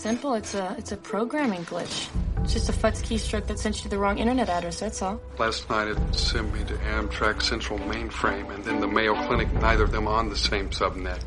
Simple. 0.00 0.32
It's 0.32 0.54
a 0.54 0.74
it's 0.78 0.92
a 0.92 0.96
programming 0.96 1.62
glitch. 1.66 2.08
It's 2.42 2.54
just 2.54 2.70
a 2.70 2.72
futz 2.72 3.02
keystroke 3.02 3.46
that 3.48 3.58
sent 3.58 3.76
you 3.76 3.82
to 3.82 3.88
the 3.90 3.98
wrong 3.98 4.16
internet 4.16 4.48
address. 4.48 4.80
That's 4.80 5.02
all. 5.02 5.20
Last 5.38 5.68
night 5.68 5.88
it 5.88 5.98
sent 6.14 6.54
me 6.54 6.64
to 6.64 6.74
Amtrak 6.96 7.42
Central 7.42 7.78
mainframe 7.80 8.48
and 8.54 8.64
then 8.64 8.80
the 8.80 8.86
Mayo 8.86 9.14
Clinic. 9.26 9.52
Neither 9.52 9.84
of 9.84 9.92
them 9.92 10.08
on 10.08 10.30
the 10.30 10.36
same 10.36 10.70
subnet. 10.70 11.20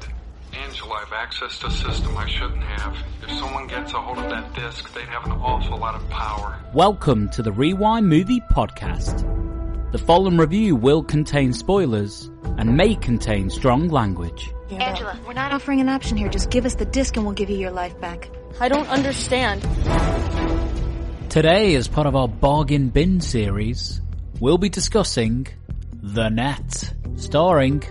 Angela, 0.53 1.05
I've 1.05 1.29
accessed 1.29 1.63
a 1.67 1.69
system 1.69 2.17
I 2.17 2.27
shouldn't 2.27 2.63
have. 2.63 2.97
If 3.21 3.29
someone 3.37 3.67
gets 3.67 3.93
a 3.93 4.01
hold 4.01 4.17
of 4.17 4.31
that 4.31 4.55
disk, 4.55 4.91
they'd 4.95 5.05
have 5.05 5.25
an 5.25 5.33
awful 5.33 5.77
lot 5.77 5.93
of 5.93 6.09
power. 6.09 6.59
Welcome 6.73 7.29
to 7.29 7.43
the 7.43 7.51
Rewind 7.51 8.09
Movie 8.09 8.41
Podcast. 8.51 9.21
The 9.91 9.99
following 9.99 10.39
review 10.39 10.75
will 10.75 11.03
contain 11.03 11.53
spoilers 11.53 12.31
and 12.57 12.75
may 12.75 12.95
contain 12.95 13.51
strong 13.51 13.89
language. 13.89 14.49
Angela, 14.71 15.19
we're 15.27 15.33
not 15.33 15.51
offering 15.51 15.79
an 15.79 15.89
option 15.89 16.17
here. 16.17 16.27
Just 16.27 16.49
give 16.49 16.65
us 16.65 16.73
the 16.73 16.85
disc 16.85 17.15
and 17.15 17.23
we'll 17.23 17.35
give 17.35 17.51
you 17.51 17.57
your 17.57 17.69
life 17.69 18.01
back. 18.01 18.31
I 18.59 18.69
don't 18.69 18.87
understand. 18.87 19.61
Today, 21.29 21.75
as 21.75 21.87
part 21.87 22.05
of 22.05 22.15
our 22.15 22.27
bargain 22.27 22.89
bin 22.89 23.19
series, 23.19 23.99
we'll 24.39 24.59
be 24.59 24.69
discussing 24.69 25.47
The 25.91 26.29
Net, 26.29 26.93
starring 27.15 27.83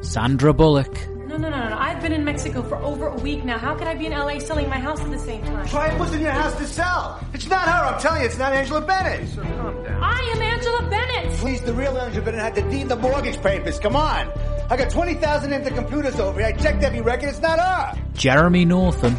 Sandra 0.00 0.54
Bullock. 0.54 0.94
No, 1.26 1.36
no, 1.36 1.50
no, 1.50 1.68
no. 1.68 1.76
I've 1.78 2.00
been 2.00 2.12
in 2.12 2.24
Mexico 2.24 2.62
for 2.62 2.76
over 2.76 3.08
a 3.08 3.16
week 3.16 3.44
now. 3.44 3.58
How 3.58 3.74
could 3.76 3.86
I 3.86 3.94
be 3.94 4.06
in 4.06 4.12
LA 4.12 4.38
selling 4.38 4.70
my 4.70 4.78
house 4.78 5.00
at 5.00 5.10
the 5.10 5.18
same 5.18 5.42
time? 5.44 5.66
Try 5.68 5.88
and 5.88 6.00
what's 6.00 6.12
in 6.14 6.22
your 6.22 6.30
house 6.30 6.56
to 6.56 6.66
sell. 6.66 7.22
It's 7.34 7.48
not 7.48 7.68
her, 7.68 7.94
I'm 7.94 8.00
telling 8.00 8.22
you, 8.22 8.26
it's 8.26 8.38
not 8.38 8.54
Angela 8.54 8.80
Bennett. 8.80 9.28
Sir, 9.28 9.42
calm 9.42 9.84
down. 9.84 10.02
I 10.02 10.32
am 10.34 10.40
Angela 10.40 10.88
Bennett. 10.88 11.32
Please, 11.38 11.60
the 11.60 11.74
real 11.74 11.98
Angela 11.98 12.24
Bennett 12.24 12.40
had 12.40 12.54
to 12.54 12.70
deed 12.70 12.88
the 12.88 12.96
mortgage 12.96 13.42
papers. 13.42 13.78
Come 13.78 13.96
on. 13.96 14.28
I 14.68 14.76
got 14.76 14.90
20,000 14.90 15.52
empty 15.52 15.70
computers 15.70 16.18
over 16.18 16.40
here. 16.40 16.48
I 16.48 16.52
checked 16.52 16.82
every 16.82 17.00
record. 17.00 17.28
It's 17.28 17.40
not 17.40 17.58
her. 17.60 18.02
Jeremy 18.14 18.64
Northam, 18.64 19.16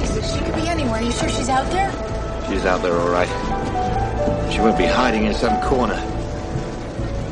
Jesus, 0.00 0.34
she 0.34 0.40
could 0.44 0.54
be 0.56 0.66
anywhere. 0.68 0.96
Are 0.96 1.02
you 1.02 1.12
sure 1.12 1.28
she's 1.28 1.48
out 1.48 1.70
there? 1.70 1.90
She's 2.48 2.64
out 2.64 2.82
there 2.82 2.94
all 2.98 3.08
right. 3.10 3.28
She 4.52 4.60
won't 4.60 4.76
be 4.76 4.84
hiding 4.84 5.24
in 5.26 5.34
some 5.34 5.60
corner. 5.62 5.96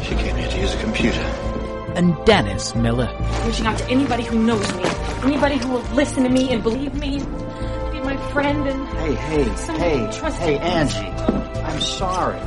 She 0.05 0.15
came 0.15 0.37
here 0.37 0.48
to 0.48 0.59
use 0.61 0.75
a 0.75 0.78
computer. 0.81 1.21
and 1.97 2.15
Dennis 2.25 2.75
Miller. 2.77 3.09
Reaching 3.45 3.67
out 3.67 3.78
to 3.78 3.89
anybody 3.89 4.23
who 4.23 4.39
knows 4.39 4.73
me, 4.75 4.84
anybody 5.25 5.59
who 5.59 5.69
will 5.73 5.83
listen 5.95 6.23
to 6.23 6.31
me 6.31 6.51
and 6.53 6.62
believe 6.62 6.95
me, 6.95 7.19
be 7.19 8.01
my 8.01 8.17
friend, 8.33 8.69
and 8.69 8.89
Hey, 8.91 9.15
hey, 9.15 9.43
hey, 9.77 10.11
trust 10.19 10.39
hey, 10.39 10.53
me. 10.55 10.59
Angie. 10.59 10.98
I'm 11.62 11.81
sorry. 11.81 12.39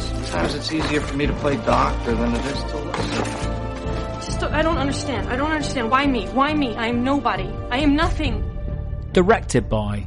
Sometimes 0.00 0.54
it's 0.54 0.72
easier 0.72 1.00
for 1.02 1.14
me 1.14 1.26
to 1.26 1.32
play 1.34 1.56
doctor 1.58 2.14
than 2.14 2.34
it 2.34 2.44
is 2.46 2.62
to 2.64 2.76
listen. 2.78 3.55
Just 4.46 4.58
I 4.58 4.62
don't 4.62 4.78
understand. 4.78 5.28
I 5.28 5.36
don't 5.36 5.50
understand. 5.50 5.90
Why 5.90 6.06
me? 6.06 6.26
Why 6.28 6.54
me? 6.54 6.74
I 6.76 6.86
am 6.88 7.02
nobody. 7.02 7.50
I 7.70 7.78
am 7.78 7.96
nothing. 7.96 8.44
Directed 9.12 9.68
by 9.68 10.06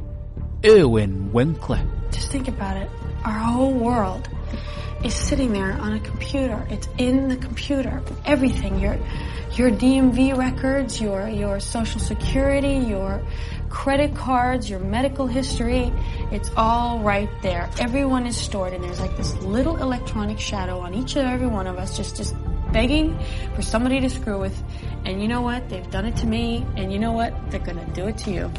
Irwin 0.64 1.32
Winkler. 1.32 1.82
Just 2.10 2.30
think 2.30 2.48
about 2.48 2.76
it. 2.76 2.90
Our 3.24 3.38
whole 3.38 3.72
world 3.72 4.28
is 5.04 5.14
sitting 5.14 5.52
there 5.52 5.72
on 5.72 5.92
a 5.92 6.00
computer. 6.00 6.66
It's 6.70 6.88
in 6.96 7.28
the 7.28 7.36
computer. 7.36 8.02
Everything. 8.24 8.80
Your 8.80 8.98
your 9.56 9.70
DMV 9.70 10.36
records, 10.36 11.00
your 11.00 11.28
your 11.28 11.60
social 11.60 12.00
security, 12.00 12.76
your 12.76 13.22
credit 13.68 14.14
cards, 14.16 14.68
your 14.68 14.80
medical 14.80 15.26
history, 15.26 15.92
it's 16.32 16.50
all 16.56 16.98
right 17.00 17.30
there. 17.42 17.70
Everyone 17.78 18.26
is 18.26 18.36
stored 18.36 18.72
and 18.72 18.82
there's 18.82 19.00
like 19.00 19.16
this 19.16 19.34
little 19.36 19.76
electronic 19.76 20.40
shadow 20.40 20.80
on 20.80 20.92
each 20.92 21.16
and 21.16 21.28
every 21.28 21.46
one 21.46 21.66
of 21.66 21.78
us 21.78 21.96
just 21.96 22.16
just 22.16 22.34
begging 22.72 23.18
for 23.54 23.62
somebody 23.62 24.00
to 24.00 24.08
screw 24.08 24.38
with. 24.38 24.62
And 25.04 25.20
you 25.20 25.28
know 25.28 25.40
what? 25.40 25.68
They've 25.68 25.88
done 25.90 26.06
it 26.06 26.16
to 26.16 26.26
me 26.26 26.64
and 26.76 26.92
you 26.92 26.98
know 26.98 27.12
what? 27.12 27.34
They're 27.50 27.60
going 27.60 27.84
to 27.84 27.92
do 27.92 28.06
it 28.06 28.18
to 28.18 28.30
you. 28.30 28.50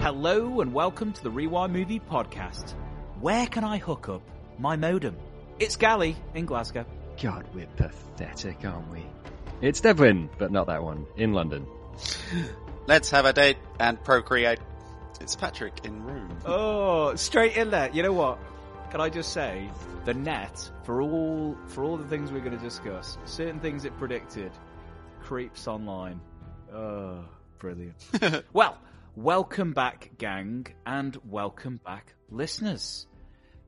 Hello 0.00 0.60
and 0.60 0.74
welcome 0.74 1.12
to 1.12 1.22
the 1.22 1.30
Rewind 1.30 1.72
Movie 1.72 2.00
Podcast. 2.00 2.74
Where 3.20 3.46
can 3.46 3.64
I 3.64 3.78
hook 3.78 4.08
up 4.08 4.22
my 4.58 4.76
modem? 4.76 5.16
It's 5.58 5.76
Gali 5.76 6.16
in 6.34 6.44
Glasgow. 6.44 6.84
God, 7.22 7.46
we're 7.54 7.66
pathetic, 7.76 8.64
aren't 8.64 8.90
we? 8.90 9.06
It's 9.62 9.80
Devlin, 9.80 10.28
but 10.36 10.50
not 10.50 10.66
that 10.66 10.82
one, 10.82 11.06
in 11.16 11.32
London. 11.32 11.66
Let's 12.86 13.10
have 13.12 13.24
a 13.24 13.32
date 13.32 13.56
and 13.78 14.02
procreate. 14.02 14.58
It's 15.20 15.36
Patrick 15.36 15.84
in 15.84 16.04
Rome. 16.04 16.36
Oh, 16.44 17.14
straight 17.14 17.56
in 17.56 17.70
there. 17.70 17.88
You 17.92 18.02
know 18.02 18.12
what? 18.12 18.38
Can 18.94 19.00
I 19.00 19.08
just 19.08 19.32
say 19.32 19.68
the 20.04 20.14
net 20.14 20.70
for 20.84 21.02
all 21.02 21.58
for 21.66 21.82
all 21.82 21.96
the 21.96 22.06
things 22.06 22.30
we're 22.30 22.38
going 22.38 22.56
to 22.56 22.62
discuss, 22.62 23.18
certain 23.24 23.58
things 23.58 23.84
it 23.84 23.98
predicted, 23.98 24.52
creeps 25.20 25.66
online. 25.66 26.20
Oh, 26.72 27.24
brilliant. 27.58 27.96
well, 28.52 28.78
welcome 29.16 29.72
back, 29.72 30.12
gang, 30.16 30.68
and 30.86 31.18
welcome 31.24 31.80
back, 31.84 32.14
listeners. 32.30 33.08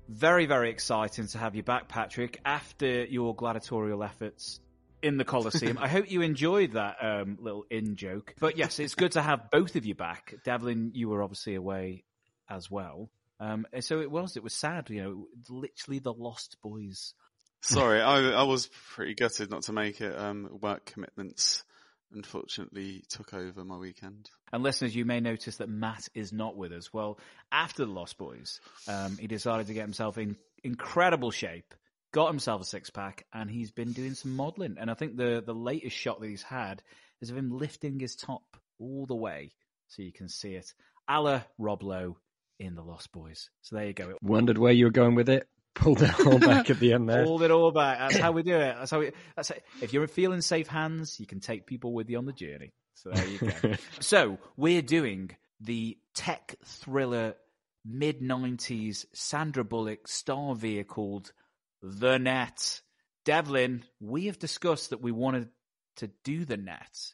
Very, 0.08 0.46
very 0.46 0.70
exciting 0.70 1.26
to 1.26 1.38
have 1.38 1.56
you 1.56 1.64
back, 1.64 1.88
Patrick, 1.88 2.40
after 2.44 3.04
your 3.06 3.34
gladiatorial 3.34 4.04
efforts 4.04 4.60
in 5.02 5.16
the 5.16 5.24
Colosseum. 5.24 5.76
I 5.80 5.88
hope 5.88 6.08
you 6.08 6.22
enjoyed 6.22 6.74
that 6.74 6.98
um, 7.02 7.36
little 7.40 7.64
in 7.68 7.96
joke. 7.96 8.32
But 8.38 8.58
yes, 8.58 8.78
it's 8.78 8.94
good 8.94 9.10
to 9.12 9.22
have 9.22 9.50
both 9.50 9.74
of 9.74 9.86
you 9.86 9.96
back. 9.96 10.34
Devlin, 10.44 10.92
you 10.94 11.08
were 11.08 11.20
obviously 11.20 11.56
away 11.56 12.04
as 12.48 12.70
well. 12.70 13.10
Um, 13.40 13.66
and 13.72 13.84
so 13.84 14.00
it 14.00 14.10
was. 14.10 14.36
It 14.36 14.42
was 14.42 14.54
sad, 14.54 14.88
you 14.90 15.02
know, 15.02 15.26
literally 15.48 15.98
the 15.98 16.12
Lost 16.12 16.56
Boys. 16.62 17.14
Sorry, 17.62 18.00
I, 18.00 18.30
I 18.30 18.42
was 18.44 18.68
pretty 18.94 19.14
gutted 19.14 19.50
not 19.50 19.62
to 19.62 19.72
make 19.72 20.00
it. 20.00 20.16
Um, 20.16 20.48
work 20.60 20.86
commitments 20.86 21.64
unfortunately 22.12 23.04
took 23.08 23.34
over 23.34 23.64
my 23.64 23.76
weekend. 23.76 24.30
And 24.52 24.62
listeners, 24.62 24.94
you 24.94 25.04
may 25.04 25.20
notice 25.20 25.56
that 25.56 25.68
Matt 25.68 26.08
is 26.14 26.32
not 26.32 26.56
with 26.56 26.72
us. 26.72 26.92
Well, 26.92 27.18
after 27.50 27.84
the 27.84 27.90
Lost 27.90 28.16
Boys, 28.16 28.60
um, 28.86 29.18
he 29.18 29.26
decided 29.26 29.66
to 29.66 29.74
get 29.74 29.82
himself 29.82 30.16
in 30.16 30.36
incredible 30.62 31.30
shape, 31.30 31.74
got 32.12 32.28
himself 32.28 32.62
a 32.62 32.64
six 32.64 32.90
pack, 32.90 33.26
and 33.32 33.50
he's 33.50 33.72
been 33.72 33.92
doing 33.92 34.14
some 34.14 34.36
modelling. 34.36 34.76
And 34.78 34.90
I 34.90 34.94
think 34.94 35.16
the 35.16 35.42
the 35.44 35.54
latest 35.54 35.96
shot 35.96 36.20
that 36.20 36.28
he's 36.28 36.42
had 36.42 36.82
is 37.20 37.30
of 37.30 37.36
him 37.36 37.50
lifting 37.50 37.98
his 37.98 38.14
top 38.16 38.44
all 38.78 39.06
the 39.06 39.16
way 39.16 39.52
so 39.88 40.02
you 40.02 40.12
can 40.12 40.28
see 40.28 40.54
it, 40.54 40.72
a 41.08 41.20
la 41.20 41.42
Rob 41.58 41.82
Lowe 41.82 42.18
in 42.58 42.74
the 42.74 42.82
Lost 42.82 43.12
Boys. 43.12 43.50
So 43.62 43.76
there 43.76 43.86
you 43.86 43.92
go. 43.92 44.14
Wondered 44.22 44.58
where 44.58 44.72
you 44.72 44.86
were 44.86 44.90
going 44.90 45.14
with 45.14 45.28
it. 45.28 45.48
Pulled 45.74 46.02
it 46.02 46.18
all 46.26 46.38
back 46.40 46.70
at 46.70 46.80
the 46.80 46.94
end 46.94 47.08
there. 47.08 47.24
Hold 47.24 47.42
it 47.42 47.50
all 47.50 47.70
back. 47.70 47.98
That's 47.98 48.16
how 48.16 48.32
we 48.32 48.42
do 48.42 48.54
it. 48.56 48.76
That's 48.78 48.90
how 48.90 49.00
we. 49.00 49.10
That's 49.36 49.50
how, 49.50 49.56
if 49.82 49.92
you're 49.92 50.06
feeling 50.06 50.40
safe 50.40 50.68
hands, 50.68 51.20
you 51.20 51.26
can 51.26 51.40
take 51.40 51.66
people 51.66 51.92
with 51.92 52.08
you 52.08 52.16
on 52.18 52.24
the 52.24 52.32
journey. 52.32 52.72
So 52.94 53.10
there 53.10 53.26
you 53.26 53.38
go. 53.38 53.72
so 54.00 54.38
we're 54.56 54.80
doing 54.82 55.30
the 55.60 55.98
tech 56.14 56.54
thriller 56.64 57.34
mid 57.84 58.20
'90s 58.22 59.04
Sandra 59.12 59.64
Bullock 59.64 60.08
star 60.08 60.54
vehicle, 60.54 61.24
The 61.82 62.18
Net. 62.18 62.80
Devlin, 63.26 63.82
we 64.00 64.26
have 64.26 64.38
discussed 64.38 64.90
that 64.90 65.02
we 65.02 65.10
wanted 65.12 65.48
to 65.96 66.08
do 66.24 66.44
The 66.46 66.56
Net. 66.56 67.12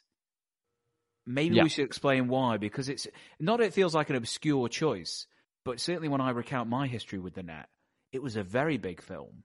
Maybe 1.25 1.55
Yeah. 1.55 1.63
we 1.63 1.69
should 1.69 1.85
explain 1.85 2.27
why, 2.27 2.57
because 2.57 2.87
it's 2.89 3.07
not. 3.39 3.61
It 3.61 3.73
feels 3.73 3.95
like 3.95 4.09
an 4.09 4.15
obscure 4.15 4.67
choice, 4.69 5.25
but 5.65 5.79
certainly 5.79 6.09
when 6.09 6.21
I 6.21 6.31
recount 6.31 6.69
my 6.69 6.87
history 6.87 7.19
with 7.19 7.33
The 7.33 7.43
Net, 7.43 7.67
it 8.11 8.21
was 8.21 8.35
a 8.35 8.43
very 8.43 8.77
big 8.77 9.01
film 9.01 9.43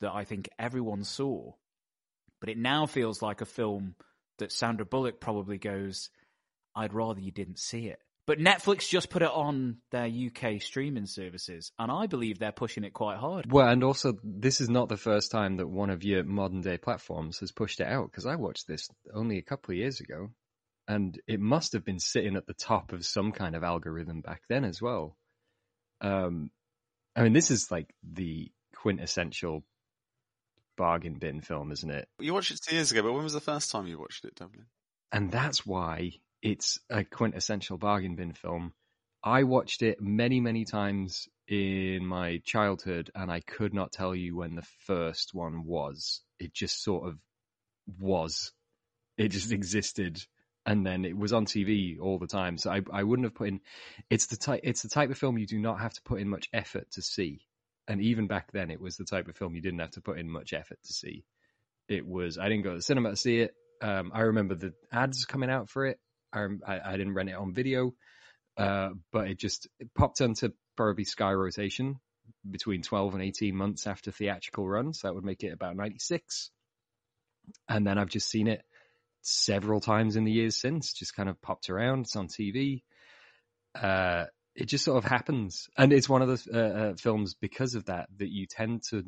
that 0.00 0.12
I 0.12 0.24
think 0.24 0.48
everyone 0.58 1.04
saw. 1.04 1.52
But 2.40 2.50
it 2.50 2.58
now 2.58 2.86
feels 2.86 3.20
like 3.20 3.40
a 3.40 3.46
film 3.46 3.94
that 4.38 4.52
Sandra 4.52 4.86
Bullock 4.86 5.20
probably 5.20 5.58
goes, 5.58 6.10
I'd 6.74 6.94
rather 6.94 7.20
you 7.20 7.32
didn't 7.32 7.58
see 7.58 7.86
it. 7.86 8.00
But 8.26 8.38
Netflix 8.38 8.88
just 8.88 9.08
put 9.08 9.22
it 9.22 9.30
on 9.30 9.78
their 9.90 10.06
UK 10.06 10.60
streaming 10.60 11.06
services, 11.06 11.72
and 11.78 11.90
I 11.90 12.06
believe 12.06 12.38
they're 12.38 12.52
pushing 12.52 12.84
it 12.84 12.92
quite 12.92 13.16
hard. 13.16 13.50
Well, 13.50 13.66
and 13.66 13.82
also, 13.82 14.18
this 14.22 14.60
is 14.60 14.68
not 14.68 14.90
the 14.90 14.98
first 14.98 15.30
time 15.30 15.56
that 15.56 15.66
one 15.66 15.88
of 15.88 16.04
your 16.04 16.24
modern 16.24 16.60
day 16.60 16.76
platforms 16.76 17.38
has 17.38 17.52
pushed 17.52 17.80
it 17.80 17.86
out, 17.86 18.10
because 18.10 18.26
I 18.26 18.34
watched 18.34 18.68
this 18.68 18.86
only 19.14 19.38
a 19.38 19.42
couple 19.42 19.72
of 19.72 19.78
years 19.78 20.00
ago, 20.00 20.28
and 20.86 21.18
it 21.26 21.40
must 21.40 21.72
have 21.72 21.86
been 21.86 21.98
sitting 21.98 22.36
at 22.36 22.46
the 22.46 22.52
top 22.52 22.92
of 22.92 23.06
some 23.06 23.32
kind 23.32 23.56
of 23.56 23.64
algorithm 23.64 24.20
back 24.20 24.42
then 24.46 24.66
as 24.66 24.82
well. 24.82 25.16
Um, 26.00 26.50
I 27.16 27.22
mean, 27.22 27.32
this 27.32 27.50
is 27.50 27.70
like 27.70 27.92
the 28.02 28.50
quintessential 28.76 29.64
bargain 30.76 31.14
bin 31.14 31.40
film, 31.40 31.72
isn't 31.72 31.90
it? 31.90 32.08
You 32.18 32.34
watched 32.34 32.52
it 32.52 32.60
two 32.62 32.76
years 32.76 32.92
ago, 32.92 33.02
but 33.02 33.12
when 33.12 33.24
was 33.24 33.32
the 33.32 33.40
first 33.40 33.70
time 33.70 33.86
you 33.86 33.98
watched 33.98 34.24
it, 34.24 34.34
Devlin? 34.36 34.66
and 35.12 35.30
that's 35.30 35.64
why 35.66 36.12
it's 36.42 36.78
a 36.90 37.04
quintessential 37.04 37.78
bargain 37.78 38.14
bin 38.14 38.32
film. 38.32 38.72
I 39.22 39.42
watched 39.44 39.82
it 39.82 40.00
many, 40.00 40.40
many 40.40 40.64
times 40.64 41.28
in 41.48 42.06
my 42.06 42.40
childhood, 42.44 43.10
and 43.14 43.32
I 43.32 43.40
could 43.40 43.74
not 43.74 43.92
tell 43.92 44.14
you 44.14 44.36
when 44.36 44.54
the 44.54 44.66
first 44.86 45.34
one 45.34 45.64
was. 45.64 46.20
It 46.38 46.52
just 46.54 46.82
sort 46.82 47.08
of 47.08 47.18
was. 47.98 48.52
It 49.16 49.28
just 49.28 49.50
existed, 49.58 50.22
and 50.68 50.84
then 50.84 51.06
it 51.06 51.16
was 51.16 51.32
on 51.32 51.46
TV 51.46 51.98
all 51.98 52.18
the 52.18 52.26
time. 52.26 52.58
So 52.58 52.70
I, 52.70 52.82
I 52.92 53.02
wouldn't 53.02 53.24
have 53.24 53.34
put 53.34 53.48
in. 53.48 53.60
It's 54.10 54.26
the 54.26 54.36
type. 54.36 54.60
It's 54.62 54.82
the 54.82 54.90
type 54.90 55.08
of 55.10 55.16
film 55.16 55.38
you 55.38 55.46
do 55.46 55.58
not 55.58 55.80
have 55.80 55.94
to 55.94 56.02
put 56.02 56.20
in 56.20 56.28
much 56.28 56.50
effort 56.52 56.90
to 56.92 57.00
see. 57.02 57.40
And 57.88 58.02
even 58.02 58.26
back 58.26 58.52
then, 58.52 58.70
it 58.70 58.78
was 58.78 58.98
the 58.98 59.06
type 59.06 59.28
of 59.28 59.36
film 59.36 59.54
you 59.54 59.62
didn't 59.62 59.78
have 59.78 59.92
to 59.92 60.02
put 60.02 60.18
in 60.18 60.28
much 60.28 60.52
effort 60.52 60.78
to 60.84 60.92
see. 60.92 61.24
It 61.88 62.06
was. 62.06 62.36
I 62.36 62.50
didn't 62.50 62.64
go 62.64 62.70
to 62.70 62.76
the 62.76 62.82
cinema 62.82 63.10
to 63.10 63.16
see 63.16 63.38
it. 63.38 63.54
Um, 63.80 64.12
I 64.14 64.20
remember 64.20 64.56
the 64.56 64.74
ads 64.92 65.24
coming 65.24 65.48
out 65.48 65.70
for 65.70 65.86
it. 65.86 65.98
I, 66.34 66.46
I, 66.66 66.80
I 66.84 66.96
didn't 66.98 67.14
rent 67.14 67.30
it 67.30 67.36
on 67.36 67.54
video, 67.54 67.94
uh, 68.58 68.90
but 69.10 69.28
it 69.28 69.38
just 69.38 69.68
it 69.80 69.88
popped 69.96 70.20
onto 70.20 70.50
probably 70.76 71.04
Sky 71.04 71.32
rotation 71.32 71.96
between 72.48 72.82
12 72.82 73.14
and 73.14 73.22
18 73.22 73.56
months 73.56 73.86
after 73.86 74.10
theatrical 74.10 74.68
run. 74.68 74.92
So 74.92 75.08
that 75.08 75.14
would 75.14 75.24
make 75.24 75.44
it 75.44 75.54
about 75.54 75.76
96. 75.76 76.50
And 77.70 77.86
then 77.86 77.96
I've 77.96 78.10
just 78.10 78.28
seen 78.28 78.48
it 78.48 78.62
several 79.28 79.80
times 79.80 80.16
in 80.16 80.24
the 80.24 80.32
years 80.32 80.56
since, 80.56 80.92
just 80.92 81.14
kind 81.14 81.28
of 81.28 81.40
popped 81.40 81.70
around. 81.70 82.00
It's 82.00 82.16
on 82.16 82.28
TV. 82.28 82.82
Uh, 83.74 84.24
it 84.54 84.66
just 84.66 84.84
sort 84.84 85.02
of 85.02 85.08
happens. 85.08 85.68
And 85.76 85.92
it's 85.92 86.08
one 86.08 86.22
of 86.22 86.28
the 86.28 86.52
uh, 86.52 86.58
uh, 86.58 86.94
films 86.96 87.34
because 87.34 87.74
of 87.74 87.86
that, 87.86 88.08
that 88.16 88.30
you 88.30 88.46
tend 88.46 88.82
to 88.90 89.04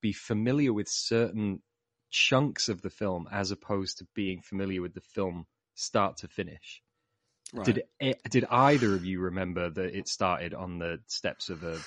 be 0.00 0.12
familiar 0.12 0.72
with 0.72 0.88
certain 0.88 1.62
chunks 2.10 2.68
of 2.68 2.82
the 2.82 2.90
film 2.90 3.28
as 3.30 3.50
opposed 3.50 3.98
to 3.98 4.06
being 4.14 4.40
familiar 4.42 4.82
with 4.82 4.94
the 4.94 5.00
film 5.00 5.46
start 5.74 6.18
to 6.18 6.28
finish. 6.28 6.82
Right. 7.52 7.64
Did 7.64 7.82
it, 8.00 8.20
did 8.28 8.44
either 8.50 8.94
of 8.94 9.04
you 9.04 9.20
remember 9.20 9.70
that 9.70 9.96
it 9.96 10.08
started 10.08 10.52
on 10.52 10.78
the 10.78 10.98
steps 11.06 11.48
of 11.48 11.62
a 11.62 11.78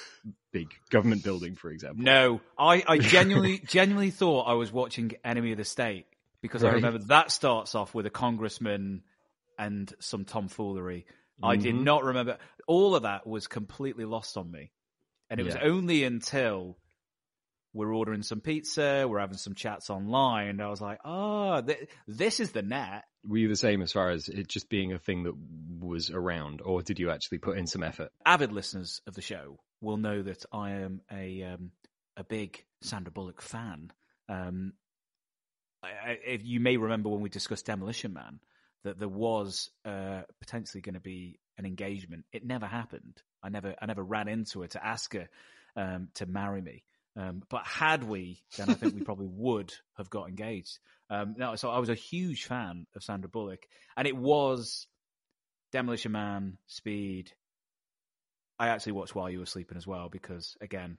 big 0.54 0.70
government 0.90 1.24
building, 1.24 1.56
for 1.56 1.70
example? 1.70 2.06
No, 2.06 2.40
I, 2.58 2.84
I 2.88 2.98
genuinely 2.98 3.62
genuinely 3.68 4.12
thought 4.12 4.44
I 4.44 4.54
was 4.54 4.72
watching 4.72 5.12
Enemy 5.26 5.52
of 5.52 5.58
the 5.58 5.66
State 5.66 6.06
because 6.42 6.64
I 6.64 6.72
remember 6.72 7.00
that 7.08 7.32
starts 7.32 7.76
off 7.76 7.94
with 7.94 8.06
a 8.06 8.10
congressman 8.10 9.04
and 9.58 9.94
some 10.00 10.26
tomfoolery. 10.26 11.06
I 11.42 11.56
did 11.56 11.76
Mhm. 11.76 11.84
not 11.84 12.04
remember 12.04 12.38
all 12.68 12.96
of 12.96 13.04
that 13.04 13.26
was 13.28 13.48
completely 13.48 14.06
lost 14.06 14.38
on 14.38 14.50
me, 14.52 14.72
and 15.30 15.40
it 15.40 15.44
was 15.44 15.56
only 15.56 16.04
until 16.04 16.78
we're 17.74 17.94
ordering 17.94 18.24
some 18.24 18.42
pizza, 18.42 19.06
we're 19.08 19.20
having 19.20 19.38
some 19.38 19.54
chats 19.54 19.90
online. 19.92 20.50
and 20.50 20.62
I 20.62 20.70
was 20.70 20.82
like, 20.82 21.00
oh, 21.06 21.62
th- 21.62 21.88
this 22.08 22.40
is 22.40 22.52
the 22.52 22.64
net. 22.64 23.04
Were 23.24 23.38
you 23.38 23.48
the 23.48 23.56
same 23.56 23.82
as 23.84 23.92
far 23.92 24.10
as 24.10 24.28
it 24.28 24.48
just 24.48 24.70
being 24.70 24.92
a 24.92 24.98
thing 25.00 25.24
that 25.24 25.36
was 25.80 26.10
around, 26.10 26.62
or 26.62 26.82
did 26.82 26.98
you 27.00 27.12
actually 27.12 27.38
put 27.38 27.58
in 27.58 27.68
some 27.68 27.84
effort? 27.84 28.12
avid 28.26 28.52
listeners 28.52 29.02
of 29.08 29.14
the 29.14 29.22
show 29.22 29.60
will 29.82 29.98
know 29.98 30.22
that 30.24 30.44
I 30.52 30.72
am 30.72 31.02
a 31.12 31.44
um, 31.44 31.72
a 32.18 32.24
big 32.24 32.66
Sandra 32.82 33.12
Bullock 33.12 33.42
fan. 33.42 33.92
Um, 34.28 34.74
if 35.84 36.44
you 36.44 36.60
may 36.60 36.78
remember 36.78 37.10
when 37.10 37.22
we 37.22 37.30
discussed 37.30 37.66
Demolition 37.66 38.14
Man, 38.14 38.40
that 38.84 39.00
there 39.00 39.10
was 39.10 39.70
uh, 39.86 40.22
potentially 40.40 40.82
going 40.82 40.96
to 40.96 41.00
be 41.00 41.40
an 41.58 41.66
engagement. 41.66 42.26
It 42.32 42.46
never 42.46 42.66
happened. 42.66 43.22
I 43.44 43.50
never 43.50 43.76
I 43.82 43.86
never 43.86 44.04
ran 44.04 44.28
into 44.28 44.62
her 44.62 44.68
to 44.68 44.86
ask 44.86 45.14
her 45.14 45.30
um, 45.76 46.10
to 46.16 46.26
marry 46.26 46.62
me. 46.62 46.84
Um, 47.16 47.44
but 47.50 47.66
had 47.66 48.04
we, 48.04 48.42
then 48.58 48.70
I 48.70 48.74
think 48.76 48.94
we 48.94 49.02
probably 49.02 49.28
would 49.32 49.74
have 49.98 50.10
got 50.10 50.30
engaged. 50.30 50.80
Um, 51.10 51.36
no, 51.38 51.56
so 51.56 51.70
I 51.70 51.80
was 51.80 51.90
a 51.90 51.96
huge 51.96 52.46
fan 52.46 52.86
of 52.96 53.04
Sandra 53.04 53.30
Bullock, 53.30 53.68
and 53.98 54.08
it 54.08 54.16
was 54.16 54.88
Demolition 55.72 56.12
Man, 56.12 56.58
Speed, 56.68 57.32
I 58.60 58.68
actually 58.68 58.92
watched 58.92 59.16
while 59.16 59.30
you 59.30 59.40
were 59.40 59.46
sleeping 59.46 59.78
as 59.78 59.88
well 59.88 60.10
because 60.10 60.58
again, 60.60 60.98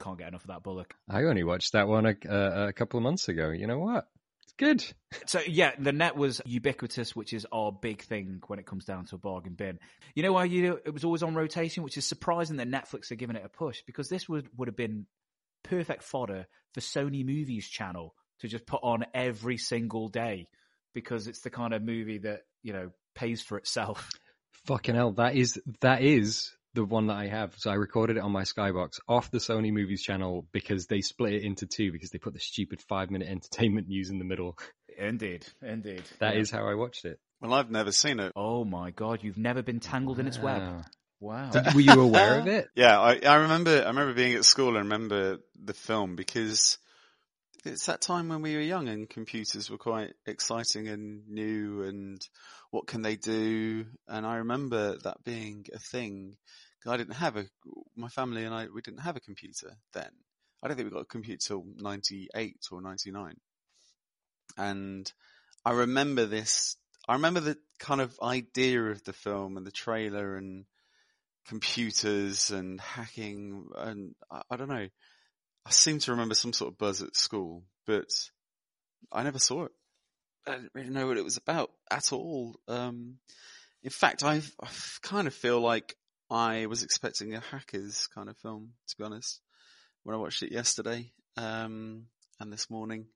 can't 0.00 0.18
get 0.18 0.28
enough 0.28 0.42
of 0.42 0.48
that 0.48 0.62
Bullock. 0.62 0.94
I 1.08 1.24
only 1.24 1.44
watched 1.44 1.72
that 1.72 1.88
one 1.88 2.06
a, 2.06 2.14
a, 2.28 2.68
a 2.68 2.72
couple 2.72 2.98
of 2.98 3.04
months 3.04 3.28
ago. 3.28 3.50
You 3.50 3.66
know 3.66 3.78
what? 3.78 4.08
It's 4.42 4.52
good. 4.54 4.84
So 5.26 5.40
yeah, 5.46 5.72
the 5.78 5.92
net 5.92 6.16
was 6.16 6.40
ubiquitous, 6.46 7.14
which 7.14 7.32
is 7.32 7.46
our 7.52 7.72
big 7.72 8.02
thing 8.02 8.42
when 8.46 8.58
it 8.58 8.66
comes 8.66 8.84
down 8.84 9.06
to 9.06 9.16
a 9.16 9.18
bargain 9.18 9.54
bin. 9.54 9.78
You 10.14 10.22
know 10.22 10.32
why 10.32 10.44
you 10.44 10.80
it 10.84 10.94
was 10.94 11.04
always 11.04 11.22
on 11.22 11.34
rotation, 11.34 11.82
which 11.82 11.96
is 11.96 12.06
surprising 12.06 12.56
that 12.56 12.68
Netflix 12.68 13.10
are 13.10 13.16
giving 13.16 13.36
it 13.36 13.44
a 13.44 13.48
push 13.48 13.82
because 13.86 14.08
this 14.08 14.28
would 14.28 14.48
would 14.56 14.68
have 14.68 14.76
been 14.76 15.06
perfect 15.62 16.02
fodder 16.02 16.46
for 16.74 16.80
Sony 16.80 17.24
Movies 17.24 17.68
channel 17.68 18.14
to 18.40 18.48
just 18.48 18.66
put 18.66 18.80
on 18.82 19.04
every 19.14 19.56
single 19.56 20.08
day 20.08 20.48
because 20.94 21.26
it's 21.26 21.40
the 21.40 21.50
kind 21.50 21.74
of 21.74 21.82
movie 21.82 22.18
that 22.18 22.42
you 22.62 22.72
know 22.72 22.90
pays 23.14 23.42
for 23.42 23.58
itself. 23.58 24.08
Fucking 24.66 24.94
hell, 24.94 25.12
that 25.12 25.34
is 25.34 25.60
that 25.80 26.02
is 26.02 26.52
the 26.74 26.84
one 26.84 27.08
that 27.08 27.16
I 27.16 27.26
have. 27.26 27.54
So 27.56 27.70
I 27.70 27.74
recorded 27.74 28.16
it 28.16 28.22
on 28.22 28.32
my 28.32 28.42
Skybox 28.42 29.00
off 29.08 29.30
the 29.30 29.38
Sony 29.38 29.72
Movies 29.72 30.02
channel 30.02 30.46
because 30.52 30.86
they 30.86 31.00
split 31.00 31.34
it 31.34 31.42
into 31.42 31.66
two 31.66 31.92
because 31.92 32.10
they 32.10 32.18
put 32.18 32.32
the 32.32 32.40
stupid 32.40 32.80
five 32.88 33.10
minute 33.10 33.28
entertainment 33.28 33.88
news 33.88 34.10
in 34.10 34.18
the 34.18 34.24
middle. 34.24 34.58
Indeed, 34.96 35.46
indeed. 35.62 36.02
That 36.18 36.36
is 36.36 36.50
how 36.50 36.66
I 36.66 36.74
watched 36.74 37.04
it. 37.04 37.18
Well, 37.40 37.54
I've 37.54 37.70
never 37.70 37.92
seen 37.92 38.20
it. 38.20 38.32
Oh 38.36 38.64
my 38.64 38.90
god, 38.90 39.20
you've 39.22 39.38
never 39.38 39.62
been 39.62 39.80
tangled 39.80 40.18
in 40.18 40.26
its 40.26 40.38
ah. 40.38 40.42
web. 40.42 40.62
Wow. 40.62 40.82
Wow. 41.20 41.50
Were 41.74 41.80
you 41.80 42.00
aware 42.00 42.40
of 42.40 42.46
it? 42.46 42.68
Yeah, 42.74 42.98
I, 42.98 43.20
I 43.26 43.34
remember. 43.36 43.70
I 43.70 43.88
remember 43.88 44.14
being 44.14 44.36
at 44.36 44.44
school 44.44 44.68
and 44.68 44.84
remember 44.84 45.38
the 45.62 45.74
film 45.74 46.16
because 46.16 46.78
it's 47.64 47.86
that 47.86 48.00
time 48.00 48.28
when 48.28 48.42
we 48.42 48.54
were 48.54 48.62
young 48.62 48.88
and 48.88 49.08
computers 49.08 49.70
were 49.70 49.78
quite 49.78 50.14
exciting 50.26 50.88
and 50.88 51.28
new 51.28 51.82
and 51.82 52.20
what 52.70 52.86
can 52.86 53.02
they 53.02 53.16
do? 53.16 53.86
And 54.08 54.26
I 54.26 54.36
remember 54.36 54.96
that 55.04 55.24
being 55.24 55.66
a 55.72 55.78
thing. 55.78 56.36
I 56.86 56.96
didn't 56.96 57.14
have 57.14 57.36
a. 57.36 57.44
My 57.94 58.08
family 58.08 58.44
and 58.44 58.54
I 58.54 58.66
we 58.72 58.80
didn't 58.80 59.00
have 59.00 59.16
a 59.16 59.20
computer 59.20 59.76
then. 59.92 60.10
I 60.62 60.68
don't 60.68 60.76
think 60.76 60.88
we 60.88 60.94
got 60.94 61.02
a 61.02 61.06
computer 61.06 61.38
till 61.38 61.64
ninety 61.76 62.28
eight 62.34 62.60
or 62.72 62.80
ninety 62.80 63.10
nine. 63.10 63.36
And 64.56 65.10
I 65.64 65.72
remember 65.72 66.24
this. 66.24 66.76
I 67.06 67.14
remember 67.14 67.40
the 67.40 67.58
kind 67.78 68.00
of 68.00 68.18
idea 68.22 68.82
of 68.82 69.04
the 69.04 69.12
film 69.12 69.56
and 69.56 69.66
the 69.66 69.72
trailer 69.72 70.36
and 70.36 70.64
computers 71.46 72.50
and 72.50 72.80
hacking 72.80 73.68
and 73.76 74.14
I, 74.30 74.42
I 74.50 74.56
don't 74.56 74.68
know. 74.68 74.88
I 75.66 75.70
seem 75.70 75.98
to 76.00 76.10
remember 76.12 76.34
some 76.34 76.52
sort 76.52 76.72
of 76.72 76.78
buzz 76.78 77.02
at 77.02 77.16
school, 77.16 77.64
but 77.86 78.08
I 79.12 79.22
never 79.22 79.38
saw 79.38 79.64
it. 79.64 79.72
I 80.46 80.52
didn't 80.52 80.70
really 80.74 80.90
know 80.90 81.06
what 81.06 81.18
it 81.18 81.24
was 81.24 81.36
about 81.36 81.70
at 81.90 82.12
all. 82.12 82.58
Um, 82.66 83.16
in 83.82 83.90
fact, 83.90 84.24
I've, 84.24 84.50
I 84.62 84.68
kind 85.02 85.26
of 85.26 85.34
feel 85.34 85.60
like 85.60 85.94
I 86.30 86.66
was 86.66 86.82
expecting 86.82 87.34
a 87.34 87.40
hackers 87.40 88.08
kind 88.14 88.28
of 88.28 88.36
film, 88.38 88.72
to 88.88 88.96
be 88.96 89.04
honest, 89.04 89.40
when 90.02 90.14
I 90.14 90.18
watched 90.18 90.42
it 90.42 90.52
yesterday 90.52 91.12
um, 91.36 92.06
and 92.38 92.52
this 92.52 92.70
morning, 92.70 93.06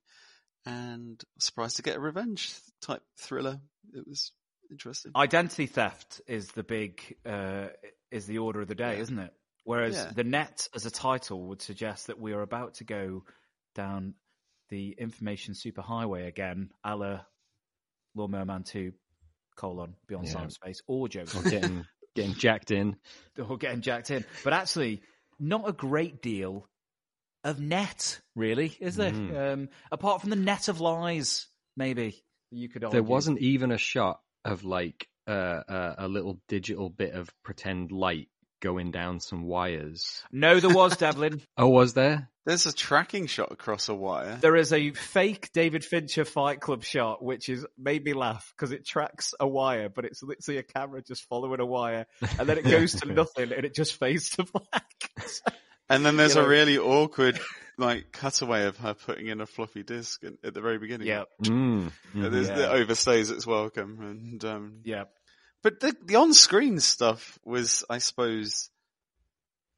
and 0.67 1.23
surprised 1.39 1.77
to 1.77 1.83
get 1.83 1.97
a 1.97 2.01
revenge 2.01 2.55
type 2.83 3.03
thriller. 3.19 3.61
It 3.95 4.07
was 4.07 4.33
interesting. 4.71 5.13
Identity 5.17 5.67
theft 5.67 6.21
is 6.27 6.49
the 6.49 6.63
big 6.63 7.17
uh, 7.27 7.69
is 8.11 8.27
the 8.27 8.39
order 8.39 8.61
of 8.61 8.69
the 8.69 8.75
day, 8.75 8.95
Yeah. 8.97 9.03
isn't 9.03 9.19
it? 9.19 9.33
Whereas 9.65 9.95
Yeah. 9.95 10.13
the 10.13 10.25
net 10.25 10.69
as 10.75 10.87
a 10.87 10.91
title 10.91 11.49
would 11.49 11.63
suggest 11.63 12.07
that 12.09 12.21
we 12.21 12.33
are 12.33 12.43
about 12.43 12.75
to 12.75 12.85
go 12.85 13.25
down 13.75 14.15
the 14.69 14.93
information 14.93 15.55
superhighway 15.55 16.27
again, 16.27 16.71
a 16.85 16.97
la 16.97 17.21
Lawnmower 18.15 18.45
Man 18.45 18.63
Two: 18.63 18.93
colon 19.57 19.97
Beyond 20.07 20.27
Yeah. 20.29 20.35
Cyberspace 20.35 20.79
or 20.87 21.09
Joe. 21.09 21.25
Or 21.35 21.43
getting 21.43 21.87
getting 22.15 22.35
jacked 22.35 22.71
in. 22.71 22.97
or 23.49 23.57
getting 23.59 23.81
jacked 23.81 24.11
in. 24.11 24.25
But 24.45 24.53
actually, 24.53 25.03
not 25.39 25.69
a 25.69 25.73
great 25.73 26.23
deal 26.23 26.69
of 27.43 27.61
net, 27.61 28.21
really, 28.35 28.77
is 28.81 28.97
there? 28.97 29.13
Mm. 29.13 29.53
Um, 29.53 29.69
apart 29.91 30.21
from 30.21 30.31
the 30.31 30.37
net 30.37 30.69
of 30.69 30.81
lies, 30.81 31.47
maybe 31.77 32.23
you 32.51 32.69
could. 32.69 32.85
Argue. 32.85 32.95
There 33.01 33.03
wasn't 33.03 33.41
even 33.41 33.73
a 33.73 33.79
shot 33.79 34.21
of 34.45 34.65
like 34.65 35.09
uh, 35.27 35.31
uh, 35.31 35.95
a 35.99 36.09
little 36.09 36.41
digital 36.49 36.91
bit 36.91 37.15
of 37.15 37.31
pretend 37.43 37.91
light 37.93 38.29
going 38.65 38.91
down 38.91 39.21
some 39.21 39.45
wires. 39.45 40.23
No, 40.33 40.59
there 40.59 40.75
was 40.75 40.97
Devlin. 40.97 41.41
Oh, 41.57 41.69
was 41.69 41.95
there? 41.95 42.29
There's 42.47 42.67
a 42.67 42.73
tracking 42.75 43.27
shot 43.27 43.53
across 43.53 43.89
a 43.89 43.95
wire. 43.95 44.37
There 44.41 44.57
is 44.57 44.73
a 44.73 44.91
fake 44.91 45.51
David 45.55 45.85
Fincher 45.85 46.25
Fight 46.25 46.61
Club 46.61 46.83
shot, 46.83 47.23
which 47.25 47.49
is 47.49 47.65
made 47.79 48.05
me 48.05 48.13
laugh 48.13 48.53
because 48.57 48.73
it 48.73 48.85
tracks 48.87 49.33
a 49.39 49.47
wire, 49.47 49.89
but 49.89 50.05
it's 50.05 50.23
literally 50.23 50.59
a 50.59 50.63
camera 50.63 51.03
just 51.03 51.23
following 51.29 51.61
a 51.61 51.65
wire, 51.67 52.07
and 52.39 52.49
then 52.49 52.59
it 52.59 52.65
goes 52.65 52.95
to 53.01 53.07
nothing, 53.13 53.53
and 53.53 53.65
it 53.65 53.75
just 53.75 53.95
fades 53.99 54.31
to 54.31 54.45
black. 54.45 55.11
And 55.91 56.05
then 56.05 56.17
there's 56.17 56.35
You 56.35 56.41
a 56.41 56.49
really 56.49 56.79
awkward 56.79 57.39
like 57.77 58.11
cutaway 58.11 58.65
of 58.65 58.79
her 58.79 58.95
putting 58.95 59.27
in 59.27 59.43
a 59.43 59.47
floppy 59.47 59.83
disk 59.83 60.25
at, 60.25 60.33
at 60.43 60.55
the 60.55 60.63
very 60.63 60.79
beginning. 60.79 61.07
yeah, 61.07 61.25
Mm. 61.43 61.93
And 62.15 62.23
Mhm. 62.23 62.47
Yeah. 62.49 62.55
That 62.57 62.73
overstays 62.75 63.31
its 63.31 63.47
welcome. 63.47 63.99
And 64.01 64.45
um, 64.47 64.79
yeah. 64.85 65.05
But 65.65 65.81
the 65.81 65.97
the 66.05 66.17
on-screen 66.17 66.79
stuff 66.79 67.39
was, 67.45 67.83
I 67.91 67.99
suppose, 67.99 68.71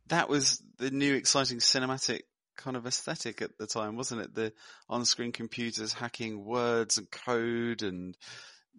that 0.08 0.28
was 0.28 0.60
the 0.78 0.90
new 0.90 1.14
exciting 1.14 1.58
cinematic 1.58 2.22
kind 2.56 2.76
of 2.76 2.86
aesthetic 2.86 3.40
at 3.40 3.56
the 3.56 3.66
time, 3.66 3.96
wasn't 3.96 4.22
it? 4.22 4.34
The 4.34 4.52
on-screen 4.88 5.32
computers 5.32 5.92
hacking 5.92 6.44
words 6.44 6.98
and 6.98 7.10
code 7.10 7.82
and 7.82 8.16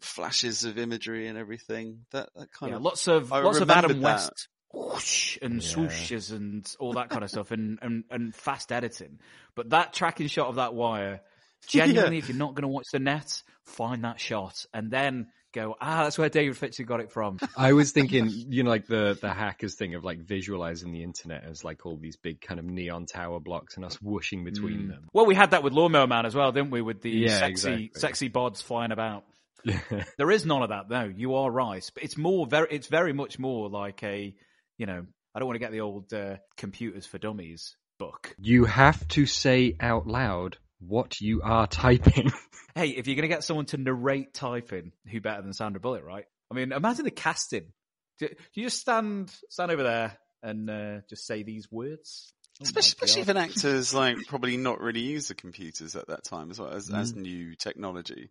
flashes 0.02 0.66
of 0.66 0.78
imagery 0.78 1.28
and 1.28 1.38
everything. 1.38 2.06
That 2.12 2.30
that 2.36 2.52
kind 2.52 2.72
yeah, 2.72 2.76
of 2.76 2.84
lots 2.84 3.08
of 3.08 3.32
I 3.34 3.40
lots 3.40 3.62
of 3.62 3.72
Adam 3.72 4.02
that. 4.02 4.06
West 4.06 4.50
whoosh 4.74 5.38
and 5.42 5.62
Yeah. 5.62 5.68
swooshes 5.68 6.32
and 6.34 6.70
all 6.78 6.94
that 6.94 7.10
kind 7.10 7.24
of 7.24 7.30
stuff, 7.30 7.52
and, 7.52 7.80
and 7.82 8.04
and 8.12 8.36
fast 8.36 8.72
editing. 8.74 9.20
But 9.56 9.70
that 9.70 9.94
tracking 9.94 10.28
shot 10.28 10.48
of 10.50 10.56
that 10.56 10.74
wire, 10.74 11.22
genuinely, 11.68 12.18
if 12.18 12.28
you're 12.28 12.38
not 12.38 12.54
going 12.54 12.64
to 12.64 12.68
watch 12.68 12.88
the 12.92 13.00
net, 13.00 13.42
find 13.64 14.04
that 14.04 14.20
shot 14.20 14.66
and 14.74 14.92
then 14.92 15.28
go, 15.60 15.76
ah, 15.82 16.04
that's 16.04 16.18
where 16.18 16.30
David 16.30 16.56
Fincher 16.58 16.84
got 16.84 17.00
it 17.00 17.12
from. 17.12 17.40
I 17.58 17.74
was 17.74 17.92
thinking, 17.92 18.30
you 18.30 18.64
know, 18.64 18.70
like 18.70 18.88
the 18.88 19.18
the 19.22 19.34
hackers 19.34 19.76
thing 19.76 19.96
of 19.96 20.04
like 20.04 20.20
visualizing 20.20 20.92
the 20.92 21.04
internet 21.04 21.44
as 21.44 21.64
like 21.64 21.86
all 21.86 21.98
these 21.98 22.16
big 22.16 22.42
kind 22.42 22.60
of 22.60 22.66
neon 22.66 23.06
tower 23.06 23.40
blocks 23.40 23.76
and 23.76 23.86
us 23.86 23.96
whooshing 24.02 24.44
between 24.44 24.84
Mm. 24.86 24.90
them. 24.90 25.08
Well, 25.14 25.26
we 25.26 25.36
had 25.36 25.52
that 25.52 25.64
with 25.64 25.74
Lawnmower 25.74 26.08
Man 26.08 26.26
as 26.26 26.36
well, 26.36 26.52
didn't 26.52 26.72
we? 26.72 26.82
With 26.82 27.02
the 27.02 27.10
Yeah, 27.12 27.40
sexy, 27.40 27.86
exactly. 27.86 27.92
sexy 27.96 28.30
bods 28.30 28.62
flying 28.62 28.92
about. 28.92 29.24
There 30.18 30.32
is 30.32 30.46
none 30.46 30.62
of 30.64 30.70
that, 30.70 30.88
though. 30.90 31.12
You 31.14 31.36
are 31.36 31.52
right, 31.52 31.84
but 31.94 32.04
it's 32.04 32.18
more 32.18 32.46
very. 32.46 32.68
It's 32.72 32.88
very 32.88 33.14
much 33.14 33.38
more 33.40 33.70
like 33.70 34.02
a, 34.04 34.34
you 34.78 34.86
know, 34.86 35.06
I 35.36 35.40
don't 35.40 35.48
want 35.48 35.56
to 35.56 35.60
get 35.60 35.72
the 35.72 35.82
old 35.82 36.14
uh, 36.14 36.38
computers 36.56 37.06
for 37.06 37.18
dummies 37.18 37.76
book. 38.00 38.36
You 38.40 38.66
have 38.66 39.08
to 39.10 39.26
say 39.26 39.76
out 39.80 40.08
loud 40.08 40.58
what 40.80 41.20
you 41.20 41.42
are 41.44 41.68
typing. 41.68 42.32
Hey, 42.76 42.90
if 42.90 43.08
you're 43.08 43.16
going 43.16 43.28
to 43.28 43.34
get 43.36 43.44
someone 43.44 43.66
to 43.68 43.78
narrate 43.78 44.36
typing, 44.36 44.92
who 45.10 45.20
better 45.20 45.42
than 45.42 45.52
Sandra 45.52 45.80
Bullock, 45.80 46.06
right? 46.06 46.26
I 46.52 46.54
mean, 46.54 46.72
imagine 46.72 47.06
the 47.06 47.12
casting. 47.12 47.74
Do, 48.20 48.28
do 48.28 48.36
you 48.54 48.68
just 48.68 48.80
stand 48.80 49.32
stand 49.50 49.72
over 49.72 49.82
there 49.82 50.16
and 50.44 50.70
uh, 50.70 51.00
just 51.10 51.26
say 51.26 51.42
these 51.42 51.72
words? 51.72 52.32
Oh 52.62 52.66
Especially, 52.66 52.90
especially 52.90 53.22
if 53.24 53.30
an 53.30 53.38
actor's 53.38 53.96
like 53.96 54.18
probably 54.28 54.58
not 54.58 54.80
really 54.80 55.00
used 55.00 55.28
the 55.28 55.34
computers 55.34 55.96
at 55.96 56.08
that 56.10 56.24
time 56.24 56.52
as 56.52 56.60
well 56.60 56.70
as, 56.70 56.90
as 56.92 57.14
Mm. 57.14 57.22
new 57.24 57.56
technology. 57.56 58.30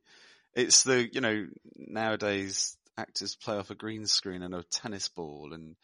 It's 0.55 0.85
the 0.85 1.09
you 1.12 1.21
know 1.21 1.47
nowadays 1.76 2.76
actors 2.97 3.35
play 3.35 3.57
off 3.57 3.71
a 3.71 3.75
green 3.75 4.07
screen 4.07 4.43
and 4.43 4.55
a 4.55 4.62
tennis 4.62 5.09
ball 5.09 5.53
and 5.53 5.75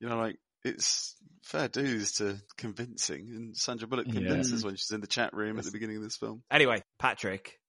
you 0.00 0.08
know 0.08 0.16
like 0.16 0.38
it's 0.66 1.14
fair 1.42 1.68
dues 1.68 2.12
to 2.12 2.40
convincing 2.56 3.28
and 3.28 3.56
Sandra 3.56 3.86
Bullock 3.86 4.08
Yeah. 4.08 4.14
convinces 4.14 4.62
hmm. 4.62 4.68
when 4.68 4.76
she's 4.76 4.90
in 4.90 5.00
the 5.00 5.06
chat 5.06 5.32
room 5.32 5.58
at 5.58 5.64
the 5.64 5.70
beginning 5.70 5.96
of 5.96 6.02
this 6.02 6.16
film. 6.16 6.42
Anyway, 6.50 6.82
Patrick, 6.98 7.60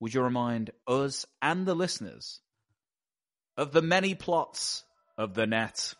would 0.00 0.14
you 0.14 0.22
remind 0.22 0.70
us 0.86 1.26
and 1.42 1.66
the 1.66 1.74
listeners 1.74 2.40
of 3.56 3.72
the 3.72 3.82
many 3.82 4.14
plots 4.14 4.84
of 5.16 5.34
the 5.34 5.46
net? 5.46 5.94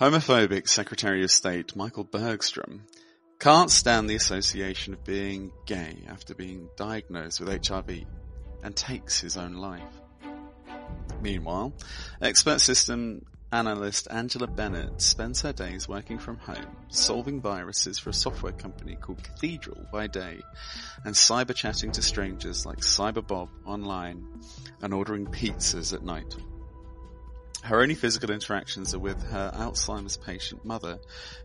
Homophobic 0.00 0.66
Secretary 0.66 1.22
of 1.22 1.30
State 1.30 1.76
Michael 1.76 2.04
Bergstrom 2.04 2.86
can't 3.38 3.70
stand 3.70 4.08
the 4.08 4.14
association 4.14 4.94
of 4.94 5.04
being 5.04 5.52
gay 5.66 5.98
after 6.08 6.34
being 6.34 6.68
diagnosed 6.76 7.40
with 7.40 7.66
HIV 7.66 8.04
and 8.62 8.74
takes 8.74 9.20
his 9.20 9.36
own 9.36 9.54
life. 9.54 9.82
Meanwhile, 11.20 11.74
expert 12.22 12.60
system 12.60 13.26
analyst 13.54 14.08
Angela 14.10 14.48
Bennett 14.48 15.00
spends 15.00 15.40
her 15.42 15.52
days 15.52 15.88
working 15.88 16.18
from 16.18 16.38
home, 16.38 16.76
solving 16.88 17.40
viruses 17.40 18.00
for 18.00 18.10
a 18.10 18.14
software 18.14 18.52
company 18.52 18.96
called 18.96 19.22
Cathedral 19.22 19.86
by 19.92 20.08
day, 20.08 20.40
and 21.04 21.14
cyber 21.14 21.54
chatting 21.54 21.92
to 21.92 22.02
strangers 22.02 22.66
like 22.66 22.78
Cyber 22.78 23.24
Bob 23.24 23.48
online 23.64 24.26
and 24.82 24.92
ordering 24.92 25.26
pizzas 25.26 25.94
at 25.94 26.02
night. 26.02 26.34
Her 27.62 27.80
only 27.80 27.94
physical 27.94 28.32
interactions 28.32 28.92
are 28.92 28.98
with 28.98 29.22
her 29.30 29.52
Alzheimer's 29.54 30.16
patient 30.16 30.64
mother, 30.64 30.98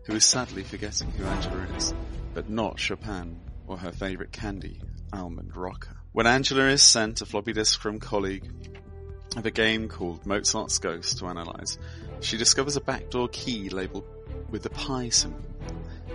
who 0.04 0.14
is 0.14 0.24
sadly 0.24 0.64
forgetting 0.64 1.12
who 1.12 1.24
Angela 1.24 1.62
is, 1.76 1.94
but 2.34 2.50
not 2.50 2.80
Chopin 2.80 3.40
or 3.68 3.78
her 3.78 3.92
favourite 3.92 4.32
candy, 4.32 4.82
Almond 5.12 5.56
Roca. 5.56 5.96
When 6.10 6.26
Angela 6.26 6.66
is 6.66 6.82
sent 6.82 7.20
a 7.20 7.26
floppy 7.26 7.52
disk 7.52 7.80
from 7.80 8.00
colleague 8.00 8.50
of 9.36 9.46
a 9.46 9.50
game 9.50 9.88
called 9.88 10.26
Mozart's 10.26 10.78
Ghost 10.78 11.18
to 11.18 11.26
analyse, 11.26 11.78
she 12.20 12.36
discovers 12.36 12.76
a 12.76 12.80
backdoor 12.80 13.28
key 13.28 13.68
labelled 13.68 14.04
with 14.50 14.62
the 14.62 14.70
pi 14.70 15.08
symbol 15.08 15.40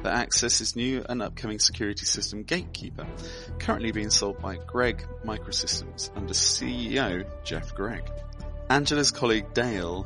that 0.03 0.13
accesses 0.13 0.75
new 0.75 1.03
and 1.09 1.21
upcoming 1.21 1.57
security 1.59 2.05
system 2.05 2.43
Gatekeeper, 2.43 3.07
currently 3.59 3.91
being 3.91 4.11
sold 4.11 4.39
by 4.39 4.55
Gregg 4.55 5.05
Microsystems 5.25 6.15
under 6.15 6.33
CEO 6.33 7.25
Jeff 7.43 7.73
Gregg. 7.73 8.03
Angela's 8.69 9.11
colleague 9.11 9.53
Dale, 9.53 10.05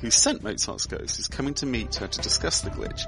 who 0.00 0.10
sent 0.10 0.42
Mozart's 0.42 0.86
Ghost, 0.86 1.18
is 1.18 1.28
coming 1.28 1.54
to 1.54 1.66
meet 1.66 1.96
her 1.96 2.08
to 2.08 2.20
discuss 2.20 2.62
the 2.62 2.70
glitch, 2.70 3.02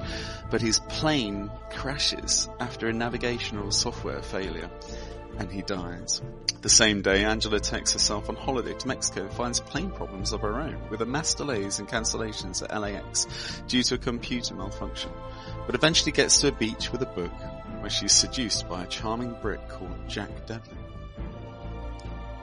but 0.50 0.60
his 0.60 0.78
plane 0.80 1.50
crashes 1.70 2.48
after 2.60 2.88
a 2.88 2.92
navigational 2.92 3.70
software 3.72 4.22
failure, 4.22 4.70
and 5.38 5.50
he 5.50 5.62
dies. 5.62 6.22
The 6.62 6.68
same 6.68 7.00
day, 7.00 7.24
Angela 7.24 7.58
takes 7.58 7.92
herself 7.94 8.28
on 8.28 8.36
holiday 8.36 8.74
to 8.74 8.88
Mexico 8.88 9.22
and 9.22 9.32
finds 9.32 9.60
plane 9.60 9.90
problems 9.90 10.32
of 10.32 10.42
her 10.42 10.60
own, 10.60 10.78
with 10.90 11.00
a 11.00 11.06
mass 11.06 11.34
delays 11.34 11.78
and 11.78 11.88
cancellations 11.88 12.62
at 12.62 12.78
LAX 12.78 13.26
due 13.66 13.82
to 13.84 13.94
a 13.94 13.98
computer 13.98 14.54
malfunction, 14.54 15.10
but 15.66 15.74
eventually 15.74 16.12
gets 16.12 16.40
to 16.40 16.48
a 16.48 16.52
beach 16.52 16.92
with 16.92 17.02
a 17.02 17.06
book 17.06 17.32
where 17.80 17.90
she's 17.90 18.12
seduced 18.12 18.68
by 18.68 18.84
a 18.84 18.86
charming 18.86 19.34
Brit 19.40 19.66
called 19.68 19.96
Jack 20.06 20.46
Devlin. 20.46 20.76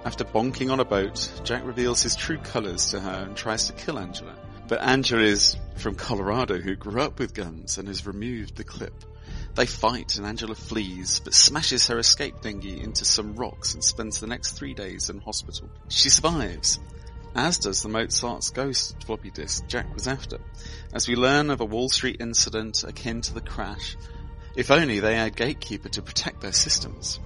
After 0.03 0.23
bonking 0.23 0.71
on 0.71 0.79
a 0.79 0.85
boat, 0.85 1.31
Jack 1.43 1.65
reveals 1.65 2.01
his 2.01 2.15
true 2.15 2.37
colours 2.37 2.91
to 2.91 2.99
her 2.99 3.25
and 3.25 3.35
tries 3.35 3.67
to 3.67 3.73
kill 3.73 3.99
Angela. 3.99 4.33
But 4.67 4.81
Angela 4.81 5.21
is 5.21 5.57
from 5.75 5.95
Colorado 5.95 6.59
who 6.59 6.75
grew 6.75 7.01
up 7.01 7.19
with 7.19 7.33
guns 7.33 7.77
and 7.77 7.87
has 7.87 8.07
removed 8.07 8.55
the 8.55 8.63
clip. 8.63 8.93
They 9.57 9.65
fight 9.65 10.17
and 10.17 10.27
Angela 10.27 10.53
flees, 10.53 11.19
but 11.19 11.33
smashes 11.33 11.87
her 11.87 11.97
escape 11.97 12.41
dinghy 12.41 12.79
into 12.79 13.03
some 13.05 13.35
rocks 13.35 13.73
and 13.73 13.83
spends 13.83 14.19
the 14.19 14.27
next 14.27 14.51
three 14.51 14.75
days 14.75 15.09
in 15.09 15.17
hospital. 15.17 15.67
She 15.87 16.09
survives, 16.09 16.79
as 17.33 17.57
does 17.57 17.81
the 17.81 17.89
Mozart's 17.89 18.51
Ghost 18.51 19.03
floppy 19.03 19.31
disk 19.31 19.65
Jack 19.67 19.91
was 19.95 20.07
after, 20.07 20.37
as 20.93 21.07
we 21.07 21.15
learn 21.15 21.49
of 21.49 21.59
a 21.59 21.65
Wall 21.65 21.89
Street 21.89 22.17
incident 22.19 22.83
akin 22.83 23.21
to 23.21 23.33
the 23.33 23.41
crash. 23.41 23.97
If 24.55 24.69
only 24.69 24.99
they 24.99 25.15
had 25.15 25.35
Gatekeeper 25.35 25.89
to 25.89 26.03
protect 26.03 26.41
their 26.41 26.53
systems 26.53 27.19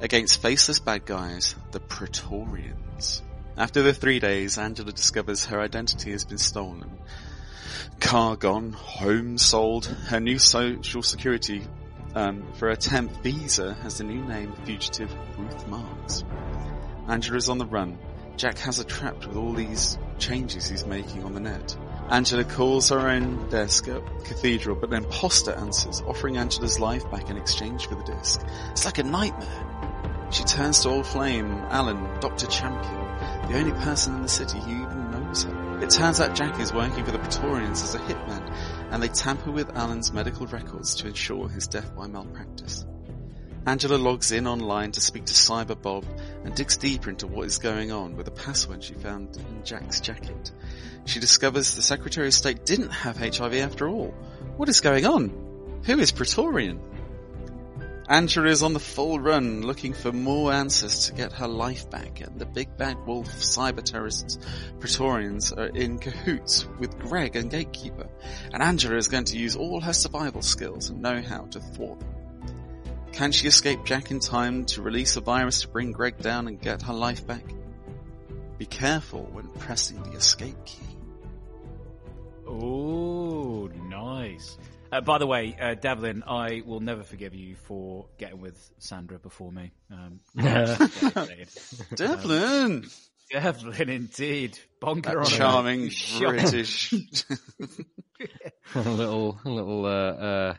against 0.00 0.42
faceless 0.42 0.80
bad 0.80 1.06
guys, 1.06 1.54
the 1.70 1.78
Praetorians. 1.78 3.22
After 3.56 3.82
the 3.82 3.94
three 3.94 4.18
days, 4.18 4.58
Angela 4.58 4.90
discovers 4.90 5.44
her 5.44 5.60
identity 5.60 6.10
has 6.10 6.24
been 6.24 6.38
stolen. 6.38 6.98
Car 8.00 8.36
gone, 8.36 8.72
home 8.72 9.38
sold, 9.38 9.86
her 9.86 10.20
new 10.20 10.38
social 10.38 11.02
security 11.02 11.62
um, 12.14 12.52
for 12.54 12.68
her 12.68 12.76
temp 12.76 13.22
visa 13.22 13.74
has 13.74 13.98
the 13.98 14.04
new 14.04 14.24
name 14.24 14.52
Fugitive 14.64 15.14
Ruth 15.36 15.68
Marx. 15.68 16.24
Angela 17.06 17.36
is 17.36 17.48
on 17.48 17.58
the 17.58 17.66
run. 17.66 17.98
Jack 18.36 18.58
has 18.58 18.78
her 18.78 18.84
trapped 18.84 19.26
with 19.26 19.36
all 19.36 19.52
these 19.52 19.98
changes 20.18 20.68
he's 20.68 20.86
making 20.86 21.24
on 21.24 21.34
the 21.34 21.40
net. 21.40 21.76
Angela 22.08 22.44
calls 22.44 22.88
her 22.88 23.08
own 23.08 23.48
desk 23.50 23.88
at 23.88 24.02
Cathedral, 24.24 24.76
but 24.76 24.90
an 24.90 25.04
imposter 25.04 25.52
answers, 25.52 26.00
offering 26.02 26.38
Angela's 26.38 26.78
life 26.78 27.08
back 27.10 27.30
in 27.30 27.36
exchange 27.36 27.86
for 27.86 27.96
the 27.96 28.04
disc. 28.04 28.40
It's 28.70 28.84
like 28.84 28.98
a 28.98 29.02
nightmare. 29.02 30.28
She 30.30 30.44
turns 30.44 30.82
to 30.82 30.90
old 30.90 31.06
flame, 31.06 31.50
Alan, 31.70 32.20
Dr. 32.20 32.46
Champion, 32.46 33.50
the 33.50 33.58
only 33.58 33.72
person 33.72 34.14
in 34.14 34.22
the 34.22 34.28
city 34.28 34.58
who 34.58 34.70
even 34.70 35.10
knows 35.10 35.44
her. 35.44 35.67
It 35.80 35.90
turns 35.90 36.20
out 36.20 36.34
Jack 36.34 36.58
is 36.58 36.72
working 36.72 37.04
for 37.04 37.12
the 37.12 37.20
Praetorians 37.20 37.82
as 37.84 37.94
a 37.94 37.98
hitman, 38.00 38.52
and 38.90 39.00
they 39.00 39.06
tamper 39.06 39.52
with 39.52 39.76
Alan's 39.76 40.12
medical 40.12 40.46
records 40.46 40.96
to 40.96 41.06
ensure 41.06 41.48
his 41.48 41.68
death 41.68 41.94
by 41.94 42.08
malpractice. 42.08 42.84
Angela 43.64 43.96
logs 43.96 44.32
in 44.32 44.48
online 44.48 44.90
to 44.92 45.00
speak 45.00 45.26
to 45.26 45.34
Cyber 45.34 45.80
Bob 45.80 46.04
and 46.44 46.52
digs 46.54 46.76
deeper 46.76 47.10
into 47.10 47.28
what 47.28 47.46
is 47.46 47.58
going 47.58 47.92
on 47.92 48.16
with 48.16 48.26
a 48.26 48.32
password 48.32 48.82
she 48.82 48.94
found 48.94 49.36
in 49.36 49.64
Jack's 49.64 50.00
jacket. 50.00 50.50
She 51.04 51.20
discovers 51.20 51.76
the 51.76 51.82
Secretary 51.82 52.26
of 52.26 52.34
State 52.34 52.64
didn't 52.64 52.90
have 52.90 53.16
HIV 53.16 53.54
after 53.54 53.88
all. 53.88 54.14
What 54.56 54.68
is 54.68 54.80
going 54.80 55.06
on? 55.06 55.80
Who 55.84 56.00
is 56.00 56.10
Praetorian? 56.10 56.80
Angela 58.08 58.48
is 58.48 58.62
on 58.62 58.72
the 58.72 58.80
full 58.80 59.20
run 59.20 59.60
looking 59.60 59.92
for 59.92 60.12
more 60.12 60.50
answers 60.50 61.06
to 61.06 61.12
get 61.12 61.30
her 61.32 61.46
life 61.46 61.90
back 61.90 62.22
and 62.22 62.38
the 62.38 62.46
big 62.46 62.74
bad 62.78 62.96
wolf 63.06 63.28
cyber 63.28 63.82
terrorists 63.82 64.38
Praetorians 64.80 65.52
are 65.52 65.66
in 65.66 65.98
cahoots 65.98 66.66
with 66.78 66.98
Gregg 66.98 67.36
and 67.36 67.50
Gatekeeper 67.50 68.08
and 68.52 68.62
Angela 68.62 68.96
is 68.96 69.08
going 69.08 69.24
to 69.24 69.36
use 69.36 69.56
all 69.56 69.82
her 69.82 69.92
survival 69.92 70.40
skills 70.40 70.88
and 70.88 71.02
know-how 71.02 71.44
to 71.50 71.60
thwart 71.60 72.00
them. 72.00 72.08
Can 73.12 73.30
she 73.30 73.46
escape 73.46 73.84
Jack 73.84 74.10
in 74.10 74.20
time 74.20 74.64
to 74.66 74.80
release 74.80 75.16
a 75.16 75.20
virus 75.20 75.60
to 75.62 75.68
bring 75.68 75.92
Gregg 75.92 76.16
down 76.18 76.48
and 76.48 76.58
get 76.58 76.82
her 76.82 76.94
life 76.94 77.26
back? 77.26 77.44
Be 78.56 78.64
careful 78.64 79.24
when 79.32 79.48
pressing 79.48 80.02
the 80.02 80.12
escape 80.12 80.56
key. 80.64 80.82
Oh, 82.46 83.68
nice. 83.88 84.56
Uh, 84.90 85.02
by 85.02 85.18
the 85.18 85.26
way, 85.26 85.54
uh, 85.60 85.74
Devlin, 85.74 86.22
I 86.26 86.62
will 86.64 86.80
never 86.80 87.02
forgive 87.02 87.34
you 87.34 87.56
for 87.56 88.06
getting 88.16 88.40
with 88.40 88.58
Sandra 88.78 89.18
before 89.18 89.52
me. 89.52 89.72
Um, 89.90 90.20
Devlin! 91.94 92.86
Devlin, 93.30 93.88
indeed. 93.90 94.58
Bonker 94.80 95.20
on 95.20 95.26
charming 95.26 95.88
Shut- 95.90 96.30
British. 96.30 96.92
a 98.74 98.80
little, 98.80 99.38
a 99.44 99.48
little, 99.50 99.84
uh, 99.84 99.88
uh, 99.88 100.54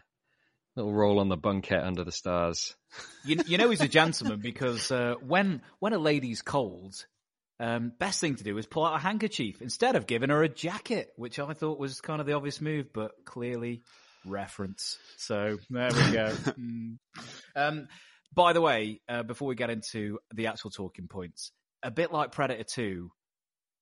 little 0.76 0.94
roll 0.94 1.20
on 1.20 1.30
the 1.30 1.38
bunket 1.38 1.84
under 1.84 2.04
the 2.04 2.12
stars. 2.12 2.76
You, 3.26 3.42
you 3.48 3.58
know 3.58 3.72
he's 3.72 3.82
a 3.82 3.88
gentleman 3.88 4.40
because 4.42 4.92
uh, 4.92 5.16
when 5.22 5.62
when 5.80 5.94
a 5.94 5.98
lady's 5.98 6.44
cold, 6.44 6.94
um, 7.60 7.92
best 7.98 8.22
thing 8.22 8.36
to 8.36 8.44
do 8.44 8.58
is 8.60 8.68
pull 8.68 8.86
out 8.86 8.96
a 8.96 9.00
handkerchief 9.00 9.62
instead 9.62 9.96
of 9.96 10.06
giving 10.06 10.30
her 10.30 10.44
a 10.44 10.50
jacket, 10.50 11.10
which 11.16 11.40
I 11.40 11.54
thought 11.54 11.80
was 11.80 12.02
kind 12.02 12.22
of 12.22 12.28
the 12.28 12.34
obvious 12.34 12.62
move, 12.62 12.94
but 12.94 13.12
clearly 13.26 13.82
reference. 14.26 14.98
So 15.18 15.58
there 15.70 15.90
we 15.94 16.12
go. 16.12 16.34
Mm. 16.60 16.98
um, 17.56 17.88
by 18.34 18.54
the 18.54 18.62
way, 18.62 19.02
uh, 19.10 19.24
before 19.24 19.48
we 19.48 19.56
get 19.56 19.70
into 19.70 20.20
the 20.34 20.48
actual 20.48 20.70
talking 20.72 21.08
points, 21.08 21.52
a 21.82 21.90
bit 21.92 22.12
like 22.12 22.32
Predator 22.32 22.64
Two, 22.64 23.12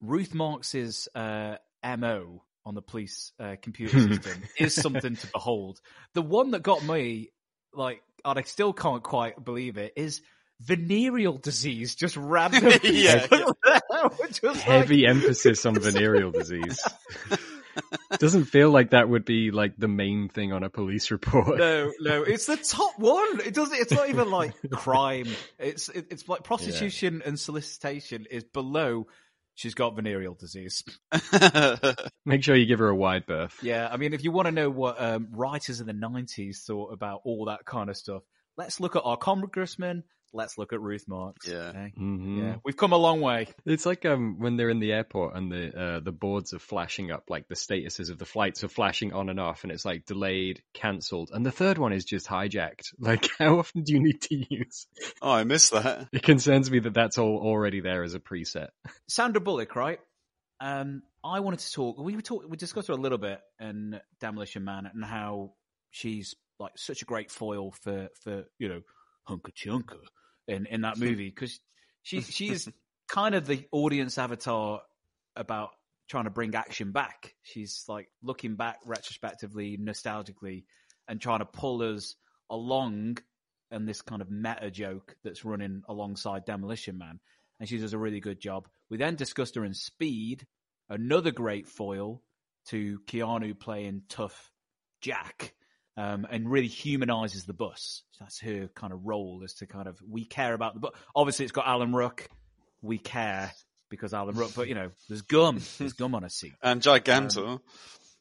Ruth 0.02 0.34
Marx's 0.34 1.08
uh, 1.16 1.56
mo 1.84 2.44
on 2.66 2.76
the 2.76 2.82
police 2.82 3.32
uh, 3.40 3.56
computer 3.62 4.00
system 4.10 4.44
is 4.58 4.74
something 4.76 5.16
to 5.16 5.28
behold. 5.34 5.80
The 6.14 6.22
one 6.22 6.52
that 6.52 6.64
got 6.64 6.84
me, 6.84 7.30
like, 7.74 8.02
and 8.24 8.40
I 8.40 8.42
still 8.44 8.74
can't 8.74 9.04
quite 9.04 9.44
believe 9.44 9.78
it, 9.78 9.94
is 9.96 10.22
venereal 10.62 11.38
disease. 11.38 11.96
Just 11.96 12.16
random. 12.18 12.72
Yeah, 12.84 13.28
Just 13.28 14.44
like- 14.44 14.56
Heavy 14.58 15.06
emphasis 15.06 15.66
on 15.66 15.76
venereal 15.80 16.32
disease. 16.32 16.80
Doesn't 18.20 18.46
feel 18.46 18.70
like 18.70 18.92
that 18.92 19.10
would 19.10 19.26
be 19.26 19.52
like 19.52 19.78
the 19.78 19.88
main 19.88 20.30
thing 20.30 20.54
on 20.54 20.64
a 20.64 20.70
police 20.70 21.12
report. 21.12 21.58
No, 21.58 21.92
no, 22.00 22.24
it's 22.24 22.46
the 22.46 22.58
top 22.58 22.98
one. 22.98 23.42
It 23.42 23.54
doesn't. 23.54 23.78
It's 23.78 23.92
not 23.92 24.10
even 24.10 24.32
like 24.32 24.54
crime. 24.72 25.28
It's 25.60 25.90
it, 25.90 26.08
it's 26.10 26.28
like 26.28 26.44
prostitution 26.44 27.22
and 27.26 27.40
solicitation 27.40 28.26
is 28.30 28.44
below. 28.44 29.08
She's 29.56 29.74
got 29.74 29.96
venereal 29.96 30.36
disease. 30.36 30.84
Make 32.26 32.44
sure 32.44 32.56
you 32.56 32.68
give 32.68 32.80
her 32.80 32.90
a 32.90 32.96
wide 32.96 33.26
berth. 33.26 33.58
Yeah, 33.64 33.90
I 33.92 33.98
mean, 33.98 34.14
if 34.14 34.24
you 34.24 34.32
want 34.32 34.46
to 34.46 34.52
know 34.52 34.70
what 34.70 35.02
um, 35.02 35.30
writers 35.32 35.82
in 35.82 35.88
the 35.88 35.94
'90s 35.94 36.64
thought 36.64 36.94
about 36.94 37.22
all 37.24 37.46
that 37.46 37.66
kind 37.66 37.90
of 37.90 37.98
stuff, 37.98 38.22
let's 38.58 38.80
look 38.80 38.96
at 38.96 39.04
our 39.06 39.18
congressman. 39.18 40.04
Let's 40.34 40.58
look 40.58 40.74
at 40.74 40.82
Ruth 40.82 41.06
Marx. 41.08 41.48
Yeah. 41.48 41.70
okay? 41.70 41.94
Mhm. 41.98 42.38
yeah, 42.38 42.56
we've 42.66 42.76
come 42.76 42.92
a 42.92 42.98
long 42.98 43.22
way. 43.22 43.48
It's 43.66 43.86
like 43.86 44.06
um 44.06 44.40
when 44.40 44.58
they're 44.58 44.70
in 44.70 44.80
the 44.82 44.92
airport 44.92 45.36
and 45.36 45.50
the 45.50 45.80
uh, 45.80 46.00
the 46.02 46.12
boards 46.12 46.54
are 46.54 46.60
flashing 46.60 47.12
up, 47.12 47.30
like 47.30 47.48
the 47.48 47.56
statuses 47.56 48.12
of 48.12 48.18
the 48.18 48.26
flights 48.26 48.62
are 48.66 48.68
flashing 48.68 49.14
on 49.14 49.30
and 49.30 49.40
off, 49.40 49.64
and 49.64 49.72
it's 49.72 49.86
like 49.86 50.06
delayed, 50.06 50.62
cancelled, 50.74 51.32
and 51.34 51.46
the 51.46 51.52
third 51.52 51.78
one 51.78 51.94
is 51.94 52.04
just 52.04 52.28
hijacked. 52.28 52.94
Like, 53.00 53.30
how 53.40 53.58
often 53.60 53.84
do 53.84 53.94
you 53.94 54.02
need 54.02 54.22
to 54.24 54.36
use? 54.54 54.86
oh, 55.22 55.32
I 55.32 55.46
missed 55.46 55.72
that. 55.72 56.10
It 56.12 56.24
concerns 56.24 56.70
me 56.70 56.80
that 56.80 56.94
that's 56.94 57.18
all 57.18 57.38
already 57.38 57.80
there 57.80 58.04
as 58.04 58.14
a 58.14 58.20
preset. 58.20 58.68
Sandra 59.08 59.40
Bullock, 59.40 59.78
right? 59.78 60.00
Um, 60.60 61.04
I 61.24 61.40
wanted 61.40 61.60
to 61.60 61.72
talk. 61.72 61.98
We 62.00 62.16
were 62.18 62.22
talk. 62.22 62.44
We 62.50 62.58
discussed 62.58 62.90
her 62.90 62.94
a 62.94 62.98
little 62.98 63.18
bit 63.18 63.40
in 63.62 64.00
Demolition 64.20 64.66
Man 64.66 64.90
and 64.94 65.06
how 65.06 65.54
she's 65.90 66.36
like 66.60 66.78
such 66.78 67.02
a 67.02 67.06
great 67.06 67.32
foil 67.32 67.72
for 67.72 68.10
for 68.22 68.46
you 68.60 68.70
know 68.70 68.82
Hunka 69.30 69.52
Chunka 69.54 70.00
in 70.48 70.66
in 70.66 70.82
that 70.82 70.98
movie 70.98 71.30
because 71.30 71.60
she 72.04 72.22
she's 72.38 72.70
kind 73.08 73.36
of 73.36 73.46
the 73.46 73.66
audience 73.72 74.18
avatar 74.18 74.82
about 75.36 75.70
trying 76.10 76.24
to 76.24 76.30
bring 76.30 76.56
action 76.56 76.92
back. 76.92 77.36
She's 77.44 77.84
like 77.88 78.08
looking 78.24 78.56
back 78.56 78.80
retrospectively, 78.86 79.78
nostalgically, 79.78 80.64
and 81.08 81.22
trying 81.22 81.40
to 81.40 81.46
pull 81.46 81.82
us 81.82 82.16
along 82.50 83.18
in 83.72 83.86
this 83.86 84.02
kind 84.02 84.22
of 84.22 84.32
meta 84.32 84.72
joke 84.72 85.16
that's 85.24 85.44
running 85.44 85.84
alongside 85.88 86.46
Demolition 86.46 86.98
Man. 86.98 87.20
And 87.60 87.68
she 87.68 87.78
does 87.78 87.94
a 87.94 87.98
really 87.98 88.20
good 88.20 88.40
job. 88.40 88.68
We 88.90 88.98
then 88.98 89.16
discussed 89.16 89.56
her 89.56 89.66
in 89.66 89.74
Speed, 89.74 90.46
another 90.90 91.32
great 91.32 91.68
foil 91.68 92.22
to 92.68 93.00
Keanu 93.08 93.60
playing 93.60 94.04
tough 94.10 94.52
Jack, 95.02 95.54
um, 95.98 96.26
and 96.30 96.50
really 96.50 96.68
humanizes 96.68 97.46
the 97.46 97.54
bus. 97.54 98.04
That's 98.20 98.40
her 98.42 98.70
kind 98.76 98.94
of 98.94 99.06
role, 99.06 99.42
is 99.44 99.56
to 99.56 99.66
kind 99.66 99.88
of 99.88 99.98
we 100.10 100.24
care 100.26 100.54
about 100.54 100.74
the 100.76 100.80
bus. 100.80 100.92
Obviously, 101.16 101.44
it's 101.46 101.52
got 101.52 101.68
Alan 101.68 101.92
Ruck. 101.94 102.28
We 102.82 102.98
care 103.00 103.52
because 103.90 104.14
Alan 104.14 104.36
Ruck, 104.36 104.52
but 104.56 104.68
you 104.68 104.76
know, 104.76 104.92
there's 105.10 105.24
gum. 105.24 105.60
There's 105.80 105.94
gum 105.94 106.14
on 106.16 106.24
a 106.24 106.30
seat 106.30 106.54
And 106.62 106.82
Gigantor. 106.82 107.60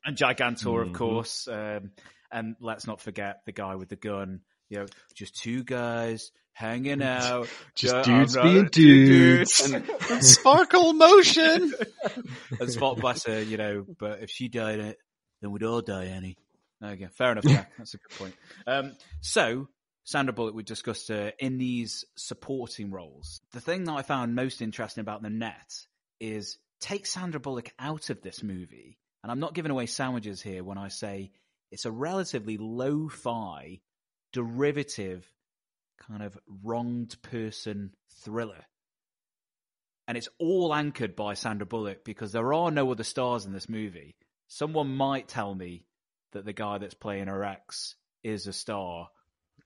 and 0.04 0.16
Gigantor, 0.16 0.82
of 0.82 0.88
Mhm. 0.88 0.94
course. 0.94 1.46
Um, 1.48 1.90
and 2.32 2.56
let's 2.60 2.86
not 2.86 3.00
forget 3.00 3.42
the 3.46 3.52
guy 3.52 3.74
with 3.76 3.88
the 3.90 3.96
gun. 3.96 4.40
You 4.68 4.78
know, 4.80 4.86
just 5.14 5.36
two 5.36 5.62
guys 5.62 6.32
hanging 6.52 7.02
out. 7.02 7.48
Just 7.74 7.94
Yeah, 7.94 8.02
dudes 8.02 8.36
being 8.36 8.68
dudes. 8.72 9.58
dudes. 9.58 9.72
and 10.10 10.24
sparkle 10.24 10.92
motion. 10.94 11.72
and 12.60 12.70
Spot 12.72 12.96
bless 12.98 13.26
her, 13.26 13.42
you 13.42 13.56
know, 13.58 13.84
but 13.98 14.22
if 14.22 14.30
she 14.30 14.48
died, 14.48 14.80
uh, 14.80 14.92
then 15.42 15.50
we'd 15.52 15.62
all 15.62 15.82
die, 15.82 16.04
Annie. 16.06 16.36
Okay, 16.82 17.08
fair 17.16 17.32
enough. 17.32 17.44
That's 17.78 17.94
a 17.94 17.98
good 17.98 18.18
point. 18.18 18.34
Um, 18.66 18.96
so, 19.20 19.68
Sandra 20.04 20.32
Bullock, 20.32 20.54
we 20.54 20.62
discussed 20.62 21.08
her 21.08 21.32
in 21.38 21.58
these 21.58 22.04
supporting 22.16 22.90
roles. 22.90 23.40
The 23.52 23.60
thing 23.60 23.84
that 23.84 23.92
I 23.92 24.02
found 24.02 24.34
most 24.34 24.60
interesting 24.62 25.00
about 25.00 25.22
the 25.22 25.30
net 25.30 25.86
is 26.20 26.58
take 26.80 27.06
Sandra 27.06 27.40
Bullock 27.40 27.72
out 27.78 28.10
of 28.10 28.20
this 28.22 28.42
movie, 28.42 28.98
and 29.22 29.32
I'm 29.32 29.40
not 29.40 29.54
giving 29.54 29.70
away 29.70 29.86
sandwiches 29.86 30.42
here 30.42 30.62
when 30.62 30.78
I 30.78 30.88
say 30.88 31.32
it's 31.70 31.86
a 31.86 31.90
relatively 31.90 32.58
lo-fi, 32.58 33.80
derivative, 34.32 35.26
kind 35.98 36.22
of 36.22 36.38
wronged 36.62 37.16
person 37.22 37.92
thriller 38.22 38.64
and 40.08 40.16
it's 40.16 40.28
all 40.38 40.74
anchored 40.74 41.16
by 41.16 41.34
Sandra 41.34 41.66
Bullock 41.66 42.04
because 42.04 42.32
there 42.32 42.52
are 42.52 42.70
no 42.70 42.90
other 42.90 43.04
stars 43.04 43.44
in 43.44 43.52
this 43.52 43.68
movie. 43.68 44.16
Someone 44.48 44.94
might 44.94 45.28
tell 45.28 45.54
me 45.54 45.84
that 46.36 46.44
the 46.44 46.52
guy 46.52 46.78
that's 46.78 46.94
playing 46.94 47.26
her 47.26 47.42
ex 47.44 47.94
is 48.22 48.46
a 48.46 48.52
star, 48.52 49.08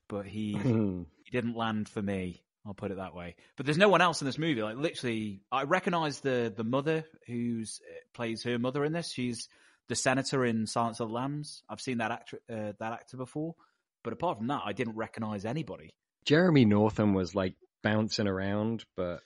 but 0.07 0.25
he 0.25 0.53
Hmm. 0.53 1.03
he 1.23 1.31
didn't 1.31 1.55
land 1.55 1.87
for 1.89 2.01
me. 2.01 2.43
I'll 2.65 2.73
put 2.75 2.91
it 2.91 2.97
that 2.97 3.15
way. 3.15 3.35
But 3.57 3.65
there's 3.65 3.77
no 3.77 3.89
one 3.89 4.01
else 4.01 4.21
in 4.21 4.25
this 4.25 4.37
movie. 4.37 4.61
Like 4.61 4.77
literally, 4.77 5.41
I 5.51 5.63
recognise 5.63 6.19
the 6.19 6.53
the 6.55 6.63
mother 6.63 7.05
who's 7.27 7.81
uh, 7.89 7.93
plays 8.13 8.43
her 8.43 8.59
mother 8.59 8.85
in 8.85 8.93
this. 8.93 9.11
She's 9.11 9.49
the 9.87 9.95
senator 9.95 10.45
in 10.45 10.67
Silence 10.67 10.99
of 10.99 11.07
the 11.09 11.13
Lambs. 11.13 11.63
I've 11.67 11.81
seen 11.81 11.97
that 11.99 12.11
actor 12.11 12.39
uh, 12.49 12.73
that 12.79 12.93
actor 12.93 13.17
before, 13.17 13.55
but 14.03 14.13
apart 14.13 14.37
from 14.37 14.47
that, 14.47 14.61
I 14.65 14.73
didn't 14.73 14.95
recognise 14.95 15.43
anybody. 15.45 15.89
Jeremy 16.25 16.65
Northam 16.65 17.13
was 17.15 17.33
like 17.33 17.55
bouncing 17.83 18.27
around, 18.27 18.85
but 18.95 19.21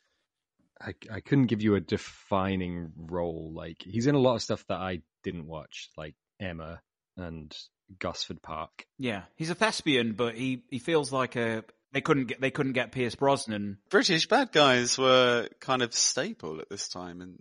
I, 0.80 0.94
I 1.12 1.20
couldn't 1.20 1.48
give 1.48 1.62
you 1.62 1.76
a 1.76 1.82
defining 1.82 2.94
role. 2.96 3.52
Like 3.54 3.82
he's 3.82 4.08
in 4.08 4.16
a 4.16 4.20
lot 4.20 4.36
of 4.36 4.42
stuff 4.42 4.66
that 4.68 4.80
I 4.80 5.02
didn't 5.24 5.48
watch, 5.48 5.90
like 5.98 6.16
Emma 6.40 6.82
and 7.18 7.56
Gosford 8.00 8.42
Park. 8.42 8.86
Yeah, 8.98 9.24
he's 9.36 9.50
a 9.50 9.56
thespian, 9.56 10.14
but 10.14 10.36
he 10.36 10.64
he 10.70 10.80
feels 10.80 11.12
like 11.12 11.36
a 11.36 11.64
they 11.92 12.02
couldn't 12.02 12.26
get 12.26 12.42
they 12.42 12.52
couldn't 12.52 12.74
get 12.74 12.92
Pierce 12.92 13.16
Brosnan. 13.16 13.78
British 13.90 14.28
bad 14.28 14.52
guys 14.52 14.98
were 14.98 15.48
kind 15.60 15.82
of 15.82 15.94
staple 15.94 16.60
at 16.60 16.70
this 16.70 16.88
time 16.90 17.22
in 17.22 17.38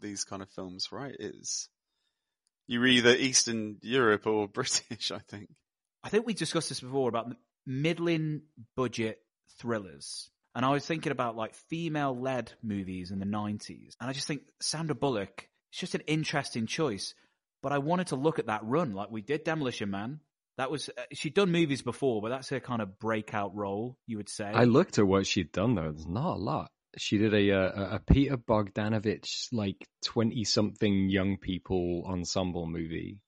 these 0.00 0.24
kind 0.24 0.42
of 0.42 0.50
films, 0.50 0.92
right? 0.92 1.14
It's 1.18 1.68
you're 2.66 2.86
either 2.86 3.14
Eastern 3.14 3.78
Europe 3.82 4.26
or 4.26 4.48
British, 4.52 5.10
I 5.10 5.18
think. 5.18 5.48
I 6.04 6.08
think 6.08 6.26
we 6.26 6.34
discussed 6.34 6.68
this 6.68 6.80
before 6.80 7.08
about 7.08 7.34
middling 7.66 8.42
budget 8.76 9.20
thrillers. 9.58 10.30
And 10.54 10.64
I 10.64 10.70
was 10.70 10.84
thinking 10.84 11.12
about 11.12 11.36
like 11.36 11.54
female 11.54 12.18
led 12.18 12.52
movies 12.62 13.10
in 13.10 13.18
the 13.18 13.26
90s. 13.26 13.94
And 14.00 14.10
I 14.10 14.12
just 14.12 14.26
think 14.26 14.42
Sandra 14.60 14.94
Bullock 14.94 15.48
is 15.72 15.78
just 15.78 15.94
an 15.94 16.02
interesting 16.02 16.66
choice. 16.66 17.14
But 17.62 17.72
I 17.72 17.78
wanted 17.78 18.08
to 18.08 18.16
look 18.16 18.38
at 18.38 18.46
that 18.46 18.64
run. 18.64 18.92
Like 18.92 19.10
we 19.10 19.22
did 19.22 19.44
Demolition 19.44 19.90
Man. 19.90 20.20
That 20.58 20.70
was, 20.70 20.90
uh, 20.90 21.02
she'd 21.12 21.34
done 21.34 21.50
movies 21.50 21.80
before, 21.80 22.20
but 22.20 22.28
that's 22.28 22.50
her 22.50 22.60
kind 22.60 22.82
of 22.82 22.98
breakout 22.98 23.56
role, 23.56 23.96
you 24.06 24.18
would 24.18 24.28
say. 24.28 24.44
I 24.44 24.64
looked 24.64 24.98
at 24.98 25.06
what 25.06 25.26
she'd 25.26 25.50
done 25.50 25.74
though. 25.74 25.90
There's 25.90 26.06
not 26.06 26.34
a 26.34 26.38
lot. 26.38 26.70
She 26.98 27.16
did 27.16 27.32
a 27.32 27.52
uh, 27.52 27.96
a 27.96 28.00
Peter 28.00 28.36
Bogdanovich 28.36 29.48
like 29.50 29.88
twenty 30.04 30.44
something 30.44 31.08
young 31.08 31.38
people 31.38 32.04
ensemble 32.06 32.66
movie, 32.66 33.20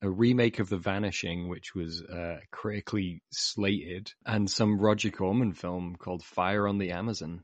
a 0.00 0.08
remake 0.08 0.58
of 0.58 0.70
The 0.70 0.78
Vanishing, 0.78 1.48
which 1.48 1.74
was 1.74 2.00
uh, 2.02 2.38
critically 2.50 3.22
slated, 3.30 4.10
and 4.24 4.50
some 4.50 4.78
Roger 4.80 5.10
Corman 5.10 5.52
film 5.52 5.96
called 5.98 6.24
Fire 6.24 6.66
on 6.66 6.78
the 6.78 6.92
Amazon. 6.92 7.42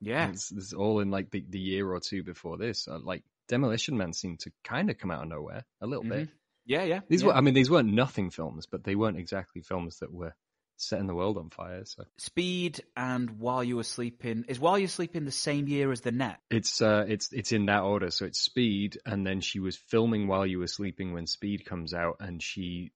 yeah. 0.00 0.30
It's, 0.30 0.50
it's 0.50 0.72
all 0.72 1.00
in 1.00 1.10
like 1.10 1.30
the, 1.30 1.44
the 1.46 1.60
year 1.60 1.86
or 1.92 2.00
two 2.00 2.22
before 2.22 2.56
this. 2.56 2.88
Like 2.88 3.22
Demolition 3.48 3.96
Man 3.96 4.12
seemed 4.12 4.40
to 4.40 4.52
kind 4.64 4.90
of 4.90 4.98
come 4.98 5.10
out 5.10 5.22
of 5.22 5.28
nowhere 5.28 5.64
a 5.80 5.86
little 5.86 6.04
bit. 6.04 6.28
Mhm. 6.28 6.32
Yeah, 6.66 6.84
yeah. 6.84 7.00
These 7.08 7.22
yeah. 7.22 7.28
were, 7.28 7.34
I 7.34 7.40
mean, 7.40 7.54
these 7.54 7.70
weren't 7.70 7.92
nothing 7.92 8.30
films, 8.30 8.66
but 8.66 8.84
they 8.84 8.94
weren't 8.94 9.18
exactly 9.18 9.62
films 9.62 9.98
that 10.00 10.12
were 10.12 10.34
setting 10.76 11.06
the 11.06 11.14
world 11.14 11.36
on 11.38 11.50
fire. 11.50 11.84
So 11.84 12.04
Speed 12.18 12.82
and 12.96 13.40
While 13.40 13.64
You 13.64 13.76
Were 13.76 13.84
Sleeping. 13.84 14.44
Is 14.48 14.60
While 14.60 14.78
You're 14.78 14.88
Sleeping 14.88 15.24
the 15.24 15.30
same 15.30 15.66
year 15.66 15.90
as 15.90 16.02
The 16.02 16.12
Net? 16.12 16.38
it's 16.50 16.80
uh, 16.80 17.04
it's 17.08 17.32
it's 17.32 17.52
in 17.52 17.66
that 17.66 17.82
order. 17.82 18.10
So 18.10 18.26
it's 18.26 18.40
Speed, 18.40 18.98
and 19.04 19.26
then 19.26 19.40
she 19.40 19.60
was 19.60 19.76
filming 19.76 20.28
while 20.28 20.46
you 20.46 20.58
were 20.58 20.66
sleeping 20.66 21.12
when 21.12 21.26
Speed 21.26 21.64
comes 21.64 21.94
out, 21.94 22.16
and 22.20 22.42
she 22.42 22.92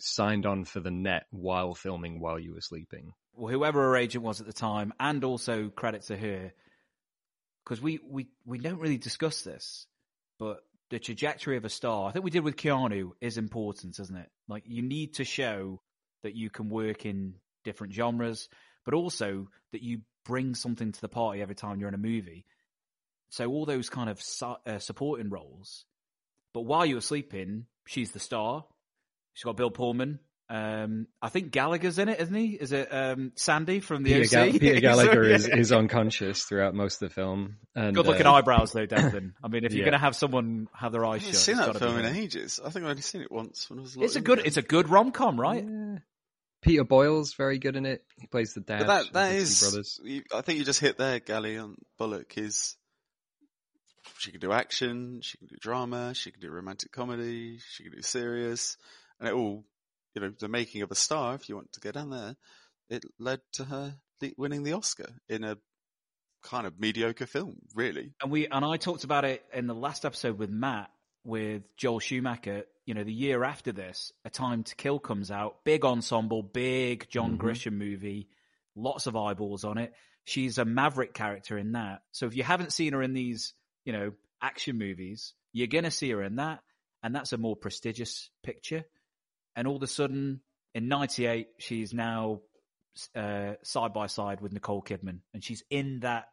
signed 0.00 0.46
on 0.46 0.64
for 0.64 0.80
the 0.80 0.90
net 0.90 1.26
while 1.30 1.74
filming 1.74 2.18
while 2.18 2.38
you 2.38 2.54
were 2.54 2.60
sleeping. 2.60 3.12
Well, 3.34 3.52
whoever 3.52 3.82
her 3.82 3.96
agent 3.96 4.24
was 4.24 4.40
at 4.40 4.46
the 4.46 4.52
time, 4.52 4.92
and 4.98 5.22
also 5.22 5.68
credit 5.68 6.02
to 6.02 6.16
her, 6.16 6.52
because 7.64 7.80
we, 7.80 8.00
we, 8.08 8.28
we 8.44 8.58
don't 8.58 8.80
really 8.80 8.98
discuss 8.98 9.42
this, 9.42 9.86
but 10.38 10.60
the 10.90 10.98
trajectory 10.98 11.56
of 11.56 11.64
a 11.64 11.70
star, 11.70 12.08
I 12.08 12.12
think 12.12 12.24
we 12.24 12.30
did 12.30 12.44
with 12.44 12.56
Keanu, 12.56 13.12
is 13.20 13.38
important, 13.38 13.98
isn't 13.98 14.16
it? 14.16 14.28
Like, 14.48 14.64
you 14.66 14.82
need 14.82 15.14
to 15.14 15.24
show 15.24 15.80
that 16.22 16.34
you 16.34 16.50
can 16.50 16.68
work 16.68 17.06
in 17.06 17.34
different 17.64 17.92
genres, 17.92 18.48
but 18.84 18.94
also 18.94 19.48
that 19.72 19.82
you 19.82 20.00
bring 20.24 20.54
something 20.54 20.92
to 20.92 21.00
the 21.00 21.08
party 21.08 21.40
every 21.40 21.54
time 21.54 21.78
you're 21.78 21.88
in 21.88 21.94
a 21.94 21.98
movie. 21.98 22.44
So 23.30 23.46
all 23.46 23.64
those 23.64 23.88
kind 23.88 24.10
of 24.10 24.20
su- 24.20 24.56
uh, 24.66 24.78
supporting 24.78 25.30
roles. 25.30 25.84
But 26.52 26.62
while 26.62 26.84
you're 26.84 27.00
sleeping, 27.00 27.66
she's 27.86 28.12
the 28.12 28.20
star. 28.20 28.64
She's 29.32 29.44
got 29.44 29.56
Bill 29.56 29.70
Pullman 29.70 30.18
Um, 30.54 31.06
I 31.22 31.30
think 31.30 31.50
Gallagher's 31.50 31.98
in 31.98 32.10
it, 32.10 32.20
isn't 32.20 32.34
he? 32.34 32.48
Is 32.48 32.72
it 32.72 32.88
um, 32.92 33.32
Sandy 33.36 33.80
from 33.80 34.02
the 34.02 34.12
Peter, 34.12 34.38
OC? 34.40 34.52
Ga- 34.52 34.58
Peter 34.58 34.80
Gallagher 34.86 35.22
is, 35.22 35.48
is 35.48 35.72
unconscious 35.72 36.42
throughout 36.44 36.74
most 36.74 37.00
of 37.02 37.08
the 37.08 37.14
film. 37.14 37.56
And, 37.74 37.94
Good 37.96 38.04
looking 38.06 38.26
uh, 38.26 38.34
eyebrows 38.34 38.72
though, 38.72 38.84
Devlin. 38.84 39.32
I 39.42 39.48
mean, 39.48 39.64
if 39.64 39.72
you're 39.72 39.78
Yeah. 39.80 39.84
going 39.92 39.98
to 40.00 40.04
have 40.04 40.14
someone 40.14 40.68
have 40.74 40.92
their 40.92 41.06
eyes 41.06 41.20
haven't 41.22 41.32
shut, 41.36 41.40
seen 41.42 41.56
that 41.56 41.78
film 41.78 41.98
in 41.98 42.04
ages. 42.16 42.60
I 42.62 42.68
think 42.68 42.84
I've 42.84 42.90
only 42.90 43.00
seen 43.02 43.22
it 43.22 43.32
once 43.32 43.70
when 43.70 43.78
I 43.78 43.82
was. 43.82 43.96
a 43.96 44.00
lot 44.00 44.04
It's 44.04 44.16
a 44.16 44.20
good, 44.20 44.38
younger. 44.38 44.46
it's 44.48 44.56
a 44.58 44.62
good 44.62 44.90
rom 44.90 45.10
com, 45.12 45.40
right? 45.40 45.64
Yeah. 45.66 45.98
Peter 46.60 46.84
Boyle's 46.84 47.32
very 47.34 47.58
good 47.58 47.74
in 47.74 47.86
it. 47.86 48.04
He 48.20 48.26
plays 48.26 48.52
the 48.52 48.60
dad. 48.60 48.80
But 48.80 48.86
that 48.88 49.06
of 49.06 49.12
that 49.14 49.28
the 49.30 49.34
is, 49.36 49.60
brothers. 49.62 50.00
you, 50.04 50.22
I 50.34 50.42
think 50.42 50.58
you 50.58 50.64
just 50.66 50.80
hit 50.80 50.98
there, 50.98 51.18
Gali 51.18 51.60
on 51.62 51.76
Bullock. 51.98 52.36
Is 52.36 52.76
she 54.18 54.30
can 54.30 54.40
do 54.40 54.52
action, 54.52 55.20
she 55.22 55.38
can 55.38 55.46
do 55.48 55.56
drama, 55.60 56.12
she 56.14 56.30
can 56.30 56.40
do 56.40 56.50
romantic 56.50 56.92
comedy, 56.92 57.58
she 57.70 57.84
can 57.84 57.92
do 57.92 58.02
serious, 58.02 58.76
and 59.18 59.28
it 59.28 59.34
all, 59.34 59.64
you 60.14 60.22
know, 60.22 60.32
the 60.38 60.48
making 60.48 60.82
of 60.82 60.90
a 60.90 60.94
star. 60.94 61.34
If 61.34 61.48
you 61.48 61.56
want 61.56 61.72
to 61.72 61.80
go 61.80 61.92
down 61.92 62.10
there, 62.10 62.36
it 62.90 63.04
led 63.18 63.40
to 63.54 63.64
her 63.64 63.96
winning 64.36 64.62
the 64.62 64.72
Oscar 64.72 65.08
in 65.28 65.42
a 65.42 65.58
kind 66.42 66.66
of 66.66 66.78
mediocre 66.78 67.26
film, 67.26 67.56
really. 67.74 68.12
And 68.22 68.30
we 68.30 68.46
and 68.46 68.64
I 68.64 68.76
talked 68.76 69.04
about 69.04 69.24
it 69.24 69.44
in 69.52 69.66
the 69.66 69.74
last 69.74 70.04
episode 70.04 70.38
with 70.38 70.50
Matt 70.50 70.90
with 71.24 71.62
Joel 71.76 72.00
Schumacher. 72.00 72.64
You 72.84 72.94
know, 72.94 73.04
the 73.04 73.12
year 73.12 73.44
after 73.44 73.72
this, 73.72 74.12
A 74.24 74.30
Time 74.30 74.64
to 74.64 74.74
Kill 74.74 74.98
comes 74.98 75.30
out, 75.30 75.64
big 75.64 75.84
ensemble, 75.84 76.42
big 76.42 77.08
John 77.10 77.38
Mhm. 77.38 77.40
Grisham 77.40 77.74
movie, 77.74 78.28
lots 78.74 79.06
of 79.06 79.16
eyeballs 79.16 79.64
on 79.64 79.78
it. 79.78 79.94
She's 80.24 80.58
a 80.58 80.64
maverick 80.64 81.14
character 81.14 81.56
in 81.58 81.72
that. 81.72 82.02
So 82.10 82.26
if 82.26 82.36
you 82.36 82.42
haven't 82.42 82.72
seen 82.72 82.92
her 82.92 83.02
in 83.02 83.12
these, 83.12 83.54
you 83.84 83.92
know, 83.92 84.12
action 84.40 84.78
movies, 84.78 85.34
you're 85.52 85.68
gonna 85.68 85.90
see 85.92 86.10
her 86.10 86.22
in 86.22 86.36
that, 86.36 86.62
and 87.02 87.14
that's 87.14 87.32
a 87.32 87.38
more 87.38 87.56
prestigious 87.56 88.30
picture. 88.42 88.84
And 89.56 89.66
all 89.66 89.76
of 89.76 89.82
a 89.82 89.86
sudden, 89.86 90.40
in 90.74 90.88
'98, 90.88 91.48
she's 91.58 91.92
now 91.92 92.40
uh, 93.14 93.52
side 93.62 93.92
by 93.92 94.06
side 94.06 94.40
with 94.40 94.52
Nicole 94.52 94.82
Kidman, 94.82 95.20
and 95.34 95.42
she's 95.42 95.62
in 95.70 96.00
that. 96.00 96.28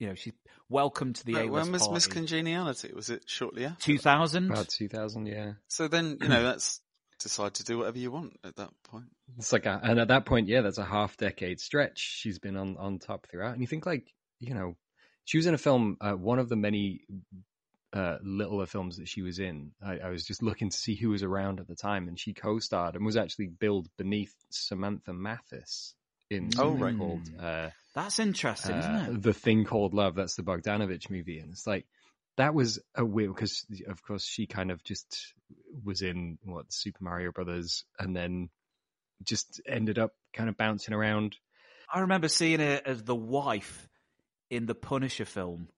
You 0.00 0.08
know, 0.08 0.14
she's 0.16 0.32
welcome 0.68 1.12
to 1.12 1.24
the 1.24 1.34
But 1.34 1.44
A 1.44 1.48
when 1.48 1.70
was 1.70 1.82
party. 1.82 1.94
Miss 1.94 2.06
Congeniality? 2.08 2.92
Was 2.92 3.10
it 3.10 3.22
shortly 3.26 3.64
after? 3.64 3.80
2000. 3.80 4.50
About 4.50 4.68
2000, 4.68 5.26
yeah. 5.26 5.52
So 5.68 5.86
then, 5.86 6.18
you 6.20 6.28
know, 6.28 6.42
that's 6.42 6.80
decide 7.24 7.54
to 7.54 7.64
do 7.64 7.78
whatever 7.78 7.98
you 7.98 8.10
want 8.10 8.38
at 8.44 8.56
that 8.56 8.70
point. 8.84 9.06
It's 9.38 9.52
like, 9.52 9.66
a, 9.66 9.80
and 9.82 9.98
at 9.98 10.08
that 10.08 10.26
point, 10.26 10.48
yeah, 10.48 10.60
that's 10.60 10.78
a 10.78 10.84
half 10.84 11.16
decade 11.16 11.58
stretch. 11.58 11.98
She's 11.98 12.38
been 12.38 12.56
on, 12.56 12.76
on 12.76 12.98
top 12.98 13.26
throughout. 13.28 13.52
And 13.52 13.60
you 13.60 13.66
think, 13.66 13.86
like, 13.86 14.12
you 14.40 14.54
know, 14.54 14.76
she 15.24 15.38
was 15.38 15.46
in 15.46 15.54
a 15.54 15.58
film, 15.58 15.96
uh, 16.00 16.12
one 16.12 16.38
of 16.38 16.48
the 16.48 16.56
many 16.56 17.02
uh, 17.94 18.18
littler 18.22 18.66
films 18.66 18.96
that 18.96 19.08
she 19.08 19.22
was 19.22 19.38
in. 19.38 19.70
I, 19.82 19.98
I 19.98 20.08
was 20.10 20.24
just 20.24 20.42
looking 20.42 20.68
to 20.68 20.76
see 20.76 20.96
who 20.96 21.10
was 21.10 21.22
around 21.22 21.60
at 21.60 21.68
the 21.68 21.76
time, 21.76 22.08
and 22.08 22.18
she 22.18 22.34
co 22.34 22.58
starred 22.58 22.96
and 22.96 23.06
was 23.06 23.16
actually 23.16 23.46
billed 23.46 23.88
beneath 23.96 24.34
Samantha 24.50 25.12
Mathis 25.12 25.94
in 26.28 26.50
Oh, 26.58 26.72
right. 26.72 26.96
called 26.98 27.28
uh, 27.40 27.70
That's 27.94 28.18
interesting, 28.18 28.74
uh, 28.74 28.78
isn't 28.80 28.96
it? 28.96 29.22
The 29.22 29.32
Thing 29.32 29.64
Called 29.64 29.94
Love. 29.94 30.16
That's 30.16 30.34
the 30.34 30.42
Bogdanovich 30.42 31.08
movie, 31.08 31.38
and 31.38 31.52
it's 31.52 31.66
like 31.66 31.86
that 32.36 32.52
was 32.52 32.80
a 32.96 33.04
weird 33.04 33.32
because, 33.34 33.64
of 33.86 34.02
course, 34.02 34.26
she 34.26 34.46
kind 34.46 34.72
of 34.72 34.82
just 34.82 35.32
was 35.84 36.02
in 36.02 36.38
what 36.42 36.72
Super 36.72 37.04
Mario 37.04 37.30
Brothers, 37.30 37.84
and 37.98 38.16
then 38.16 38.50
just 39.22 39.60
ended 39.68 40.00
up 40.00 40.12
kind 40.32 40.48
of 40.48 40.56
bouncing 40.56 40.94
around. 40.94 41.36
I 41.92 42.00
remember 42.00 42.26
seeing 42.26 42.58
her 42.58 42.80
as 42.84 43.04
the 43.04 43.14
wife 43.14 43.88
in 44.50 44.66
the 44.66 44.74
Punisher 44.74 45.24
film 45.24 45.68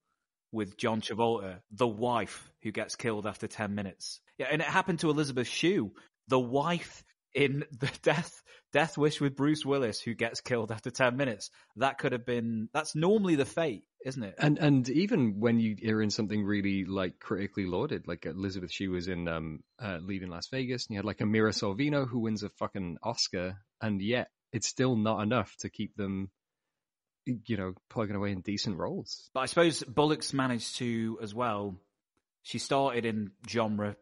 with 0.53 0.77
John 0.77 1.01
Travolta, 1.01 1.61
the 1.71 1.87
wife 1.87 2.51
who 2.63 2.73
gets 2.73 2.97
killed 2.97 3.27
after 3.27 3.47
10 3.47 3.75
minutes. 3.75 4.21
Yeah, 4.39 4.47
and 4.51 4.61
it 4.61 4.69
happened 4.69 5.01
to 5.01 5.11
Elizabeth 5.11 5.49
Shue, 5.49 5.93
the 6.29 6.41
wife 6.41 7.05
in 7.35 7.65
the 7.79 7.91
Death 8.03 8.43
Death 8.73 8.99
Wish 8.99 9.21
with 9.21 9.37
Bruce 9.37 9.65
Willis 9.65 10.01
who 10.01 10.15
gets 10.15 10.41
killed 10.41 10.73
after 10.73 10.91
10 10.91 11.17
minutes. 11.17 11.51
That 11.77 11.99
could 11.99 12.13
have 12.13 12.27
been 12.27 12.69
that's 12.73 12.95
normally 12.95 13.37
the 13.37 13.45
fate, 13.45 13.85
isn't 14.05 14.23
it? 14.23 14.35
And 14.39 14.59
and 14.59 14.89
even 14.89 15.39
when 15.39 15.61
you 15.61 15.77
are 15.95 16.03
in 16.03 16.11
something 16.11 16.45
really 16.45 16.85
like 16.85 17.19
critically 17.21 17.67
lauded, 17.67 18.09
like 18.09 18.27
Elizabeth 18.27 18.73
Shue 18.73 18.91
was 18.91 19.09
in 19.09 19.29
um, 19.29 19.61
uh, 19.81 19.99
Leaving 20.01 20.29
Las 20.29 20.49
Vegas, 20.49 20.87
and 20.87 20.95
you 20.95 20.99
had 20.99 21.05
like 21.05 21.19
Amira 21.19 21.53
Sorvino 21.53 22.09
who 22.09 22.21
wins 22.21 22.43
a 22.43 22.51
fucking 22.51 22.99
Oscar, 23.03 23.59
and 23.81 24.03
yet 24.03 24.29
it's 24.53 24.69
still 24.69 24.97
not 24.97 25.23
enough 25.23 25.55
to 25.59 25.71
keep 25.71 25.95
them, 25.97 26.31
you 27.27 27.57
know, 27.57 27.75
plugging 27.89 28.17
away 28.17 28.33
in 28.33 28.41
decent 28.41 28.79
roles. 28.79 29.31
But 29.35 29.41
I 29.41 29.47
suppose 29.47 29.83
Bullock's 29.83 30.33
managed 30.33 30.77
to 30.77 31.19
as 31.23 31.35
well. 31.35 31.77
She 32.43 32.59
started 32.59 33.05
in 33.05 33.33
genre 33.49 33.97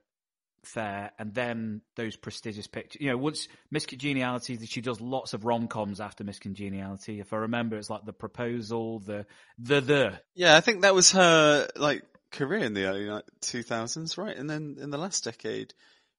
fare, 0.64 1.12
and 1.18 1.34
then 1.34 1.80
those 1.96 2.16
prestigious 2.16 2.66
pictures. 2.66 3.00
You 3.00 3.10
know, 3.10 3.16
once 3.16 3.48
Miss 3.70 3.86
Congeniality, 3.86 4.58
she 4.66 4.80
does 4.80 5.00
lots 5.00 5.32
of 5.32 5.44
rom 5.44 5.68
coms 5.68 6.00
after 6.00 6.24
Miss 6.24 6.38
Congeniality. 6.38 7.20
If 7.20 7.32
I 7.32 7.38
remember, 7.38 7.76
it's 7.76 7.90
like 7.90 8.04
the 8.04 8.12
proposal, 8.12 9.00
the 9.00 9.26
the 9.58 9.80
the. 9.80 10.20
Yeah, 10.34 10.56
I 10.56 10.60
think 10.60 10.82
that 10.82 10.94
was 10.94 11.12
her 11.12 11.68
like 11.76 12.02
career 12.30 12.64
in 12.64 12.74
the 12.74 12.86
early 12.86 13.22
two 13.40 13.62
thousands, 13.62 14.18
right? 14.18 14.36
And 14.36 14.48
then 14.48 14.76
in 14.80 14.90
the 14.90 14.98
last 14.98 15.24
decade, 15.24 15.72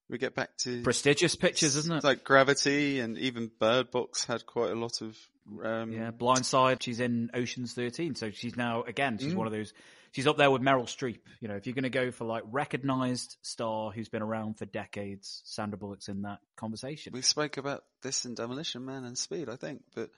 we 0.08 0.18
get 0.18 0.34
back 0.34 0.56
to 0.58 0.82
Prestigious 0.82 1.36
pictures, 1.36 1.76
isn't 1.76 1.98
it? 1.98 2.04
like 2.04 2.24
Gravity, 2.24 3.00
and 3.00 3.18
even 3.18 3.50
Bird 3.58 3.90
Box 3.90 4.24
had 4.24 4.46
quite 4.46 4.70
a 4.70 4.76
lot 4.76 5.02
of. 5.02 5.16
Um, 5.62 5.92
Yeah, 5.92 6.10
Blindside. 6.10 6.82
She's 6.82 7.00
in 7.00 7.30
Ocean's 7.34 7.72
Thirteen, 7.72 8.14
so 8.14 8.30
she's 8.30 8.56
now 8.56 8.82
again. 8.82 9.18
She's 9.18 9.32
Mm. 9.32 9.36
one 9.36 9.46
of 9.46 9.52
those. 9.52 9.72
She's 10.12 10.26
up 10.26 10.36
there 10.38 10.50
with 10.50 10.62
Meryl 10.62 10.84
Streep. 10.86 11.20
You 11.40 11.48
know, 11.48 11.56
if 11.56 11.66
you're 11.66 11.74
going 11.74 11.82
to 11.84 11.90
go 11.90 12.10
for 12.10 12.24
like 12.24 12.42
recognized 12.46 13.36
star 13.42 13.90
who's 13.90 14.08
been 14.08 14.22
around 14.22 14.58
for 14.58 14.64
decades, 14.64 15.42
Sandra 15.44 15.76
Bullock's 15.78 16.08
in 16.08 16.22
that 16.22 16.38
conversation. 16.56 17.12
We 17.12 17.22
spoke 17.22 17.58
about 17.58 17.84
this 18.02 18.24
in 18.24 18.34
Demolition 18.34 18.84
Man 18.84 19.04
and 19.04 19.16
Speed, 19.18 19.48
I 19.48 19.56
think, 19.56 19.82
but 19.94 20.10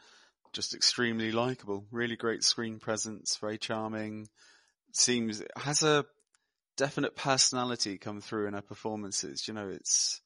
just 0.53 0.73
extremely 0.75 1.33
likable, 1.33 1.85
really 1.91 2.17
great 2.17 2.45
screen 2.45 2.79
presence, 2.79 3.37
very 3.37 3.59
charming. 3.59 4.29
Seems 4.93 5.43
has 5.57 5.83
a 5.83 6.07
definite 6.77 7.17
personality 7.17 7.99
come 7.99 8.21
through 8.21 8.47
in 8.47 8.55
her 8.55 8.63
performances. 8.63 9.47
You 9.49 9.55
know, 9.55 9.69
it's 9.69 10.21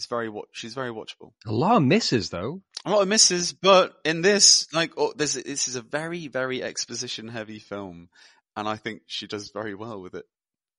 it's 0.00 0.06
very 0.06 0.30
wa- 0.30 0.44
she's 0.50 0.72
very 0.72 0.90
watchable. 0.90 1.32
A 1.44 1.52
lot 1.52 1.76
of 1.76 1.82
misses 1.82 2.30
though. 2.30 2.62
A 2.86 2.90
lot 2.90 3.02
of 3.02 3.08
misses, 3.08 3.52
but 3.52 3.92
in 4.02 4.22
this, 4.22 4.66
like, 4.72 4.92
oh, 4.96 5.12
this 5.14 5.34
this 5.34 5.68
is 5.68 5.76
a 5.76 5.82
very 5.82 6.26
very 6.28 6.62
exposition 6.62 7.28
heavy 7.28 7.58
film, 7.58 8.08
and 8.56 8.66
I 8.66 8.76
think 8.76 9.02
she 9.06 9.26
does 9.26 9.50
very 9.50 9.74
well 9.74 10.00
with 10.00 10.14
it. 10.14 10.24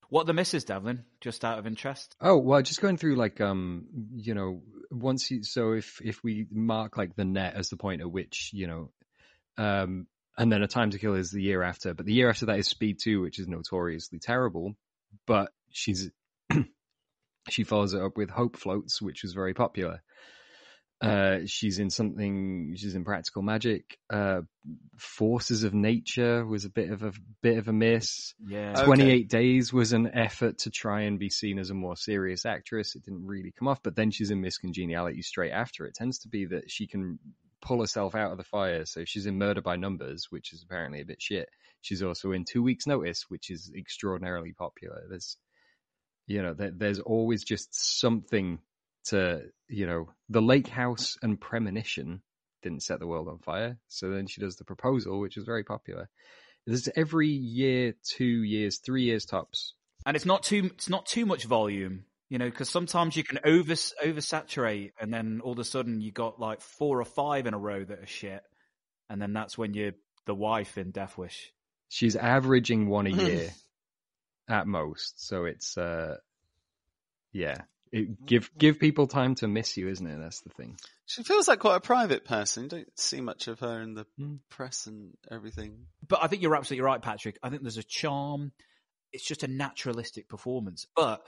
What 0.10 0.24
are 0.24 0.26
the 0.26 0.34
misses, 0.34 0.64
Devlin? 0.64 1.04
Just 1.22 1.46
out 1.46 1.60
of 1.60 1.68
interest. 1.68 2.16
Oh 2.20 2.40
well, 2.40 2.64
just 2.64 2.82
going 2.82 2.98
through 2.98 3.16
like 3.16 3.40
um, 3.40 3.86
you 4.16 4.34
know, 4.34 4.64
once 4.90 5.30
you 5.30 5.44
so 5.44 5.74
if 5.74 6.02
if 6.04 6.24
we 6.24 6.48
mark 6.50 6.98
like 6.98 7.16
the 7.16 7.24
net 7.24 7.54
as 7.54 7.70
the 7.70 7.78
point 7.78 8.02
at 8.02 8.12
which 8.12 8.50
you 8.54 8.66
know, 8.66 8.90
um, 9.64 10.08
and 10.36 10.52
then 10.52 10.64
a 10.64 10.68
time 10.68 10.90
to 10.90 10.98
kill 10.98 11.14
is 11.14 11.30
the 11.30 11.44
year 11.44 11.62
after, 11.62 11.94
but 11.94 12.08
the 12.08 12.14
year 12.14 12.32
after 12.32 12.48
that 12.48 12.58
is 12.58 12.68
Speed 12.68 12.98
Two, 13.00 13.22
which 13.22 13.38
is 13.38 13.48
notoriously 13.48 14.18
terrible, 14.18 14.74
but 15.28 15.52
she's 15.70 16.10
she 17.50 17.64
follows 17.64 17.94
it 17.94 18.02
up 18.02 18.18
with 18.18 18.30
Hope 18.30 18.58
Floats, 18.58 19.02
which 19.02 19.24
was 19.24 19.34
very 19.34 19.54
popular. 19.54 20.02
Uh, 21.02 21.40
she's 21.48 21.80
in 21.80 21.90
something. 21.90 22.76
She's 22.78 22.94
in 22.94 23.04
Practical 23.04 23.42
Magic. 23.42 23.98
Uh, 24.08 24.42
Forces 24.98 25.64
of 25.64 25.74
Nature 25.74 26.46
was 26.46 26.66
a 26.66 26.70
bit 26.70 26.92
of 26.92 27.02
a 27.02 27.12
bit 27.42 27.58
of 27.58 27.68
a 27.68 27.74
miss. 27.74 28.36
Yeah. 28.46 28.74
Okay. 28.78 28.86
28 28.86 29.30
Days 29.30 29.74
was 29.74 29.94
an 29.94 30.12
effort 30.14 30.60
to 30.60 30.70
try 30.70 31.02
and 31.02 31.18
be 31.18 31.30
seen 31.30 31.58
as 31.58 31.72
a 31.72 31.74
more 31.74 31.96
serious 31.96 32.46
actress. 32.46 32.96
It 32.96 33.04
didn't 33.04 33.26
really 33.26 33.52
come 33.52 33.68
off, 33.68 33.82
but 33.82 33.96
then 33.96 34.12
she's 34.12 34.30
in 34.30 34.42
Miss 34.42 34.60
Congeniality 34.60 35.24
straight 35.24 35.52
after. 35.52 35.86
It 35.86 35.96
tends 35.96 36.20
to 36.20 36.28
be 36.28 36.46
that 36.46 36.70
she 36.70 36.86
can 36.86 37.18
pull 37.62 37.80
herself 37.80 38.14
out 38.14 38.32
of 38.32 38.38
the 38.38 38.44
fire. 38.44 38.86
So 38.86 39.04
she's 39.04 39.26
in 39.26 39.40
Murder 39.40 39.62
by 39.62 39.78
Numbers, 39.78 40.28
which 40.30 40.54
is 40.54 40.64
apparently 40.64 41.02
a 41.02 41.06
bit 41.06 41.22
shit. 41.22 41.50
She's 41.82 42.04
also 42.04 42.32
in 42.32 42.46
Two 42.46 42.62
Weeks 42.62 42.86
Notice, 42.86 43.26
which 43.28 43.50
is 43.50 43.72
extraordinarily 43.76 44.54
popular. 44.54 45.02
There's, 45.10 45.38
you 46.28 46.42
know, 46.42 46.54
there, 46.54 46.72
there's 46.72 47.00
always 47.00 47.44
just 47.44 48.00
something 48.00 48.60
to, 49.06 49.44
you 49.68 49.88
know, 49.88 50.10
The 50.30 50.42
Lake 50.42 50.68
House 50.68 51.18
and 51.22 51.40
Premonition 51.40 52.22
didn't 52.62 52.84
set 52.84 53.00
the 53.00 53.08
world 53.08 53.28
on 53.28 53.40
fire. 53.40 53.78
So 53.88 54.10
then 54.10 54.28
she 54.28 54.42
does 54.42 54.56
The 54.56 54.64
Proposal, 54.64 55.20
which 55.20 55.38
is 55.38 55.46
very 55.46 55.64
popular. 55.64 56.10
There's 56.68 56.88
every 56.96 57.30
year, 57.30 57.96
two 58.04 58.44
years, 58.44 58.78
three 58.78 59.04
years 59.04 59.26
tops. 59.26 59.74
and 60.06 60.16
it's 60.16 60.26
not 60.26 60.44
too 60.44 60.70
it's 60.74 60.90
not 60.90 61.06
too 61.06 61.26
much 61.26 61.46
volume 61.46 62.06
you 62.30 62.38
know 62.38 62.50
because 62.50 62.70
sometimes 62.70 63.16
you 63.16 63.24
can 63.24 63.40
over 63.44 63.74
oversaturate 63.74 64.92
and 65.00 65.14
then 65.14 65.42
all 65.44 65.52
of 65.52 65.60
a 65.60 65.64
sudden 65.64 66.02
you 66.02 66.12
got 66.12 66.40
like 66.40 66.62
four 66.62 67.00
or 67.00 67.06
five 67.06 67.46
in 67.46 67.54
a 67.54 67.60
row 67.60 67.84
that 67.84 68.00
are 68.00 68.08
shit 68.08 68.42
and 69.10 69.22
then 69.22 69.34
that's 69.34 69.58
when 69.58 69.74
you're 69.74 69.92
the 70.26 70.34
wife 70.34 70.78
in 70.78 70.92
death 70.92 71.18
wish 71.18 71.52
She's 71.90 72.16
averaging 72.16 72.88
one 72.88 73.06
a 73.06 73.10
year 73.26 73.50
at 74.52 74.68
most. 74.68 75.26
So 75.28 75.46
it's, 75.46 75.78
uh, 75.78 76.18
yeah, 77.34 77.62
it, 77.92 78.26
give 78.26 78.52
give 78.58 78.80
people 78.80 79.08
time 79.08 79.36
to 79.36 79.48
miss 79.48 79.78
you, 79.78 79.88
isn't 79.88 80.06
it? 80.06 80.20
That's 80.20 80.42
the 80.42 80.50
thing. 80.50 80.78
She 81.06 81.24
feels 81.24 81.48
like 81.48 81.60
quite 81.60 81.76
a 81.78 81.82
private 81.82 82.26
person. 82.26 82.64
You 82.64 82.70
don't 82.70 83.00
see 83.00 83.22
much 83.22 83.48
of 83.48 83.60
her 83.60 83.82
in 83.82 83.94
the 83.96 84.06
Mm. 84.20 84.40
press 84.50 84.88
and 84.88 85.14
everything. 85.30 85.88
but 86.08 86.24
i 86.24 86.28
think 86.28 86.42
you're 86.42 86.56
absolutely 86.56 86.84
right 86.86 87.02
patrick 87.02 87.38
i 87.44 87.50
think 87.50 87.62
there's 87.62 87.78
a 87.78 87.84
charm 87.84 88.52
it's 89.14 89.26
just 89.26 89.44
a 89.44 89.48
naturalistic 89.48 90.28
performance 90.30 90.86
but 90.96 91.22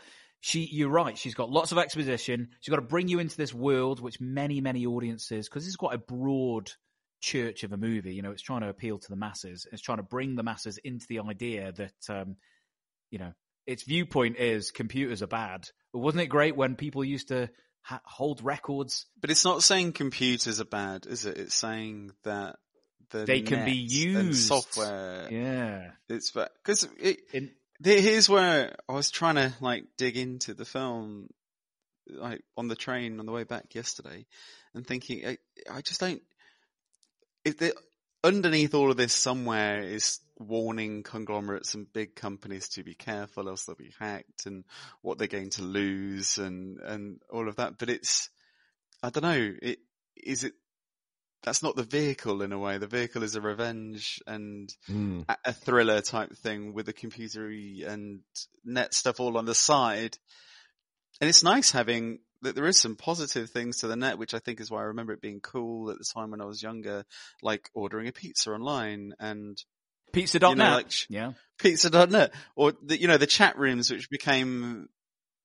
she, 0.46 0.68
you're 0.70 0.90
right. 0.90 1.18
She's 1.18 1.36
got 1.36 1.50
lots 1.50 1.72
of 1.72 1.78
exposition. 1.78 2.50
She's 2.60 2.70
got 2.70 2.76
to 2.76 2.82
bring 2.82 3.08
you 3.08 3.20
into 3.20 3.38
this 3.38 3.54
world, 3.54 4.02
which 4.02 4.20
many, 4.20 4.60
many 4.60 4.86
audiences, 4.86 5.48
because 5.48 5.64
this 5.64 5.70
is 5.70 5.78
quite 5.78 5.96
a 5.96 5.98
broad 5.98 6.70
church 7.22 7.64
of 7.64 7.72
a 7.72 7.78
movie. 7.78 8.14
You 8.14 8.24
know, 8.24 8.32
it's 8.32 8.42
trying 8.42 8.60
to 8.60 8.68
appeal 8.68 9.00
to 9.00 9.10
the 9.10 9.16
masses. 9.16 9.66
It's 9.72 9.82
trying 9.82 10.00
to 10.00 10.04
bring 10.04 10.36
the 10.36 10.44
masses 10.44 10.78
into 10.80 11.06
the 11.08 11.20
idea 11.22 11.72
that, 11.72 12.10
um, 12.10 12.36
you 13.14 13.20
know, 13.20 13.32
its 13.68 13.84
viewpoint 13.84 14.38
is 14.38 14.72
computers 14.72 15.22
are 15.22 15.28
bad. 15.28 15.70
But 15.94 16.00
wasn't 16.00 16.24
it 16.24 16.28
great 16.28 16.56
when 16.56 16.76
people 16.76 17.06
used 17.06 17.28
to 17.28 17.48
ha- 17.84 18.02
hold 18.04 18.44
records? 18.44 19.06
But 19.22 19.30
it's 19.30 19.46
not 19.46 19.62
saying 19.62 19.92
computers 19.94 20.60
are 20.60 20.66
bad, 20.66 21.06
is 21.06 21.28
it? 21.28 21.38
It's 21.38 21.54
saying 21.54 22.10
that 22.24 22.56
the 23.12 23.26
They 23.26 23.42
can 23.42 23.66
be 23.66 23.74
used. 23.74 24.48
software. 24.48 25.28
Yeah. 25.32 25.92
It's 26.10 26.32
because 26.32 26.88
it, 27.00 27.20
In, 27.34 27.52
Here's 27.84 28.28
where 28.28 28.76
I 28.90 28.94
was 28.94 29.12
trying 29.12 29.36
to 29.36 29.54
like 29.62 29.84
dig 29.96 30.18
into 30.18 30.56
the 30.56 30.66
film, 30.66 31.28
like 32.10 32.42
on 32.58 32.68
the 32.68 32.76
train 32.76 33.20
on 33.20 33.28
the 33.28 33.32
way 33.32 33.44
back 33.44 33.76
yesterday, 33.76 34.26
and 34.74 34.88
thinking 34.88 35.28
I, 35.28 35.38
I 35.72 35.82
just 35.82 36.00
don't. 36.00 36.22
If 37.46 37.60
the 37.60 37.76
underneath 38.24 38.74
all 38.74 38.90
of 38.90 38.98
this 38.98 39.14
somewhere 39.14 39.82
is 39.82 40.20
warning 40.38 41.04
conglomerates 41.04 41.74
and 41.76 41.92
big 41.92 42.16
companies 42.16 42.70
to 42.70 42.84
be 42.84 42.96
careful, 42.96 43.48
else 43.50 43.66
they'll 43.66 43.76
be 43.76 43.94
hacked, 44.00 44.46
and 44.46 44.64
what 45.02 45.18
they're 45.18 45.28
going 45.28 45.52
to 45.52 45.64
lose, 45.64 46.38
and 46.38 46.80
and 46.80 47.20
all 47.32 47.48
of 47.48 47.58
that. 47.58 47.78
But 47.78 47.90
it's 47.90 48.30
I 49.02 49.10
don't 49.10 49.24
know. 49.24 49.54
It 49.62 49.80
is 50.16 50.44
it. 50.44 50.54
That's 51.44 51.62
not 51.62 51.76
the 51.76 51.84
vehicle 51.84 52.42
in 52.42 52.54
a 52.54 52.58
way. 52.58 52.78
The 52.78 52.88
vehicle 52.88 53.22
is 53.22 53.36
a 53.36 53.42
revenge 53.42 54.22
and 54.26 54.70
Mm. 54.90 55.26
a- 55.28 55.38
a 55.50 55.54
thriller 55.54 56.02
type 56.02 56.32
thing 56.38 56.74
with 56.74 56.86
the 56.86 56.94
computery 56.94 57.86
and 57.86 58.22
net 58.64 58.94
stuff 58.94 59.20
all 59.20 59.38
on 59.38 59.44
the 59.46 59.54
side. 59.56 60.18
And 61.20 61.30
it's 61.30 61.44
nice 61.44 61.72
having 61.72 62.20
that 62.44 62.56
there 62.56 62.66
is 62.66 62.80
some 62.80 62.96
positive 62.96 63.50
things 63.50 63.80
to 63.80 63.88
the 63.88 63.96
net, 63.98 64.18
which 64.18 64.34
I 64.34 64.40
think 64.40 64.60
is 64.62 64.72
why 64.72 64.80
I 64.80 64.86
remember 64.86 65.12
it 65.14 65.22
being 65.22 65.42
cool 65.42 65.92
at 65.92 65.98
the 65.98 66.06
time 66.14 66.32
when 66.32 66.42
I 66.42 66.46
was 66.46 66.64
younger, 66.64 67.06
like 67.42 67.70
ordering 67.74 68.08
a 68.08 68.12
pizza 68.14 68.52
online 68.52 69.14
and 69.20 69.58
Pizza.net. 70.14 70.50
You 70.52 70.56
know, 70.56 70.76
like 70.76 70.92
sh- 70.92 71.06
yeah. 71.10 71.34
pizza.net 71.60 72.34
or 72.56 72.74
the, 72.82 73.00
you 73.00 73.08
know, 73.08 73.18
the 73.18 73.28
chat 73.28 73.58
rooms, 73.58 73.92
which 73.92 74.10
became, 74.10 74.88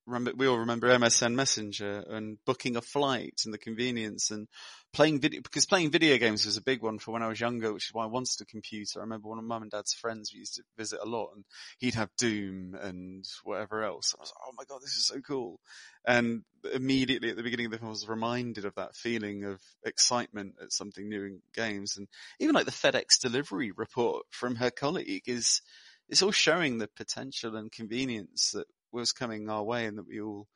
remember, 0.09 0.33
we 0.37 0.47
all 0.47 0.59
remember 0.59 0.89
MSN 0.89 1.35
Messenger 1.35 2.05
and 2.09 2.39
booking 2.45 2.77
a 2.77 2.81
flight 2.81 3.43
and 3.45 3.53
the 3.53 3.59
convenience 3.59 4.31
and 4.31 4.49
playing 4.93 5.21
video, 5.21 5.41
because 5.43 5.67
playing 5.67 5.91
video 5.91 6.17
games 6.17 6.47
was 6.47 6.57
a 6.57 6.63
big 6.63 6.83
one 6.83 6.99
for 6.99 7.13
when 7.13 7.23
I 7.23 7.29
was 7.29 7.41
younger, 7.41 7.73
which 7.73 7.89
is 7.89 7.95
why 7.95 8.05
I 8.05 8.09
wanted 8.09 8.41
a 8.41 8.47
computer. 8.47 8.99
I 8.99 9.03
remember 9.03 9.29
one 9.29 9.39
of 9.39 9.45
mum 9.45 9.63
and 9.63 9.71
dad's 9.71 9.93
friends 9.93 10.33
we 10.33 10.41
used 10.41 10.55
to 10.57 10.63
visit 10.77 10.99
a 11.03 11.09
lot 11.09 11.31
and 11.35 11.45
he'd 11.79 11.95
have 11.95 12.09
Doom 12.17 12.75
and 12.81 13.25
whatever 13.45 13.85
else. 13.85 14.15
I 14.17 14.23
was 14.23 14.33
like, 14.35 14.45
oh 14.49 14.55
my 14.57 14.65
god, 14.65 14.81
this 14.83 14.97
is 14.97 15.07
so 15.07 15.21
cool. 15.21 15.61
And 16.07 16.43
immediately 16.73 17.31
at 17.31 17.37
the 17.37 17.43
beginning 17.43 17.67
of 17.67 17.73
the 17.73 17.79
film 17.79 17.89
I 17.89 17.91
was 17.91 18.09
reminded 18.09 18.65
of 18.65 18.75
that 18.77 18.97
feeling 18.97 19.45
of 19.45 19.61
excitement 19.85 20.55
at 20.63 20.73
something 20.73 21.09
new 21.09 21.25
in 21.25 21.43
games. 21.55 21.97
And 21.99 22.09
even 22.41 22.55
like 22.55 22.67
the 22.67 22.73
FedEx 22.73 23.21
delivery 23.21 23.73
report 23.73 24.25
from 24.31 24.57
her 24.57 24.71
colleague 24.71 25.25
is, 25.27 25.61
it's 26.09 26.23
all 26.23 26.33
showing 26.33 26.79
the 26.79 26.89
potential 26.89 27.57
and 27.57 27.71
convenience 27.71 28.53
that 28.53 28.67
was 28.93 29.13
coming 29.13 29.49
our 29.49 29.63
way 29.63 29.87
and 29.87 29.99
that 29.99 30.07
we 30.07 30.21
all, 30.21 30.47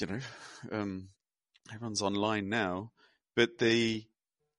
you 0.00 0.06
know, 0.06 0.18
um, 0.72 1.08
everyone's 1.72 2.02
online 2.02 2.48
now, 2.48 2.90
but 3.34 3.58
the, 3.58 4.04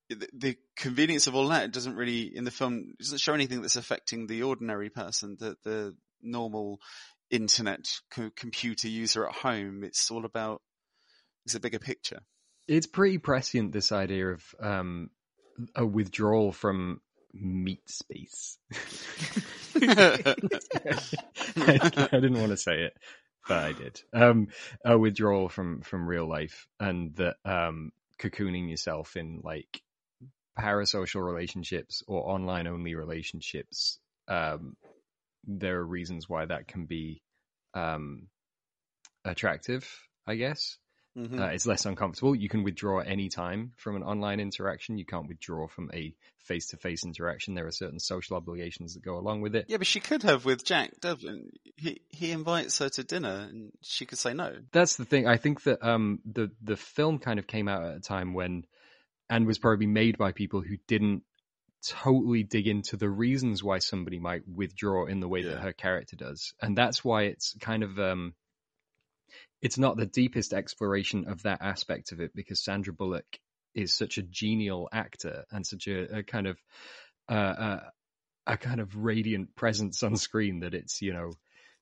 the, 0.10 0.56
convenience 0.78 1.28
of 1.28 1.36
all 1.36 1.48
that 1.48 1.72
doesn't 1.72 1.96
really, 1.96 2.36
in 2.36 2.44
the 2.44 2.52
film, 2.52 2.94
doesn't 3.00 3.20
show 3.20 3.34
anything 3.34 3.62
that's 3.62 3.76
affecting 3.76 4.28
the 4.28 4.44
ordinary 4.44 4.90
person, 4.90 5.36
the, 5.40 5.56
the 5.64 5.96
normal 6.22 6.80
internet 7.32 7.86
co- 8.12 8.32
computer 8.36 8.88
user 8.88 9.28
at 9.28 9.34
home. 9.34 9.84
It's 9.84 10.10
all 10.12 10.24
about, 10.24 10.62
it's 11.46 11.56
a 11.56 11.60
bigger 11.60 11.80
picture. 11.80 12.20
It's 12.68 12.88
pretty 12.88 13.18
prescient, 13.18 13.72
this 13.72 13.92
idea 13.92 14.28
of 14.28 14.44
um, 14.62 15.10
a 15.76 15.86
withdrawal 15.86 16.52
from 16.52 17.02
meat 17.42 17.90
space. 17.90 18.58
I, 19.76 20.36
didn't 22.12 22.40
want 22.40 22.52
to 22.52 22.58
say 22.58 22.84
it, 22.84 22.94
but 23.48 23.58
I 23.64 23.74
did. 23.74 24.02
Um, 24.14 24.48
a 24.84 24.98
withdrawal 24.98 25.50
from 25.50 25.82
from 25.82 26.08
real 26.08 26.28
life, 26.28 26.68
and 26.80 27.16
that 27.16 27.36
um, 27.46 27.92
cocooning 28.20 28.70
yourself 28.70 29.16
in 29.16 29.42
like 29.44 29.82
parasocial 30.58 31.26
relationships 31.26 32.04
or 32.08 32.30
online 32.30 32.68
only 32.68 32.96
relationships. 32.96 34.00
Um, 34.28 34.76
there 35.46 35.78
are 35.80 35.86
reasons 35.86 36.28
why 36.28 36.46
that 36.46 36.68
can 36.68 36.86
be 36.86 37.22
um, 37.74 38.28
attractive, 39.24 39.88
I 40.26 40.36
guess. 40.36 40.78
Mhm. 41.18 41.40
Uh, 41.40 41.48
it's 41.48 41.66
less 41.66 41.86
uncomfortable. 41.86 42.36
You 42.36 42.48
can 42.48 42.64
withdraw 42.64 43.00
any 43.00 43.28
time 43.28 43.74
from 43.76 43.96
an 43.96 44.04
online 44.04 44.40
interaction. 44.40 45.00
You 45.00 45.06
can't 45.06 45.28
withdraw 45.28 45.68
from 45.68 45.90
a 45.94 46.14
face 46.38 46.68
to 46.68 46.78
face 46.78 47.04
interaction. 47.04 47.56
There 47.56 47.66
are 47.66 47.72
certain 47.72 48.00
social 48.00 48.38
obligations 48.38 48.94
that 48.94 49.04
go 49.04 49.18
along 49.18 49.42
with 49.42 49.56
it. 49.56 49.66
yeah, 49.68 49.78
but 49.78 49.88
she 49.88 50.00
could 50.00 50.24
have 50.24 50.46
with 50.46 50.64
Jack 50.64 51.00
Devlin. 51.02 51.52
He, 51.76 52.02
he 52.10 52.32
invites 52.32 52.78
her 52.80 52.90
to 52.90 53.04
dinner 53.04 53.48
and 53.50 53.72
she 53.82 54.06
could 54.06 54.20
say 54.20 54.34
no. 54.34 54.58
That's 54.72 54.96
the 54.98 55.06
thing. 55.06 55.28
I 55.28 55.38
think 55.38 55.64
that 55.64 55.84
um, 55.84 56.20
the 56.26 56.52
the 56.62 56.78
film 56.78 57.18
kind 57.20 57.40
of 57.40 57.48
came 57.48 57.68
out 57.68 57.84
at 57.84 57.98
a 57.98 58.00
time 58.00 58.34
when, 58.34 58.66
and 59.30 59.48
was 59.48 59.58
probably 59.58 59.88
made 59.88 60.18
by 60.18 60.32
people 60.32 60.62
who 60.62 60.78
didn't 60.88 61.24
totally 61.88 62.44
dig 62.44 62.68
into 62.68 62.98
the 62.98 63.10
reasons 63.10 63.64
why 63.64 63.80
somebody 63.80 64.20
might 64.20 64.48
withdraw 64.48 65.06
in 65.06 65.20
the 65.20 65.28
way 65.28 65.44
that 65.44 65.60
her 65.60 65.74
character 65.74 66.16
does, 66.16 66.54
and 66.62 66.78
that's 66.78 67.04
why 67.04 67.24
it's 67.24 67.56
kind 67.60 67.84
of 67.84 67.98
um, 68.00 68.34
it's 69.62 69.78
not 69.78 69.98
the 69.98 70.06
deepest 70.06 70.54
exploration 70.54 71.28
of 71.28 71.44
that 71.44 71.62
aspect 71.62 72.12
of 72.12 72.20
it 72.20 72.32
because 72.36 72.64
Sandra 72.64 72.94
Bullock 72.94 73.26
is 73.74 73.94
such 73.94 74.18
a 74.18 74.24
genial 74.24 74.90
actor 74.92 75.46
and 75.52 75.66
such 75.66 75.88
a, 75.88 76.18
a 76.20 76.24
kind 76.24 76.48
of 76.48 76.58
uh, 77.30 77.34
uh, 77.34 77.80
a 78.46 78.58
kind 78.58 78.80
of 78.80 78.96
radiant 78.96 79.56
presence 79.56 80.04
on 80.04 80.16
screen 80.16 80.62
that 80.62 80.74
it's 80.74 81.02
you 81.02 81.14
know 81.14 81.32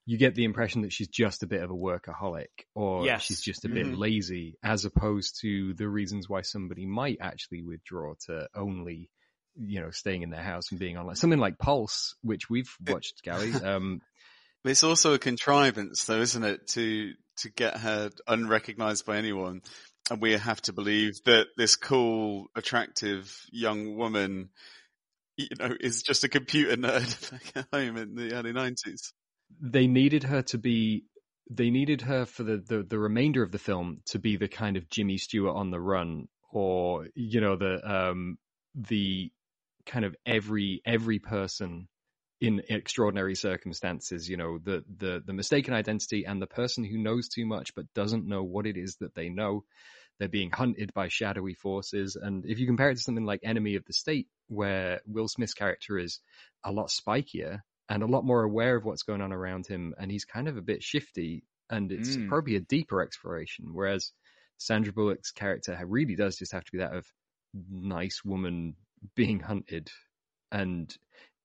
you 0.08 0.18
get 0.18 0.36
the 0.36 0.44
impression 0.44 0.82
that 0.84 0.94
she's 0.94 1.08
just 1.08 1.42
a 1.44 1.48
bit 1.48 1.64
of 1.64 1.72
a 1.72 1.76
workaholic 1.76 2.48
or 2.76 3.06
Yes. 3.06 3.26
she's 3.26 3.42
just 3.42 3.66
a 3.66 3.70
bit 3.70 3.86
Mhm. 3.88 3.98
lazy 3.98 4.58
as 4.64 4.86
opposed 4.86 5.40
to 5.42 5.74
the 5.74 5.88
reasons 5.88 6.30
why 6.30 6.42
somebody 6.42 6.86
might 6.86 7.18
actually 7.22 7.64
withdraw 7.64 8.14
to 8.26 8.48
only 8.56 9.10
you 9.56 9.80
know 9.82 9.90
staying 9.92 10.22
in 10.22 10.30
their 10.30 10.44
house 10.44 10.72
and 10.72 10.80
being 10.80 10.98
online 10.98 11.16
something 11.16 11.40
like 11.40 11.58
pulse 11.58 12.16
which 12.22 12.50
we've 12.50 12.76
watched 12.86 13.24
gali 13.24 13.64
um 13.66 14.02
it's 14.66 14.84
also 14.84 15.14
a 15.14 15.20
contrivance, 15.20 16.06
though, 16.06 16.22
isn't 16.22 16.44
it, 16.44 16.68
to 16.70 17.14
to 17.38 17.50
get 17.52 17.78
her 17.78 18.10
unrecognized 18.28 19.06
by 19.06 19.18
anyone, 19.18 19.62
and 20.10 20.22
we 20.22 20.34
have 20.34 20.62
to 20.64 20.74
believe 20.74 21.24
that 21.26 21.48
this 21.58 21.76
cool, 21.76 22.48
attractive 22.56 23.36
young 23.52 23.96
woman, 23.96 24.50
you 25.38 25.48
know, 25.60 25.76
is 25.80 26.04
just 26.04 26.24
a 26.24 26.30
computer 26.30 26.76
nerd 26.76 27.32
back 27.32 27.52
at 27.56 27.68
home 27.74 27.98
in 27.98 28.16
the 28.16 28.34
early 28.34 28.54
nineties. 28.54 29.14
they 29.62 29.88
needed 29.88 30.24
her 30.24 30.42
to 30.44 30.58
be 30.58 31.06
they 31.50 31.70
needed 31.70 32.02
her 32.02 32.26
for 32.26 32.44
the, 32.44 32.58
the 32.58 32.84
the 32.84 33.00
remainder 33.00 33.44
of 33.44 33.52
the 33.52 33.60
film 33.60 34.02
to 34.06 34.20
be 34.20 34.38
the 34.38 34.48
kind 34.48 34.78
of 34.78 34.90
Jimmy 34.90 35.18
Stewart 35.18 35.56
on 35.56 35.72
the 35.72 35.80
run 35.80 36.28
or 36.52 37.08
you 37.16 37.42
know 37.42 37.56
the 37.56 37.80
um 37.90 38.38
the 38.74 39.32
kind 39.86 40.06
of 40.06 40.16
every 40.26 40.82
every 40.86 41.20
person 41.20 41.88
in 42.42 42.62
extraordinary 42.70 43.36
circumstances 43.36 44.30
you 44.30 44.36
know 44.38 44.58
the 44.58 44.84
the 44.98 45.24
the 45.26 45.34
mistaken 45.34 45.74
identity 45.74 46.26
and 46.26 46.42
the 46.42 46.48
person 46.48 46.84
who 46.84 46.98
knows 46.98 47.30
too 47.30 47.46
much 47.46 47.74
but 47.76 47.94
doesn't 47.94 48.28
know 48.28 48.44
what 48.44 48.66
it 48.68 48.78
is 48.78 48.98
that 48.98 49.16
they 49.16 49.30
know. 49.30 49.64
They're 50.18 50.30
being 50.30 50.52
hunted 50.52 50.94
by 50.94 51.10
shadowy 51.10 51.56
forces. 51.56 52.16
And 52.16 52.46
if 52.46 52.58
you 52.58 52.66
compare 52.68 52.90
it 52.90 52.96
to 52.96 53.02
something 53.02 53.26
like 53.26 53.42
enemy 53.44 53.76
of 53.76 53.84
the 53.86 53.92
state 53.94 54.28
where 54.48 55.02
will 55.06 55.28
smith's 55.28 55.54
character 55.54 55.98
is 55.98 56.20
a 56.64 56.72
lot 56.72 56.88
spikier 56.88 57.60
and 57.90 58.02
a 58.02 58.08
lot 58.08 58.24
more 58.24 58.44
aware 58.44 58.78
of 58.78 58.86
what's 58.86 59.04
going 59.04 59.22
on 59.22 59.34
around 59.34 59.68
him 59.68 59.94
and 60.00 60.10
he's 60.10 60.24
kind 60.24 60.48
of 60.48 60.56
a 60.58 60.62
bit 60.62 60.82
shifty 60.84 61.44
and 61.70 61.92
it's 61.92 62.18
Mm. 62.18 62.30
probably 62.30 62.56
a 62.56 62.62
deeper 62.62 63.02
exploration 63.02 63.74
whereas 63.74 64.14
sandra 64.58 64.94
bullock's 64.94 65.32
character 65.32 65.78
really 65.86 66.16
does 66.16 66.38
just 66.38 66.54
have 66.54 66.64
to 66.64 66.72
be 66.72 66.78
that 66.78 66.94
of 66.94 67.06
nice 67.70 68.24
woman 68.24 68.76
being 69.16 69.40
hunted. 69.40 69.90
And 70.52 70.96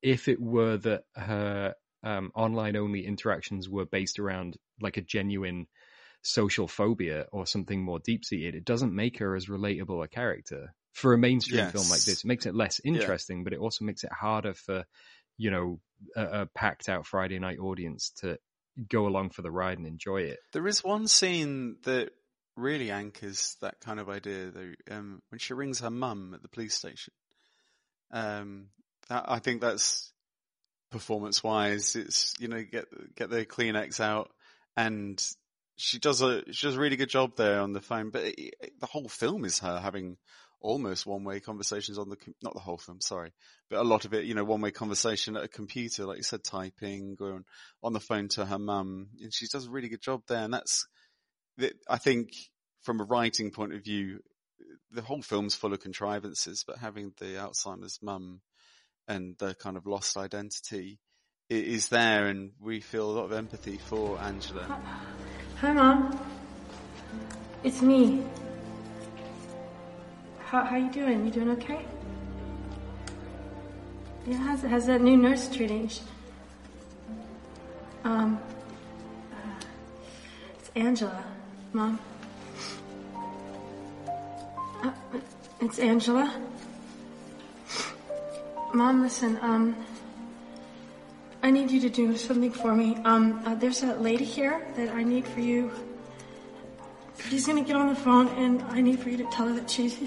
if 0.03 0.29
it 0.29 0.41
were 0.41 0.77
that 0.79 1.05
her 1.15 1.75
um, 2.03 2.33
online 2.35 2.77
only 2.77 3.07
interactions 3.07 3.69
were 3.69 3.85
based 3.85 4.19
around 4.19 4.57
like 4.81 4.97
a 4.97 5.03
genuine 5.03 5.67
social 6.23 6.69
phobia 6.69 7.27
or 7.33 7.47
something 7.47 7.83
more 7.83 7.99
deep 7.99 8.25
seated, 8.25 8.55
it 8.55 8.65
doesn't 8.65 8.95
make 8.95 9.19
her 9.19 9.35
as 9.37 9.47
relatable 9.47 10.05
a 10.05 10.09
character. 10.09 10.75
For 10.93 11.15
a 11.15 11.19
mainstream 11.19 11.69
film 11.69 11.89
like 11.89 12.03
this, 12.03 12.25
it 12.25 12.27
makes 12.27 12.47
it 12.47 12.55
less 12.55 12.81
interesting, 12.85 13.45
but 13.45 13.53
it 13.53 13.61
also 13.61 13.85
makes 13.85 14.03
it 14.03 14.11
harder 14.13 14.55
for, 14.55 14.85
you 15.39 15.51
know, 15.51 15.81
a, 16.17 16.43
a 16.43 16.47
packed 16.47 16.89
out 16.89 17.07
Friday 17.07 17.39
night 17.39 17.59
audience 17.59 18.11
to 18.19 18.39
go 18.89 19.07
along 19.07 19.31
for 19.31 19.43
the 19.43 19.53
ride 19.53 19.79
and 19.79 19.87
enjoy 19.87 20.23
it. 20.23 20.39
There 20.53 20.67
is 20.67 20.83
one 20.83 21.07
scene 21.07 21.77
that 21.85 22.11
really 22.57 22.91
anchors 22.91 23.57
that 23.61 23.81
kind 23.81 24.01
of 24.01 24.09
idea, 24.09 24.51
though, 24.51 24.73
um, 24.91 25.23
when 25.31 25.39
she 25.39 25.55
rings 25.55 25.81
her 25.81 25.91
mum 25.91 26.33
at 26.35 26.43
the 26.43 26.49
police 26.49 26.75
station. 26.75 27.15
Um, 28.11 28.67
that, 29.11 29.27
I 29.29 29.39
think 29.39 29.61
that's 29.61 30.13
performance 30.91 31.45
wise. 31.45 31.95
It's, 31.95 32.35
you 32.41 32.49
know, 32.49 32.63
get, 32.63 32.87
get 33.15 33.31
the 33.31 33.45
Kleenex 33.45 34.01
out 34.01 34.31
and 34.77 35.23
she 35.77 35.99
does 35.99 36.21
a 36.21 36.43
she 36.53 36.67
does 36.67 36.77
a 36.77 36.81
really 36.81 36.97
good 36.97 37.09
job 37.09 37.37
there 37.37 37.61
on 37.61 37.73
the 37.73 37.81
phone. 37.81 38.11
But 38.11 38.25
it, 38.25 38.55
it, 38.61 38.81
the 38.81 38.87
whole 38.87 39.09
film 39.09 39.45
is 39.45 39.61
her 39.61 39.81
having 39.81 40.17
almost 40.61 41.07
one 41.07 41.25
way 41.25 41.41
conversations 41.41 41.99
on 41.99 42.11
the 42.11 42.17
not 42.43 42.55
the 42.55 42.61
whole 42.61 42.77
film, 42.77 43.01
sorry, 43.01 43.33
but 43.71 43.81
a 43.81 43.83
lot 43.83 44.05
of 44.05 44.13
it, 44.13 44.25
you 44.25 44.35
know, 44.35 44.45
one 44.45 44.61
way 44.61 44.71
conversation 44.71 45.37
at 45.37 45.45
a 45.45 45.49
computer, 45.49 46.05
like 46.05 46.19
you 46.19 46.23
said, 46.23 46.45
typing 46.45 47.17
on, 47.21 47.45
on 47.83 47.93
the 47.95 48.01
phone 48.01 48.29
to 48.29 48.45
her 48.45 48.59
mum, 48.59 49.09
and 49.23 49.33
she 49.33 49.47
does 49.47 49.67
a 49.67 49.71
really 49.71 49.89
good 49.89 50.03
job 50.03 50.23
there. 50.29 50.45
And 50.45 50.53
that's, 50.53 50.87
I 51.89 51.97
think, 51.97 52.29
from 52.83 53.01
a 53.01 53.05
writing 53.05 53.51
point 53.51 53.75
of 53.75 53.83
view, 53.83 54.21
the 54.93 55.03
whole 55.03 55.23
film's 55.23 55.55
full 55.55 55.73
of 55.73 55.81
contrivances, 55.81 56.65
but 56.67 56.79
having 56.79 57.13
the 57.19 57.37
Alzheimer's 57.37 57.99
mum 58.03 58.43
and 59.11 59.37
the 59.39 59.55
kind 59.57 59.77
of 59.77 59.87
lost 59.87 60.17
identity 60.17 61.01
is 61.49 61.89
there, 61.89 62.27
and 62.27 62.53
we 62.61 62.81
feel 62.81 63.11
a 63.11 63.15
lot 63.19 63.25
of 63.25 63.33
empathy 63.33 63.77
for 63.77 64.17
Angela. 64.21 64.81
Hi, 65.61 65.73
Mom. 65.73 66.19
It's 67.65 67.83
me. 67.83 68.23
How 70.39 70.65
how 70.65 70.77
you 70.77 70.91
doing? 70.93 71.25
You 71.27 71.33
doing 71.33 71.51
okay? 71.51 71.85
Yeah, 74.29 74.37
how's, 74.37 74.63
how's 74.63 74.87
that 74.87 75.01
new 75.01 75.17
nurse 75.17 75.49
treating? 75.49 75.91
Um, 78.05 78.41
uh, 79.33 79.65
it's 80.57 80.71
Angela, 80.77 81.25
Mom. 81.73 81.99
Uh, 84.85 84.93
it's 85.61 85.81
Angela. 85.81 86.33
Mom, 88.73 89.03
listen, 89.03 89.37
um, 89.43 89.75
I 91.43 91.51
need 91.51 91.73
you 91.73 91.81
to 91.81 91.91
do 91.91 92.17
something 92.17 92.53
for 92.53 92.73
me. 92.73 92.97
Um, 93.05 93.43
uh, 93.45 93.57
there's 93.57 93.83
a 93.83 93.95
lady 93.97 94.25
here 94.25 94.65
that 94.77 94.91
I 94.91 95.03
need 95.03 95.27
for 95.27 95.41
you. 95.41 95.73
She's 97.29 97.49
gonna 97.49 97.65
get 97.65 97.75
on 97.75 97.89
the 97.89 97.97
phone, 97.97 98.29
and 98.29 98.63
I 98.71 98.81
need 98.81 99.01
for 99.01 99.11
you 99.11 99.17
to 99.17 99.25
tell 99.33 99.49
her 99.49 99.55
that 99.55 99.69
she's 99.69 99.99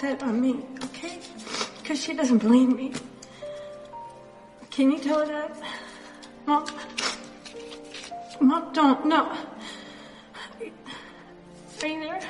that 0.00 0.22
on 0.22 0.40
me, 0.40 0.64
okay? 0.84 1.18
Because 1.82 2.02
she 2.02 2.14
doesn't 2.14 2.38
believe 2.38 2.74
me. 2.74 2.92
Can 4.70 4.90
you 4.90 4.98
tell 4.98 5.18
her 5.20 5.26
that, 5.26 5.62
Mom? 6.46 6.66
Mom, 8.40 8.72
don't. 8.72 9.06
No. 9.06 9.36
Are 11.82 11.86
you 11.86 12.00
there? 12.00 12.20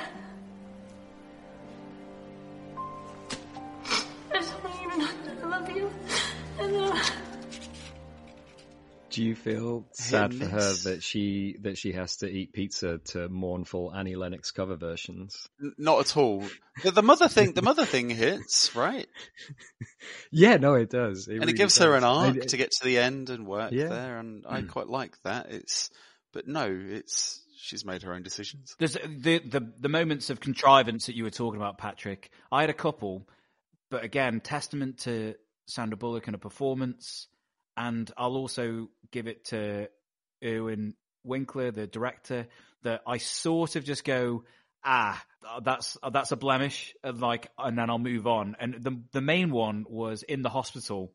You. 5.75 5.91
And, 6.59 6.75
uh, 6.77 6.99
Do 9.09 9.23
you 9.23 9.35
feel 9.35 9.85
sad 9.93 10.31
and 10.31 10.39
for 10.41 10.45
her 10.47 10.73
that 10.83 11.01
she 11.01 11.55
that 11.61 11.77
she 11.77 11.93
has 11.93 12.17
to 12.17 12.27
eat 12.29 12.51
pizza 12.53 12.97
to 13.11 13.29
mournful 13.29 13.93
Annie 13.93 14.15
Lennox 14.15 14.51
cover 14.51 14.75
versions? 14.75 15.47
Not 15.77 15.99
at 16.01 16.17
all. 16.17 16.43
The, 16.83 16.91
the 16.91 17.01
mother 17.03 17.29
thing, 17.29 17.53
the 17.53 17.61
mother 17.61 17.85
thing 17.85 18.09
hits, 18.09 18.75
right? 18.75 19.07
Yeah, 20.31 20.57
no, 20.57 20.73
it 20.75 20.89
does, 20.89 21.27
and 21.27 21.39
really 21.39 21.53
it 21.53 21.57
gives 21.57 21.77
her 21.77 21.95
an 21.95 22.01
does. 22.03 22.17
I- 22.17 22.27
arc 22.27 22.45
to 22.47 22.57
get 22.57 22.71
to 22.71 22.83
the 22.85 22.97
end 22.99 23.29
and 23.29 23.47
work 23.47 23.71
Yeah. 23.71 23.87
there, 23.87 24.17
and 24.19 24.45
I 24.47 24.61
Hmm. 24.61 24.67
quite 24.67 24.87
like 24.87 25.17
that. 25.23 25.49
It's, 25.51 25.89
but 26.33 26.47
no, 26.47 26.67
it's 26.69 27.41
she's 27.57 27.85
made 27.85 28.03
her 28.03 28.13
own 28.13 28.21
decisions. 28.23 28.75
There's 28.77 28.93
the, 28.93 29.39
the 29.39 29.71
the 29.79 29.89
moments 29.89 30.29
of 30.29 30.39
contrivance 30.41 31.05
that 31.05 31.15
you 31.15 31.23
were 31.23 31.31
talking 31.31 31.59
about, 31.59 31.77
Patrick. 31.77 32.29
I 32.51 32.61
had 32.61 32.69
a 32.69 32.73
couple, 32.73 33.27
but 33.89 34.03
again, 34.03 34.41
testament 34.41 34.99
to 34.99 35.35
Sandra 35.65 35.97
Bullock 35.97 36.27
and 36.27 36.35
a 36.35 36.39
performance. 36.39 37.27
And 37.77 38.09
I'll 38.17 38.35
also 38.35 38.89
give 39.11 39.27
it 39.27 39.45
to 39.45 39.89
Irwin 40.43 40.93
Winkler, 41.23 41.71
the 41.71 41.87
director, 41.87 42.47
that 42.83 43.01
I 43.05 43.17
sort 43.17 43.75
of 43.75 43.83
just 43.83 44.03
go, 44.05 44.43
ah, 44.83 45.21
that's 45.63 45.97
that's 46.11 46.31
a 46.31 46.37
blemish, 46.37 46.95
and 47.03 47.19
like, 47.19 47.49
and 47.57 47.77
then 47.77 47.89
I'll 47.89 47.99
move 47.99 48.27
on. 48.27 48.55
And 48.59 48.75
the 48.81 49.01
the 49.11 49.21
main 49.21 49.51
one 49.51 49.85
was 49.89 50.23
in 50.23 50.41
the 50.41 50.49
hospital 50.49 51.11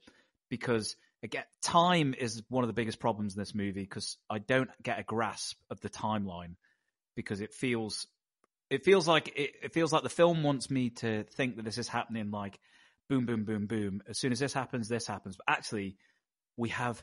because 0.50 0.96
again, 1.22 1.44
time 1.62 2.14
is 2.18 2.42
one 2.48 2.64
of 2.64 2.68
the 2.68 2.74
biggest 2.74 2.98
problems 2.98 3.34
in 3.34 3.40
this 3.40 3.54
movie 3.54 3.82
because 3.82 4.16
I 4.28 4.38
don't 4.38 4.70
get 4.82 4.98
a 4.98 5.04
grasp 5.04 5.56
of 5.70 5.80
the 5.80 5.90
timeline 5.90 6.56
because 7.14 7.40
it 7.40 7.52
feels 7.52 8.06
it 8.68 8.84
feels 8.84 9.06
like 9.06 9.32
it, 9.36 9.52
it 9.62 9.72
feels 9.72 9.92
like 9.92 10.02
the 10.02 10.08
film 10.08 10.42
wants 10.42 10.70
me 10.70 10.90
to 10.90 11.24
think 11.24 11.56
that 11.56 11.64
this 11.64 11.78
is 11.78 11.88
happening 11.88 12.30
like 12.30 12.58
boom 13.10 13.26
boom 13.26 13.44
boom 13.44 13.66
boom. 13.66 14.02
As 14.08 14.18
soon 14.18 14.30
as 14.32 14.38
this 14.38 14.54
happens 14.54 14.88
this 14.88 15.06
happens. 15.06 15.36
But 15.36 15.52
actually 15.52 15.96
we 16.56 16.68
have 16.70 17.02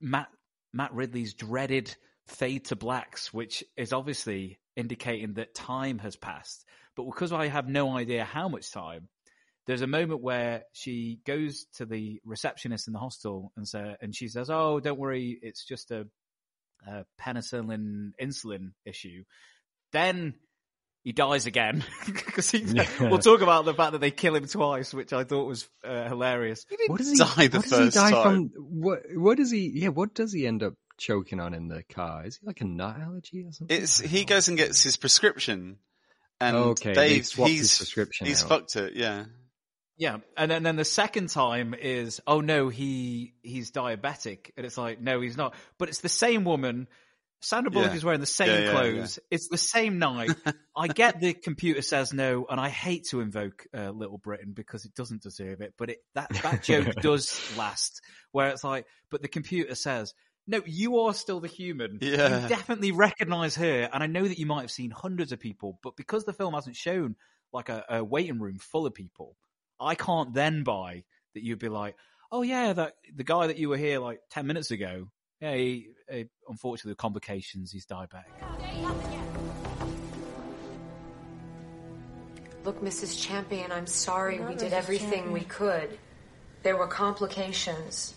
Matt 0.00 0.28
Matt 0.72 0.92
Ridley's 0.92 1.34
dreaded 1.34 1.94
fade 2.26 2.66
to 2.66 2.76
blacks 2.76 3.32
which 3.32 3.64
is 3.76 3.92
obviously 3.92 4.58
indicating 4.76 5.34
that 5.34 5.54
time 5.54 5.98
has 6.00 6.16
passed. 6.16 6.64
But 6.96 7.04
because 7.04 7.32
I 7.32 7.46
have 7.46 7.68
no 7.68 7.96
idea 7.96 8.24
how 8.24 8.48
much 8.48 8.72
time 8.72 9.08
there's 9.66 9.82
a 9.82 9.86
moment 9.86 10.22
where 10.22 10.64
she 10.72 11.20
goes 11.24 11.66
to 11.76 11.86
the 11.86 12.20
receptionist 12.24 12.88
in 12.88 12.92
the 12.92 12.98
hostel 12.98 13.52
and 13.56 13.66
say, 13.66 13.94
and 14.00 14.14
she 14.14 14.26
says, 14.26 14.50
"Oh, 14.50 14.80
don't 14.80 14.98
worry, 14.98 15.38
it's 15.40 15.64
just 15.64 15.92
a, 15.92 16.08
a 16.86 17.04
penicillin 17.20 18.10
insulin 18.20 18.72
issue." 18.84 19.22
Then 19.92 20.34
he 21.02 21.12
dies 21.12 21.46
again 21.46 21.84
because 22.06 22.50
he. 22.50 22.58
Yeah. 22.58 22.86
We'll 23.00 23.18
talk 23.18 23.40
about 23.40 23.64
the 23.64 23.74
fact 23.74 23.92
that 23.92 24.00
they 24.00 24.10
kill 24.10 24.34
him 24.36 24.46
twice, 24.46 24.94
which 24.94 25.12
I 25.12 25.24
thought 25.24 25.46
was 25.46 25.68
uh, 25.84 26.08
hilarious. 26.08 26.64
What 26.86 26.98
does 26.98 27.10
he 27.10 27.16
die 27.16 27.46
the 27.48 27.58
what 27.58 27.68
does 27.68 27.78
he 27.94 28.00
die 28.00 28.10
time. 28.10 28.22
from? 28.22 28.50
What 28.56 29.00
what 29.14 29.36
does 29.36 29.50
he? 29.50 29.70
Yeah, 29.74 29.88
what 29.88 30.14
does 30.14 30.32
he 30.32 30.46
end 30.46 30.62
up 30.62 30.74
choking 30.98 31.40
on 31.40 31.54
in 31.54 31.68
the 31.68 31.82
car? 31.82 32.24
Is 32.26 32.36
he 32.38 32.46
like 32.46 32.60
a 32.60 32.64
nut 32.64 33.00
allergy 33.00 33.44
or 33.44 33.52
something? 33.52 33.76
It's 33.76 33.98
he 34.00 34.24
goes 34.24 34.48
and 34.48 34.56
gets 34.56 34.82
his 34.82 34.96
prescription, 34.96 35.78
and 36.40 36.56
Okay, 36.56 36.94
they 36.94 37.08
Dave 37.08 37.26
swapped 37.26 37.50
his 37.50 37.58
he's 37.60 37.78
prescription 37.78 38.26
he's 38.28 38.42
out. 38.44 38.48
fucked 38.48 38.76
it. 38.76 38.94
Yeah, 38.94 39.24
Yeah, 39.96 40.18
and 40.36 40.50
then, 40.50 40.62
then 40.62 40.76
the 40.76 40.84
second 40.84 41.30
time 41.30 41.74
is, 41.74 42.20
oh 42.26 42.40
no, 42.40 42.68
he 42.68 43.34
he's 43.42 43.72
diabetic, 43.72 44.50
and 44.56 44.64
it's 44.64 44.78
like, 44.78 45.00
no, 45.00 45.20
he's 45.20 45.36
not. 45.36 45.54
But 45.78 45.88
it's 45.88 46.00
the 46.00 46.08
same 46.08 46.44
woman. 46.44 46.86
Sandra 47.42 47.70
Bullock 47.70 47.90
Yeah. 47.90 47.96
is 47.96 48.04
wearing 48.04 48.20
the 48.20 48.26
same 48.26 48.48
Yeah, 48.48 48.60
yeah, 48.60 48.70
clothes. 48.70 49.18
It's 49.30 49.48
the 49.48 49.58
same 49.58 49.98
night. 49.98 50.30
I 50.76 50.88
get 50.88 51.20
the 51.20 51.34
computer 51.34 51.82
says 51.82 52.12
no, 52.12 52.46
and 52.48 52.60
I 52.60 52.68
hate 52.68 53.08
to 53.10 53.20
invoke 53.20 53.66
uh, 53.76 53.90
Little 53.90 54.18
Britain 54.18 54.52
because 54.54 54.84
it 54.84 54.94
doesn't 54.94 55.22
deserve 55.22 55.60
it. 55.60 55.74
But 55.76 55.90
it, 55.90 55.98
that 56.14 56.30
that 56.42 56.62
joke 56.62 56.94
does 57.02 57.38
last, 57.56 58.00
where 58.30 58.48
it's 58.48 58.64
like, 58.64 58.86
but 59.10 59.22
the 59.22 59.28
computer 59.28 59.74
says. 59.74 60.14
No, 60.44 60.60
you 60.66 60.98
are 60.98 61.14
still 61.14 61.38
the 61.38 61.46
human. 61.46 61.98
Yeah. 62.00 62.42
You 62.42 62.48
definitely 62.48 62.90
recognize 62.90 63.54
her, 63.54 63.88
and 63.92 64.02
I 64.02 64.06
know 64.08 64.26
that 64.26 64.40
you 64.40 64.46
might 64.46 64.62
have 64.62 64.72
seen 64.72 64.90
hundreds 64.90 65.30
of 65.30 65.38
people, 65.38 65.78
but 65.84 65.94
because 65.94 66.24
the 66.24 66.32
film 66.32 66.54
hasn't 66.54 66.74
shown 66.74 67.14
like 67.52 67.68
a, 67.68 67.84
a 67.88 68.02
waiting 68.04 68.40
room 68.40 68.58
full 68.58 68.84
of 68.84 68.92
people, 68.92 69.36
I 69.78 69.94
can't 69.94 70.34
then 70.34 70.64
buy 70.64 71.04
that 71.34 71.44
you'd 71.44 71.60
be 71.60 71.68
like, 71.68 71.94
oh 72.32 72.42
yeah, 72.42 72.72
that 72.72 72.94
the 73.14 73.22
guy 73.22 73.46
that 73.46 73.56
you 73.58 73.68
were 73.68 73.76
here 73.76 74.00
like 74.00 74.18
ten 74.30 74.48
minutes 74.48 74.72
ago. 74.72 75.06
Yeah, 75.42 75.56
he, 75.56 75.88
he, 76.08 76.26
unfortunately, 76.48 76.92
with 76.92 76.98
complications, 76.98 77.72
he's 77.72 77.84
diabetic. 77.84 78.30
Look, 82.64 82.80
Mrs. 82.80 83.20
Champion, 83.20 83.72
I'm 83.72 83.88
sorry. 83.88 84.38
Not 84.38 84.50
we 84.50 84.54
did 84.54 84.70
Mrs. 84.70 84.76
everything 84.76 85.10
Champion. 85.10 85.32
we 85.32 85.40
could. 85.40 85.98
There 86.62 86.76
were 86.76 86.86
complications. 86.86 88.14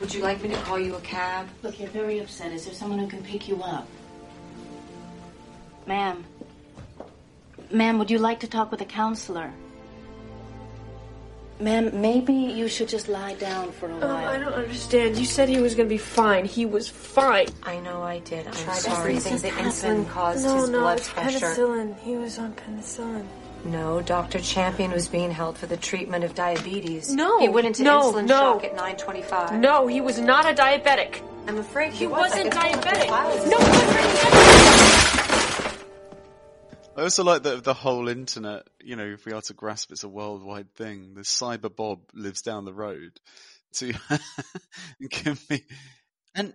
Would 0.00 0.14
you 0.14 0.22
like 0.22 0.42
me 0.42 0.48
to 0.48 0.56
call 0.62 0.78
you 0.78 0.94
a 0.94 1.00
cab? 1.02 1.46
Look, 1.62 1.78
you're 1.78 1.90
very 1.90 2.18
upset. 2.18 2.50
Is 2.52 2.64
there 2.64 2.72
someone 2.72 2.98
who 2.98 3.06
can 3.06 3.22
pick 3.22 3.46
you 3.46 3.62
up? 3.62 3.86
Ma'am. 5.86 6.24
Ma'am, 7.70 7.98
would 7.98 8.10
you 8.10 8.18
like 8.18 8.40
to 8.40 8.46
talk 8.46 8.70
with 8.70 8.80
a 8.80 8.86
counselor? 8.86 9.52
Ma'am, 11.60 11.90
maybe 12.00 12.32
you 12.32 12.68
should 12.68 12.88
just 12.88 13.08
lie 13.08 13.34
down 13.34 13.72
for 13.72 13.86
a 13.90 13.94
Um, 13.94 14.00
while. 14.00 14.28
I 14.28 14.38
don't 14.38 14.52
understand. 14.52 15.16
You 15.16 15.24
said 15.24 15.48
he 15.48 15.60
was 15.60 15.74
going 15.74 15.88
to 15.88 15.92
be 15.92 15.98
fine. 15.98 16.44
He 16.44 16.64
was 16.66 16.88
fine. 16.88 17.48
I 17.64 17.80
know 17.80 18.00
I 18.02 18.20
did. 18.20 18.46
I'm 18.46 18.52
Try 18.52 18.74
to 18.74 18.80
sorry. 18.80 19.18
think 19.18 19.40
Think 19.40 19.56
the 19.56 19.62
this 19.62 19.82
insulin 19.82 19.88
happened. 19.88 20.10
caused 20.10 20.44
no, 20.44 20.56
his 20.60 20.68
no, 20.70 20.80
blood 20.80 20.98
it's 20.98 21.08
pressure. 21.08 21.38
penicillin. 21.46 21.98
He 22.00 22.16
was 22.16 22.38
on 22.38 22.52
penicillin. 22.52 23.24
No, 23.64 24.00
Dr. 24.02 24.38
Champion 24.38 24.92
was 24.92 25.08
being 25.08 25.32
held 25.32 25.58
for 25.58 25.66
the 25.66 25.76
treatment 25.76 26.22
of 26.22 26.32
diabetes. 26.36 27.12
No, 27.12 27.40
He 27.40 27.48
went 27.48 27.66
into 27.66 27.82
no, 27.82 28.12
insulin 28.12 28.26
no. 28.26 28.36
shock 28.52 28.62
at 28.64 28.76
925. 28.76 29.54
No, 29.58 29.88
he 29.88 30.00
was 30.00 30.20
not 30.20 30.48
a 30.48 30.54
diabetic. 30.54 31.22
I'm 31.48 31.58
afraid 31.58 31.92
he, 31.92 32.00
He 32.00 32.06
was 32.06 32.30
wasn't 32.30 32.52
could 32.52 32.52
tell 32.52 32.70
diabetic. 32.72 33.08
by 33.08 33.30
his 33.32 33.50
No, 33.50 33.56
eyes. 33.58 34.37
He 36.98 37.02
wasn't. 37.02 37.02
I 37.02 37.02
also 37.02 37.24
like 37.24 37.42
that 37.44 37.64
the 37.64 37.74
whole 37.74 38.08
internet. 38.08 38.66
You 38.80 38.96
know, 38.96 39.06
if 39.06 39.24
we 39.24 39.32
are 39.32 39.42
to 39.42 39.54
grasp, 39.54 39.92
it's 39.92 40.04
a 40.04 40.08
worldwide 40.08 40.74
thing. 40.74 41.14
The 41.14 41.22
cyber 41.22 41.74
Bob 41.74 42.00
lives 42.14 42.42
down 42.42 42.64
the 42.64 42.74
road 42.74 43.18
to 43.74 43.92
give 45.10 45.50
me, 45.50 45.64
and 46.34 46.54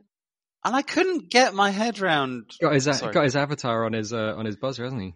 and 0.64 0.76
I 0.76 0.82
couldn't 0.82 1.30
get 1.30 1.54
my 1.54 1.70
head 1.72 2.00
round. 2.00 2.52
Got 2.62 2.74
his 2.74 2.84
Sorry. 2.86 3.14
got 3.14 3.24
his 3.24 3.36
avatar 3.36 3.86
on 3.86 3.94
his 3.94 4.14
uh, 4.14 4.34
on 4.38 4.46
his 4.46 4.56
buzzer, 4.56 4.84
hasn't 4.84 5.02
he? 5.02 5.14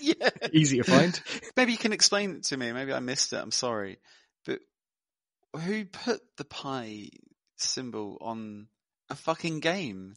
yeah. 0.00 0.30
Easy 0.52 0.78
to 0.78 0.84
find. 0.84 1.20
Maybe 1.56 1.72
you 1.72 1.78
can 1.78 1.92
explain 1.92 2.36
it 2.36 2.44
to 2.44 2.56
me. 2.56 2.72
Maybe 2.72 2.92
I 2.92 3.00
missed 3.00 3.32
it. 3.32 3.36
I'm 3.36 3.50
sorry. 3.50 3.98
But 4.46 4.60
who 5.60 5.84
put 5.84 6.20
the 6.36 6.44
pi 6.44 7.10
symbol 7.56 8.18
on 8.20 8.68
a 9.10 9.14
fucking 9.14 9.60
game? 9.60 10.14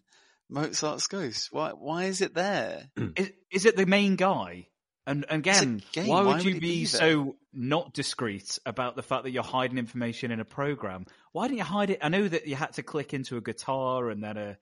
Mozart's 0.52 1.08
Ghost? 1.08 1.48
Why? 1.52 1.72
Why 1.72 2.04
is 2.06 2.22
it 2.22 2.34
there? 2.36 2.90
Is, 3.16 3.32
is 3.52 3.66
it 3.66 3.76
the 3.78 3.86
main 3.86 4.16
guy? 4.18 4.68
And 5.08 5.26
and 5.30 5.40
again, 5.40 5.82
why 5.96 6.20
would 6.20 6.28
Why 6.28 6.34
would 6.36 6.44
you 6.46 6.52
it 6.56 6.62
be, 6.62 6.80
be 6.82 6.86
so 6.86 7.36
not 7.54 7.92
discreet 7.94 8.60
about 8.68 8.96
the 8.96 9.02
fact 9.02 9.24
that 9.24 9.32
you're 9.32 9.42
hiding 9.44 9.80
information 9.80 10.30
in 10.32 10.40
a 10.40 10.46
program? 10.46 11.06
Why 11.32 11.48
didn't 11.48 11.58
you 11.58 11.64
hide 11.64 11.90
it? 11.90 12.00
I 12.04 12.10
know 12.10 12.28
that 12.28 12.46
you 12.48 12.56
had 12.56 12.74
to 12.74 12.84
click 12.84 13.14
into 13.14 13.36
a 13.38 13.42
guitar 13.42 14.10
and 14.12 14.24
then 14.24 14.38
a, 14.38 14.58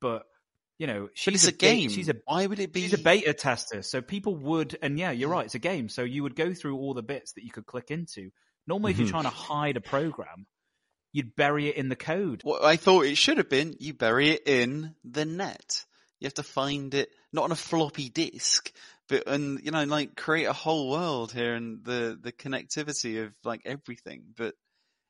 but 0.00 0.22
you 0.78 0.86
know, 0.86 1.08
she's 1.14 1.34
it's 1.44 1.48
a 1.48 1.52
be- 1.52 1.58
game. 1.58 1.90
She's 1.90 2.08
a 2.08 2.14
Why 2.24 2.46
would 2.46 2.60
it 2.60 2.72
be? 2.72 2.82
she's 2.82 2.94
a 2.94 2.98
beta 2.98 3.34
tester, 3.34 3.82
so 3.82 4.00
people 4.00 4.36
would. 4.36 4.78
And 4.80 4.96
yeah, 4.98 5.10
you're 5.10 5.28
right. 5.28 5.44
It's 5.46 5.56
a 5.56 5.58
game, 5.58 5.88
so 5.88 6.02
you 6.02 6.22
would 6.22 6.36
go 6.36 6.54
through 6.54 6.76
all 6.76 6.94
the 6.94 7.02
bits 7.02 7.32
that 7.32 7.42
you 7.44 7.50
could 7.50 7.66
click 7.66 7.90
into. 7.90 8.30
Normally, 8.68 8.92
if 8.92 8.98
you're 8.98 9.08
Mhm. 9.08 9.10
trying 9.10 9.22
to 9.24 9.30
hide 9.30 9.76
a 9.76 9.80
program, 9.80 10.46
you'd 11.12 11.36
bury 11.36 11.68
it 11.68 11.76
in 11.76 11.88
the 11.88 11.96
code. 11.96 12.42
What 12.42 12.64
I 12.64 12.76
thought 12.76 13.04
it 13.04 13.16
should 13.16 13.38
have 13.38 13.48
been, 13.48 13.76
you 13.78 13.94
bury 13.94 14.30
it 14.30 14.42
in 14.46 14.94
the 15.04 15.24
net. 15.24 15.84
You 16.20 16.26
have 16.26 16.34
to 16.34 16.42
find 16.42 16.94
it 16.94 17.10
not 17.32 17.44
on 17.44 17.52
a 17.52 17.56
floppy 17.56 18.08
disk, 18.08 18.72
but 19.08 19.26
and 19.26 19.60
you 19.64 19.70
know, 19.70 19.84
like 19.84 20.16
create 20.16 20.44
a 20.46 20.52
whole 20.52 20.90
world 20.90 21.32
here 21.32 21.54
and 21.54 21.84
the 21.84 22.18
the 22.20 22.32
connectivity 22.32 23.24
of 23.24 23.32
like 23.44 23.62
everything. 23.64 24.24
But 24.36 24.54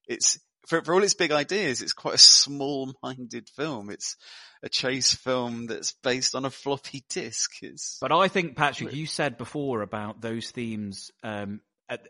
it's 0.07 0.39
for 0.67 0.83
for 0.83 0.95
all 0.95 1.03
its 1.03 1.15
big 1.15 1.33
ideas, 1.33 1.83
it's 1.83 1.93
quite 1.93 2.15
a 2.15 2.19
small-minded 2.19 3.49
film. 3.57 3.91
It's 3.91 4.17
a 4.63 4.69
chase 4.69 5.15
film 5.15 5.67
that's 5.67 5.93
based 6.03 6.35
on 6.35 6.45
a 6.45 6.51
floppy 6.51 7.05
disk. 7.09 7.51
It's 7.63 7.99
But 8.01 8.13
I 8.13 8.29
think, 8.29 8.57
Patrick, 8.57 8.95
you 8.95 9.07
said 9.07 9.39
before 9.39 9.83
about 9.83 10.21
those 10.21 10.51
themes 10.51 11.11
um, 11.23 11.61
at, 11.89 12.07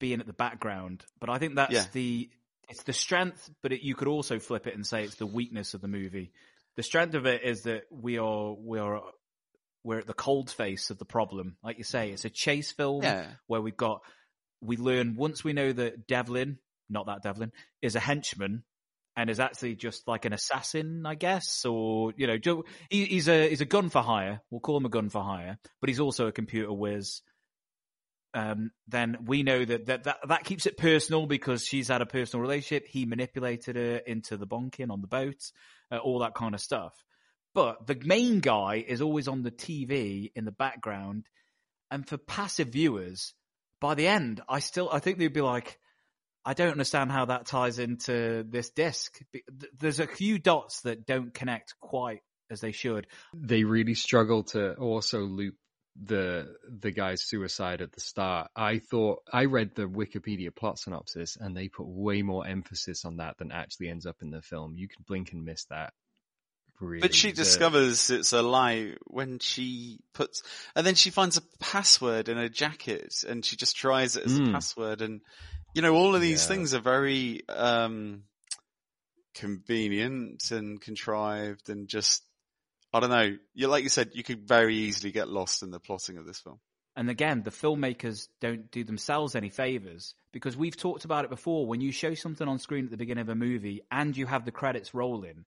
being 0.00 0.20
at 0.20 0.26
the 0.26 0.32
background. 0.32 1.04
But 1.20 1.30
I 1.30 1.38
think 1.38 1.54
that's 1.54 1.72
Yeah. 1.72 1.84
the 1.92 2.30
it's 2.72 2.84
the 2.84 2.92
strength, 2.94 3.50
but 3.62 3.72
it, 3.72 3.82
you 3.82 3.94
could 3.94 4.08
also 4.08 4.38
flip 4.38 4.66
it 4.66 4.74
and 4.74 4.86
say 4.86 5.04
it's 5.04 5.16
the 5.16 5.26
weakness 5.26 5.74
of 5.74 5.82
the 5.82 5.88
movie. 5.88 6.32
The 6.76 6.82
strength 6.82 7.14
of 7.14 7.26
it 7.26 7.42
is 7.44 7.64
that 7.64 7.82
we 7.90 8.16
are 8.16 8.54
we 8.58 8.78
are 8.78 9.02
we're 9.84 9.98
at 9.98 10.06
the 10.06 10.14
cold 10.14 10.50
face 10.50 10.88
of 10.88 10.98
the 10.98 11.04
problem. 11.04 11.56
Like 11.62 11.76
you 11.76 11.84
say, 11.84 12.12
it's 12.12 12.24
a 12.24 12.30
chase 12.30 12.72
film 12.72 13.02
Yeah. 13.02 13.26
where 13.46 13.60
we've 13.60 13.76
got 13.76 14.00
we 14.62 14.78
learn 14.78 15.16
once 15.16 15.44
we 15.44 15.52
know 15.52 15.70
that 15.70 16.06
Devlin, 16.06 16.58
not 16.88 17.06
that 17.06 17.22
Devlin, 17.22 17.52
is 17.82 17.94
a 17.94 18.00
henchman 18.00 18.62
and 19.16 19.28
is 19.28 19.38
actually 19.38 19.74
just 19.74 20.08
like 20.08 20.24
an 20.24 20.32
assassin, 20.32 21.04
I 21.04 21.14
guess, 21.14 21.66
or 21.66 22.14
you 22.16 22.26
know, 22.26 22.62
he, 22.88 23.04
he's 23.04 23.28
a 23.28 23.50
he's 23.50 23.60
a 23.60 23.66
gun 23.66 23.90
for 23.90 24.00
hire. 24.00 24.40
We'll 24.50 24.60
call 24.60 24.78
him 24.78 24.86
a 24.86 24.88
gun 24.88 25.10
for 25.10 25.22
hire, 25.22 25.58
but 25.80 25.90
he's 25.90 26.00
also 26.00 26.26
a 26.26 26.32
computer 26.32 26.72
whiz. 26.72 27.20
Um, 28.34 28.70
then 28.88 29.18
we 29.26 29.42
know 29.42 29.64
that, 29.64 29.86
that 29.86 30.04
that 30.04 30.16
that 30.28 30.44
keeps 30.44 30.66
it 30.66 30.78
personal 30.78 31.26
because 31.26 31.66
she's 31.66 31.88
had 31.88 32.00
a 32.00 32.06
personal 32.06 32.40
relationship. 32.42 32.86
He 32.88 33.04
manipulated 33.04 33.76
her 33.76 33.96
into 33.96 34.36
the 34.36 34.46
bonking 34.46 34.90
on 34.90 35.00
the 35.02 35.06
boat, 35.06 35.52
uh, 35.90 35.98
all 35.98 36.20
that 36.20 36.34
kind 36.34 36.54
of 36.54 36.60
stuff. 36.60 36.94
But 37.54 37.86
the 37.86 38.00
main 38.02 38.40
guy 38.40 38.84
is 38.86 39.02
always 39.02 39.28
on 39.28 39.42
the 39.42 39.50
TV 39.50 40.32
in 40.34 40.46
the 40.46 40.52
background, 40.52 41.26
and 41.90 42.08
for 42.08 42.16
passive 42.16 42.68
viewers, 42.68 43.34
by 43.80 43.94
the 43.94 44.06
end, 44.06 44.40
I 44.48 44.60
still 44.60 44.88
I 44.90 45.00
think 45.00 45.18
they'd 45.18 45.28
be 45.28 45.42
like, 45.42 45.78
I 46.44 46.54
don't 46.54 46.72
understand 46.72 47.12
how 47.12 47.26
that 47.26 47.46
ties 47.46 47.78
into 47.78 48.44
this 48.48 48.70
disc. 48.70 49.20
There's 49.78 50.00
a 50.00 50.06
few 50.06 50.38
dots 50.38 50.80
that 50.82 51.06
don't 51.06 51.34
connect 51.34 51.74
quite 51.80 52.20
as 52.50 52.60
they 52.60 52.72
should. 52.72 53.06
they 53.34 53.64
really 53.64 53.94
struggle 53.94 54.44
to 54.44 54.74
also 54.74 55.20
loop 55.20 55.54
the 56.00 56.56
the 56.68 56.90
guy's 56.90 57.22
suicide 57.22 57.82
at 57.82 57.92
the 57.92 58.00
start. 58.00 58.50
I 58.56 58.78
thought 58.78 59.22
I 59.32 59.44
read 59.44 59.74
the 59.74 59.86
Wikipedia 59.86 60.54
plot 60.54 60.78
synopsis 60.78 61.36
and 61.38 61.54
they 61.56 61.68
put 61.68 61.86
way 61.86 62.22
more 62.22 62.46
emphasis 62.46 63.04
on 63.04 63.18
that 63.18 63.36
than 63.38 63.52
actually 63.52 63.88
ends 63.88 64.06
up 64.06 64.16
in 64.22 64.30
the 64.30 64.40
film. 64.42 64.74
You 64.76 64.88
can 64.88 65.04
blink 65.06 65.32
and 65.32 65.44
miss 65.44 65.64
that. 65.66 65.92
Really. 66.80 67.00
But 67.00 67.14
she 67.14 67.28
The- 67.30 67.36
discovers 67.36 68.10
it's 68.10 68.32
a 68.32 68.42
lie 68.42 68.94
when 69.06 69.38
she 69.38 70.00
puts, 70.14 70.42
and 70.74 70.84
then 70.86 70.94
she 70.96 71.10
finds 71.10 71.36
a 71.36 71.42
password 71.60 72.28
in 72.28 72.38
her 72.38 72.48
jacket 72.48 73.22
and 73.28 73.44
she 73.44 73.56
just 73.56 73.76
tries 73.76 74.16
it 74.16 74.24
as 74.24 74.38
a 74.38 74.40
Mm. 74.40 74.52
password. 74.52 75.00
And, 75.02 75.20
you 75.74 75.82
know, 75.82 75.94
all 75.94 76.14
of 76.16 76.20
these 76.22 76.42
Yeah. 76.42 76.48
things 76.48 76.74
are 76.74 76.80
very, 76.80 77.46
um, 77.48 78.24
convenient 79.34 80.50
and 80.50 80.80
contrived 80.80 81.68
and 81.68 81.88
just, 81.88 82.24
I 82.92 83.00
don't 83.00 83.10
know. 83.10 83.36
You, 83.54 83.68
like 83.68 83.84
you 83.84 83.88
said, 83.88 84.10
you 84.12 84.22
could 84.22 84.46
very 84.46 84.76
easily 84.76 85.12
get 85.12 85.28
lost 85.28 85.62
in 85.62 85.70
the 85.70 85.80
plotting 85.80 86.18
of 86.18 86.26
this 86.26 86.40
film. 86.40 86.58
And 86.94 87.08
again, 87.08 87.42
the 87.42 87.50
filmmakers 87.50 88.28
don't 88.40 88.70
do 88.70 88.84
themselves 88.84 89.34
any 89.34 89.48
favors 89.48 90.14
because 90.30 90.56
we've 90.56 90.76
talked 90.76 91.06
about 91.06 91.24
it 91.24 91.30
before. 91.30 91.66
When 91.66 91.80
you 91.80 91.90
show 91.90 92.14
something 92.14 92.46
on 92.46 92.58
screen 92.58 92.84
at 92.84 92.90
the 92.90 92.98
beginning 92.98 93.22
of 93.22 93.30
a 93.30 93.34
movie 93.34 93.80
and 93.90 94.14
you 94.14 94.26
have 94.26 94.44
the 94.44 94.52
credits 94.52 94.92
rolling, 94.92 95.46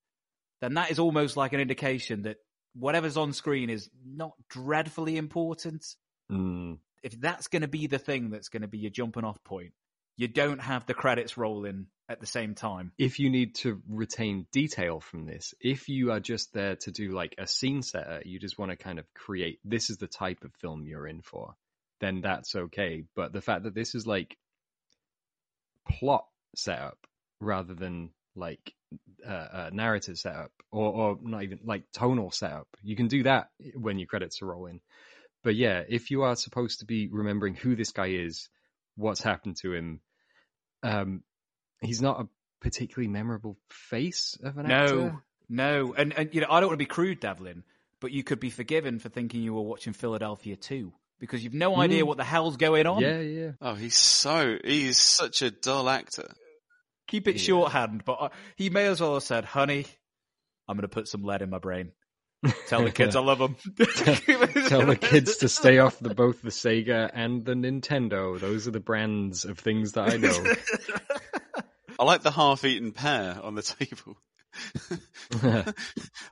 then 0.62 0.74
that 0.74 0.90
is 0.90 0.98
almost 0.98 1.38
like 1.38 1.54
an 1.54 1.60
indication 1.60 2.24
that 2.24 2.38
whatever's 2.74 3.16
on 3.16 3.32
screen 3.32 3.70
is 3.70 3.90
not 4.04 4.34
dreadfully 4.50 5.18
important. 5.18 5.86
Mm. 6.32 6.80
If 7.04 7.22
that's 7.22 7.48
going 7.48 7.62
to 7.62 7.68
be 7.68 7.86
the 7.86 8.00
thing 8.00 8.32
that's 8.32 8.50
going 8.50 8.64
to 8.64 8.68
be 8.68 8.80
your 8.80 8.90
jumping 8.90 9.24
off 9.24 9.44
point, 9.44 9.74
you 10.18 10.28
don't 10.28 10.60
have 10.60 10.86
the 10.86 10.94
credits 10.94 11.38
rolling 11.38 11.88
at 12.08 12.20
the 12.20 12.26
same 12.26 12.56
time. 12.56 12.92
if 12.98 13.20
you 13.20 13.30
need 13.30 13.56
to 13.56 13.82
retain 13.90 14.46
detail 14.52 15.00
from 15.00 15.26
this, 15.26 15.54
if 15.60 15.90
you 15.90 16.12
are 16.12 16.20
just 16.20 16.54
there 16.54 16.76
to 16.76 16.92
do 16.92 17.12
like 17.12 17.36
a 17.38 17.48
scene 17.48 17.82
setter, 17.82 18.22
you 18.26 18.40
just 18.40 18.58
want 18.58 18.72
to 18.72 18.78
kind 18.78 19.00
of 19.00 19.06
create 19.14 19.60
this 19.66 19.90
is 19.90 19.98
the 19.98 20.08
type 20.08 20.44
of 20.44 20.54
film 20.56 20.86
you're 20.86 21.08
in 21.08 21.22
for, 21.22 21.56
then 22.00 22.22
that's 22.22 22.56
okay. 22.56 23.04
But 23.16 23.34
the 23.34 23.42
fact 23.42 23.64
that 23.64 23.76
this 23.76 23.96
is 23.96 24.06
like 24.06 24.38
plot 25.90 26.26
setup 26.56 26.98
rather 27.40 27.74
than 27.74 28.12
like 28.36 28.74
uh, 29.28 29.70
narrative 29.74 30.18
setup 30.18 30.52
or, 30.72 30.94
or 30.94 31.18
not 31.22 31.44
even 31.44 31.60
like 31.64 31.84
tonal 31.92 32.32
setup, 32.32 32.68
you 32.84 32.96
can 32.96 33.08
do 33.08 33.24
that 33.24 33.50
when 33.76 33.98
your 33.98 34.08
credits 34.08 34.42
are 34.42 34.48
rolling. 34.48 34.80
But 35.44 35.56
yeah, 35.56 35.84
if 35.88 36.10
you 36.10 36.24
are 36.24 36.36
supposed 36.36 36.80
to 36.80 36.86
be 36.86 37.08
remembering 37.12 37.56
who 37.56 37.76
this 37.76 37.92
guy 37.92 38.08
is, 38.08 38.50
what's 38.96 39.22
happened 39.22 39.58
to 39.58 39.74
him, 39.74 40.02
um, 40.86 41.24
he's 41.82 42.02
not 42.02 42.22
a 42.22 42.28
particularly 42.62 43.08
memorable 43.08 43.58
face 43.70 44.38
of 44.44 44.58
an 44.58 44.68
No, 44.68 44.76
actor. 44.84 44.96
no, 44.96 45.20
no, 45.88 45.94
and 45.94 46.14
and 46.18 46.34
you 46.34 46.42
know 46.42 46.48
I 46.50 46.60
don't 46.60 46.70
want 46.70 46.80
to 46.80 46.84
be 46.84 46.88
crude, 46.88 47.20
Devlin, 47.20 47.64
but 48.00 48.12
you 48.12 48.24
could 48.24 48.40
be 48.40 48.50
forgiven 48.50 49.00
for 49.00 49.10
thinking 49.10 49.42
you 49.42 49.54
were 49.54 49.62
watching 49.62 49.94
Philadelphia 49.94 50.56
too 50.56 50.94
because 51.20 51.44
you've 51.44 51.54
no 51.54 51.76
idea 51.78 52.04
Mm. 52.04 52.08
what 52.08 52.18
the 52.18 52.24
hell's 52.24 52.58
going 52.58 52.86
on. 52.88 53.02
Yeah, 53.02 53.22
yeah. 53.22 53.52
Oh, 53.62 53.74
he's 53.76 53.96
so, 53.96 54.58
he's 54.64 54.98
such 54.98 55.42
a 55.42 55.50
dull 55.52 55.90
actor. 55.90 56.30
Keep 57.08 57.28
it 57.28 57.36
Yeah. 57.36 57.42
shorthand, 57.44 58.04
but 58.06 58.14
uh, 58.20 58.30
he 58.56 58.70
may 58.70 58.86
as 58.88 59.00
well 59.02 59.14
have 59.14 59.24
said, 59.24 59.46
"Honey, 59.46 59.86
I'm 60.68 60.76
going 60.78 60.82
to 60.82 60.88
put 60.88 61.08
some 61.08 61.24
lead 61.24 61.42
in 61.42 61.50
my 61.50 61.60
brain. 61.60 61.92
Tell 62.68 62.84
the 62.84 62.92
kids 62.92 63.16
I 63.16 63.22
love 63.22 63.40
them." 63.40 63.56
Tell 64.68 64.86
the 64.86 64.98
kids 65.00 65.38
to 65.38 65.50
stay 65.50 65.80
off 65.80 66.00
the 66.00 66.14
both 66.14 66.42
the 66.42 66.50
Sega 66.50 67.10
and 67.14 67.46
the 67.46 67.54
Nintendo. 67.54 68.40
Those 68.40 68.68
are 68.68 68.72
the 68.72 68.80
brands 68.80 69.46
of 69.46 69.60
things 69.60 69.94
that 69.94 70.14
I 70.14 70.18
know. 70.18 70.44
I 72.00 72.04
like 72.04 72.24
the 72.24 72.32
half-eaten 72.32 72.92
pear 72.92 73.40
on 73.42 73.56
the 73.56 73.62
table. 73.62 74.18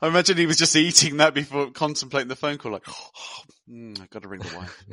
I 0.01 0.07
imagine 0.07 0.38
he 0.38 0.45
was 0.45 0.57
just 0.57 0.76
eating 0.76 1.18
that 1.18 1.34
before 1.34 1.72
contemplating 1.72 2.28
the 2.28 2.36
phone 2.36 2.57
call, 2.57 2.72
like, 2.72 2.88
oh, 2.88 3.43
mm, 3.70 3.99
I 3.99 4.05
got 4.07 4.24
to 4.24 4.28
ring 4.28 4.41
the 4.41 4.57
wife. 4.57 4.84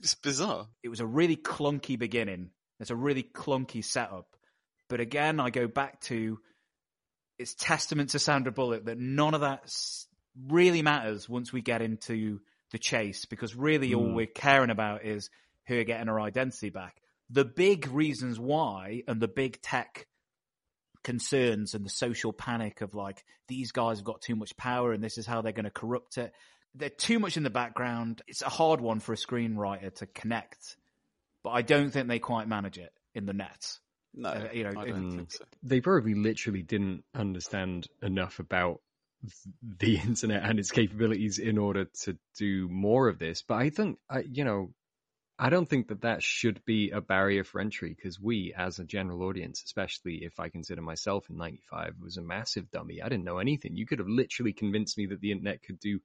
it's 0.00 0.14
bizarre. 0.16 0.66
it 0.82 0.88
was 0.88 1.00
a 1.00 1.06
really 1.06 1.36
clunky 1.36 1.98
beginning. 1.98 2.50
It's 2.80 2.90
a 2.90 2.96
really 2.96 3.22
clunky 3.22 3.84
setup. 3.84 4.26
But 4.88 5.00
again, 5.00 5.40
I 5.40 5.50
go 5.50 5.68
back 5.68 6.00
to 6.02 6.38
it's 7.38 7.54
testament 7.54 8.10
to 8.10 8.18
Sandra 8.18 8.52
Bullock 8.52 8.84
that 8.84 8.98
none 8.98 9.34
of 9.34 9.40
that 9.40 9.72
really 10.48 10.82
matters 10.82 11.28
once 11.28 11.52
we 11.52 11.60
get 11.60 11.82
into 11.82 12.40
the 12.70 12.78
chase 12.78 13.24
because 13.26 13.54
really 13.54 13.94
all 13.94 14.08
Mm. 14.08 14.14
we're 14.14 14.26
caring 14.26 14.70
about 14.70 15.04
is 15.04 15.28
her 15.64 15.84
getting 15.84 16.06
her 16.08 16.20
identity 16.20 16.70
back. 16.70 17.00
The 17.30 17.44
big 17.44 17.88
reasons 17.88 18.38
why 18.38 19.02
and 19.06 19.20
the 19.20 19.28
big 19.28 19.60
tech 19.60 20.06
concerns 21.04 21.74
and 21.74 21.84
the 21.84 21.90
social 21.90 22.32
panic 22.32 22.80
of 22.80 22.94
like 22.94 23.24
these 23.48 23.72
guys 23.72 23.98
have 23.98 24.04
got 24.04 24.20
too 24.20 24.36
much 24.36 24.56
power 24.56 24.92
and 24.92 25.02
this 25.02 25.18
is 25.18 25.26
how 25.26 25.42
they're 25.42 25.52
going 25.52 25.64
to 25.64 25.70
corrupt 25.70 26.16
it. 26.18 26.32
They're 26.74 26.88
too 26.88 27.18
much 27.18 27.36
in 27.36 27.42
the 27.42 27.50
background. 27.50 28.22
It's 28.26 28.42
a 28.42 28.48
hard 28.48 28.80
one 28.80 29.00
for 29.00 29.12
a 29.12 29.16
screenwriter 29.16 29.94
to 29.96 30.06
connect, 30.06 30.76
but 31.42 31.50
I 31.50 31.62
don't 31.62 31.90
think 31.90 32.08
they 32.08 32.18
quite 32.18 32.48
manage 32.48 32.78
it 32.78 32.92
in 33.14 33.26
the 33.26 33.34
net. 33.34 33.78
No, 34.14 34.28
Uh, 34.28 34.48
you 34.52 34.64
know, 34.64 34.70
I 34.70 34.84
it- 34.84 34.90
don't 34.90 35.10
think 35.16 35.32
so. 35.32 35.44
they 35.62 35.80
probably 35.80 36.14
literally 36.14 36.62
didn't 36.62 37.04
understand 37.14 37.88
enough 38.02 38.38
about 38.40 38.80
the 39.78 39.96
internet 40.06 40.42
and 40.44 40.58
its 40.58 40.70
capabilities 40.70 41.38
in 41.38 41.58
order 41.58 41.86
to 42.02 42.18
do 42.36 42.68
more 42.68 43.08
of 43.08 43.18
this. 43.18 43.42
But 43.42 43.54
I 43.54 43.70
think, 43.70 43.98
I, 44.10 44.20
you 44.20 44.44
know, 44.44 44.74
I 45.38 45.50
don't 45.50 45.68
think 45.68 45.88
that 45.88 46.02
that 46.02 46.22
should 46.22 46.64
be 46.64 46.90
a 46.90 47.00
barrier 47.00 47.42
for 47.42 47.60
entry 47.60 47.94
because 47.94 48.20
we, 48.20 48.52
as 48.56 48.78
a 48.78 48.84
general 48.84 49.22
audience, 49.22 49.62
especially 49.64 50.24
if 50.24 50.38
I 50.38 50.50
consider 50.50 50.82
myself 50.82 51.30
in 51.30 51.36
'95, 51.36 51.94
was 52.00 52.16
a 52.16 52.22
massive 52.22 52.70
dummy. 52.70 53.02
I 53.02 53.08
didn't 53.08 53.24
know 53.24 53.38
anything. 53.38 53.76
You 53.76 53.86
could 53.86 53.98
have 53.98 54.08
literally 54.08 54.52
convinced 54.52 54.98
me 54.98 55.06
that 55.06 55.20
the 55.20 55.32
internet 55.32 55.62
could 55.62 55.80
do 55.80 56.00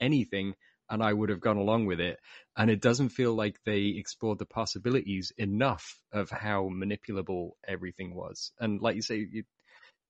anything 0.00 0.54
and 0.92 1.02
I 1.02 1.12
would 1.12 1.30
have 1.30 1.40
gone 1.40 1.56
along 1.56 1.86
with 1.86 2.00
it. 2.00 2.20
And 2.54 2.70
it 2.70 2.82
doesn't 2.82 3.08
feel 3.08 3.34
like 3.34 3.56
they 3.64 3.94
explored 3.96 4.38
the 4.38 4.44
possibilities 4.44 5.32
enough 5.38 5.98
of 6.12 6.28
how 6.28 6.68
manipulable 6.70 7.52
everything 7.66 8.14
was. 8.14 8.52
And 8.60 8.80
like 8.80 8.94
you 8.94 9.02
say, 9.02 9.26
you, 9.32 9.44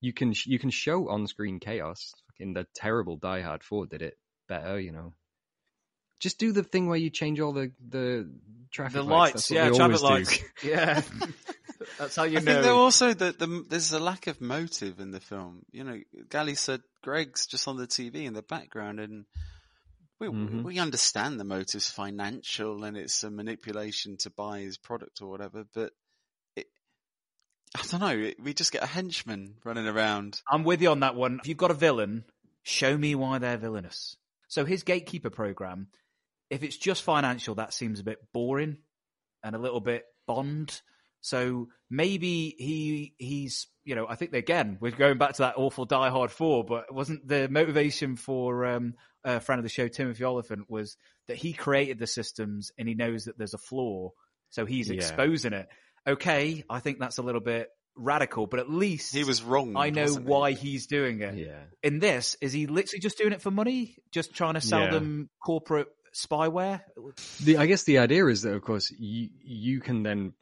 you 0.00 0.12
can 0.12 0.34
you 0.44 0.58
can 0.58 0.70
show 0.70 1.08
on 1.08 1.26
screen 1.28 1.60
chaos. 1.60 2.12
In 2.40 2.52
the 2.54 2.66
terrible 2.74 3.16
Die 3.16 3.40
Hard 3.42 3.62
Four 3.62 3.86
did 3.86 4.02
it 4.02 4.18
better, 4.48 4.80
you 4.80 4.90
know. 4.90 5.12
Just 6.18 6.38
do 6.38 6.50
the 6.50 6.64
thing 6.64 6.88
where 6.88 6.98
you 6.98 7.10
change 7.10 7.38
all 7.38 7.52
the 7.52 7.70
the 7.88 8.28
traffic 8.72 8.94
The 8.94 9.02
lights. 9.04 9.34
lights, 9.34 9.50
yeah, 9.52 9.70
traffic 9.70 10.02
lights. 10.02 10.38
do. 10.38 10.44
Yeah. 10.68 11.02
That's 11.98 12.16
how 12.16 12.24
you 12.24 12.38
I 12.38 12.40
know. 12.40 12.52
think 12.52 12.62
there 12.64 12.72
also 12.72 13.14
the, 13.14 13.32
the 13.32 13.64
there's 13.68 13.92
a 13.92 14.00
lack 14.00 14.26
of 14.26 14.40
motive 14.40 14.98
in 14.98 15.12
the 15.12 15.20
film. 15.20 15.64
You 15.70 15.84
know, 15.84 16.00
Gali 16.28 16.56
said 16.56 16.80
Gregg's 17.02 17.46
just 17.46 17.68
on 17.68 17.76
the 17.76 17.86
TV 17.86 18.24
in 18.24 18.34
the 18.34 18.42
background, 18.42 18.98
and 18.98 19.24
we 20.30 20.48
Mhm. 20.48 20.62
we 20.64 20.78
understand 20.78 21.38
the 21.38 21.44
motives 21.44 21.90
financial 21.90 22.84
and 22.84 22.96
it's 22.96 23.22
a 23.24 23.30
manipulation 23.30 24.16
to 24.18 24.30
buy 24.30 24.60
his 24.60 24.78
product 24.78 25.20
or 25.22 25.28
whatever. 25.28 25.64
But 25.72 25.92
it, 26.56 26.66
I 27.74 27.82
don't 27.86 28.00
know. 28.00 28.18
It, 28.18 28.40
we 28.40 28.54
just 28.54 28.72
get 28.72 28.82
a 28.82 28.86
henchman 28.86 29.56
running 29.64 29.86
around. 29.86 30.40
I'm 30.48 30.64
with 30.64 30.82
you 30.82 30.90
on 30.90 31.00
that 31.00 31.14
one. 31.16 31.38
If 31.40 31.48
you've 31.48 31.56
got 31.56 31.70
a 31.70 31.74
villain, 31.74 32.24
show 32.62 32.96
me 32.96 33.14
why 33.14 33.38
they're 33.38 33.58
villainous. 33.58 34.16
So 34.48 34.64
his 34.64 34.82
gatekeeper 34.82 35.30
program, 35.30 35.88
if 36.50 36.62
it's 36.62 36.76
just 36.76 37.02
financial, 37.02 37.54
that 37.56 37.72
seems 37.72 38.00
a 38.00 38.04
bit 38.04 38.18
boring 38.32 38.78
and 39.42 39.56
a 39.56 39.58
little 39.58 39.80
bit 39.80 40.04
Bond. 40.26 40.82
So 41.22 41.68
maybe 41.88 42.54
he 42.58 43.14
he's 43.18 43.66
you 43.84 43.94
know 43.94 44.06
I 44.08 44.16
think 44.16 44.32
again 44.34 44.76
we're 44.80 44.90
going 44.90 45.18
back 45.18 45.34
to 45.34 45.42
that 45.42 45.54
awful 45.56 45.84
Die 45.86 46.10
Hard 46.10 46.30
Four, 46.30 46.64
but 46.64 46.92
wasn't 46.92 47.26
the 47.26 47.48
motivation 47.48 48.16
for 48.16 48.64
um, 48.66 48.94
a 49.24 49.40
friend 49.40 49.58
of 49.58 49.62
the 49.62 49.68
show 49.70 49.88
Timothy 49.88 50.24
Olyphant 50.24 50.68
was 50.68 50.96
that 51.28 51.36
he 51.36 51.52
created 51.52 51.98
the 51.98 52.06
systems 52.06 52.72
and 52.76 52.88
he 52.88 52.94
knows 52.94 53.24
that 53.24 53.38
there's 53.38 53.54
a 53.54 53.58
flaw, 53.58 54.10
so 54.50 54.66
he's 54.66 54.88
Yeah. 54.88 54.96
exposing 54.96 55.52
it. 55.52 55.68
Okay, 56.06 56.64
I 56.68 56.80
think 56.80 56.98
that's 56.98 57.18
a 57.18 57.22
little 57.22 57.40
bit 57.40 57.68
radical, 57.94 58.46
but 58.48 58.58
at 58.58 58.68
least 58.68 59.14
He 59.14 59.22
was 59.22 59.42
wrong. 59.42 59.76
I 59.76 59.90
know 59.90 60.02
wasn't 60.02 60.26
he? 60.26 60.30
why 60.32 60.52
he's 60.52 60.86
doing 60.88 61.20
it. 61.20 61.36
Yeah. 61.36 61.60
In 61.84 62.00
this, 62.00 62.36
is 62.40 62.52
he 62.52 62.66
literally 62.66 63.00
just 63.00 63.18
doing 63.18 63.32
it 63.32 63.40
for 63.42 63.50
money? 63.52 63.96
Just 64.10 64.34
trying 64.34 64.54
to 64.54 64.60
sell 64.60 64.84
Yeah. 64.84 64.90
them 64.90 65.30
corporate 65.44 65.86
spyware? 66.14 66.80
The 67.44 67.58
I 67.58 67.66
guess 67.66 67.84
the 67.84 67.98
idea 67.98 68.26
is 68.26 68.42
that 68.42 68.54
of 68.54 68.62
course 68.62 68.90
you 68.98 69.28
you 69.44 69.80
can 69.80 70.02
then 70.02 70.32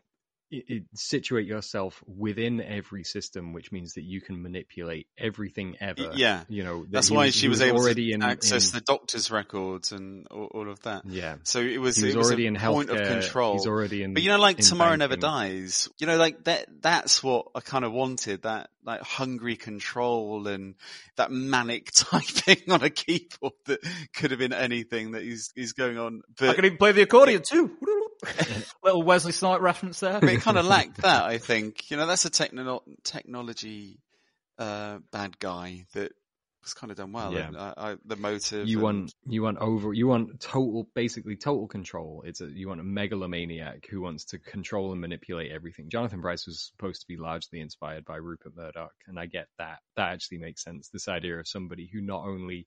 i 0.53 0.63
i 0.71 0.83
situate 0.95 1.47
yourself 1.47 2.03
within 2.07 2.61
every 2.61 3.05
system, 3.05 3.53
which 3.53 3.71
means 3.73 3.95
that 3.95 4.03
you 4.03 4.21
can 4.21 4.43
manipulate 4.43 5.07
everything 5.19 5.77
ever. 5.81 6.11
Yeah. 6.15 6.43
you 6.49 6.65
know 6.65 6.83
that 6.83 6.91
That's 6.93 7.09
he 7.09 7.15
why 7.17 7.27
was- 7.27 7.35
she 7.35 7.43
he 7.43 7.49
was, 7.49 7.61
able 7.63 7.79
already 7.79 8.09
to 8.09 8.13
in 8.15 8.23
access 8.23 8.71
in- 8.71 8.75
the 8.79 8.81
doctor's 8.83 9.31
records 9.31 9.93
and 9.93 10.27
all, 10.29 10.47
all 10.47 10.71
of 10.71 10.81
that. 10.83 11.03
Yeah. 11.07 11.37
So 11.45 11.61
it 11.61 11.79
was, 11.81 11.97
He 11.97 12.07
was 12.07 12.15
it 12.15 12.19
was 12.19 12.27
already 12.29 12.45
a 12.47 12.49
in 12.49 12.57
point 12.57 12.91
of 12.91 12.97
control. 13.07 13.55
he's 13.55 13.67
already 13.67 14.03
in- 14.03 14.15
But 14.15 14.23
you 14.23 14.31
know, 14.31 14.39
like 14.39 14.59
in 14.59 14.65
Tomorrow 14.65 14.97
Never. 14.97 15.17
Dies. 15.17 15.89
You 15.99 16.07
know, 16.07 16.17
like 16.17 16.45
that. 16.45 16.67
That's 16.81 17.23
what 17.23 17.47
I 17.55 17.61
kind 17.61 17.85
of 17.85 17.93
wanted. 17.93 18.43
That 18.43 18.71
like 18.85 19.03
hungry 19.03 19.57
control 19.57 20.47
and 20.49 20.75
that 21.17 21.31
manic 21.31 21.91
typing 21.95 22.71
on 22.73 22.83
a 22.83 22.91
keyboard 22.91 23.53
that 23.67 23.81
could 24.15 24.31
have 24.31 24.41
been 24.41 24.53
anything 24.55 25.13
that 25.13 25.23
he's 25.23 25.53
he's 25.55 25.73
going 25.73 25.99
on. 25.99 26.23
I 26.41 26.55
can 26.55 26.65
even 26.65 26.79
play 26.79 26.93
the 26.93 27.03
accordion 27.03 27.43
too. 27.43 27.71
Little 28.85 29.03
Wesley 29.03 29.33
Snipe 29.33 29.61
reference 29.61 30.01
there. 30.01 30.21
but 30.21 30.29
it 30.29 30.41
kind 30.43 30.59
of 30.59 30.67
lacked 30.67 31.03
that. 31.03 31.25
I 31.25 31.39
think 31.39 31.91
you 31.91 31.97
know 31.97 32.07
that's 32.07 32.25
a 32.25 32.31
techno- 32.31 32.83
technology 33.05 33.99
uh, 34.59 34.99
bad 35.11 35.39
guy 35.39 35.87
that 35.95 36.13
was 36.63 36.75
kind 36.75 36.91
of 36.91 36.99
done 36.99 37.13
well. 37.13 37.33
Yeah. 37.33 37.49
And 37.49 37.57
I, 37.57 37.75
I, 37.77 37.97
the 38.05 38.17
motive. 38.17 38.69
you 38.69 38.79
and- 38.79 38.83
want 38.85 39.15
you 39.27 39.43
want 39.43 39.59
over 39.59 39.93
you 39.95 40.07
want 40.07 40.41
total 40.41 40.87
basically 40.95 41.37
total 41.37 41.67
control 41.67 42.23
it's 42.27 42.41
a 42.43 42.47
you 42.47 42.69
want 42.69 42.81
a 42.81 42.85
megalomaniac 42.85 43.87
who 43.91 44.03
wants 44.03 44.27
to 44.27 44.39
control 44.39 44.93
and 44.93 45.01
manipulate 45.01 45.51
everything 45.53 45.89
jonathan 45.89 46.21
bryce 46.21 46.47
was 46.47 46.71
supposed 46.77 47.01
to 47.01 47.07
be 47.07 47.17
largely 47.17 47.61
inspired 47.61 48.05
by 48.05 48.17
rupert 48.17 48.55
murdoch 48.57 48.93
and 49.07 49.19
i 49.19 49.25
get 49.25 49.47
that 49.59 49.79
that 49.97 50.13
actually 50.13 50.39
makes 50.39 50.63
sense 50.63 50.89
this 50.89 51.09
idea 51.09 51.39
of 51.39 51.49
somebody 51.49 51.89
who 51.91 52.01
not 52.03 52.25
only 52.27 52.67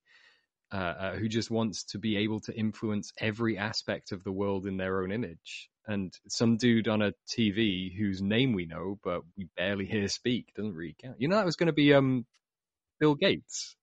uh, 0.73 0.75
uh, 0.75 1.15
who 1.15 1.29
just 1.29 1.51
wants 1.51 1.83
to 1.83 1.99
be 1.99 2.17
able 2.17 2.39
to 2.41 2.53
influence 2.53 3.11
every 3.19 3.57
aspect 3.57 4.11
of 4.11 4.23
the 4.23 4.31
world 4.31 4.65
in 4.65 4.77
their 4.77 5.03
own 5.03 5.11
image 5.11 5.69
and 5.85 6.13
some 6.27 6.57
dude 6.57 6.87
on 6.87 7.01
a 7.01 7.13
tv 7.29 7.95
whose 7.95 8.21
name 8.21 8.53
we 8.53 8.65
know 8.65 8.97
but 9.03 9.21
we 9.37 9.47
barely 9.55 9.85
hear 9.85 10.07
speak 10.07 10.47
doesn't 10.55 10.73
really 10.73 10.95
count 11.01 11.15
you 11.19 11.27
know 11.27 11.35
that 11.35 11.45
was 11.45 11.57
going 11.57 11.67
to 11.67 11.73
be 11.73 11.93
um 11.93 12.25
bill 12.99 13.15
gates 13.15 13.75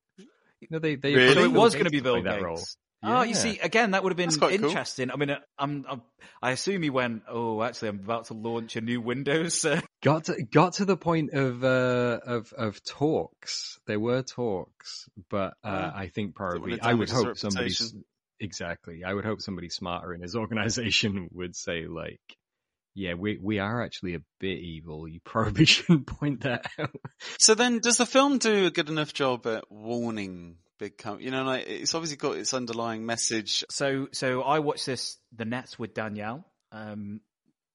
you 0.61 0.69
know 0.71 0.79
they 0.79 0.97
they 0.97 1.15
Really? 1.15 1.35
So 1.35 1.45
it 1.45 1.53
was 1.53 1.75
going 1.75 1.85
to 1.85 1.91
be 1.91 1.99
to 1.99 2.05
Bill 2.05 2.23
play 2.23 2.41
Gates. 2.41 2.77
That 3.03 3.09
role. 3.09 3.19
Oh, 3.21 3.23
you 3.23 3.35
see, 3.35 3.59
again, 3.59 3.93
that 3.93 4.03
would 4.03 4.11
have 4.13 4.17
been 4.17 4.31
quite 4.31 4.59
cool. 4.59 4.69
interesting. 4.69 5.11
I 5.11 5.17
mean, 5.17 5.31
uh, 5.31 5.39
I'm, 5.59 5.85
I'm, 5.89 6.03
I 6.43 6.51
assume 6.53 6.83
he 6.83 6.91
went. 6.91 7.23
Oh, 7.29 7.63
actually, 7.63 7.89
I'm 7.89 8.01
about 8.01 8.27
to 8.27 8.35
launch 8.35 8.77
a 8.77 8.81
new 8.81 9.01
Windows. 9.01 9.65
Uh, 9.65 9.81
got 10.03 10.25
to 10.25 10.43
got 10.43 10.75
to 10.75 10.85
the 10.85 10.97
point 10.97 11.33
of 11.33 11.63
uh 11.63 12.21
of 12.27 12.53
of 12.55 12.83
talks 12.85 13.79
there 13.87 14.01
were 14.01 14.23
talks 14.23 15.07
but 15.29 15.53
uh 15.63 15.91
Oh. 15.93 15.99
i 15.99 16.09
think 16.09 16.35
probably 16.35 16.81
i 16.81 16.95
would 16.95 17.11
hope 17.11 17.37
somebody 17.37 17.75
exactly 18.41 19.05
i 19.05 19.13
would 19.13 19.25
hope 19.27 19.43
somebody 19.43 19.69
smarter 19.69 20.15
in 20.15 20.23
his 20.23 20.35
organization 20.43 21.29
would 21.33 21.55
say 21.55 21.87
like 21.87 22.21
yeah 22.95 23.13
we 23.15 23.39
we 23.43 23.59
are 23.59 23.83
actually 23.83 24.15
a 24.15 24.23
bit 24.41 24.59
evil 24.59 25.07
you 25.07 25.21
probably 25.23 25.65
shouldn't 25.67 26.07
point 26.07 26.41
that 26.43 26.67
out 26.79 26.91
So 27.39 27.55
then, 27.55 27.81
does 27.81 27.99
the 27.99 28.07
film 28.07 28.39
do 28.39 28.67
a 28.67 28.71
good 28.71 28.89
enough 28.89 29.13
job 29.13 29.47
at 29.47 29.71
warning 29.71 30.57
big 30.81 30.99
company? 30.99 31.27
You 31.27 31.31
know, 31.31 31.45
like 31.45 31.69
it's 31.69 31.95
obviously 31.95 32.17
got 32.17 32.37
its 32.37 32.53
underlying 32.53 33.07
message. 33.07 33.65
so, 33.71 34.09
so 34.11 34.43
I 34.43 34.59
watched 34.59 34.87
this, 34.87 35.19
The 35.37 35.45
Nets 35.45 35.79
with 35.79 35.95
Danielle, 35.95 36.45
um, 36.73 37.21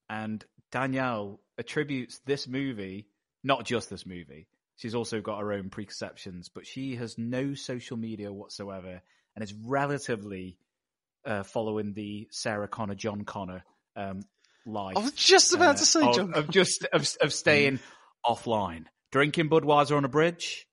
and 0.10 0.44
Danielle 0.72 1.40
attributes 1.58 2.20
this 2.26 2.48
movie, 2.48 3.08
not 3.44 3.64
just 3.64 3.90
this 3.90 4.06
movie. 4.06 4.48
She's 4.78 4.96
also 4.96 5.22
got 5.22 5.40
her 5.40 5.54
own 5.54 5.70
preconceptions, 5.70 6.50
but 6.50 6.68
she 6.68 6.98
has 6.98 7.18
no 7.18 7.54
social 7.54 7.96
media 7.96 8.34
whatsoever, 8.34 9.02
and 9.36 9.44
is 9.44 9.54
relatively 9.54 10.58
uh, 11.26 11.44
following 11.44 11.94
the 11.94 12.28
Sarah 12.32 12.68
Connor, 12.68 12.96
John 12.96 13.24
Connor 13.24 13.64
um, 13.96 14.22
life. 14.66 14.98
I 14.98 15.02
was 15.02 15.14
just 15.14 15.54
about 15.54 15.76
uh, 15.76 15.80
to 15.80 15.86
say, 15.86 16.06
of, 16.06 16.16
John. 16.16 16.34
of 16.34 16.50
just 16.50 16.86
of, 16.92 17.08
of 17.22 17.32
staying 17.32 17.80
offline, 18.26 18.86
drinking 19.12 19.50
Budweiser 19.50 19.96
on 19.96 20.04
a 20.04 20.10
bridge, 20.10 20.68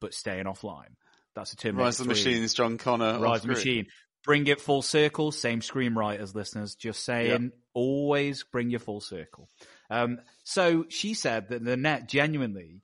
but 0.00 0.12
staying 0.12 0.44
offline. 0.44 0.94
That's 1.34 1.52
a 1.52 1.56
Terminator 1.56 1.84
Rise 1.84 2.00
of 2.00 2.08
the 2.08 2.14
3. 2.14 2.32
Machines, 2.32 2.54
John 2.54 2.78
Connor. 2.78 3.18
Rise 3.18 3.40
of 3.40 3.48
the. 3.48 3.54
Machine. 3.54 3.86
Bring 4.24 4.46
it 4.46 4.60
full 4.60 4.82
circle. 4.82 5.32
Same 5.32 5.60
screenwriters, 5.60 6.34
listeners. 6.34 6.76
Just 6.76 7.04
saying, 7.04 7.50
always 7.74 8.44
bring 8.44 8.70
your 8.70 8.80
full 8.80 9.00
circle. 9.00 9.48
Um, 9.90 10.20
so 10.44 10.84
she 10.88 11.14
said 11.14 11.48
that 11.48 11.64
the 11.64 11.76
net 11.76 12.08
genuinely, 12.08 12.82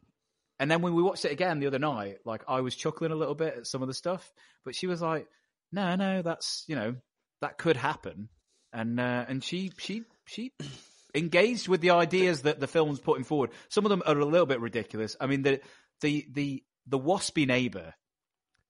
and 0.58 0.70
then 0.70 0.82
when 0.82 0.94
we 0.94 1.02
watched 1.02 1.24
it 1.24 1.32
again 1.32 1.60
the 1.60 1.68
other 1.68 1.78
night, 1.78 2.16
like 2.24 2.42
I 2.48 2.60
was 2.60 2.74
chuckling 2.74 3.12
a 3.12 3.16
little 3.16 3.36
bit 3.36 3.54
at 3.58 3.66
some 3.66 3.82
of 3.82 3.88
the 3.88 3.94
stuff, 3.94 4.30
but 4.64 4.74
she 4.74 4.88
was 4.88 5.00
like, 5.00 5.28
"No, 5.70 5.94
no, 5.94 6.22
that's 6.22 6.64
you 6.66 6.74
know 6.74 6.96
that 7.40 7.56
could 7.56 7.76
happen," 7.76 8.28
and 8.72 8.98
uh, 8.98 9.24
and 9.28 9.44
she 9.44 9.70
she 9.78 10.02
she 10.26 10.52
engaged 11.14 11.68
with 11.68 11.80
the 11.80 11.90
ideas 11.90 12.42
that 12.42 12.60
the 12.60 12.66
film's 12.66 13.00
putting 13.00 13.24
forward. 13.24 13.50
Some 13.68 13.84
of 13.84 13.90
them 13.90 14.02
are 14.04 14.18
a 14.18 14.24
little 14.24 14.46
bit 14.46 14.60
ridiculous. 14.60 15.16
I 15.20 15.26
mean, 15.26 15.42
the 15.42 15.60
the 16.00 16.26
the 16.32 16.64
the 16.86 16.98
waspy 16.98 17.46
neighbor. 17.46 17.94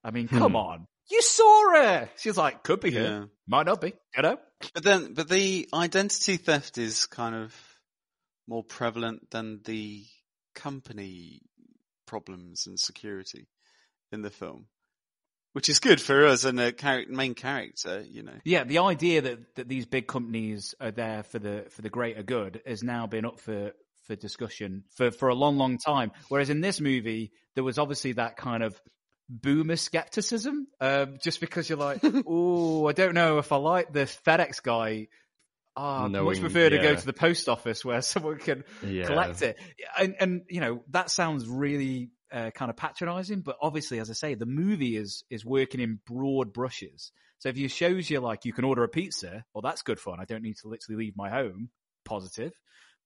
I 0.05 0.11
mean, 0.11 0.29
come 0.29 0.53
Hmm. 0.53 0.57
on. 0.57 0.87
You 1.11 1.23
saw 1.23 1.73
her. 1.75 2.11
She's 2.19 2.37
like, 2.37 2.63
could 2.63 2.81
be 2.81 2.91
her. 2.93 3.01
Yeah. 3.03 3.25
Might 3.47 3.67
not 3.67 3.81
be. 3.81 3.95
You 4.17 4.23
know? 4.23 4.37
But 4.75 4.83
then, 4.83 5.15
but 5.15 5.29
the 5.29 5.69
identity 5.73 6.37
theft 6.37 6.77
is 6.79 7.07
kind 7.07 7.35
of 7.35 7.55
more 8.47 8.63
prevalent 8.63 9.31
than 9.31 9.61
the 9.65 10.05
company 10.55 11.41
problems 12.07 12.67
and 12.67 12.79
security 12.79 13.47
in 14.13 14.23
the 14.23 14.31
film, 14.31 14.67
which 15.53 15.69
is 15.69 15.79
good 15.81 16.01
for 16.01 16.27
us 16.27 16.45
and 16.45 16.59
a 16.61 16.73
char- 16.73 17.05
main 17.09 17.35
character, 17.35 18.05
you 18.09 18.23
know. 18.23 18.35
Yeah, 18.45 18.65
the 18.65 18.79
idea 18.79 19.23
that, 19.23 19.55
that 19.57 19.69
these 19.69 19.87
big 19.87 20.07
companies 20.07 20.75
are 20.81 20.91
there 20.91 21.23
for 21.23 21.39
the 21.39 21.67
for 21.71 21.83
the 21.83 21.91
greater 21.91 22.23
good 22.23 22.61
has 22.67 22.83
now 22.83 23.07
been 23.07 23.25
up 23.25 23.41
for 23.41 23.73
for 24.07 24.17
discussion 24.17 24.85
for 24.97 25.11
for 25.11 25.29
a 25.29 25.35
long, 25.35 25.57
long 25.59 25.79
time. 25.79 26.11
Whereas 26.29 26.51
in 26.51 26.61
this 26.61 26.81
movie, 26.81 27.31
there 27.55 27.65
was 27.65 27.79
obviously 27.79 28.13
that 28.13 28.37
kind 28.37 28.63
of 28.63 28.79
boomer 29.29 29.77
skepticism, 29.77 30.67
um, 30.81 31.19
just 31.23 31.41
because 31.41 31.69
you're 31.69 31.79
like, 31.79 32.01
oh, 32.27 32.87
I 32.87 32.93
don't 32.93 33.15
know 33.15 33.39
if 33.39 33.53
I 33.53 33.57
like 33.57 33.93
this 33.93 34.17
FedEx 34.27 34.63
guy. 34.63 35.09
Ah, 35.77 36.07
I'd 36.07 36.11
much 36.11 36.41
prefer 36.41 36.71
to 36.71 36.79
go 36.79 36.91
yeah. 36.91 36.97
to 36.97 37.07
the 37.07 37.13
post 37.13 37.49
office 37.49 37.85
where 37.85 38.03
someone 38.03 38.39
can 38.39 38.65
Yeah. 38.85 39.07
collect 39.07 39.43
it. 39.43 39.59
And, 39.97 40.17
and 40.19 40.43
you 40.49 40.61
know 40.61 40.83
that 40.91 41.11
sounds 41.11 41.47
really 41.47 42.11
uh, 42.33 42.51
kind 42.51 42.71
of 42.71 42.77
patronising, 42.77 43.41
but 43.41 43.57
obviously, 43.63 44.01
as 44.01 44.11
I 44.11 44.15
say, 44.15 44.35
the 44.35 44.47
movie 44.47 44.97
is 44.97 45.25
is 45.31 45.45
working 45.45 45.81
in 45.81 46.01
broad 46.07 46.53
brushes. 46.53 47.13
So 47.39 47.49
if 47.49 47.57
you 47.57 47.69
shows 47.69 48.11
you 48.11 48.19
like 48.21 48.45
you 48.45 48.53
can 48.53 48.65
order 48.65 48.83
a 48.83 48.89
pizza, 48.89 49.45
well, 49.55 49.63
that's 49.63 49.83
good 49.83 50.01
fun. 50.01 50.19
I 50.21 50.25
don't 50.25 50.43
need 50.43 50.57
to 50.63 50.69
literally 50.69 51.05
leave 51.05 51.17
my 51.17 51.31
home. 51.31 51.71
Positive, 52.05 52.53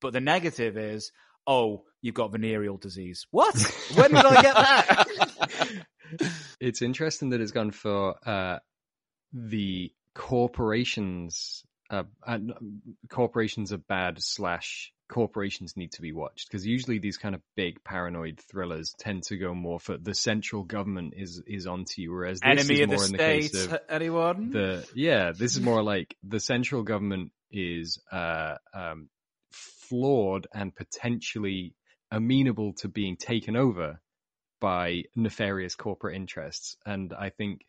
but 0.01 0.13
the 0.13 0.21
negative 0.21 0.77
is, 0.77 1.11
oh, 1.45 1.83
you've 2.01 2.15
got 2.15 2.31
venereal 2.31 2.77
disease. 2.77 3.27
What? 3.31 3.53
When 3.95 4.11
did 4.11 4.25
I 4.25 4.41
get 4.41 4.55
that? 4.55 5.07
it's 6.59 6.81
interesting 6.81 7.29
that 7.29 7.41
it's 7.41 7.51
gone 7.51 7.71
for 7.71 8.15
uh, 8.27 8.59
the 9.33 9.91
corporations. 10.13 11.63
Uh, 11.89 12.03
uh, 12.25 12.39
corporations 13.09 13.71
are 13.73 13.77
bad 13.77 14.21
slash 14.21 14.93
corporations 15.09 15.77
need 15.77 15.91
to 15.91 16.01
be 16.01 16.11
watched 16.11 16.47
because 16.47 16.65
usually 16.65 16.97
these 16.97 17.17
kind 17.17 17.35
of 17.35 17.41
big 17.55 17.83
paranoid 17.83 18.39
thrillers 18.49 18.95
tend 18.97 19.21
to 19.21 19.37
go 19.37 19.53
more 19.53 19.79
for 19.79 19.97
the 19.97 20.15
central 20.15 20.63
government 20.63 21.13
is 21.15 21.43
is 21.45 21.67
onto 21.67 22.01
you, 22.01 22.11
whereas 22.11 22.39
this 22.39 22.67
Enemy 22.67 22.81
is 22.81 22.87
more 22.87 22.97
the 22.97 23.05
in 23.05 23.11
the 23.11 23.17
case 23.17 23.65
of 23.65 23.79
anyone? 23.89 24.49
the 24.49 24.87
yeah 24.95 25.31
this 25.31 25.55
is 25.55 25.61
more 25.61 25.83
like 25.83 26.15
the 26.23 26.39
central 26.39 26.81
government 26.81 27.31
is 27.51 27.99
uh 28.11 28.55
um 28.73 29.09
flawed 29.51 30.47
and 30.53 30.75
potentially 30.75 31.75
amenable 32.09 32.73
to 32.73 32.87
being 32.87 33.17
taken 33.17 33.55
over 33.55 33.99
by 34.63 35.03
nefarious 35.13 35.75
corporate 35.75 36.15
interests 36.15 36.77
and 36.85 37.13
i 37.19 37.27
think 37.27 37.65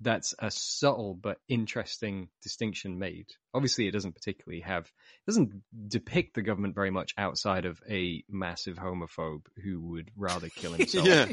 that's 0.00 0.34
a 0.38 0.50
subtle 0.50 1.12
but 1.12 1.36
interesting 1.48 2.30
distinction 2.42 2.98
made 2.98 3.26
obviously 3.52 3.86
it 3.86 3.90
doesn't 3.90 4.14
particularly 4.14 4.62
have 4.62 4.86
it 4.86 5.26
doesn't 5.30 5.52
depict 5.86 6.34
the 6.34 6.40
government 6.40 6.74
very 6.74 6.90
much 6.90 7.12
outside 7.18 7.66
of 7.66 7.78
a 7.90 8.24
massive 8.30 8.78
homophobe 8.78 9.42
who 9.62 9.82
would 9.82 10.10
rather 10.16 10.48
kill 10.56 10.72
himself 10.78 11.06
Yeah. 11.06 11.26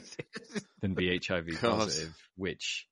than 0.82 0.94
be 0.94 1.18
hiv 1.26 1.48
positive 1.62 2.14
which 2.36 2.86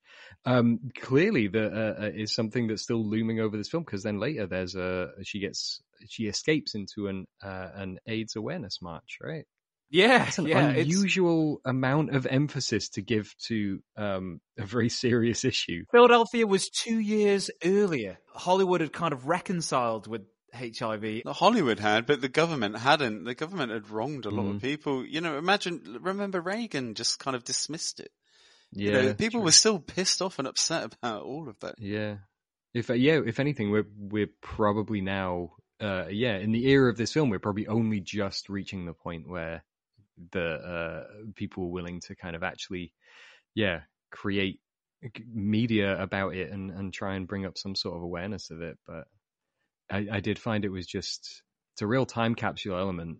um, 0.46 0.78
clearly 0.98 1.48
the, 1.48 1.66
uh, 1.66 2.04
uh, 2.04 2.10
is 2.14 2.34
something 2.34 2.66
that's 2.68 2.82
still 2.82 3.04
looming 3.04 3.40
over 3.40 3.58
this 3.58 3.68
film 3.68 3.84
because 3.84 4.02
then 4.02 4.18
later 4.18 4.46
there's 4.46 4.74
a 4.74 5.10
she 5.22 5.40
gets 5.40 5.82
she 6.08 6.24
escapes 6.28 6.74
into 6.74 7.08
an 7.08 7.26
uh, 7.42 7.68
an 7.74 7.98
AIDS 8.06 8.36
awareness 8.36 8.80
march, 8.80 9.18
right? 9.22 9.44
Yeah, 9.88 10.18
That's 10.18 10.38
an 10.38 10.46
yeah. 10.46 10.70
It's, 10.70 10.92
unusual 10.92 11.60
amount 11.64 12.14
of 12.14 12.26
emphasis 12.26 12.88
to 12.90 13.02
give 13.02 13.32
to 13.46 13.80
um, 13.96 14.40
a 14.58 14.66
very 14.66 14.88
serious 14.88 15.44
issue. 15.44 15.84
Philadelphia 15.92 16.46
was 16.46 16.68
two 16.68 16.98
years 16.98 17.50
earlier. 17.64 18.18
Hollywood 18.34 18.80
had 18.80 18.92
kind 18.92 19.12
of 19.12 19.28
reconciled 19.28 20.06
with 20.08 20.22
HIV. 20.54 21.22
Hollywood 21.26 21.78
had, 21.78 22.06
but 22.06 22.20
the 22.20 22.28
government 22.28 22.78
hadn't. 22.78 23.24
The 23.24 23.34
government 23.34 23.72
had 23.72 23.90
wronged 23.90 24.26
a 24.26 24.30
lot 24.30 24.46
Mm. 24.46 24.56
of 24.56 24.62
people. 24.62 25.04
You 25.06 25.20
know, 25.20 25.38
imagine, 25.38 25.98
remember 26.00 26.40
Reagan 26.40 26.94
just 26.94 27.18
kind 27.18 27.36
of 27.36 27.44
dismissed 27.44 28.00
it. 28.00 28.10
Yeah, 28.72 29.00
you 29.00 29.02
know, 29.08 29.14
people 29.14 29.42
were 29.42 29.52
still 29.52 29.78
pissed 29.78 30.20
off 30.20 30.38
and 30.40 30.48
upset 30.48 30.92
about 30.94 31.22
all 31.22 31.48
of 31.48 31.58
that. 31.60 31.76
Yeah. 31.78 32.16
If 32.74 32.90
uh, 32.90 32.94
yeah, 32.94 33.20
if 33.24 33.38
anything, 33.38 33.70
we're 33.70 33.86
we're 33.96 34.30
probably 34.42 35.00
now, 35.00 35.52
uh, 35.80 36.06
yeah, 36.10 36.36
in 36.38 36.50
the 36.52 36.66
era 36.66 36.90
of 36.90 36.96
this 36.96 37.12
film, 37.12 37.30
we're 37.30 37.38
probably 37.38 37.68
only 37.68 38.00
just 38.00 38.48
reaching 38.48 38.84
the 38.84 38.92
point 38.92 39.28
where 39.28 39.62
the 40.32 40.40
uh, 40.40 41.04
people 41.34 41.64
were 41.64 41.72
willing 41.72 42.00
to 42.06 42.16
kind 42.16 42.36
of 42.36 42.42
actually, 42.42 42.92
yeah, 43.54 43.80
create 44.10 44.60
media 45.32 46.00
about 46.00 46.34
it 46.34 46.50
and 46.50 46.70
and 46.70 46.92
try 46.92 47.14
and 47.14 47.28
bring 47.28 47.44
up 47.46 47.58
some 47.58 47.74
sort 47.74 47.96
of 47.96 48.02
awareness 48.02 48.50
of 48.50 48.60
it. 48.62 48.78
But 48.86 49.04
I, 49.90 50.06
I 50.12 50.20
did 50.20 50.38
find 50.38 50.64
it 50.64 50.70
was 50.70 50.86
just 50.86 51.42
it's 51.74 51.82
a 51.82 51.86
real 51.86 52.06
time 52.06 52.34
capsule 52.34 52.78
element. 52.78 53.18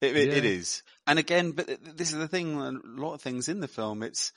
It, 0.00 0.16
it, 0.16 0.32
it 0.32 0.44
Yeah. 0.44 0.50
is. 0.50 0.82
And 1.06 1.18
again, 1.18 1.52
but 1.52 1.66
this 1.96 2.12
is 2.12 2.18
the 2.18 2.28
thing, 2.28 2.56
a 2.56 2.72
lot 2.84 3.14
of 3.14 3.22
things 3.22 3.48
in 3.48 3.60
the 3.60 3.68
film, 3.68 4.02
it's 4.02 4.32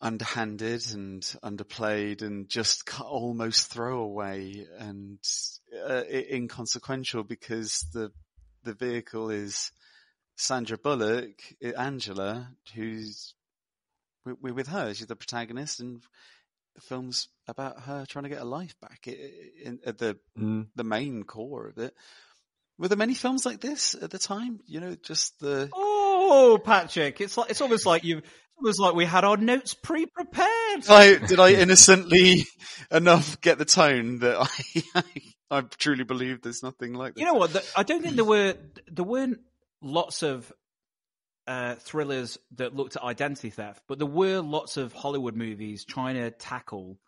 underhanded 0.00 0.84
and 0.92 1.22
underplayed 1.42 2.22
and 2.22 2.48
just 2.48 2.88
almost 3.00 3.70
throwaway 3.70 4.66
and 4.78 5.18
uh, 5.86 6.02
inconsequential 6.10 7.24
because 7.24 7.86
the, 7.92 8.10
the 8.64 8.74
vehicle 8.74 9.30
is 9.30 9.72
Sandra 10.36 10.76
Bullock, 10.78 11.40
Angela, 11.76 12.48
who's 12.74 13.34
we- 14.24 14.32
we're 14.40 14.54
with 14.54 14.68
her. 14.68 14.94
She's 14.94 15.06
the 15.06 15.16
protagonist 15.16 15.80
and 15.80 16.02
the 16.74 16.80
film's 16.80 17.28
about 17.46 17.80
her 17.82 18.04
trying 18.06 18.24
to 18.24 18.28
get 18.30 18.38
her 18.38 18.44
life 18.44 18.74
back 18.80 19.00
i- 19.06 19.10
i- 19.10 19.50
in, 19.64 19.80
at 19.86 19.98
the, 19.98 20.18
Mm. 20.38 20.68
the 20.74 20.82
main 20.84 21.22
core 21.24 21.68
of 21.68 21.78
it. 21.78 21.94
Were 22.78 22.88
there 22.88 22.98
many 22.98 23.14
films 23.14 23.46
like 23.46 23.60
this 23.60 23.94
at 23.94 24.10
the 24.10 24.18
time? 24.18 24.58
You 24.66 24.80
know, 24.80 24.96
just 24.96 25.38
the 25.38 25.68
Oh, 25.72 26.58
Patrick, 26.64 27.20
it's 27.20 27.36
like 27.36 27.50
it's 27.50 27.60
almost 27.60 27.86
like 27.86 28.02
you. 28.02 28.18
It's 28.18 28.26
almost 28.58 28.80
like 28.80 28.94
we 28.94 29.04
had 29.04 29.24
our 29.24 29.36
notes 29.36 29.74
pre-prepared. 29.74 30.80
Did 30.82 30.90
I, 30.90 31.14
did 31.18 31.38
I 31.38 31.52
innocently 31.52 32.46
enough 32.90 33.40
get 33.40 33.58
the 33.58 33.64
tone 33.64 34.18
that 34.20 34.38
I, 34.94 35.02
I, 35.58 35.60
truly 35.78 36.02
believe 36.04 36.42
there's 36.42 36.62
nothing 36.64 36.94
like 36.94 37.14
this? 37.14 37.20
You 37.20 37.26
know 37.26 37.34
what? 37.34 37.52
The, 37.52 37.64
I 37.76 37.84
don't 37.84 38.02
think 38.02 38.16
there 38.16 38.24
were 38.24 38.56
there 38.88 39.04
weren't 39.04 39.38
lots 39.84 40.22
of 40.22 40.50
uh, 41.46 41.74
thrillers 41.76 42.38
that 42.56 42.74
looked 42.74 42.96
at 42.96 43.02
identity 43.02 43.50
theft, 43.50 43.82
but 43.86 43.98
there 43.98 44.06
were 44.06 44.40
lots 44.40 44.76
of 44.76 44.92
Hollywood 44.92 45.36
movies 45.36 45.84
trying 45.84 46.16
to 46.16 46.30
tackle 46.30 46.98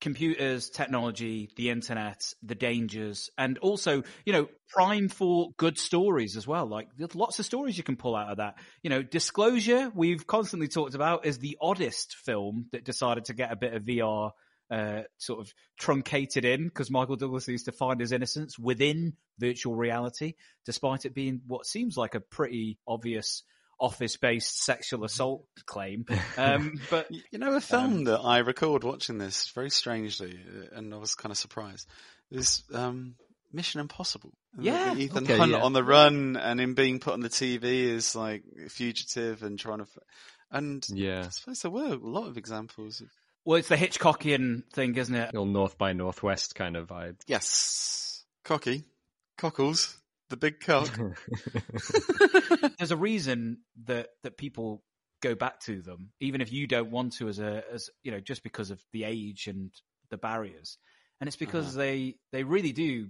computers, 0.00 0.68
technology, 0.68 1.48
the 1.56 1.70
internet, 1.70 2.20
the 2.42 2.54
dangers, 2.54 3.30
and 3.38 3.58
also, 3.58 4.02
you 4.26 4.32
know, 4.32 4.48
prime 4.68 5.08
for 5.08 5.52
good 5.56 5.78
stories 5.78 6.36
as 6.36 6.46
well. 6.46 6.66
Like 6.66 6.88
there's 6.98 7.14
lots 7.14 7.38
of 7.38 7.46
stories 7.46 7.78
you 7.78 7.84
can 7.84 7.96
pull 7.96 8.16
out 8.16 8.30
of 8.30 8.36
that. 8.38 8.56
You 8.82 8.90
know, 8.90 9.02
Disclosure, 9.02 9.90
we've 9.94 10.26
constantly 10.26 10.68
talked 10.68 10.94
about, 10.94 11.24
is 11.24 11.38
the 11.38 11.56
oddest 11.60 12.16
film 12.16 12.66
that 12.72 12.84
decided 12.84 13.26
to 13.26 13.34
get 13.34 13.52
a 13.52 13.56
bit 13.56 13.72
of 13.72 13.84
VR 13.84 14.32
uh, 14.70 15.02
sort 15.18 15.40
of 15.40 15.52
truncated 15.78 16.44
in 16.44 16.64
because 16.68 16.90
Michael 16.90 17.16
Douglas 17.16 17.48
needs 17.48 17.64
to 17.64 17.72
find 17.72 18.00
his 18.00 18.12
innocence 18.12 18.58
within 18.58 19.14
virtual 19.38 19.74
reality, 19.74 20.34
despite 20.64 21.04
it 21.04 21.14
being 21.14 21.42
what 21.46 21.66
seems 21.66 21.96
like 21.96 22.14
a 22.14 22.20
pretty 22.20 22.78
obvious 22.86 23.42
office-based 23.80 24.64
sexual 24.64 25.04
assault 25.04 25.44
claim. 25.66 26.06
Um, 26.36 26.78
but 26.90 27.08
You 27.32 27.38
know, 27.38 27.54
a 27.54 27.60
film 27.60 28.04
that 28.04 28.20
I 28.20 28.38
recalled 28.38 28.84
watching 28.84 29.18
this 29.18 29.50
very 29.50 29.70
strangely, 29.70 30.38
uh, 30.48 30.76
and 30.76 30.94
I 30.94 30.96
was 30.96 31.14
kind 31.14 31.32
of 31.32 31.38
surprised, 31.38 31.88
is 32.30 32.62
um, 32.72 33.16
Mission 33.52 33.80
Impossible. 33.80 34.32
And 34.54 34.64
Yeah. 34.64 34.94
Ethan 34.94 35.24
Okay, 35.24 35.36
Hunt 35.36 35.52
yeah. 35.52 35.62
on 35.62 35.72
the 35.72 35.84
run 35.84 36.36
and 36.36 36.60
him 36.60 36.74
being 36.74 37.00
put 37.00 37.14
on 37.14 37.20
the 37.20 37.28
TV 37.28 37.84
is 37.84 38.14
like 38.14 38.44
fugitive 38.68 39.42
and 39.42 39.58
trying 39.58 39.78
to. 39.78 39.86
And 40.50 40.86
Yeah, 40.88 41.24
I 41.26 41.30
suppose 41.30 41.62
there 41.62 41.70
were 41.70 41.94
a 41.94 41.96
lot 41.96 42.28
of 42.28 42.36
examples 42.38 43.00
of. 43.00 43.08
Well, 43.44 43.58
it's 43.58 43.68
the 43.68 43.76
Hitchcockian 43.76 44.64
thing, 44.72 44.94
isn't 44.96 45.14
it? 45.14 45.32
little 45.34 45.46
North 45.46 45.76
by 45.78 45.92
Northwest 45.92 46.54
kind 46.54 46.76
of 46.76 46.88
vibe. 46.88 47.16
Yes. 47.26 48.24
Cocky. 48.44 48.84
Cockles. 49.38 49.96
The 50.30 50.36
big 50.36 50.60
cock. 50.60 50.88
There's 52.78 52.90
a 52.90 52.96
reason 52.96 53.58
that 53.84 54.08
that 54.22 54.36
people 54.36 54.82
go 55.22 55.34
back 55.34 55.60
to 55.60 55.80
them, 55.80 56.10
even 56.20 56.40
if 56.40 56.52
you 56.52 56.66
don't 56.66 56.90
want 56.90 57.14
to, 57.14 57.28
as 57.28 57.38
a 57.38 57.62
as 57.72 57.90
you 58.02 58.10
know, 58.12 58.20
just 58.20 58.42
because 58.42 58.70
of 58.70 58.80
the 58.92 59.04
age 59.04 59.46
and 59.46 59.70
the 60.10 60.16
barriers, 60.18 60.78
and 61.20 61.28
it's 61.28 61.36
because 61.36 61.68
Uh-huh. 61.76 61.78
they 61.78 62.16
they 62.32 62.42
really 62.44 62.72
do 62.72 63.08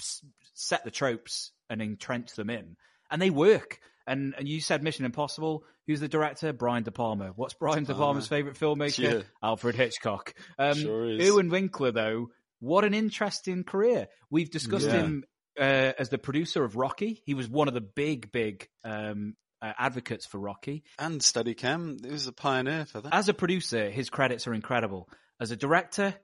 s- 0.00 0.24
set 0.54 0.84
the 0.84 0.90
tropes 0.90 1.52
and 1.70 1.80
entrench 1.82 2.32
them 2.34 2.50
in, 2.50 2.76
and 3.10 3.20
they 3.22 3.30
work. 3.30 3.80
And 4.06 4.34
and 4.36 4.46
you 4.48 4.60
said 4.60 4.82
Mission 4.82 5.04
Impossible. 5.04 5.64
Who's 5.86 6.00
the 6.00 6.08
director? 6.08 6.52
Brian 6.52 6.82
De 6.82 6.90
Palma. 6.90 7.32
What's 7.36 7.54
Brian 7.54 7.84
De 7.84 7.94
Palma's 7.94 8.28
favorite 8.28 8.56
filmmaker? 8.58 8.98
Yeah. 8.98 9.22
Alfred 9.42 9.74
Hitchcock. 9.76 10.34
Um, 10.58 10.74
Sure 10.74 11.10
is. 11.10 11.24
Ewan 11.26 11.48
Winkler, 11.50 11.92
though, 11.92 12.28
what 12.60 12.84
an 12.84 12.94
interesting 12.94 13.64
career. 13.64 14.08
We've 14.30 14.50
discussed 14.50 14.86
Yeah. 14.86 14.92
him 15.02 15.24
uh, 15.58 15.92
as 15.98 16.08
the 16.08 16.18
producer 16.18 16.64
of 16.64 16.76
Rocky. 16.76 17.22
He 17.24 17.34
was 17.34 17.48
one 17.48 17.68
of 17.68 17.74
the 17.74 17.80
big, 17.80 18.32
big 18.32 18.68
um, 18.82 19.36
uh, 19.62 19.72
advocates 19.78 20.26
for 20.26 20.38
Rocky. 20.38 20.82
and 20.98 21.20
Steadicam. 21.20 22.04
He 22.04 22.10
was 22.10 22.26
a 22.26 22.32
pioneer 22.32 22.84
for 22.86 23.00
that. 23.02 23.14
As 23.14 23.28
a 23.28 23.34
producer, 23.34 23.88
his 23.90 24.10
credits 24.10 24.46
are 24.46 24.54
incredible. 24.54 25.08
As 25.40 25.50
a 25.50 25.56
director, 25.56 26.14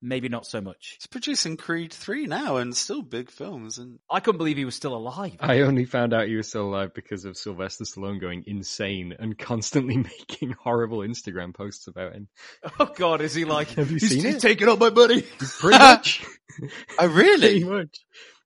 maybe 0.00 0.28
not 0.28 0.46
so 0.46 0.60
much. 0.60 0.96
He's 0.98 1.06
producing 1.06 1.56
Creed 1.56 1.92
3 1.92 2.26
now 2.26 2.56
and 2.56 2.76
still 2.76 3.02
big 3.02 3.30
films. 3.30 3.78
And 3.78 3.98
I 4.10 4.20
couldn't 4.20 4.38
believe 4.38 4.56
he 4.56 4.64
was 4.64 4.74
still 4.74 4.94
alive. 4.94 5.36
I 5.40 5.60
only 5.60 5.84
found 5.84 6.14
out 6.14 6.28
he 6.28 6.36
was 6.36 6.48
still 6.48 6.68
alive 6.68 6.94
because 6.94 7.24
of 7.24 7.36
Sylvester 7.36 7.84
Stallone 7.84 8.20
going 8.20 8.44
insane 8.46 9.14
and 9.18 9.38
constantly 9.38 9.96
making 10.18 10.54
horrible 10.62 10.98
Instagram 10.98 11.54
posts 11.54 11.86
about 11.88 12.14
him. 12.14 12.28
Oh 12.78 12.90
God, 12.94 13.20
is 13.20 13.34
he 13.34 13.44
like? 13.44 13.70
Have 13.70 13.90
you 13.90 13.98
he's, 13.98 14.10
seen 14.10 14.24
he's 14.24 14.36
it? 14.36 14.40
taking 14.40 14.68
up 14.68 14.78
my 14.78 14.90
buddy. 14.90 15.22
Pretty 15.38 15.78
much. 15.78 16.24
Oh, 16.98 17.06
really? 17.06 17.60
Pretty 17.60 17.64
much. 17.64 18.00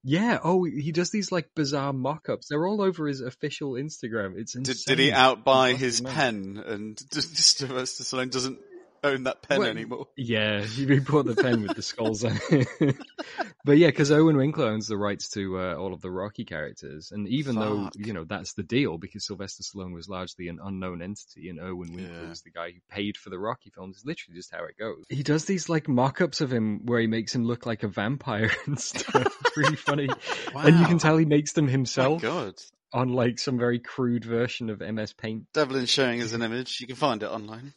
Yeah. 0.05 0.38
Oh, 0.44 0.64
he 0.64 0.92
does 0.92 1.11
these 1.11 1.32
like 1.32 1.48
bizarre 1.55 1.94
mock-ups. 1.94 2.48
They're 2.48 2.66
all 2.66 2.82
over 2.82 3.07
his 3.07 3.22
official 3.22 3.72
Instagram. 3.72 4.34
It's 4.36 4.53
Did, 4.53 4.68
insane. 4.68 4.96
did 4.96 5.03
he 5.03 5.11
outbuy 5.12 5.72
It's 5.72 5.80
his 5.80 6.00
fucking 6.00 6.14
pen 6.14 6.62
and 6.66 7.00
just 7.11 7.34
Sylvester 7.36 8.05
Stallone 8.05 8.30
doesn't 8.30 8.59
own 9.03 9.24
that 9.24 9.42
pen 9.42 9.59
Well, 9.61 9.68
anymore? 9.68 10.07
Yeah, 10.16 10.62
he 10.64 10.98
bought 11.00 11.26
the 11.26 11.34
pen 11.36 11.62
with 11.62 11.74
the 11.76 11.82
skulls 11.82 12.24
on 12.24 12.38
it. 12.50 12.96
but 13.64 13.78
yeah, 13.78 13.88
because 13.88 14.11
Owen 14.11 14.36
Winkler 14.36 14.66
owns 14.68 14.86
the 14.86 14.96
rights 14.96 15.28
to 15.30 15.59
uh, 15.59 15.74
all 15.74 15.92
of 15.92 16.00
the 16.00 16.11
Rocky 16.11 16.44
characters, 16.44 17.11
and 17.12 17.28
even 17.28 17.57
though 17.57 17.90
you 17.96 18.12
know 18.12 18.24
that's 18.24 18.55
the 18.55 18.62
deal, 18.62 18.98
because 18.98 19.26
Sylvester 19.26 19.62
Stallone 19.62 19.92
was 19.94 20.09
largely 20.09 20.48
an 20.48 20.59
unknown 20.62 21.03
entity, 21.03 21.48
and 21.48 21.61
Owen 21.61 21.94
Winkler 21.94 22.22
Yeah. 22.22 22.28
was 22.28 22.42
the 22.42 22.50
guy 22.50 22.70
who 22.70 22.80
paid 22.90 23.16
for 23.16 23.30
the 23.30 23.38
Rocky 23.38 23.70
films. 23.70 23.98
is 23.98 24.05
literally 24.05 24.36
just 24.36 24.53
how 24.53 24.64
it 24.64 24.76
goes. 24.78 25.05
He 25.09 25.22
does 25.22 25.44
these 25.44 25.68
like 25.68 25.88
mock-ups 25.88 26.40
of 26.40 26.53
him 26.53 26.86
where 26.86 27.00
he 27.00 27.07
makes 27.07 27.34
him 27.34 27.44
look 27.44 27.66
like 27.66 27.82
a 27.82 27.88
vampire 27.88 28.50
and 28.66 28.78
stuff. 28.80 29.26
Really 29.57 29.76
funny, 29.76 30.09
and 30.55 30.78
you 30.78 30.86
can 30.86 30.98
tell 30.98 31.16
he 31.16 31.24
makes 31.24 31.53
them 31.53 31.68
himself 31.68 32.22
God. 32.22 32.55
on 32.92 33.11
like 33.11 33.38
some 33.38 33.59
very 33.59 33.78
crude 33.78 34.24
version 34.24 34.70
of 34.70 34.80
MS 34.80 35.12
Paint. 35.12 35.44
Devlin's 35.53 35.90
showing 35.90 36.22
us 36.22 36.32
an 36.32 36.42
image. 36.42 36.80
You 36.80 36.86
can 36.86 36.96
find 36.96 37.22
it 37.22 37.26
online. 37.26 37.72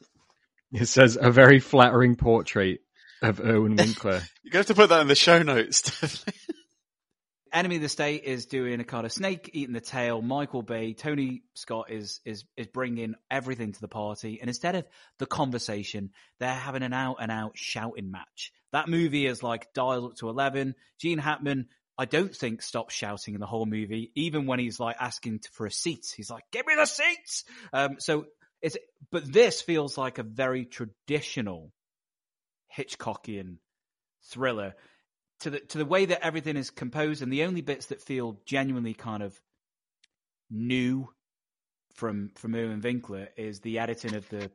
It 0.72 0.88
says 0.88 1.18
a 1.20 1.32
very 1.32 1.59
flattering 1.59 2.16
portrait 2.16 2.82
of 3.22 3.39
Irwin 3.39 3.76
Winkler. 3.78 4.22
You're 4.43 4.51
going 4.51 4.51
to 4.51 4.57
have 4.57 4.66
to 4.68 4.74
put 4.76 4.89
that 4.89 5.01
in 5.01 5.07
the 5.07 5.16
show 5.16 5.41
notes, 5.41 5.91
Enemy 7.55 7.78
of 7.78 7.82
the 7.84 7.89
State 7.89 8.26
is 8.26 8.47
doing 8.47 8.82
a 8.82 8.84
kind 8.84 9.05
of 9.05 9.13
snake 9.13 9.49
eating 9.53 9.74
the 9.74 9.80
tail. 9.80 10.22
Michael 10.22 10.61
Bay, 10.61 10.93
Tony 10.93 11.43
Scott 11.53 11.89
is 11.89 12.20
is 12.26 12.43
is 12.57 12.68
bringing 12.68 13.16
everything 13.32 13.72
to 13.72 13.80
the 13.80 13.88
party, 13.88 14.39
and 14.41 14.49
instead 14.49 14.76
of 14.76 14.86
the 15.20 15.26
conversation, 15.26 16.09
they're 16.38 16.53
having 16.53 16.84
an 16.84 16.91
out 16.91 17.18
and 17.22 17.32
out 17.32 17.53
shouting 17.55 18.11
match. 18.11 18.51
That 18.74 18.89
movie 18.89 19.26
is 19.26 19.41
like 19.41 19.74
dialed 19.74 20.11
up 20.11 20.18
to 20.18 20.28
eleven. 20.28 20.76
Gene 20.99 21.18
Hackman, 21.18 21.70
I 21.97 22.03
don't 22.03 22.36
think 22.36 22.61
stops 22.61 22.93
shouting 22.93 23.36
in 23.36 23.39
the 23.39 23.47
whole 23.47 23.66
movie, 23.66 24.11
even 24.16 24.47
when 24.47 24.59
he's 24.59 24.78
like 24.78 24.97
asking 24.99 25.39
for 25.53 25.66
a 25.66 25.72
seat. 25.72 26.13
He's 26.13 26.30
like, 26.30 26.43
"Give 26.51 26.68
me 26.68 26.76
the 26.76 26.86
seats." 26.86 27.45
Um, 27.72 27.95
so 27.99 28.26
it's 28.61 28.77
but 29.11 29.31
this 29.31 29.61
feels 29.61 29.97
like 29.97 30.17
a 30.17 30.23
very 30.23 30.65
traditional 30.65 31.71
Hitchcockian 32.75 33.57
thriller 34.23 34.75
to 35.41 35.49
the 35.49 35.59
to 35.59 35.77
the 35.77 35.85
way 35.85 36.05
that 36.05 36.25
everything 36.25 36.57
is 36.57 36.69
composed, 36.69 37.21
and 37.21 37.31
the 37.31 37.43
only 37.43 37.61
bits 37.61 37.87
that 37.87 38.01
feel 38.01 38.39
genuinely 38.45 38.93
kind 38.93 39.23
of 39.23 39.39
new 40.49 41.09
from 41.93 42.31
from 42.35 42.55
Irwin 42.55 42.81
Winkler 42.81 43.29
is 43.37 43.59
the 43.61 43.79
editing 43.79 44.15
of 44.15 44.27
the 44.29 44.51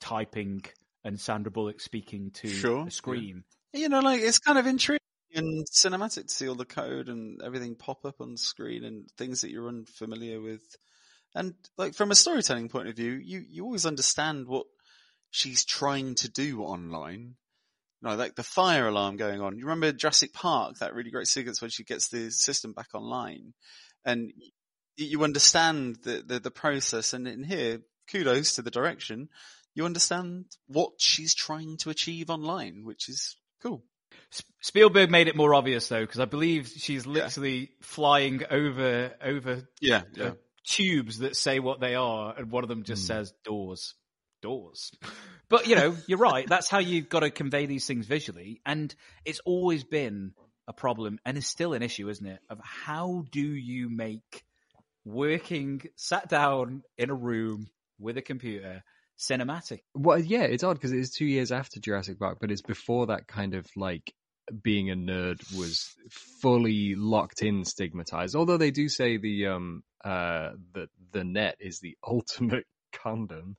typing 0.00 0.62
and 1.04 1.18
Sandra 1.18 1.50
Bullock 1.50 1.80
speaking 1.80 2.30
to 2.32 2.48
Sure, 2.48 2.84
the 2.84 2.90
screen. 2.90 3.44
You 3.72 3.88
know, 3.88 4.00
like 4.00 4.20
it's 4.20 4.38
kind 4.38 4.58
of 4.58 4.66
intriguing 4.66 5.00
and 5.34 5.66
cinematic 5.66 6.28
to 6.28 6.34
see 6.34 6.48
all 6.48 6.54
the 6.54 6.64
code 6.64 7.08
and 7.08 7.40
everything 7.42 7.76
pop 7.76 8.04
up 8.04 8.20
on 8.20 8.36
screen 8.36 8.84
and 8.84 9.08
things 9.16 9.42
that 9.42 9.50
you're 9.50 9.68
unfamiliar 9.68 10.40
with. 10.40 10.62
And 11.34 11.54
like 11.76 11.94
from 11.94 12.10
a 12.10 12.16
storytelling 12.16 12.68
point 12.68 12.88
of 12.88 12.96
view, 12.96 13.12
you 13.12 13.44
you 13.48 13.64
always 13.64 13.86
understand 13.86 14.46
what 14.46 14.66
she's 15.30 15.64
trying 15.64 16.14
to 16.16 16.28
do 16.28 16.62
online. 16.62 17.36
You 18.02 18.08
know, 18.08 18.16
like 18.16 18.34
the 18.34 18.42
fire 18.42 18.88
alarm 18.88 19.16
going 19.16 19.40
on. 19.40 19.56
You 19.58 19.64
remember 19.64 19.92
Jurassic 19.92 20.32
Park, 20.32 20.78
that 20.78 20.94
really 20.94 21.10
great 21.10 21.28
sequence 21.28 21.60
when 21.60 21.70
she 21.70 21.84
gets 21.84 22.08
the 22.08 22.30
system 22.30 22.72
back 22.72 22.88
online, 22.94 23.54
and 24.04 24.32
you 24.96 25.22
understand 25.22 25.98
the 26.02 26.22
the, 26.26 26.40
the 26.40 26.50
process. 26.50 27.12
And 27.12 27.28
in 27.28 27.44
here, 27.44 27.80
kudos 28.10 28.54
to 28.54 28.62
the 28.62 28.70
direction. 28.70 29.28
You 29.74 29.84
understand 29.84 30.46
what 30.66 30.92
she's 30.98 31.32
trying 31.32 31.76
to 31.78 31.90
achieve 31.90 32.28
online, 32.28 32.84
which 32.84 33.08
is 33.08 33.36
cool. 33.62 33.84
Spielberg 34.60 35.10
made 35.10 35.28
it 35.28 35.36
more 35.36 35.54
obvious 35.54 35.88
though, 35.88 36.00
because 36.00 36.20
I 36.20 36.24
believe 36.24 36.68
she's 36.76 37.06
literally 37.06 37.70
flying 37.80 38.42
over 38.50 39.12
over 39.22 39.68
Yeah, 39.80 40.02
yeah. 40.14 40.32
Tubes 40.66 41.18
that 41.18 41.36
say 41.36 41.58
what 41.58 41.80
they 41.80 41.94
are, 41.94 42.34
and 42.36 42.50
one 42.50 42.64
of 42.64 42.68
them 42.68 42.84
just 42.84 43.06
says 43.06 43.32
doors, 43.44 43.94
doors. 44.42 44.90
But 45.48 45.66
you 45.66 45.74
know, 45.74 45.96
you're 46.06 46.16
right. 46.16 46.46
That's 46.48 46.68
how 46.70 46.78
you've 46.78 47.08
got 47.08 47.20
to 47.20 47.30
convey 47.30 47.66
these 47.66 47.84
things 47.84 48.06
visually, 48.06 48.60
and 48.64 48.94
it's 49.24 49.40
always 49.40 49.82
been 49.82 50.32
a 50.68 50.72
problem, 50.72 51.18
and 51.26 51.36
it's 51.36 51.48
still 51.48 51.72
an 51.72 51.82
issue, 51.82 52.08
isn't 52.08 52.24
it? 52.24 52.38
Of 52.48 52.60
how 52.62 53.24
do 53.32 53.40
you 53.40 53.88
make 53.88 54.44
working 55.04 55.82
sat 55.96 56.28
down 56.28 56.84
in 56.96 57.10
a 57.10 57.14
room 57.14 57.66
with 57.98 58.16
a 58.16 58.22
computer 58.22 58.84
cinematic? 59.18 59.80
Well, 59.92 60.20
yeah, 60.20 60.44
it's 60.44 60.62
odd 60.62 60.74
because 60.74 60.92
it's 60.92 61.10
two 61.10 61.26
years 61.26 61.50
after 61.50 61.80
Jurassic 61.80 62.20
Park, 62.20 62.38
but 62.40 62.52
it's 62.52 62.62
before 62.62 63.08
that 63.08 63.26
kind 63.26 63.54
of 63.54 63.66
like 63.74 64.14
being 64.62 64.90
a 64.90 64.94
nerd 64.94 65.40
was 65.56 65.94
fully 66.10 66.94
locked 66.96 67.42
in 67.42 67.64
stigmatized. 67.64 68.34
Although 68.34 68.56
they 68.56 68.70
do 68.70 68.88
say 68.88 69.16
the 69.16 69.48
um 69.48 69.82
uh 70.04 70.50
the 70.72 70.88
the 71.12 71.24
net 71.24 71.56
is 71.60 71.80
the 71.80 71.96
ultimate 72.06 72.66
condom, 72.92 73.56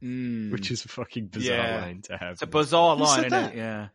which 0.00 0.70
is 0.70 0.84
a 0.84 0.88
fucking 0.88 1.28
bizarre. 1.28 1.56
Yeah. 1.56 1.80
line 1.80 2.02
to 2.02 2.16
have. 2.16 2.32
It's 2.32 2.42
a 2.42 2.46
bizarre 2.46 2.96
Who 2.96 3.04
line, 3.04 3.24
isn't 3.24 3.44
it? 3.50 3.56
Yeah. 3.56 3.88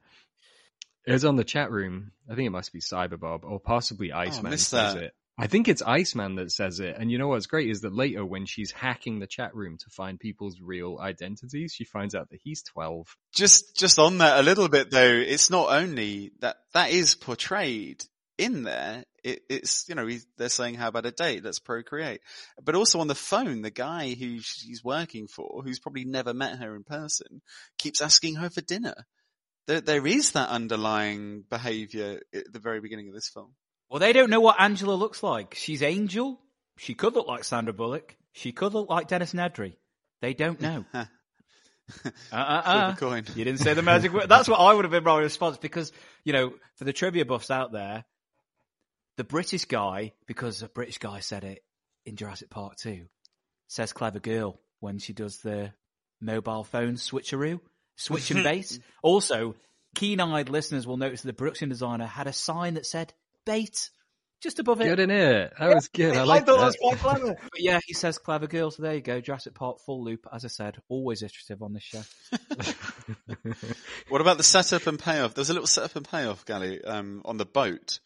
It 1.06 1.14
was 1.14 1.26
on 1.26 1.38
the 1.38 1.46
chat 1.46 1.72
room. 1.72 2.12
I 2.30 2.36
think 2.36 2.48
it 2.48 2.52
must 2.52 2.74
be 2.74 2.82
Cyberbob 2.82 3.44
or 3.44 3.60
possibly 3.62 4.12
Iceman 4.12 4.52
missed 4.52 4.70
says 4.70 4.96
that. 4.96 5.04
it. 5.04 5.14
I 5.40 5.48
think 5.48 5.68
it's 5.68 5.84
Iceman 5.84 6.36
that 6.36 6.52
says 6.52 6.80
it. 6.80 6.96
And 6.98 7.12
you 7.12 7.20
know 7.20 7.28
what's 7.28 7.46
great 7.46 7.70
is 7.70 7.82
that 7.82 7.94
later 7.94 8.26
when 8.26 8.46
she's 8.46 8.72
hacking 8.72 9.20
the 9.20 9.28
chat 9.28 9.56
room 9.56 9.78
to 9.78 9.90
find 9.90 10.20
people's 10.20 10.60
real 10.60 10.98
identities, 11.00 11.74
she 11.74 11.84
finds 11.86 12.16
out 12.16 12.30
that 12.32 12.40
he's 12.44 12.64
12. 12.64 13.16
Just 13.34 13.76
just 13.76 14.00
on 14.00 14.18
that 14.18 14.40
a 14.40 14.44
little 14.44 14.68
bit 14.68 14.90
though, 14.90 15.14
it's 15.14 15.50
not 15.50 15.70
only 15.70 16.32
that 16.40 16.58
that 16.74 16.90
is 16.92 17.16
portrayed 17.16 18.04
in 18.38 18.64
there. 18.64 19.06
It, 19.28 19.42
it's 19.50 19.90
you 19.90 19.96
know 19.96 20.10
they're 20.38 20.48
saying 20.48 20.76
how 20.76 20.88
about 20.88 21.06
a 21.06 21.12
date? 21.12 21.44
Let's 21.44 21.60
procreate. 21.60 22.22
But 22.64 22.76
also 22.76 23.02
on 23.02 23.08
the 23.08 23.16
phone, 23.16 23.62
the 23.62 23.70
guy 23.70 24.14
who 24.14 24.40
she's 24.40 24.82
working 24.84 25.28
for, 25.28 25.64
who's 25.64 25.80
probably 25.80 26.06
never 26.06 26.34
met 26.34 26.60
her 26.60 26.76
in 26.76 26.84
person, 26.84 27.42
keeps 27.78 28.02
asking 28.02 28.36
her 28.36 28.50
for 28.50 28.62
dinner. 28.62 29.06
There 29.68 29.82
there 29.82 30.08
is 30.08 30.32
that 30.32 30.48
underlying 30.48 31.44
behaviour 31.50 32.22
at 32.34 32.54
the 32.54 32.60
very 32.60 32.80
beginning 32.80 33.10
of 33.10 33.16
this 33.16 33.28
film. 33.28 33.54
Well, 33.90 34.00
they 34.00 34.14
don't 34.14 34.30
know 34.30 34.40
what 34.40 34.62
Angela 34.62 34.94
looks 34.94 35.22
like. 35.22 35.56
She's 35.56 35.82
Angel. 35.84 36.40
She 36.78 36.94
could 36.94 37.14
look 37.14 37.28
like 37.28 37.44
Sandra 37.44 37.74
Bullock. 37.74 38.16
She 38.32 38.54
could 38.54 38.74
look 38.74 38.90
like 38.90 39.10
Dennis 39.10 39.34
Nedry. 39.34 39.76
They 40.22 40.34
don't 40.34 40.62
know. 40.62 40.86
uh, 40.94 41.06
uh, 42.32 42.36
uh. 42.66 42.96
Coin. 42.96 43.26
You 43.36 43.44
didn't 43.44 43.60
say 43.60 43.74
the 43.74 43.82
magic 43.82 44.14
word. 44.14 44.30
That's 44.30 44.48
what 44.48 44.60
I 44.60 44.74
would 44.74 44.86
have 44.86 44.92
been 44.92 45.04
my 45.04 45.20
response 45.20 45.58
because, 45.58 45.92
you 46.24 46.34
know, 46.34 46.54
for 46.76 46.86
the 46.86 46.94
trivia 46.94 47.26
buffs 47.26 47.52
out 47.52 47.72
there, 47.72 48.06
the 49.18 49.24
British 49.24 49.66
guy, 49.66 50.14
because 50.28 50.62
a 50.62 50.70
British 50.70 51.00
guy 51.00 51.20
said 51.20 51.44
it 51.44 51.64
in 52.06 52.16
Jurassic 52.16 52.50
Park 52.50 52.78
2, 52.78 53.06
says 53.68 53.92
clever 53.92 54.20
girl 54.20 54.60
when 54.80 55.00
she 55.00 55.14
does 55.14 55.40
the 55.40 55.74
mobile 56.22 56.64
phone 56.64 56.94
switcheroo, 56.94 57.60
switch 57.96 58.32
and 58.32 58.44
bait. 58.44 58.80
Also, 59.02 59.56
keen-eyed 59.96 60.50
listeners 60.50 60.88
will 60.88 60.98
notice 60.98 61.22
that 61.22 61.28
the 61.28 61.34
production 61.34 61.70
designer 61.70 62.06
had 62.06 62.28
a 62.28 62.34
sign 62.34 62.76
that 62.76 62.86
said 62.86 63.14
bait 63.46 63.90
just 64.40 64.60
above 64.60 64.82
it. 64.82 64.86
Good 64.86 65.00
in 65.00 65.10
it. 65.10 65.54
That 65.60 65.74
was 65.74 65.88
good. 65.88 66.16
I 66.18 66.24
like 66.24 66.46
thought 66.46 66.58
that. 66.58 66.60
that 66.60 66.66
was 66.66 66.78
quite 66.78 66.98
clever. 67.00 67.36
But 67.52 67.60
yeah, 67.60 67.80
he 67.86 67.94
says 67.94 68.20
clever 68.20 68.46
girl. 68.46 68.70
So 68.70 68.84
there 68.84 68.94
you 68.94 69.02
go. 69.02 69.20
Jurassic 69.20 69.56
Park 69.56 69.80
full 69.80 70.04
loop. 70.04 70.28
As 70.32 70.46
I 70.46 70.50
said, 70.50 70.78
always 70.90 71.24
iterative 71.24 71.64
on 71.64 71.74
this 71.74 71.84
show. 71.84 72.02
What 74.10 74.22
about 74.22 74.38
the 74.38 74.44
setup 74.44 74.86
and 74.86 75.00
payoff? 75.00 75.34
There's 75.34 75.50
a 75.50 75.54
little 75.54 75.68
setup 75.68 75.96
and 75.96 76.08
payoff, 76.08 76.46
Gali, 76.46 76.88
um, 76.88 77.24
on 77.26 77.38
the 77.38 77.46
boat. 77.46 78.00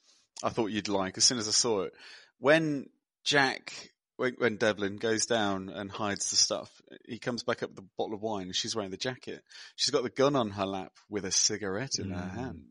I 0.43 0.49
thought 0.49 0.71
you'd 0.71 0.87
like 0.87 1.17
as 1.17 1.23
soon 1.23 1.37
as 1.37 1.47
I 1.47 1.51
saw 1.51 1.81
it. 1.81 1.93
When 2.39 2.87
Jack, 3.23 3.73
when, 4.17 4.33
when 4.37 4.57
Devlin 4.57 4.97
goes 4.97 5.25
down 5.25 5.69
and 5.69 5.91
hides 5.91 6.29
the 6.29 6.35
stuff, 6.35 6.69
he 7.05 7.19
comes 7.19 7.43
back 7.43 7.63
up 7.63 7.69
with 7.69 7.79
a 7.79 7.87
bottle 7.97 8.15
of 8.15 8.21
wine 8.21 8.47
and 8.47 8.55
she's 8.55 8.75
wearing 8.75 8.91
the 8.91 8.97
jacket. 8.97 9.43
She's 9.75 9.91
got 9.91 10.03
the 10.03 10.09
gun 10.09 10.35
on 10.35 10.49
her 10.51 10.65
lap 10.65 10.93
with 11.09 11.25
a 11.25 11.31
cigarette 11.31 11.99
in 11.99 12.11
her 12.11 12.29
hand. 12.29 12.63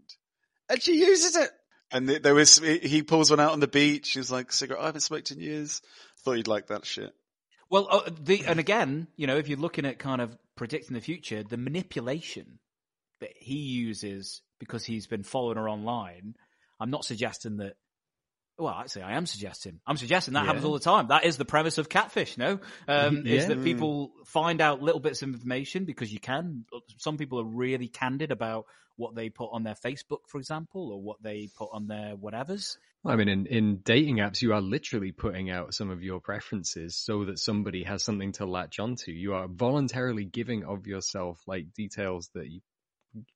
And 0.68 0.82
she 0.82 0.98
uses 0.98 1.36
it! 1.36 1.50
And 1.92 2.06
th- 2.06 2.22
there 2.22 2.34
was, 2.34 2.58
he 2.58 3.02
pulls 3.02 3.30
one 3.30 3.40
out 3.40 3.52
on 3.52 3.60
the 3.60 3.66
beach. 3.66 4.06
She's 4.06 4.30
like, 4.30 4.52
cigarette, 4.52 4.82
I 4.82 4.86
haven't 4.86 5.00
smoked 5.00 5.32
in 5.32 5.40
years. 5.40 5.82
Thought 6.24 6.34
you'd 6.34 6.48
like 6.48 6.68
that 6.68 6.86
shit. 6.86 7.12
Well, 7.70 7.86
uh, 7.88 8.10
the 8.20 8.44
and 8.46 8.58
again, 8.58 9.06
you 9.16 9.28
know, 9.28 9.36
if 9.36 9.48
you're 9.48 9.58
looking 9.58 9.86
at 9.86 9.98
kind 9.98 10.20
of 10.20 10.36
predicting 10.56 10.94
the 10.94 11.00
future, 11.00 11.44
the 11.44 11.56
manipulation 11.56 12.58
that 13.20 13.30
he 13.36 13.56
uses 13.56 14.42
because 14.58 14.84
he's 14.84 15.06
been 15.06 15.22
following 15.22 15.56
her 15.56 15.68
online, 15.68 16.34
I'm 16.80 16.90
not 16.90 17.04
suggesting 17.04 17.58
that. 17.58 17.74
Well, 18.58 18.74
actually, 18.74 19.02
I 19.02 19.16
am 19.16 19.24
suggesting. 19.24 19.80
I'm 19.86 19.96
suggesting 19.96 20.34
that 20.34 20.40
Yeah. 20.40 20.46
happens 20.46 20.64
all 20.66 20.74
the 20.74 20.80
time. 20.80 21.08
That 21.08 21.24
is 21.24 21.38
the 21.38 21.46
premise 21.46 21.78
of 21.78 21.88
Catfish. 21.88 22.36
No, 22.36 22.60
um, 22.88 23.22
is 23.26 23.46
that 23.46 23.62
people 23.62 24.12
find 24.26 24.60
out 24.60 24.82
little 24.82 25.00
bits 25.00 25.22
of 25.22 25.30
information 25.30 25.84
because 25.84 26.12
you 26.12 26.20
can. 26.20 26.66
Some 26.98 27.16
people 27.16 27.40
are 27.40 27.44
really 27.44 27.88
candid 27.88 28.32
about 28.32 28.66
what 28.96 29.14
they 29.14 29.30
put 29.30 29.50
on 29.52 29.62
their 29.62 29.74
Facebook, 29.74 30.28
for 30.28 30.38
example, 30.38 30.92
or 30.92 31.00
what 31.00 31.22
they 31.22 31.48
put 31.56 31.70
on 31.72 31.86
their 31.86 32.16
whatevers. 32.16 32.76
I 33.04 33.16
mean, 33.16 33.28
in, 33.28 33.46
in 33.46 33.76
dating 33.78 34.16
apps, 34.16 34.42
you 34.42 34.52
are 34.52 34.60
literally 34.60 35.10
putting 35.10 35.48
out 35.48 35.72
some 35.72 35.88
of 35.88 36.02
your 36.02 36.20
preferences 36.20 36.96
so 36.96 37.24
that 37.24 37.38
somebody 37.38 37.82
has 37.84 38.02
something 38.02 38.32
to 38.32 38.44
latch 38.44 38.78
onto. 38.78 39.10
You 39.10 39.32
are 39.32 39.48
voluntarily 39.48 40.26
giving 40.26 40.64
of 40.64 40.86
yourself 40.86 41.40
like 41.46 41.72
details 41.72 42.28
that 42.34 42.46
you 42.50 42.60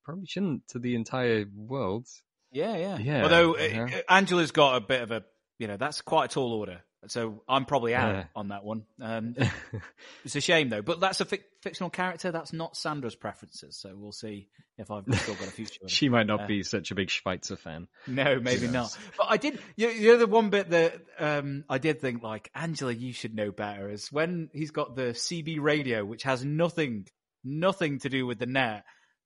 probably 0.05 0.27
shouldn't 0.27 0.69
to 0.69 0.79
the 0.79 0.95
entire 0.95 1.47
world. 1.57 2.07
Yeah, 2.55 2.77
yeah. 2.77 2.99
Yeah, 2.99 3.23
Although 3.25 3.57
uh-huh. 3.57 3.89
uh, 4.09 4.13
Angela's 4.13 4.53
got 4.53 4.77
a 4.77 4.81
bit 4.81 5.03
of 5.03 5.11
a, 5.11 5.25
you 5.59 5.67
know, 5.67 5.77
that's 5.77 6.01
quite 6.01 6.27
a 6.27 6.29
tall 6.35 6.53
order. 6.53 6.81
So 7.07 7.43
I'm 7.47 7.67
probably 7.67 7.95
out 7.95 8.15
Yeah. 8.15 8.25
on 8.35 8.49
that 8.49 8.65
one. 8.65 8.85
Um, 8.99 9.35
it's 10.25 10.37
a 10.37 10.41
shame 10.41 10.71
though, 10.71 10.81
but 10.81 11.01
that's 11.01 11.21
a 11.21 11.27
fic- 11.27 11.43
fictional 11.63 11.91
character. 11.91 12.33
That's 12.33 12.55
not 12.55 12.77
Sandra's 12.79 13.15
preferences. 13.15 13.77
So 13.77 13.93
we'll 13.95 14.13
see 14.13 14.49
if 14.79 14.91
I've 14.91 15.05
still 15.15 15.35
got 15.35 15.49
a 15.49 15.51
future. 15.51 15.81
She 15.87 16.09
might 16.09 16.27
not 16.27 16.43
Uh, 16.43 16.47
be 16.47 16.63
such 16.63 16.93
a 16.93 16.95
big 16.95 17.11
Schweitzer 17.11 17.57
fan. 17.57 17.89
No, 18.07 18.41
maybe 18.41 18.69
not. 18.69 18.97
But 19.19 19.27
I 19.29 19.37
did. 19.37 19.59
You, 19.77 19.89
you 19.91 20.13
know, 20.13 20.19
the 20.19 20.27
one 20.27 20.49
bit 20.49 20.71
that 20.71 20.95
um, 21.19 21.65
I 21.69 21.77
did 21.77 22.01
think, 22.01 22.23
like 22.23 22.51
Angela, 22.55 22.93
you 22.93 23.13
should 23.13 23.35
know 23.35 23.51
better, 23.51 23.91
is 23.91 24.11
when 24.11 24.49
he's 24.55 24.71
got 24.71 24.97
the 24.97 25.13
CB 25.13 25.61
radio, 25.61 26.05
which 26.07 26.23
has 26.23 26.43
nothing, 26.43 27.07
nothing 27.45 27.99
to 27.99 28.09
do 28.09 28.25
with 28.27 28.39
the 28.39 28.47
net, 28.47 28.85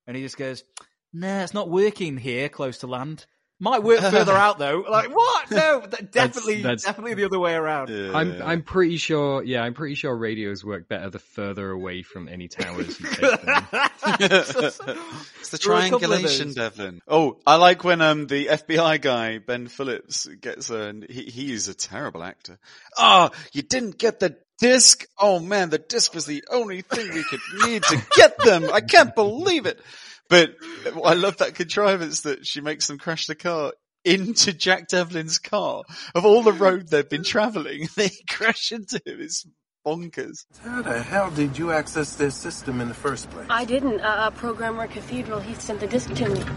and 0.09 0.17
he 0.17 0.23
just 0.25 0.37
goes, 0.37 0.65
"Nah, 1.13 1.43
it's 1.43 1.55
not 1.55 1.69
working 1.71 2.17
here, 2.17 2.49
close 2.49 2.79
to 2.79 2.87
land." 2.87 3.27
Might 3.61 3.83
work 3.83 3.99
further 4.13 4.35
out 4.35 4.61
though. 4.61 4.85
Like 4.89 5.13
what? 5.13 5.51
No, 5.51 5.81
that 5.91 6.13
definitely, 6.13 6.63
that's- 6.63 6.85
definitely 6.85 7.15
the 7.15 7.25
other 7.25 7.41
way 7.41 7.55
around. 7.55 7.91
I'm 7.91 8.41
I'm 8.41 8.63
pretty 8.63 8.99
sure. 8.99 9.43
Yeah, 9.43 9.63
I'm 9.63 9.75
pretty 9.75 9.97
sure 9.97 10.15
radios 10.17 10.65
work 10.65 10.89
better 10.89 11.11
the 11.11 11.19
further 11.19 11.69
away 11.73 12.03
from 12.03 12.29
any 12.29 12.47
towers 12.47 13.01
you 13.01 13.07
take 13.09 13.19
them. 13.21 13.39
it's 14.21 14.53
the 14.79 15.59
There 15.65 15.73
are 15.75 15.79
a 15.81 15.91
couple 15.91 16.13
of 16.13 16.21
triangulation, 16.21 16.47
those. 16.49 16.55
Devlin. 16.55 17.01
Oh, 17.09 17.39
I 17.47 17.57
like 17.57 17.83
when 17.85 18.01
um 18.01 18.27
the 18.27 18.47
FBI 18.47 19.01
guy 19.01 19.39
Ben 19.39 19.67
Phillips 19.67 20.27
gets 20.27 20.71
uh, 20.71 20.79
and 20.79 21.07
he 21.09 21.23
he 21.25 21.53
is 21.53 21.69
a 21.69 21.75
terrible 21.75 22.23
actor. 22.23 22.59
Ah, 22.97 23.31
you 23.53 23.63
didn't 23.63 23.99
get 23.99 24.21
the 24.21 24.37
disc. 24.61 25.05
Oh 25.19 25.41
man, 25.41 25.71
the 25.71 25.79
disc 25.79 26.15
was 26.15 26.27
the 26.27 26.45
only 26.51 26.83
thing 26.83 27.13
we 27.13 27.25
could 27.25 27.41
need 27.65 27.83
to 27.83 28.01
get 28.15 28.39
them. 28.39 28.71
I 28.73 28.81
can't 28.83 29.15
believe 29.15 29.67
it. 29.67 29.81
But 30.29 30.57
I 31.05 31.15
love 31.15 31.39
that 31.39 31.55
contrivance 31.55 32.23
that 32.23 32.47
she 32.47 32.61
makes 32.61 32.87
them 32.87 32.99
crash 32.99 33.27
the 33.27 33.35
car 33.35 33.73
into 34.05 34.53
Jack 34.53 34.89
Devlin's 34.89 35.39
car. 35.39 35.85
Of 36.15 36.25
all 36.25 36.43
the 36.43 36.53
road 36.53 36.89
they've 36.89 37.09
been 37.09 37.25
travelling, 37.25 37.89
they 37.97 38.11
crash 38.29 38.73
into 38.73 39.01
him. 39.05 39.21
It's 39.21 39.47
bonkers. 39.87 40.45
How 40.63 40.83
the 40.83 41.03
hell 41.03 41.31
did 41.31 41.59
you 41.59 41.73
access 41.73 42.15
their 42.17 42.31
system 42.31 42.81
in 42.81 42.89
the 42.89 42.95
first 42.95 43.31
place? 43.31 43.47
I 43.49 43.65
didn't. 43.65 44.01
Uh, 44.01 44.31
programmer 44.31 44.87
Cathedral, 44.87 45.41
he 45.41 45.55
sent 45.55 45.81
the 45.81 45.87
disc 45.87 46.13
to 46.15 46.29
me. 46.29 46.43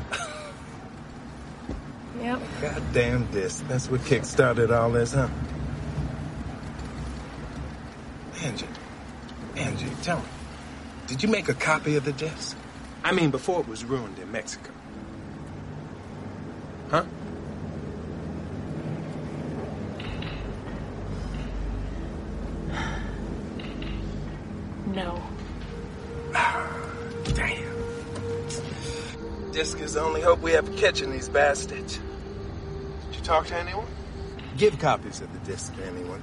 Yep. 2.21 2.39
Goddamn 2.61 3.31
disk. 3.31 3.67
That's 3.67 3.89
what 3.89 4.05
kick-started 4.05 4.69
all 4.69 4.91
this, 4.91 5.13
huh? 5.13 5.27
Angie. 8.43 8.67
Angie, 9.55 9.89
tell 10.03 10.17
me. 10.17 10.25
Did 11.07 11.23
you 11.23 11.29
make 11.29 11.49
a 11.49 11.55
copy 11.55 11.95
of 11.95 12.05
the 12.05 12.13
disc? 12.13 12.55
I 13.03 13.11
mean, 13.11 13.31
before 13.31 13.61
it 13.61 13.67
was 13.67 13.83
ruined 13.83 14.19
in 14.19 14.31
Mexico. 14.31 14.71
Huh? 16.89 17.05
No. 24.87 25.21
Damn. 27.33 27.71
Disc 29.51 29.79
is 29.79 29.93
the 29.93 30.01
only 30.01 30.21
hope 30.21 30.41
we 30.41 30.51
have 30.51 30.67
of 30.67 30.75
catching 30.77 31.11
these 31.11 31.29
bastards. 31.29 31.99
Did 33.07 33.15
you 33.15 33.21
talk 33.23 33.47
to 33.47 33.55
anyone? 33.55 33.87
Give 34.57 34.77
copies 34.77 35.21
of 35.21 35.31
the 35.33 35.39
disc 35.51 35.75
to 35.77 35.85
anyone. 35.85 36.21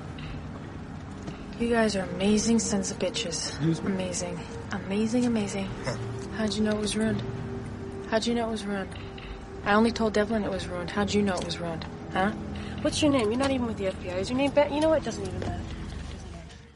You 1.58 1.70
guys 1.70 1.96
are 1.96 2.02
amazing 2.14 2.60
sons 2.60 2.90
of 2.90 2.98
bitches. 2.98 3.58
Amazing. 3.84 4.38
Amazing, 4.70 5.26
amazing. 5.26 5.68
How'd 6.38 6.54
you 6.54 6.62
know 6.62 6.70
it 6.70 6.80
was 6.80 6.96
ruined? 6.96 7.22
How'd 8.10 8.26
you 8.26 8.34
know 8.34 8.48
it 8.48 8.50
was 8.52 8.64
ruined? 8.64 8.94
I 9.64 9.74
only 9.74 9.92
told 9.92 10.14
Devlin 10.14 10.44
it 10.44 10.50
was 10.50 10.66
ruined. 10.66 10.90
How'd 10.90 11.12
you 11.12 11.20
know 11.20 11.34
it 11.34 11.44
was 11.44 11.58
ruined? 11.58 11.84
Huh? 12.12 12.30
What's 12.82 13.02
your 13.02 13.10
name? 13.10 13.30
You're 13.30 13.38
not 13.40 13.50
even 13.50 13.66
with 13.66 13.76
the 13.76 13.86
FBI. 13.86 14.18
Is 14.18 14.30
your 14.30 14.38
name 14.38 14.52
Ben? 14.52 14.72
You 14.72 14.80
know 14.80 14.88
what? 14.90 15.02
It 15.02 15.04
doesn't 15.04 15.26
even 15.26 15.40
matter. 15.40 15.60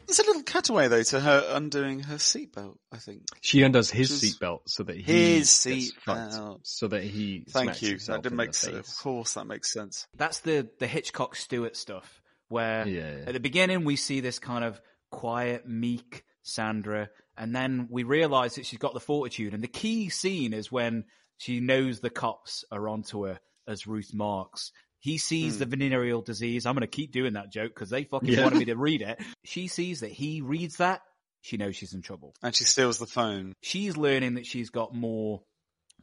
There's 0.07 0.19
a 0.19 0.25
little 0.27 0.43
cutaway 0.43 0.89
though 0.89 1.05
to 1.05 1.21
her 1.21 1.47
undoing 1.53 2.01
her 2.01 2.17
seatbelt. 2.17 2.77
I 2.93 2.99
think. 2.99 3.23
She 3.41 3.63
undoes 3.63 3.91
his 3.91 4.11
seatbelt 4.11 4.63
so 4.67 4.83
that 4.83 4.97
he 4.97 5.03
His 5.03 5.65
gets 5.65 5.93
seatbelt. 5.97 6.59
so 6.65 6.89
that 6.89 7.03
he. 7.05 7.45
Thank 7.49 7.81
you. 7.81 7.97
That 7.99 8.23
did 8.23 8.33
in 8.33 8.37
make 8.37 8.53
sense. 8.53 8.77
Of 8.91 9.03
course, 9.03 9.35
that 9.35 9.47
makes 9.47 9.73
sense. 9.73 10.07
That's 10.17 10.41
the 10.41 10.69
the 10.81 10.87
Hitchcock 10.87 11.35
Stewart 11.37 11.77
stuff, 11.77 12.21
where 12.49 12.87
Yeah. 12.87 13.25
at 13.27 13.33
the 13.33 13.41
beginning 13.41 13.85
we 13.85 13.97
see 13.97 14.21
this 14.21 14.39
kind 14.39 14.65
of 14.65 14.83
quiet, 15.11 15.67
meek 15.67 16.25
Sandra, 16.43 17.09
and 17.37 17.55
then 17.55 17.89
we 17.91 18.03
realise 18.03 18.55
that 18.57 18.66
she's 18.66 18.78
got 18.78 18.95
the 18.95 19.01
fortitude. 19.01 19.55
And 19.55 19.62
the 19.62 19.68
key 19.68 20.09
scene 20.09 20.53
is 20.53 20.70
when 20.72 21.05
she 21.39 21.61
knows 21.61 22.01
the 22.01 22.11
cops 22.11 22.64
are 22.70 22.89
onto 22.89 23.24
her 23.26 23.41
as 23.66 23.87
Ruth 23.87 24.12
Marx. 24.14 24.72
He 25.01 25.18
sees 25.18 25.55
Hmm. 25.55 25.59
the 25.61 25.66
venereal 25.66 26.22
disease. 26.22 26.64
I'm 26.66 26.74
going 26.74 26.83
to 26.83 26.87
keep 26.87 27.11
doing 27.12 27.33
that 27.33 27.51
joke 27.53 27.74
because 27.74 27.91
they 27.91 28.05
fucking 28.05 28.28
Yeah. 28.28 28.45
wanted 28.45 28.59
me 28.61 28.64
to 28.66 28.76
read 28.76 29.03
it. 29.03 29.20
She 29.45 29.66
sees 29.66 30.01
that 30.01 30.12
he 30.12 30.41
reads 30.43 30.76
that. 30.76 31.03
She 31.41 31.57
knows 31.57 31.74
she's 31.74 31.93
in 31.95 32.03
trouble. 32.03 32.35
And 32.43 32.55
she 32.55 32.62
steals 32.64 32.99
the 32.99 33.07
phone. 33.07 33.55
She's 33.62 33.97
learning 33.97 34.35
that 34.35 34.47
she's 34.47 34.70
got 34.70 34.95
more 34.95 35.43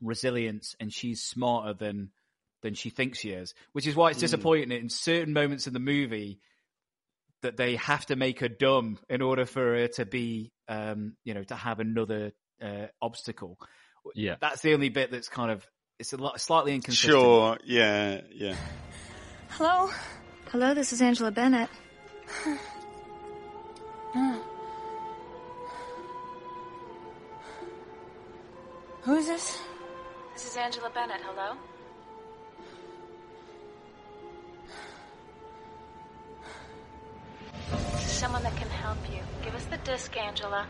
resilience 0.01 0.75
and 0.79 0.91
she's 0.93 1.21
smarter 1.23 1.73
than 1.73 2.11
than 2.61 2.73
she 2.73 2.89
thinks 2.89 3.17
she 3.19 3.29
is, 3.29 3.53
which 3.71 3.87
is 3.87 3.95
why 3.95 4.09
it's 4.09 4.17
Mm. 4.17 4.21
disappointing 4.21 4.71
in 4.73 4.89
certain 4.89 5.31
moments 5.31 5.65
in 5.65 5.71
the 5.73 5.79
movie 5.79 6.41
that 7.41 7.57
they 7.57 7.75
have 7.77 8.05
to 8.07 8.15
make 8.15 8.39
her 8.39 8.49
dumb 8.49 8.99
in 9.09 9.21
order 9.21 9.45
for 9.45 9.75
her 9.75 9.87
to 9.87 10.05
be, 10.05 10.51
um, 10.67 11.15
you 11.23 11.33
know, 11.33 11.43
to 11.43 11.55
have 11.55 11.79
another 11.79 12.31
uh, 12.61 12.87
obstacle. 13.01 13.57
Yeah. 14.15 14.35
That's 14.39 14.61
the 14.61 14.73
only 14.73 14.89
bit 14.89 15.11
that's 15.11 15.29
kind 15.29 15.51
of 15.51 15.65
it's 15.99 16.13
a 16.13 16.17
lot 16.17 16.39
slightly 16.39 16.73
inconsistent. 16.73 17.11
Sure. 17.11 17.57
Yeah. 17.65 18.21
Yeah. 18.33 18.55
Hello? 19.49 19.89
Hello, 20.51 20.73
this 20.73 20.93
is 20.93 21.01
Angela 21.01 21.31
Bennett. 21.31 21.69
Who 29.01 29.15
is 29.15 29.27
this? 29.27 29.59
This 30.33 30.45
is 30.45 30.57
Angela 30.57 30.89
Bennett. 30.89 31.21
Hello? 31.21 31.57
Someone 38.19 38.43
that 38.43 38.55
can 38.57 38.69
help 38.69 38.97
you. 39.09 39.21
Give 39.43 39.55
us 39.55 39.63
the 39.65 39.77
disc, 39.77 40.15
Angela. 40.17 40.67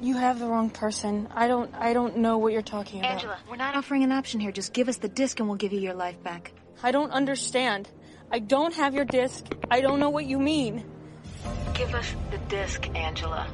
You 0.00 0.16
have 0.16 0.38
the 0.38 0.46
wrong 0.46 0.70
person. 0.70 1.26
I 1.34 1.48
don't. 1.48 1.74
I 1.74 1.92
don't 1.92 2.18
know 2.18 2.38
what 2.38 2.52
you're 2.52 2.62
talking 2.62 3.00
about. 3.00 3.12
Angela, 3.12 3.38
we're 3.50 3.56
not 3.56 3.74
offering 3.74 4.04
an 4.04 4.12
option 4.12 4.38
here. 4.38 4.52
Just 4.52 4.72
give 4.72 4.88
us 4.88 4.98
the 4.98 5.08
disc 5.08 5.40
and 5.40 5.48
we'll 5.48 5.58
give 5.58 5.72
you 5.72 5.80
your 5.80 5.94
life 5.94 6.22
back. 6.22 6.52
I 6.82 6.92
don't 6.92 7.10
understand. 7.10 7.88
I 8.30 8.38
don't 8.38 8.74
have 8.74 8.94
your 8.94 9.04
disc. 9.04 9.46
I 9.68 9.80
don't 9.80 9.98
know 9.98 10.10
what 10.10 10.26
you 10.26 10.38
mean. 10.38 10.84
Give 11.74 11.92
us 11.94 12.14
the 12.30 12.38
disc, 12.48 12.88
Angela. 12.94 13.48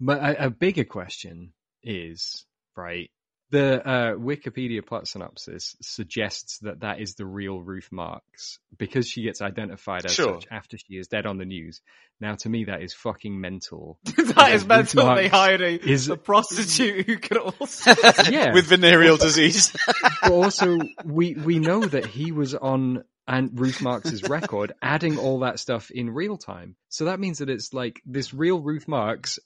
But 0.00 0.20
a, 0.22 0.46
a 0.46 0.50
bigger 0.50 0.84
question 0.84 1.52
is 1.82 2.44
right. 2.76 3.10
The 3.50 3.86
uh, 3.86 4.14
Wikipedia 4.14 4.84
plot 4.86 5.08
synopsis 5.08 5.76
suggests 5.82 6.58
that 6.58 6.80
that 6.80 7.00
is 7.00 7.14
the 7.14 7.26
real 7.26 7.60
Ruth 7.60 7.88
Marx 7.90 8.58
because 8.78 9.08
she 9.08 9.22
gets 9.22 9.42
identified 9.42 10.04
as 10.04 10.14
Sure. 10.14 10.34
such 10.34 10.46
after 10.50 10.78
she 10.78 10.94
is 10.96 11.08
dead 11.08 11.26
on 11.26 11.38
the 11.38 11.44
news. 11.44 11.80
Now, 12.20 12.34
to 12.36 12.48
me, 12.48 12.64
that 12.64 12.82
is 12.82 12.94
fucking 12.94 13.40
mental. 13.40 13.98
that 14.04 14.52
is 14.52 14.62
Ruth 14.62 14.68
mental. 14.68 15.14
They 15.16 15.28
hired 15.28 15.62
a, 15.62 15.90
is 15.90 16.08
a 16.08 16.16
prostitute 16.16 17.06
who 17.06 17.18
could 17.18 17.38
also. 17.38 17.94
yeah, 18.30 18.52
With 18.54 18.66
venereal 18.66 19.16
disease. 19.16 19.74
but 20.22 20.30
also 20.32 20.78
we 21.04 21.34
we 21.34 21.58
know 21.58 21.80
that 21.84 22.06
he 22.06 22.32
was 22.32 22.54
on 22.54 23.04
and 23.26 23.58
Ruth 23.58 23.80
Marx's 23.80 24.24
record, 24.28 24.72
adding 24.82 25.16
all 25.16 25.40
that 25.40 25.60
stuff 25.60 25.90
in 25.90 26.10
real 26.10 26.36
time. 26.36 26.74
So 26.88 27.04
that 27.06 27.20
means 27.20 27.38
that 27.38 27.48
it's 27.48 27.72
like 27.72 28.02
this 28.04 28.34
real 28.34 28.60
Ruth 28.60 28.88
Marx, 28.88 29.38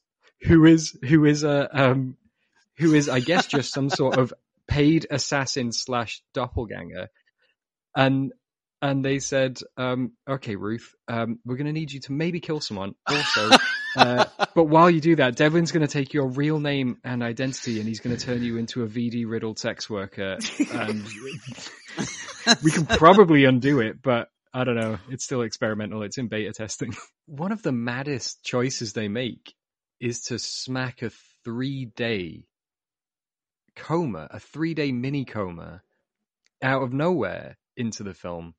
who 0.42 0.64
is 0.64 0.96
who 1.07 1.24
is 1.26 1.44
a 1.44 1.68
um, 1.90 2.16
who 2.79 2.95
is 2.95 3.09
I 3.09 3.20
guess 3.20 3.47
just 3.47 3.72
some 3.72 3.91
sort 3.91 4.16
of 4.16 4.33
paid 4.68 5.07
assassin 5.11 5.72
slash 5.72 6.22
doppelganger, 6.33 7.09
and 7.97 8.33
and 8.85 9.03
they 9.03 9.18
said, 9.18 9.59
um, 9.79 10.12
okay, 10.29 10.57
Ruth, 10.57 10.95
um, 11.09 11.39
we're 11.47 11.57
going 11.57 11.68
to 11.68 11.72
need 11.72 11.91
you 11.91 12.01
to 12.01 12.12
maybe 12.12 12.39
kill 12.39 12.61
someone 12.61 12.95
also. 13.07 13.57
Uh, 13.97 14.27
but 14.55 14.64
while 14.64 14.91
you 14.91 15.01
do 15.01 15.16
that, 15.16 15.37
Devlin's 15.37 15.72
going 15.72 15.87
to 15.87 15.91
take 15.91 16.12
your 16.12 16.29
real 16.29 16.61
name 16.61 16.99
and 17.03 17.22
identity, 17.22 17.79
and 17.79 17.89
he's 17.89 18.01
going 18.01 18.14
to 18.14 18.22
turn 18.22 18.43
you 18.43 18.59
into 18.59 18.83
a 18.83 18.87
VD 18.87 19.25
riddled 19.27 19.59
sex 19.59 19.89
worker. 19.89 20.37
And 20.70 21.03
we 22.62 22.70
can 22.70 22.85
probably 22.85 23.47
undo 23.47 23.81
it, 23.81 24.03
but 24.03 24.29
I 24.53 24.64
don't 24.64 24.77
know. 24.77 24.99
It's 25.09 25.25
still 25.25 25.41
experimental. 25.41 26.03
It's 26.03 26.18
in 26.18 26.29
beta 26.29 26.53
testing. 26.53 26.95
One 27.27 27.53
of 27.53 27.62
the 27.62 27.72
maddest 27.72 28.45
choices 28.45 28.93
they 28.93 29.09
make 29.09 29.55
is 29.99 30.25
to 30.25 30.39
smack 30.39 31.01
a 31.01 31.11
three 31.43 31.87
day 31.87 32.45
coma, 33.77 34.29
a 34.31 34.41
three 34.41 34.75
day 34.75 34.93
mini 34.93 35.25
coma 35.25 35.83
out 36.62 36.83
of 36.83 36.93
nowhere 36.93 37.57
into 37.77 38.03
the 38.03 38.14
film. 38.14 38.55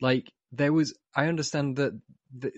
Like 0.00 0.30
there 0.52 0.72
was, 0.72 0.96
I 1.14 1.26
understand 1.26 1.76
that 1.76 1.98
the, 2.36 2.52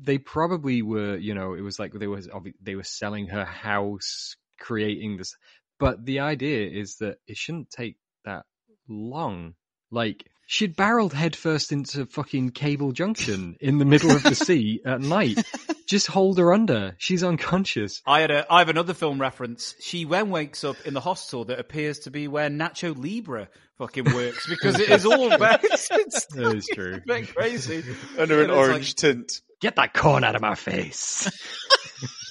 they 0.00 0.18
probably 0.18 0.82
were, 0.82 1.16
you 1.16 1.34
know, 1.34 1.54
it 1.54 1.62
was 1.62 1.78
like 1.78 1.92
they 1.92 2.06
were 2.06 2.22
they 2.60 2.74
were 2.74 2.84
selling 2.84 3.28
her 3.28 3.44
house, 3.44 4.36
creating 4.58 5.16
this, 5.16 5.34
but 5.78 6.04
the 6.04 6.20
idea 6.20 6.68
is 6.68 6.96
that 6.96 7.16
it 7.26 7.36
shouldn't 7.36 7.70
take 7.70 7.96
that 8.24 8.44
long. 8.88 9.54
Like 9.90 10.26
she'd 10.46 10.76
barreled 10.76 11.12
headfirst 11.12 11.72
into 11.72 12.06
fucking 12.06 12.50
Cable 12.50 12.92
Junction 12.92 13.56
in 13.60 13.78
the 13.78 13.84
middle 13.84 14.10
of 14.10 14.22
the 14.22 14.34
sea 14.34 14.80
at 14.84 15.00
night. 15.00 15.38
Just 15.86 16.08
hold 16.08 16.38
her 16.38 16.52
under. 16.52 16.96
She's 16.98 17.22
unconscious. 17.22 18.02
I 18.06 18.20
had 18.20 18.30
a, 18.32 18.46
I 18.52 18.58
have 18.58 18.68
another 18.68 18.92
film 18.94 19.20
reference. 19.20 19.74
She 19.80 20.04
then 20.04 20.30
wakes 20.30 20.64
up 20.64 20.76
in 20.84 20.94
the 20.94 21.00
hostel 21.00 21.44
that 21.44 21.60
appears 21.60 22.00
to 22.00 22.10
be 22.10 22.26
where 22.26 22.48
Nacho 22.50 22.96
Libre 22.96 23.48
fucking 23.78 24.12
works 24.12 24.48
because 24.48 24.80
it 24.80 24.88
is 24.90 25.06
all 25.06 25.28
very, 25.38 25.58
it's 25.62 26.26
That 26.34 26.56
is 26.56 26.66
true. 26.74 26.94
a 26.96 27.00
bit 27.06 27.32
crazy. 27.34 27.84
Under 28.18 28.42
an 28.42 28.50
And 28.50 28.50
it's 28.50 28.58
orange 28.58 28.88
like- 28.90 28.96
tint. 28.96 29.32
Get 29.60 29.76
that 29.76 29.94
corn 29.94 30.22
out 30.24 30.34
of 30.36 30.42
my 30.42 30.54
face. 30.54 31.30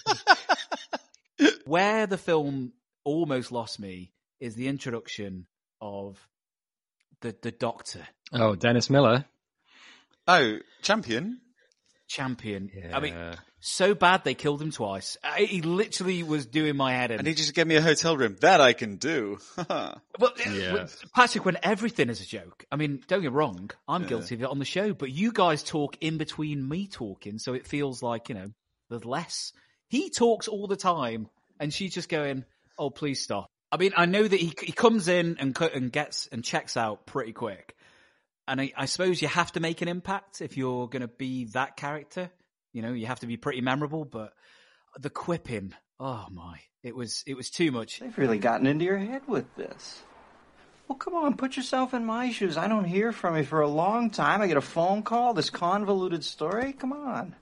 Where 1.65 2.05
the 2.07 2.17
film 2.17 2.73
almost 3.03 3.51
lost 3.51 3.79
me 3.79 4.11
is 4.39 4.55
the 4.55 4.67
introduction 4.67 5.47
of 5.81 6.17
the 7.21 7.35
the 7.41 7.51
doctor 7.51 8.01
Oh, 8.31 8.55
Dennis 8.55 8.89
Miller. 8.89 9.25
Oh, 10.27 10.57
champion. 10.81 11.39
Champion. 12.07 12.71
I 12.93 12.99
mean, 12.99 13.15
so 13.59 13.95
bad 13.95 14.23
they 14.23 14.35
killed 14.35 14.61
him 14.61 14.71
twice. 14.71 15.17
I, 15.23 15.41
he 15.41 15.61
literally 15.61 16.21
was 16.23 16.45
doing 16.45 16.75
my 16.75 16.93
head 16.93 17.11
in. 17.11 17.19
And 17.19 17.27
he 17.27 17.33
just 17.33 17.53
gave 17.55 17.65
me 17.65 17.75
a 17.75 17.81
hotel 17.81 18.15
room. 18.15 18.35
That 18.41 18.61
I 18.61 18.73
can 18.73 18.97
do. 18.97 19.39
Well, 20.19 20.31
uh, 20.45 20.87
Patrick, 21.13 21.43
when 21.45 21.57
everything 21.63 22.09
is 22.09 22.21
a 22.21 22.25
joke, 22.25 22.65
I 22.71 22.75
mean, 22.77 23.01
don't 23.07 23.21
get 23.21 23.31
me 23.31 23.35
wrong, 23.37 23.69
I'm 23.87 24.03
Yeah. 24.03 24.09
guilty 24.09 24.35
of 24.35 24.43
it 24.43 24.49
on 24.49 24.59
the 24.59 24.65
show, 24.65 24.93
but 24.93 25.11
you 25.11 25.31
guys 25.33 25.61
talk 25.63 25.97
in 25.99 26.17
between 26.17 26.67
me 26.67 26.87
talking, 26.87 27.37
so 27.37 27.53
it 27.53 27.67
feels 27.67 28.01
like, 28.01 28.29
you 28.29 28.35
know, 28.35 28.51
there's 28.89 29.03
less. 29.03 29.51
He 29.89 30.09
talks 30.09 30.47
all 30.47 30.67
the 30.67 30.77
time, 30.77 31.27
and 31.59 31.73
she's 31.73 31.93
just 31.93 32.07
going, 32.07 32.45
oh, 32.77 32.89
please 32.91 33.21
stop. 33.21 33.49
I 33.71 33.77
mean, 33.77 33.91
I 33.97 34.05
know 34.05 34.25
that 34.25 34.39
he, 34.39 34.53
he 34.61 34.71
comes 34.71 35.07
in 35.09 35.37
and, 35.39 35.57
and 35.59 35.91
gets 35.91 36.27
and 36.27 36.43
checks 36.43 36.77
out 36.77 37.05
pretty 37.05 37.33
quick. 37.33 37.75
And 38.47 38.61
I, 38.61 38.71
I 38.77 38.85
suppose 38.85 39.21
you 39.21 39.27
have 39.27 39.51
to 39.53 39.59
make 39.59 39.81
an 39.81 39.87
impact 39.87 40.41
if 40.41 40.57
you're 40.57 40.87
going 40.87 41.01
to 41.01 41.07
be 41.07 41.45
that 41.53 41.77
character. 41.77 42.29
You 42.73 42.81
know, 42.81 42.93
you 42.93 43.07
have 43.07 43.21
to 43.21 43.27
be 43.27 43.37
pretty 43.37 43.61
memorable, 43.61 44.05
but 44.05 44.33
the 44.99 45.09
quipping, 45.09 45.73
oh 45.99 46.27
my, 46.31 46.59
it 46.83 46.95
was, 46.95 47.23
it 47.25 47.35
was 47.35 47.49
too 47.49 47.71
much. 47.71 47.99
They've 47.99 48.17
really 48.17 48.37
gotten 48.37 48.67
into 48.67 48.85
your 48.85 48.97
head 48.97 49.23
with 49.27 49.53
this. 49.55 50.03
Well, 50.87 50.97
come 50.97 51.15
on, 51.15 51.35
put 51.35 51.57
yourself 51.57 51.93
in 51.95 52.05
my 52.05 52.31
shoes. 52.31 52.57
I 52.57 52.67
don't 52.67 52.85
hear 52.85 53.11
from 53.11 53.37
you 53.37 53.43
for 53.43 53.61
a 53.61 53.67
long 53.67 54.11
time. 54.11 54.41
I 54.41 54.47
get 54.47 54.57
a 54.57 54.61
phone 54.61 55.01
call, 55.01 55.33
this 55.33 55.49
convoluted 55.49 56.23
story. 56.23 56.73
Come 56.73 56.93
on. 56.93 57.35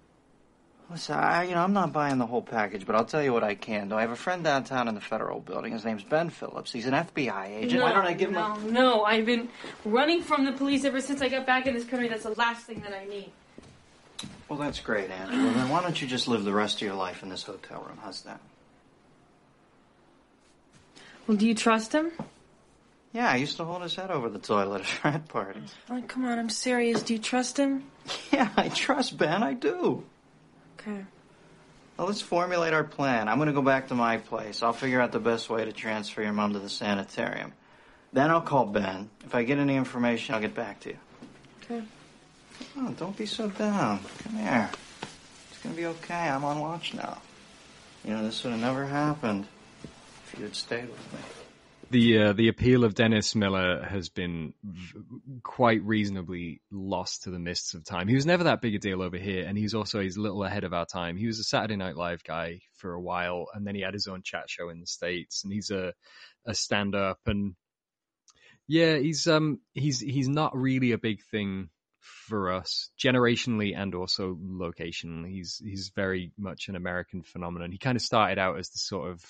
Listen, 0.93 1.15
I, 1.15 1.45
you 1.45 1.55
know, 1.55 1.63
I'm 1.63 1.73
not 1.73 1.91
buying 1.91 2.19
the 2.19 2.27
whole 2.27 2.43
package, 2.43 2.85
but 2.85 2.95
I'll 2.95 3.03
tell 3.03 3.23
you 3.23 3.33
what 3.33 3.43
I 3.43 3.55
can 3.55 3.89
do. 3.89 3.95
I 3.95 4.01
have 4.01 4.11
a 4.11 4.15
friend 4.15 4.43
downtown 4.43 4.87
in 4.87 4.93
the 4.93 5.01
Federal 5.01 5.39
Building. 5.39 5.73
His 5.73 5.83
name's 5.83 6.03
Ben 6.03 6.29
Phillips. 6.29 6.71
He's 6.71 6.85
an 6.85 6.93
FBI 6.93 7.49
agent. 7.49 7.79
No, 7.79 7.85
Why 7.85 7.93
don't 7.93 8.05
I 8.05 8.13
give 8.13 8.29
him 8.29 8.35
no, 8.35 8.53
a... 8.53 8.71
no. 8.71 9.03
I've 9.03 9.25
been 9.25 9.49
running 9.85 10.21
from 10.21 10.45
the 10.45 10.51
police 10.51 10.85
ever 10.85 11.01
since 11.01 11.19
I 11.23 11.29
got 11.29 11.47
back 11.47 11.65
in 11.65 11.73
this 11.73 11.83
country. 11.83 12.09
That's 12.09 12.25
the 12.25 12.35
last 12.35 12.67
thing 12.67 12.81
that 12.81 12.93
I 12.93 13.05
need. 13.05 13.31
Well, 14.47 14.59
that's 14.59 14.81
great, 14.81 15.09
Angela. 15.09 15.45
Well, 15.45 15.53
then 15.53 15.69
why 15.69 15.81
don't 15.81 15.99
you 15.99 16.07
just 16.07 16.27
live 16.27 16.43
the 16.43 16.53
rest 16.53 16.75
of 16.75 16.81
your 16.83 16.93
life 16.93 17.23
in 17.23 17.29
this 17.29 17.41
hotel 17.41 17.83
room? 17.87 17.97
How's 18.03 18.21
that? 18.21 18.39
Well, 21.25 21.37
do 21.37 21.47
you 21.47 21.55
trust 21.55 21.91
him? 21.91 22.11
Yeah, 23.13 23.31
I 23.31 23.37
used 23.37 23.57
to 23.57 23.65
hold 23.65 23.81
his 23.81 23.95
head 23.95 24.11
over 24.11 24.29
the 24.29 24.37
toilet 24.37 24.81
at 24.81 24.85
frat 25.01 25.27
parties. 25.27 25.73
Oh, 25.89 26.03
come 26.07 26.25
on, 26.25 26.37
I'm 26.37 26.51
serious. 26.51 27.01
Do 27.01 27.13
you 27.13 27.19
trust 27.19 27.57
him? 27.57 27.85
Yeah, 28.31 28.49
I 28.55 28.69
trust 28.69 29.17
Ben. 29.17 29.41
I 29.41 29.53
do. 29.53 30.03
Okay. 30.87 31.05
Well, 31.97 32.07
let's 32.07 32.21
formulate 32.21 32.73
our 32.73 32.83
plan. 32.83 33.29
I'm 33.29 33.37
going 33.37 33.47
to 33.47 33.53
go 33.53 33.61
back 33.61 33.87
to 33.89 33.95
my 33.95 34.17
place. 34.17 34.63
I'll 34.63 34.73
figure 34.73 34.99
out 34.99 35.11
the 35.11 35.19
best 35.19 35.49
way 35.49 35.63
to 35.63 35.71
transfer 35.71 36.21
your 36.21 36.33
mom 36.33 36.53
to 36.53 36.59
the 36.59 36.69
sanitarium. 36.69 37.53
Then 38.11 38.29
I'll 38.29 38.41
call 38.41 38.65
Ben. 38.65 39.09
If 39.25 39.35
I 39.35 39.43
get 39.43 39.59
any 39.59 39.75
information, 39.75 40.35
I'll 40.35 40.41
get 40.41 40.55
back 40.55 40.79
to 40.81 40.89
you. 40.89 40.97
Okay. 41.63 41.83
Come 42.73 42.87
on, 42.87 42.93
don't 42.95 43.15
be 43.15 43.25
so 43.25 43.49
down. 43.49 43.99
Come 44.23 44.35
here. 44.35 44.69
It's 45.49 45.59
going 45.59 45.75
to 45.75 45.81
be 45.81 45.87
okay. 45.87 46.29
I'm 46.29 46.43
on 46.43 46.59
watch 46.59 46.93
now. 46.93 47.21
You 48.03 48.11
know, 48.11 48.23
this 48.23 48.43
would 48.43 48.51
have 48.51 48.61
never 48.61 48.85
happened 48.85 49.47
if 49.83 50.37
you 50.37 50.45
had 50.45 50.55
stayed 50.55 50.89
with 50.89 51.13
me. 51.13 51.42
The 51.93 52.17
uh, 52.17 52.33
the 52.33 52.47
appeal 52.47 52.85
of 52.85 52.95
Dennis 52.95 53.35
Miller 53.35 53.83
has 53.83 54.09
been 54.09 54.55
quite 55.43 55.83
reasonably 55.83 56.59
lost 56.71 57.23
to 57.23 57.29
the 57.29 57.37
mists 57.37 57.75
of 57.75 57.83
time. 57.83 58.07
He 58.07 58.15
was 58.15 58.25
never 58.25 58.45
that 58.45 58.61
big 58.61 58.73
a 58.73 58.79
deal 58.79 59.03
over 59.03 59.15
here, 59.15 59.45
and 59.45 59.55
he's 59.55 59.75
also 59.75 59.99
he's 59.99 60.17
a 60.17 60.21
little 60.21 60.43
ahead 60.43 60.63
of 60.63 60.73
our 60.73 60.87
time. 60.87 61.17
He 61.17 61.27
was 61.27 61.37
a 61.37 61.43
Saturday 61.43 61.75
Night 61.75 61.95
Live 61.95 62.23
guy 62.23 62.61
for 62.73 62.93
a 62.93 62.99
while, 62.99 63.45
and 63.53 63.67
then 63.67 63.75
he 63.75 63.81
had 63.81 63.93
his 63.93 64.07
own 64.07 64.23
chat 64.23 64.49
show 64.49 64.69
in 64.69 64.79
the 64.79 64.87
states, 64.87 65.43
and 65.43 65.53
he's 65.53 65.69
a 65.69 65.93
a 66.47 66.55
stand 66.55 66.95
up, 66.95 67.19
and 67.27 67.53
yeah, 68.67 68.97
he's 68.97 69.27
um 69.27 69.59
he's 69.75 69.99
he's 69.99 70.27
not 70.27 70.57
really 70.57 70.93
a 70.93 70.97
big 70.97 71.21
thing 71.29 71.69
for 71.99 72.51
us 72.51 72.89
generationally 72.99 73.77
and 73.77 73.93
also 73.93 74.33
locationally. 74.33 75.29
He's 75.29 75.61
he's 75.63 75.91
very 75.95 76.31
much 76.39 76.69
an 76.69 76.75
American 76.75 77.21
phenomenon. 77.21 77.71
He 77.71 77.77
kind 77.77 77.95
of 77.95 78.01
started 78.01 78.39
out 78.39 78.57
as 78.57 78.69
the 78.69 78.79
sort 78.79 79.11
of 79.11 79.23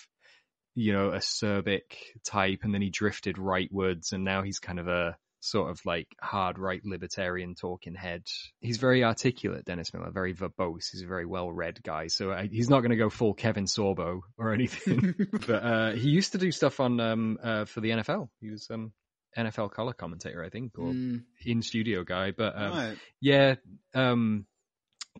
you 0.75 0.93
know, 0.93 1.09
a 1.11 1.21
Serbic 1.21 1.97
type, 2.25 2.59
and 2.63 2.73
then 2.73 2.81
he 2.81 2.89
drifted 2.89 3.35
rightwards, 3.37 4.11
and 4.13 4.23
now 4.23 4.41
he's 4.41 4.59
kind 4.59 4.79
of 4.79 4.87
a 4.87 5.17
sort 5.45 5.69
of 5.69 5.85
like 5.85 6.07
hard 6.21 6.57
right 6.57 6.79
libertarian 6.85 7.53
talking 7.53 7.95
head. 7.95 8.23
He's 8.61 8.77
very 8.77 9.03
articulate, 9.03 9.65
Dennis 9.65 9.93
Miller, 9.93 10.09
very 10.09 10.33
verbose. 10.33 10.85
He's 10.91 11.01
a 11.03 11.07
very 11.07 11.25
well 11.25 11.51
read 11.51 11.83
guy, 11.83 12.07
so 12.07 12.31
uh, 12.31 12.43
he's 12.49 12.69
not 12.69 12.79
going 12.79 12.91
to 12.91 12.95
go 12.97 13.09
full 13.09 13.33
Kevin 13.33 13.65
Sorbo 13.65 14.21
or 14.37 14.53
anything. 14.53 15.13
but 15.47 15.63
uh, 15.63 15.91
he 15.91 16.09
used 16.09 16.31
to 16.31 16.37
do 16.37 16.51
stuff 16.51 16.79
on 16.79 16.99
um, 16.99 17.37
uh, 17.43 17.65
for 17.65 17.81
the 17.81 17.89
NFL. 17.89 18.29
He 18.39 18.49
was 18.51 18.67
um, 18.71 18.93
NFL 19.37 19.71
color 19.71 19.91
commentator, 19.93 20.43
I 20.43 20.49
think, 20.49 20.77
or 20.79 20.93
Mm. 20.93 21.23
in 21.45 21.61
studio 21.61 22.03
guy. 22.05 22.31
But 22.31 22.55
um, 22.55 22.71
Right. 22.71 22.97
yeah, 23.19 23.55
um, 23.93 24.45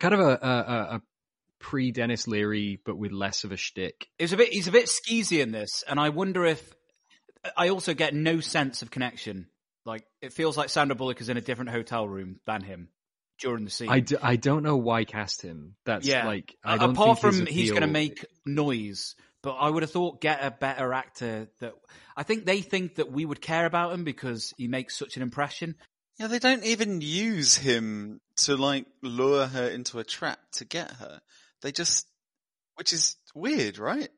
kind 0.00 0.14
of 0.14 0.20
a, 0.20 0.24
a- 0.42 0.94
a 0.96 1.02
pre 1.64 1.92
Denis 1.92 2.28
Leary, 2.28 2.78
but 2.84 2.98
with 2.98 3.10
less 3.10 3.44
of 3.44 3.50
a 3.50 3.56
shtick. 3.56 4.06
It 4.18 4.24
was 4.24 4.34
a 4.34 4.36
bit. 4.36 4.52
He's 4.52 4.68
a 4.68 4.72
bit 4.72 4.84
skeezy 4.84 5.40
in 5.40 5.50
this, 5.50 5.82
and 5.88 5.98
I 5.98 6.10
wonder 6.10 6.44
if 6.44 6.62
I 7.56 7.70
also 7.70 7.94
get 7.94 8.12
no 8.14 8.40
sense 8.40 8.82
of 8.82 8.90
connection. 8.90 9.46
Like 9.86 10.04
it 10.20 10.34
feels 10.34 10.58
like 10.58 10.68
Sandra 10.68 10.94
Bullock 10.94 11.22
is 11.22 11.30
in 11.30 11.38
a 11.38 11.40
different 11.40 11.70
hotel 11.70 12.06
room 12.06 12.38
than 12.46 12.60
him 12.60 12.88
during 13.40 13.64
the 13.64 13.70
scene. 13.70 13.88
I, 13.88 14.00
d- 14.00 14.16
I 14.22 14.36
don't 14.36 14.62
know 14.62 14.76
why 14.76 15.04
cast 15.04 15.40
him. 15.40 15.76
That's 15.86 16.06
yeah. 16.06 16.26
like 16.26 16.54
I 16.62 16.74
A- 16.74 16.78
don't 16.78 16.90
apart 16.90 17.20
think 17.20 17.32
his 17.32 17.40
from 17.40 17.46
he's 17.46 17.70
going 17.70 17.80
to 17.80 17.86
make 17.86 18.26
noise, 18.44 19.14
but 19.42 19.52
I 19.52 19.70
would 19.70 19.82
have 19.82 19.90
thought 19.90 20.20
get 20.20 20.44
a 20.44 20.50
better 20.50 20.92
actor. 20.92 21.48
That 21.60 21.72
I 22.14 22.24
think 22.24 22.44
they 22.44 22.60
think 22.60 22.96
that 22.96 23.10
we 23.10 23.24
would 23.24 23.40
care 23.40 23.64
about 23.64 23.94
him 23.94 24.04
because 24.04 24.52
he 24.58 24.68
makes 24.68 24.98
such 24.98 25.16
an 25.16 25.22
impression. 25.22 25.76
Yeah, 26.18 26.26
they 26.26 26.38
don't 26.38 26.64
even 26.64 27.00
use 27.00 27.56
him 27.56 28.20
to 28.36 28.54
like 28.58 28.84
lure 29.02 29.46
her 29.46 29.66
into 29.66 29.98
a 29.98 30.04
trap 30.04 30.38
to 30.56 30.66
get 30.66 30.90
her. 30.90 31.22
They 31.64 31.72
just, 31.72 32.06
which 32.76 32.92
is 32.92 33.16
weird, 33.34 33.78
right? 33.78 34.10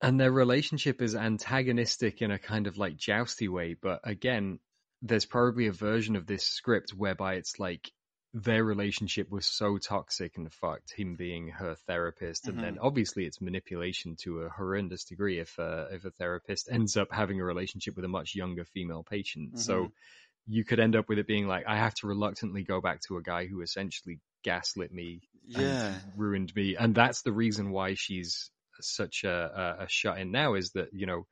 and 0.00 0.20
their 0.20 0.30
relationship 0.30 1.02
is 1.02 1.14
antagonistic 1.16 2.22
in 2.22 2.30
a 2.30 2.38
kind 2.38 2.66
of 2.66 2.78
like 2.78 2.96
jousty 2.96 3.48
way. 3.48 3.74
But 3.74 4.00
again, 4.04 4.60
there's 5.02 5.26
probably 5.26 5.66
a 5.66 5.72
version 5.72 6.16
of 6.16 6.26
this 6.26 6.44
script 6.44 6.90
whereby 6.90 7.34
it's 7.34 7.58
like 7.58 7.90
their 8.34 8.62
relationship 8.62 9.30
was 9.30 9.46
so 9.46 9.78
toxic 9.78 10.36
and 10.36 10.52
fucked, 10.52 10.92
him 10.92 11.16
being 11.16 11.48
her 11.48 11.74
therapist, 11.74 12.48
and 12.48 12.62
then 12.62 12.76
Mhm. 12.76 12.80
obviously 12.80 13.24
it's 13.24 13.40
manipulation 13.40 14.16
to 14.16 14.42
a 14.42 14.50
horrendous 14.50 15.04
degree 15.04 15.38
if 15.40 15.58
uh, 15.58 15.86
if 15.90 16.04
a 16.04 16.10
therapist 16.10 16.68
ends 16.70 16.96
up 16.96 17.08
having 17.10 17.40
a 17.40 17.44
relationship 17.44 17.96
with 17.96 18.04
a 18.04 18.08
much 18.08 18.34
younger 18.34 18.64
female 18.64 19.02
patient. 19.02 19.58
So 19.58 19.84
Mhm. 19.84 19.92
You 20.48 20.64
could 20.64 20.80
end 20.80 20.96
up 20.96 21.08
with 21.08 21.18
it 21.18 21.26
being 21.26 21.46
like, 21.46 21.64
I 21.66 21.76
have 21.76 21.94
to 21.96 22.06
reluctantly 22.06 22.62
go 22.64 22.80
back 22.80 23.00
to 23.08 23.16
a 23.18 23.22
guy 23.22 23.46
who 23.46 23.60
essentially 23.60 24.18
gaslit 24.44 24.92
me 24.92 25.20
Yeah. 25.46 25.58
and 25.88 25.96
ruined 26.16 26.54
me. 26.56 26.74
And 26.76 26.94
that's 26.94 27.22
the 27.22 27.32
reason 27.32 27.70
why 27.70 27.94
she's 27.94 28.50
such 28.80 29.24
a, 29.24 29.76
a, 29.80 29.84
a 29.84 29.86
shut 29.88 30.18
in 30.18 30.30
now 30.30 30.54
is 30.54 30.70
that, 30.70 30.88
you 30.92 31.06
know, 31.06 31.26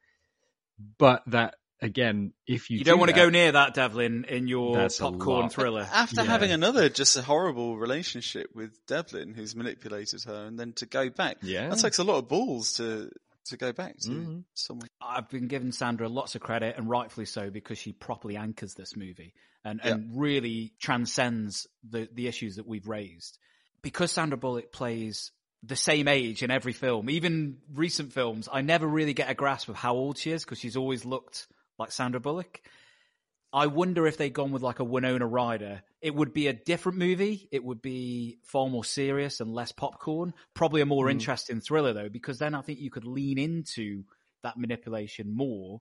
but 0.99 1.23
that 1.29 1.55
again, 1.81 2.33
if 2.47 2.71
you, 2.71 2.79
You, 2.79 2.85
don't 2.85 2.97
do 2.97 3.01
want 3.01 3.11
to 3.11 3.17
go 3.17 3.29
near 3.31 3.53
that, 3.53 3.75
Devlin, 3.75 4.25
in 4.29 4.49
your 4.49 4.89
popcorn 4.99 5.49
thriller. 5.49 5.87
After 5.93 6.23
Yeah. 6.23 6.31
having 6.31 6.51
another 6.51 6.89
just 6.89 7.17
a 7.17 7.23
horrible 7.23 7.77
relationship 7.77 8.51
with 8.55 8.85
Devlin, 8.87 9.35
who's 9.35 9.55
manipulated 9.55 10.25
her, 10.25 10.47
and 10.47 10.59
then 10.59 10.73
to 10.75 10.87
go 10.87 11.09
back, 11.11 11.39
Yeah. 11.43 11.69
that 11.69 11.79
takes 11.79 11.99
a 11.99 12.05
lot 12.05 12.19
of 12.19 12.29
balls 12.29 12.75
to 12.75 13.11
to 13.49 13.57
go 13.57 13.73
back 13.73 13.97
to 14.01 14.09
Mm-hmm. 14.11 14.31
Mhm. 14.31 14.45
someone. 14.55 14.89
I've 15.01 15.29
been 15.29 15.49
giving 15.49 15.73
Sandra 15.73 16.09
lots 16.09 16.35
of 16.35 16.41
credit, 16.41 16.77
and 16.77 16.89
rightfully 16.89 17.27
so, 17.27 17.51
because 17.51 17.79
she 17.79 17.93
properly 17.93 18.37
anchors 18.37 18.75
this 18.75 18.97
movie 18.97 19.35
and, 19.65 19.81
Yeah. 19.85 19.93
and 19.93 20.19
really 20.21 20.73
transcends 20.81 21.67
the, 21.89 22.09
the 22.13 22.27
issues 22.29 22.57
that 22.57 22.67
we've 22.67 22.87
raised. 22.89 23.39
Because 23.83 24.11
Sandra 24.13 24.37
Bullock 24.39 24.73
plays 24.73 25.33
the 25.63 25.77
same 25.77 26.07
age 26.09 26.43
in 26.43 26.51
every 26.51 26.73
film, 26.73 27.09
even 27.11 27.59
recent 27.73 28.13
films, 28.13 28.49
I 28.53 28.61
never 28.61 28.87
really 28.87 29.15
get 29.15 29.31
a 29.31 29.35
grasp 29.35 29.69
of 29.69 29.77
how 29.77 29.95
old 29.95 30.19
she 30.19 30.31
is 30.33 30.45
because 30.45 30.59
she's 30.59 30.77
always 30.77 31.05
looked 31.05 31.47
like 31.79 31.93
Sandra 31.93 32.21
Bullock. 32.21 32.61
I 33.53 33.67
wonder 33.69 34.07
if 34.07 34.17
they'd 34.19 34.33
gone 34.33 34.53
with 34.53 34.63
like 34.63 34.81
a 34.81 34.85
Winona 34.85 35.27
Ryder, 35.27 35.83
it 36.03 36.15
would 36.15 36.33
be 36.35 36.47
a 36.49 36.53
different 36.53 36.99
movie. 36.99 37.49
It 37.53 37.65
would 37.65 37.81
be 37.81 38.39
far 38.45 38.69
more 38.69 38.85
serious 38.85 39.41
and 39.41 39.53
less 39.53 39.73
popcorn. 39.73 40.35
Probably 40.55 40.81
a 40.83 40.87
more 40.87 41.07
Mm. 41.07 41.13
interesting 41.13 41.61
thriller 41.61 41.93
though, 41.93 42.09
because 42.09 42.39
then 42.39 42.55
I 42.55 42.61
think 42.63 42.81
you 42.81 42.91
could 42.91 43.05
lean 43.07 43.39
into 43.39 44.05
that 44.43 44.59
manipulation 44.59 45.35
more, 45.35 45.81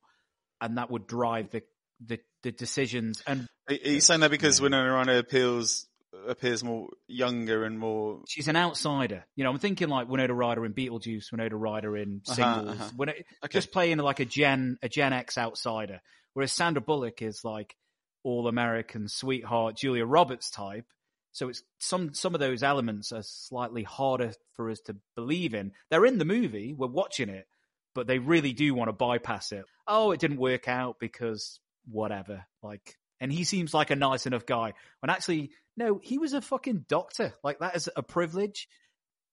and 0.61 0.78
that 0.78 0.89
would 0.91 1.07
drive 1.07 1.49
the 1.51 1.63
the, 2.05 2.20
the 2.43 2.51
decisions. 2.51 3.24
And 3.26 3.47
Are 3.70 3.74
you 3.76 4.01
saying 4.01 4.20
that 4.20 4.30
because 4.32 4.59
Winona 4.59 4.91
Ryder 4.91 5.18
appeals 5.18 5.88
appears 6.28 6.61
more 6.63 6.89
younger 7.07 7.63
and 7.63 7.80
more? 7.80 8.22
she's 8.28 8.49
an 8.49 8.57
outsider. 8.57 9.26
You 9.38 9.45
know, 9.45 9.49
I'm 9.51 9.59
thinking 9.59 9.88
like 9.88 10.09
Winona 10.09 10.34
Ryder 10.34 10.66
in 10.66 10.74
Beetlejuice, 10.74 11.32
Winona 11.32 11.55
Ryder 11.55 11.95
in 11.97 12.22
Uh-huh, 12.28 12.34
Singles, 12.36 12.68
uh-huh. 12.80 12.89
when 12.97 13.09
it, 13.09 13.26
Okay. 13.45 13.53
just 13.57 13.72
playing 13.72 13.97
like 13.99 14.20
a 14.20 14.26
Gen 14.26 14.78
a 14.84 14.89
Gen 14.89 15.13
X 15.13 15.38
outsider. 15.38 16.01
Whereas 16.36 16.51
Sandra 16.51 16.81
Bullock 16.81 17.21
is 17.21 17.43
like 17.43 17.75
all 18.23 18.47
American 18.47 19.07
sweetheart 19.07 19.77
Julia 19.77 20.05
Roberts 20.05 20.51
type. 20.51 20.86
So 21.31 21.49
it's 21.49 21.63
some 21.79 22.13
some 22.13 22.33
of 22.33 22.41
those 22.41 22.61
elements 22.61 23.11
are 23.13 23.23
slightly 23.23 23.83
harder 23.83 24.33
for 24.53 24.69
us 24.69 24.81
to 24.81 24.97
believe 25.15 25.53
in. 25.53 25.71
They're 25.89 26.05
in 26.05 26.17
the 26.17 26.25
movie, 26.25 26.73
we're 26.73 26.88
watching 26.88 27.29
it, 27.29 27.47
but 27.93 28.05
they 28.05 28.19
really 28.19 28.51
do 28.51 28.73
want 28.73 28.89
to 28.89 28.93
bypass 28.93 29.53
it. 29.53 29.63
Oh, 29.88 30.11
it 30.11 30.19
didn't 30.19 30.38
work 30.38 30.67
out 30.67 30.97
because 30.99 31.59
whatever. 31.86 32.45
Like 32.61 32.97
and 33.21 33.31
he 33.31 33.45
seems 33.45 33.73
like 33.73 33.91
a 33.91 33.95
nice 33.95 34.25
enough 34.25 34.45
guy. 34.45 34.73
When 34.99 35.09
actually, 35.09 35.51
no, 35.77 36.01
he 36.03 36.17
was 36.17 36.33
a 36.33 36.41
fucking 36.41 36.86
doctor. 36.89 37.33
Like 37.43 37.59
that 37.59 37.77
is 37.77 37.89
a 37.95 38.03
privilege, 38.03 38.67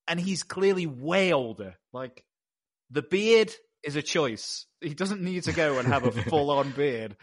and 0.06 0.20
he's 0.20 0.44
clearly 0.44 0.86
way 0.86 1.32
older. 1.32 1.74
Like 1.92 2.24
the 2.90 3.02
beard 3.02 3.52
is 3.84 3.96
a 3.96 4.02
choice. 4.02 4.66
He 4.80 4.94
doesn't 4.94 5.22
need 5.22 5.44
to 5.44 5.52
go 5.52 5.78
and 5.78 5.88
have 5.88 6.04
a 6.04 6.12
full 6.30 6.50
on 6.50 6.70
beard. 6.70 7.16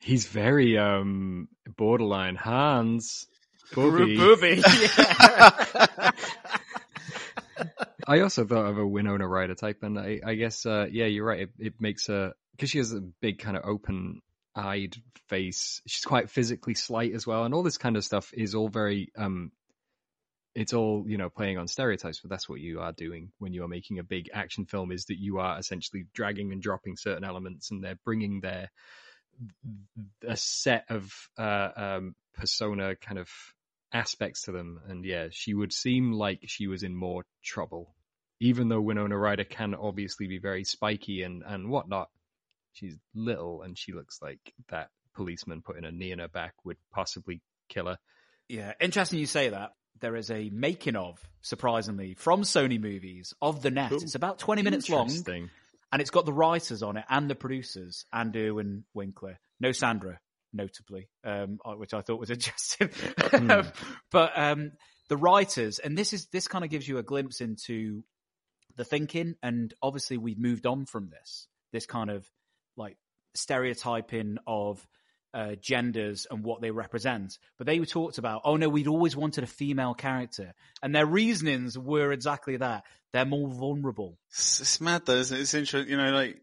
He's 0.00 0.26
very 0.26 0.78
um 0.78 1.48
borderline 1.76 2.36
Hans. 2.36 3.26
Booby. 3.74 4.16
Booby, 4.16 4.62
yeah. 4.98 6.10
I 8.06 8.20
also 8.20 8.44
thought 8.44 8.66
of 8.66 8.78
a 8.78 8.86
Winona 8.86 9.26
Ryder 9.26 9.54
type, 9.54 9.82
and 9.82 9.98
I, 9.98 10.20
I 10.24 10.34
guess, 10.34 10.66
uh, 10.66 10.86
yeah, 10.90 11.06
you're 11.06 11.24
right. 11.24 11.40
It, 11.40 11.50
it 11.58 11.74
makes 11.80 12.08
her 12.08 12.34
because 12.52 12.70
she 12.70 12.78
has 12.78 12.92
a 12.92 13.00
big 13.00 13.38
kind 13.38 13.56
of 13.56 13.64
open-eyed 13.64 14.96
face. 15.28 15.80
She's 15.86 16.04
quite 16.04 16.30
physically 16.30 16.74
slight 16.74 17.14
as 17.14 17.26
well, 17.26 17.44
and 17.44 17.54
all 17.54 17.62
this 17.62 17.78
kind 17.78 17.96
of 17.96 18.04
stuff 18.04 18.32
is 18.34 18.54
all 18.54 18.68
very. 18.68 19.10
Um, 19.16 19.52
it's 20.54 20.72
all 20.72 21.04
you 21.06 21.16
know 21.16 21.30
playing 21.30 21.58
on 21.58 21.68
stereotypes, 21.68 22.20
but 22.20 22.30
that's 22.30 22.48
what 22.48 22.60
you 22.60 22.80
are 22.80 22.92
doing 22.92 23.32
when 23.38 23.52
you 23.52 23.64
are 23.64 23.68
making 23.68 23.98
a 23.98 24.04
big 24.04 24.30
action 24.32 24.66
film. 24.66 24.92
Is 24.92 25.06
that 25.06 25.18
you 25.18 25.38
are 25.38 25.58
essentially 25.58 26.06
dragging 26.14 26.52
and 26.52 26.62
dropping 26.62 26.96
certain 26.96 27.24
elements, 27.24 27.70
and 27.70 27.82
they're 27.82 27.98
bringing 28.04 28.40
their 28.40 28.70
a 30.26 30.36
set 30.36 30.84
of 30.88 31.12
uh, 31.38 31.68
um, 31.76 32.14
persona 32.34 32.96
kind 32.96 33.18
of 33.18 33.28
aspects 33.92 34.42
to 34.42 34.52
them. 34.52 34.80
And 34.88 35.04
yeah, 35.04 35.28
she 35.30 35.54
would 35.54 35.72
seem 35.72 36.12
like 36.12 36.40
she 36.46 36.66
was 36.66 36.82
in 36.82 36.94
more 36.94 37.24
trouble. 37.42 37.94
Even 38.40 38.68
though 38.68 38.80
Winona 38.80 39.16
Ryder 39.16 39.44
can 39.44 39.74
obviously 39.74 40.26
be 40.26 40.38
very 40.38 40.64
spiky 40.64 41.22
and, 41.22 41.42
and 41.46 41.70
whatnot, 41.70 42.08
she's 42.72 42.96
little 43.14 43.62
and 43.62 43.78
she 43.78 43.92
looks 43.92 44.20
like 44.20 44.40
that 44.68 44.88
policeman 45.14 45.62
putting 45.62 45.84
a 45.84 45.92
knee 45.92 46.10
in 46.10 46.18
her 46.18 46.28
back 46.28 46.54
would 46.64 46.78
possibly 46.92 47.40
kill 47.68 47.86
her. 47.86 47.98
Yeah, 48.48 48.72
interesting 48.80 49.20
you 49.20 49.26
say 49.26 49.50
that. 49.50 49.70
There 50.00 50.16
is 50.16 50.30
a 50.30 50.50
making 50.50 50.96
of, 50.96 51.20
surprisingly, 51.42 52.14
from 52.14 52.42
Sony 52.42 52.80
Movies 52.80 53.34
of 53.40 53.62
the 53.62 53.70
net. 53.70 53.92
Ooh, 53.92 53.96
it's 53.96 54.14
about 54.14 54.38
20 54.38 54.62
minutes 54.62 54.88
long. 54.88 55.10
And 55.92 56.00
it's 56.00 56.10
got 56.10 56.24
the 56.24 56.32
writers 56.32 56.82
on 56.82 56.96
it 56.96 57.04
and 57.08 57.28
the 57.28 57.34
producers, 57.34 58.06
Andrew 58.12 58.58
and 58.58 58.84
Winkler. 58.94 59.38
No 59.60 59.72
Sandra, 59.72 60.18
notably, 60.52 61.08
um, 61.22 61.58
which 61.64 61.94
I 61.94 62.00
thought 62.00 62.18
was 62.18 62.30
interesting. 62.32 62.90
but 64.10 64.32
um, 64.34 64.72
the 65.08 65.16
writers, 65.16 65.78
and 65.78 65.96
this 65.96 66.12
is 66.12 66.26
this 66.26 66.48
kind 66.48 66.64
of 66.64 66.70
gives 66.70 66.88
you 66.88 66.98
a 66.98 67.02
glimpse 67.02 67.40
into 67.40 68.04
the 68.76 68.84
thinking, 68.84 69.34
and 69.42 69.74
obviously 69.82 70.16
we've 70.16 70.38
moved 70.38 70.66
on 70.66 70.86
from 70.86 71.10
this, 71.10 71.46
this 71.72 71.86
kind 71.86 72.10
of 72.10 72.26
like 72.76 72.96
stereotyping 73.34 74.38
of 74.46 74.86
uh, 75.34 75.54
genders 75.60 76.26
and 76.30 76.44
what 76.44 76.60
they 76.60 76.70
represent. 76.70 77.38
But 77.58 77.66
they 77.66 77.78
were 77.80 77.86
talked 77.86 78.18
about, 78.18 78.42
oh 78.44 78.56
no, 78.56 78.68
we'd 78.68 78.86
always 78.86 79.16
wanted 79.16 79.44
a 79.44 79.46
female 79.46 79.94
character, 79.94 80.54
and 80.82 80.94
their 80.94 81.06
reasonings 81.06 81.78
were 81.78 82.12
exactly 82.12 82.56
that. 82.58 82.84
They're 83.12 83.24
more 83.26 83.48
vulnerable. 83.48 84.18
It's, 84.30 84.60
it's 84.60 84.80
mad 84.80 85.02
though, 85.06 85.16
isn't 85.16 85.36
it? 85.36 85.40
It's 85.40 85.54
interesting. 85.54 85.90
You 85.90 85.98
know, 85.98 86.12
like 86.12 86.36
it 86.36 86.42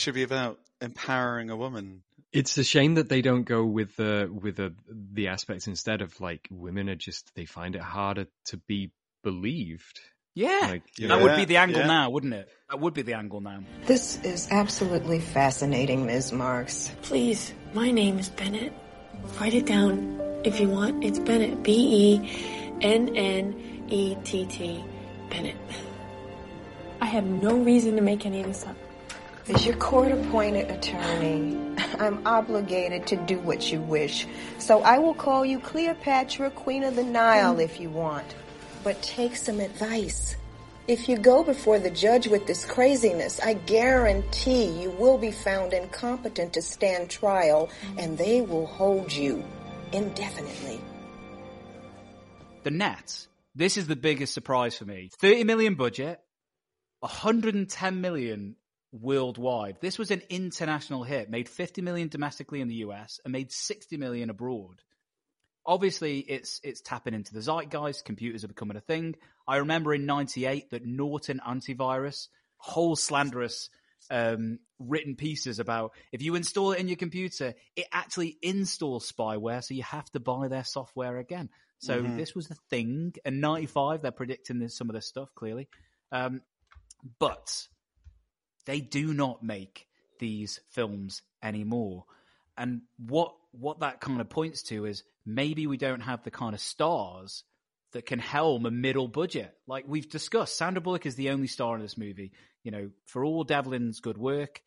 should 0.00 0.14
be 0.14 0.22
about 0.24 0.58
empowering 0.80 1.50
a 1.50 1.56
woman. 1.56 2.02
It's 2.32 2.58
a 2.58 2.64
shame 2.64 2.96
that 2.96 3.08
they 3.08 3.22
don't 3.22 3.44
go 3.44 3.64
with 3.64 3.96
the 3.96 4.28
with 4.30 4.56
the 4.56 4.74
the 4.90 5.28
aspects 5.28 5.66
instead 5.66 6.02
of 6.02 6.20
like 6.20 6.46
women 6.50 6.88
are 6.90 6.94
just 6.96 7.34
they 7.34 7.44
find 7.46 7.74
it 7.74 7.80
harder 7.80 8.26
to 8.46 8.56
be 8.56 8.90
believed. 9.24 10.00
Yeah, 10.34 10.58
Like, 10.62 10.82
you 10.96 11.08
that 11.08 11.20
would 11.20 11.34
be 11.36 11.46
the 11.46 11.56
angle 11.56 11.80
Yeah. 11.80 11.86
now, 11.88 12.10
wouldn't 12.10 12.32
it? 12.34 12.48
That 12.70 12.78
would 12.78 12.94
be 12.94 13.02
the 13.02 13.14
angle 13.14 13.40
now. 13.40 13.64
This 13.86 14.22
is 14.22 14.46
absolutely 14.52 15.18
fascinating, 15.18 16.06
Ms. 16.06 16.32
Marx. 16.32 16.92
Please, 17.02 17.52
my 17.74 17.90
name 17.90 18.18
is 18.18 18.28
Bennett. 18.30 18.72
Write 19.40 19.54
it 19.54 19.66
down 19.66 20.20
if 20.44 20.60
you 20.60 20.68
want. 20.68 21.04
It's 21.04 21.18
Bennett. 21.18 21.62
B 21.62 21.72
E 21.72 22.78
N 22.80 23.14
N 23.16 23.86
E 23.88 24.16
T 24.24 24.46
T. 24.46 24.84
Bennett. 25.30 25.56
I 27.00 27.06
have 27.06 27.24
no 27.24 27.56
reason 27.56 27.96
to 27.96 28.02
make 28.02 28.26
any 28.26 28.40
of 28.40 28.46
this 28.46 28.64
up. 28.64 28.76
As 29.48 29.64
your 29.64 29.76
court 29.76 30.12
appointed 30.12 30.70
attorney, 30.70 31.56
I'm 31.98 32.26
obligated 32.26 33.06
to 33.08 33.16
do 33.16 33.38
what 33.38 33.72
you 33.72 33.80
wish. 33.80 34.26
So 34.58 34.82
I 34.82 34.98
will 34.98 35.14
call 35.14 35.44
you 35.44 35.58
Cleopatra, 35.58 36.50
Queen 36.50 36.84
of 36.84 36.96
the 36.96 37.04
Nile, 37.04 37.58
if 37.58 37.80
you 37.80 37.88
want. 37.88 38.34
But 38.84 39.00
take 39.02 39.36
some 39.36 39.60
advice. 39.60 40.36
If 40.88 41.06
you 41.06 41.18
go 41.18 41.44
before 41.44 41.78
the 41.78 41.90
judge 41.90 42.28
with 42.28 42.46
this 42.46 42.64
craziness, 42.64 43.40
I 43.40 43.52
guarantee 43.52 44.64
you 44.64 44.90
will 44.92 45.18
be 45.18 45.30
found 45.30 45.74
incompetent 45.74 46.54
to 46.54 46.62
stand 46.62 47.10
trial, 47.10 47.68
and 47.98 48.16
they 48.16 48.40
will 48.40 48.64
hold 48.64 49.12
you 49.12 49.44
indefinitely. 49.92 50.80
The 52.62 52.70
net. 52.70 53.26
This 53.54 53.76
is 53.76 53.86
the 53.86 53.96
biggest 53.96 54.32
surprise 54.32 54.78
for 54.78 54.86
me. 54.86 55.10
30 55.20 55.44
million 55.44 55.74
budget, 55.74 56.20
110 57.00 58.00
million 58.00 58.56
worldwide. 58.90 59.82
This 59.82 59.98
was 59.98 60.10
an 60.10 60.22
international 60.30 61.02
hit, 61.02 61.28
made 61.28 61.50
50 61.50 61.82
million 61.82 62.08
domestically 62.08 62.62
in 62.62 62.68
the 62.68 62.76
US 62.76 63.20
and 63.24 63.32
made 63.32 63.52
60 63.52 63.98
million 63.98 64.30
abroad. 64.30 64.80
Obviously, 65.66 66.20
it's 66.20 66.62
it's 66.64 66.80
tapping 66.80 67.12
into 67.12 67.34
the 67.34 67.40
zeitgeist. 67.40 68.06
Computers 68.06 68.42
are 68.42 68.48
becoming 68.48 68.78
a 68.78 68.80
thing. 68.80 69.16
I 69.48 69.56
remember 69.56 69.94
in 69.94 70.04
'98 70.06 70.70
that 70.70 70.84
Norton 70.84 71.40
antivirus, 71.44 72.28
whole 72.58 72.94
slanderous 72.94 73.70
um, 74.10 74.58
written 74.78 75.16
pieces 75.16 75.58
about 75.58 75.92
if 76.12 76.22
you 76.22 76.34
install 76.34 76.72
it 76.72 76.80
in 76.80 76.86
your 76.88 76.96
computer, 76.96 77.54
it 77.74 77.86
actually 77.90 78.38
installs 78.42 79.10
spyware, 79.10 79.64
so 79.64 79.74
you 79.74 79.82
have 79.82 80.08
to 80.10 80.20
buy 80.20 80.48
their 80.48 80.64
software 80.64 81.16
again. 81.16 81.48
So 81.78 82.02
Mhm. 82.02 82.16
this 82.16 82.34
was 82.34 82.48
the 82.48 82.56
thing. 82.70 83.14
And 83.24 83.40
'95, 83.40 84.02
they're 84.02 84.12
predicting 84.12 84.58
this, 84.58 84.76
some 84.76 84.90
of 84.90 84.94
this 84.94 85.06
stuff 85.06 85.34
clearly, 85.34 85.68
um, 86.12 86.42
but 87.18 87.68
they 88.66 88.80
do 88.80 89.14
not 89.14 89.42
make 89.42 89.88
these 90.18 90.60
films 90.68 91.22
anymore. 91.42 92.04
And 92.56 92.82
what 92.98 93.34
what 93.52 93.80
that 93.80 94.00
kind 94.00 94.20
of 94.20 94.28
points 94.28 94.62
to 94.64 94.84
is 94.84 95.04
maybe 95.24 95.66
we 95.66 95.78
don't 95.78 96.00
have 96.00 96.22
the 96.22 96.30
kind 96.30 96.54
of 96.54 96.60
stars 96.60 97.44
that 97.92 98.06
can 98.06 98.18
helm 98.18 98.66
a 98.66 98.70
middle 98.70 99.08
budget. 99.08 99.52
Like 99.66 99.84
we've 99.86 100.08
discussed, 100.08 100.56
Sandra 100.56 100.80
Bullock 100.80 101.06
is 101.06 101.14
the 101.14 101.30
only 101.30 101.46
star 101.46 101.74
in 101.76 101.82
this 101.82 101.96
movie. 101.96 102.32
You 102.64 102.70
know, 102.70 102.90
for 103.06 103.24
all 103.24 103.44
Devlin's 103.44 104.00
good 104.00 104.18
work, 104.18 104.60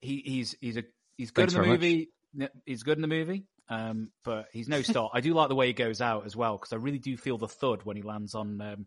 he, 0.00 0.22
he's 0.24 0.56
he's 0.60 0.76
a 0.76 0.84
he's 1.16 1.30
good 1.30 1.50
Thanks 1.50 1.54
in 1.54 1.60
the 1.60 1.64
very 1.66 1.76
much. 1.76 1.80
movie. 1.80 2.50
He's 2.66 2.82
good 2.82 2.98
in 2.98 3.02
the 3.02 3.08
movie, 3.08 3.44
um, 3.68 4.10
but 4.24 4.46
he's 4.52 4.68
no 4.68 4.82
star. 4.82 5.10
I 5.14 5.20
do 5.20 5.34
like 5.34 5.48
the 5.48 5.54
way 5.54 5.68
he 5.68 5.72
goes 5.72 6.00
out 6.00 6.26
as 6.26 6.34
well 6.34 6.56
because 6.56 6.72
I 6.72 6.76
really 6.76 6.98
do 6.98 7.16
feel 7.16 7.38
the 7.38 7.46
thud 7.48 7.82
when 7.84 7.96
he 7.96 8.02
lands 8.02 8.34
on 8.34 8.60
um, 8.60 8.86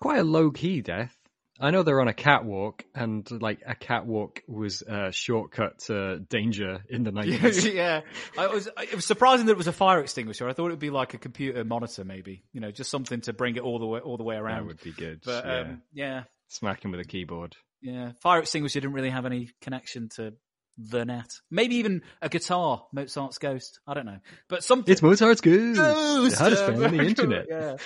Quite 0.00 0.20
a 0.20 0.24
low 0.24 0.50
key 0.50 0.80
death. 0.80 1.14
I 1.60 1.70
know 1.70 1.82
they're 1.82 2.00
on 2.00 2.08
a 2.08 2.14
catwalk, 2.14 2.84
and 2.94 3.28
like 3.42 3.60
a 3.66 3.74
catwalk 3.74 4.42
was 4.46 4.82
a 4.82 5.10
shortcut 5.12 5.80
to 5.86 6.20
danger 6.20 6.84
in 6.88 7.02
the 7.04 7.12
nineties. 7.12 7.66
yeah, 7.66 8.02
I 8.38 8.46
was. 8.46 8.68
It 8.78 8.94
was 8.94 9.04
surprising 9.04 9.46
that 9.46 9.52
it 9.52 9.58
was 9.58 9.66
a 9.66 9.72
fire 9.72 10.00
extinguisher. 10.00 10.48
I 10.48 10.52
thought 10.52 10.66
it 10.66 10.70
would 10.70 10.78
be 10.78 10.90
like 10.90 11.14
a 11.14 11.18
computer 11.18 11.64
monitor, 11.64 12.04
maybe. 12.04 12.44
You 12.52 12.60
know, 12.60 12.70
just 12.70 12.90
something 12.90 13.20
to 13.22 13.32
bring 13.32 13.56
it 13.56 13.62
all 13.62 13.78
the 13.78 13.86
way 13.86 14.00
all 14.00 14.16
the 14.16 14.24
way 14.24 14.36
around. 14.36 14.62
That 14.62 14.66
would 14.66 14.82
be 14.82 14.92
good. 14.92 15.20
But 15.24 15.44
yeah. 15.44 15.58
um, 15.60 15.82
yeah, 15.92 16.22
Smack 16.48 16.84
him 16.84 16.92
with 16.92 17.00
a 17.00 17.04
keyboard. 17.04 17.56
yeah, 17.82 18.12
fire 18.20 18.40
extinguisher 18.40 18.80
didn't 18.80 18.94
really 18.94 19.10
have 19.10 19.26
any 19.26 19.50
connection 19.60 20.08
to 20.16 20.34
the 20.78 21.04
net. 21.04 21.30
Maybe 21.50 21.76
even 21.76 22.02
a 22.22 22.28
guitar, 22.28 22.86
Mozart's 22.92 23.38
Ghost. 23.38 23.80
I 23.84 23.94
don't 23.94 24.06
know, 24.06 24.18
but 24.48 24.62
something. 24.62 24.92
It's 24.92 25.02
Mozart's 25.02 25.40
Ghost. 25.40 25.76
Ghost, 25.76 26.38
hardest 26.38 26.62
um, 26.62 26.74
band 26.74 26.84
on 26.84 26.96
the 26.96 27.02
internet. 27.04 27.46
yeah, 27.50 27.76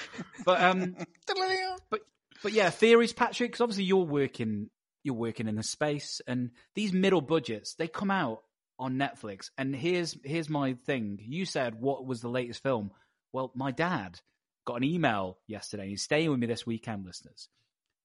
but 0.44 0.60
um, 0.62 0.94
but 1.90 2.00
but 2.42 2.52
yeah, 2.52 2.70
theories, 2.70 3.12
Patrick. 3.12 3.50
Because 3.50 3.60
obviously 3.60 3.84
you're 3.84 4.04
working, 4.04 4.70
you're 5.02 5.14
working 5.14 5.48
in 5.48 5.56
the 5.56 5.62
space, 5.62 6.20
and 6.26 6.50
these 6.74 6.92
middle 6.92 7.20
budgets 7.20 7.74
they 7.74 7.88
come 7.88 8.10
out 8.10 8.42
on 8.78 8.96
Netflix. 8.96 9.50
And 9.56 9.74
here's 9.74 10.16
here's 10.24 10.50
my 10.50 10.74
thing. 10.86 11.18
You 11.20 11.44
said 11.44 11.80
what 11.80 12.06
was 12.06 12.20
the 12.20 12.28
latest 12.28 12.62
film? 12.62 12.90
Well, 13.32 13.52
my 13.54 13.70
dad 13.70 14.20
got 14.64 14.76
an 14.76 14.84
email 14.84 15.38
yesterday. 15.46 15.88
He's 15.88 16.02
staying 16.02 16.30
with 16.30 16.38
me 16.38 16.46
this 16.46 16.66
weekend, 16.66 17.06
listeners, 17.06 17.48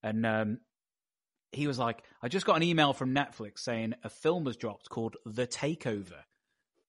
and 0.03 0.25
um, 0.25 0.59
he 1.51 1.67
was 1.67 1.79
like, 1.79 2.03
"I 2.21 2.27
just 2.27 2.45
got 2.45 2.57
an 2.57 2.63
email 2.63 2.93
from 2.93 3.15
Netflix 3.15 3.59
saying 3.59 3.93
a 4.03 4.09
film 4.09 4.43
was 4.43 4.57
dropped 4.57 4.89
called 4.89 5.17
The 5.25 5.47
Takeover. 5.47 6.23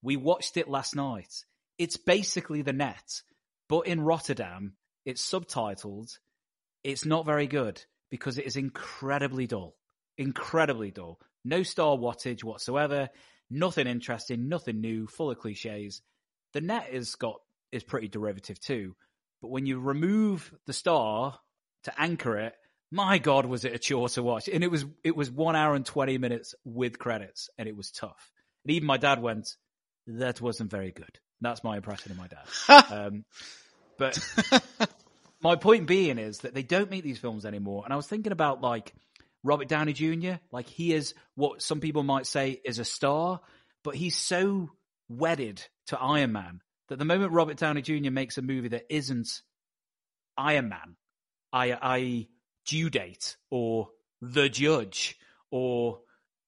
We 0.02 0.16
watched 0.16 0.56
it 0.56 0.68
last 0.68 0.94
night. 0.94 1.44
It's 1.78 1.96
basically 1.96 2.62
the 2.62 2.72
net, 2.72 3.22
but 3.68 3.86
in 3.86 4.00
Rotterdam. 4.00 4.74
It's 5.04 5.26
subtitled. 5.26 6.18
It's 6.84 7.04
not 7.04 7.26
very 7.26 7.46
good 7.46 7.82
because 8.10 8.38
it 8.38 8.46
is 8.46 8.56
incredibly 8.56 9.46
dull. 9.46 9.76
Incredibly 10.16 10.90
dull. 10.90 11.20
No 11.44 11.62
star 11.62 11.96
wattage 11.96 12.44
whatsoever. 12.44 13.08
Nothing 13.50 13.86
interesting. 13.86 14.48
Nothing 14.48 14.80
new. 14.80 15.06
Full 15.06 15.30
of 15.30 15.38
cliches. 15.38 16.02
The 16.52 16.60
net 16.60 16.88
is 16.92 17.14
got 17.14 17.40
is 17.72 17.82
pretty 17.82 18.08
derivative 18.08 18.60
too. 18.60 18.94
But 19.40 19.50
when 19.50 19.66
you 19.66 19.78
remove 19.78 20.52
the 20.66 20.72
star 20.72 21.38
to 21.84 22.00
anchor 22.00 22.36
it, 22.38 22.54
my 22.90 23.18
God, 23.18 23.46
was 23.46 23.64
it 23.64 23.74
a 23.74 23.78
chore 23.78 24.08
to 24.10 24.22
watch? 24.22 24.48
And 24.48 24.64
it 24.64 24.70
was 24.70 24.84
it 25.04 25.14
was 25.14 25.30
one 25.30 25.56
hour 25.56 25.74
and 25.74 25.84
twenty 25.84 26.18
minutes 26.18 26.54
with 26.64 26.98
credits, 26.98 27.50
and 27.58 27.68
it 27.68 27.76
was 27.76 27.90
tough. 27.90 28.32
And 28.64 28.74
even 28.74 28.86
my 28.86 28.96
dad 28.96 29.20
went, 29.20 29.56
"That 30.06 30.40
wasn't 30.40 30.70
very 30.70 30.90
good." 30.90 31.18
That's 31.40 31.62
my 31.62 31.76
impression 31.76 32.12
of 32.12 32.18
my 32.18 32.28
dad. 32.28 32.92
um, 32.92 33.24
but 33.98 34.18
my 35.40 35.56
point 35.56 35.86
being 35.86 36.18
is 36.18 36.38
that 36.38 36.54
they 36.54 36.62
don't 36.62 36.90
make 36.90 37.04
these 37.04 37.18
films 37.18 37.44
anymore. 37.44 37.82
And 37.84 37.92
I 37.92 37.96
was 37.96 38.06
thinking 38.06 38.32
about 38.32 38.60
like 38.60 38.92
Robert 39.44 39.68
Downey 39.68 39.92
Jr. 39.92 40.34
Like 40.50 40.66
he 40.66 40.92
is 40.92 41.14
what 41.34 41.62
some 41.62 41.80
people 41.80 42.02
might 42.02 42.26
say 42.26 42.60
is 42.64 42.78
a 42.78 42.84
star, 42.84 43.40
but 43.84 43.94
he's 43.94 44.16
so 44.16 44.70
wedded 45.08 45.62
to 45.86 45.98
Iron 45.98 46.32
Man 46.32 46.60
that 46.88 46.98
the 46.98 47.04
moment 47.04 47.32
Robert 47.32 47.56
Downey 47.56 47.82
Jr. 47.82 48.10
makes 48.10 48.38
a 48.38 48.42
movie 48.42 48.68
that 48.68 48.86
isn't 48.90 49.28
Iron 50.36 50.68
Man, 50.68 50.96
I, 51.52 51.78
I 51.80 52.28
due 52.66 52.90
date 52.90 53.36
or 53.50 53.88
The 54.20 54.48
Judge 54.48 55.18
or 55.50 56.00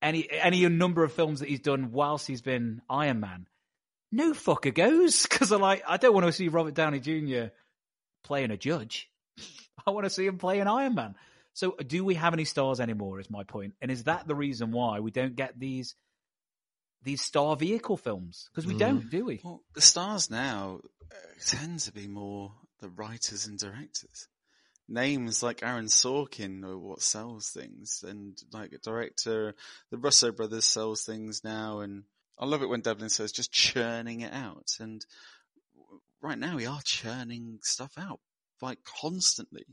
any 0.02 0.28
any 0.30 0.68
number 0.68 1.04
of 1.04 1.12
films 1.12 1.40
that 1.40 1.48
he's 1.48 1.60
done 1.60 1.92
whilst 1.92 2.26
he's 2.26 2.42
been 2.42 2.82
Iron 2.88 3.20
Man, 3.20 3.46
no 4.10 4.32
fucker 4.32 4.74
goes 4.74 5.22
because 5.28 5.52
I 5.52 5.56
like 5.56 5.82
I 5.86 5.96
don't 5.96 6.14
want 6.14 6.26
to 6.26 6.32
see 6.32 6.48
Robert 6.48 6.74
Downey 6.74 7.00
Jr. 7.00 7.52
playing 8.22 8.50
a 8.50 8.56
judge. 8.56 9.10
I 9.86 9.90
want 9.90 10.04
to 10.04 10.10
see 10.10 10.26
him 10.26 10.38
playing 10.38 10.66
Iron 10.66 10.94
Man. 10.94 11.14
So, 11.52 11.76
do 11.84 12.04
we 12.04 12.14
have 12.14 12.32
any 12.32 12.44
stars 12.44 12.80
anymore? 12.80 13.20
Is 13.20 13.30
my 13.30 13.44
point, 13.44 13.74
and 13.80 13.90
is 13.90 14.04
that 14.04 14.26
the 14.26 14.34
reason 14.34 14.70
why 14.70 15.00
we 15.00 15.10
don't 15.10 15.34
get 15.36 15.58
these 15.58 15.94
these 17.02 17.22
star 17.22 17.56
vehicle 17.56 17.96
films? 17.96 18.48
Because 18.50 18.66
we 18.66 18.74
mm. 18.74 18.78
don't, 18.78 19.10
do 19.10 19.24
we? 19.24 19.40
Well, 19.42 19.62
the 19.74 19.80
stars 19.80 20.30
now 20.30 20.80
uh, 21.10 21.14
tend 21.44 21.80
to 21.80 21.92
be 21.92 22.06
more 22.06 22.52
the 22.80 22.88
writers 22.88 23.46
and 23.46 23.58
directors. 23.58 24.28
Names 24.88 25.42
like 25.42 25.62
Aaron 25.62 25.86
Sorkin 25.86 26.64
are 26.64 26.78
what 26.78 27.02
sells 27.02 27.50
things, 27.50 28.04
and 28.06 28.36
like 28.52 28.72
a 28.72 28.78
director, 28.78 29.54
the 29.90 29.98
Russo 29.98 30.32
brothers 30.32 30.64
sells 30.64 31.04
things 31.04 31.44
now, 31.44 31.80
and 31.80 32.04
I 32.38 32.46
love 32.46 32.62
it 32.62 32.68
when 32.68 32.80
Devlin 32.80 33.10
says 33.10 33.32
just 33.32 33.52
churning 33.52 34.22
it 34.22 34.32
out, 34.32 34.76
and 34.80 35.04
right 36.22 36.38
now 36.38 36.56
we 36.56 36.66
are 36.66 36.80
churning 36.84 37.58
stuff 37.62 37.92
out 37.98 38.20
like 38.60 38.78
constantly 39.00 39.64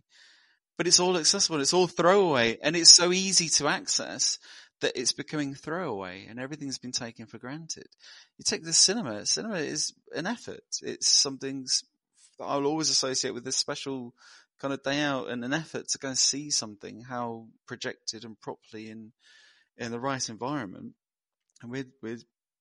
but 0.78 0.88
it's 0.88 1.00
all 1.00 1.18
accessible. 1.18 1.60
It's 1.60 1.74
all 1.74 1.88
throwaway 1.88 2.60
and 2.62 2.76
it's 2.76 2.94
so 2.94 3.12
easy 3.12 3.50
to 3.50 3.68
access 3.68 4.38
that 4.80 4.94
it's 4.96 5.12
becoming 5.12 5.56
throwaway 5.56 6.28
and 6.30 6.40
everything's 6.40 6.78
been 6.78 6.92
taken 6.92 7.26
for 7.26 7.40
granted. 7.40 7.88
You 8.38 8.44
take 8.46 8.64
the 8.64 8.74
cinema, 8.74 9.26
cinema 9.26 9.56
is 9.56 9.94
an 10.16 10.28
effort. 10.28 10.64
It's 10.84 11.08
something 11.08 11.66
I'll 12.40 12.68
always 12.68 12.92
associate 12.92 13.34
with 13.34 13.44
this 13.44 13.58
special 13.58 14.14
kind 14.60 14.72
of 14.72 14.84
day 14.84 15.02
out 15.02 15.30
and 15.30 15.44
an 15.44 15.54
effort 15.54 15.88
to 15.90 15.98
go 15.98 16.10
and 16.10 16.18
see 16.18 16.52
something, 16.52 17.02
how 17.02 17.48
projected 17.68 18.24
and 18.24 18.40
properly 18.40 18.92
in, 18.92 19.14
in 19.78 19.92
the 19.92 20.00
right 20.00 20.30
environment. 20.30 20.94
And 21.64 21.72
we're, 21.72 21.88
we're, 22.04 22.20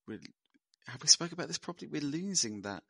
we're, 0.09 0.21
have 0.87 1.03
we 1.03 1.09
spoke 1.09 1.33
about 1.33 1.49
this 1.49 1.59
properly? 1.59 1.91
We're 1.93 2.01
losing 2.01 2.63
that. 2.63 2.83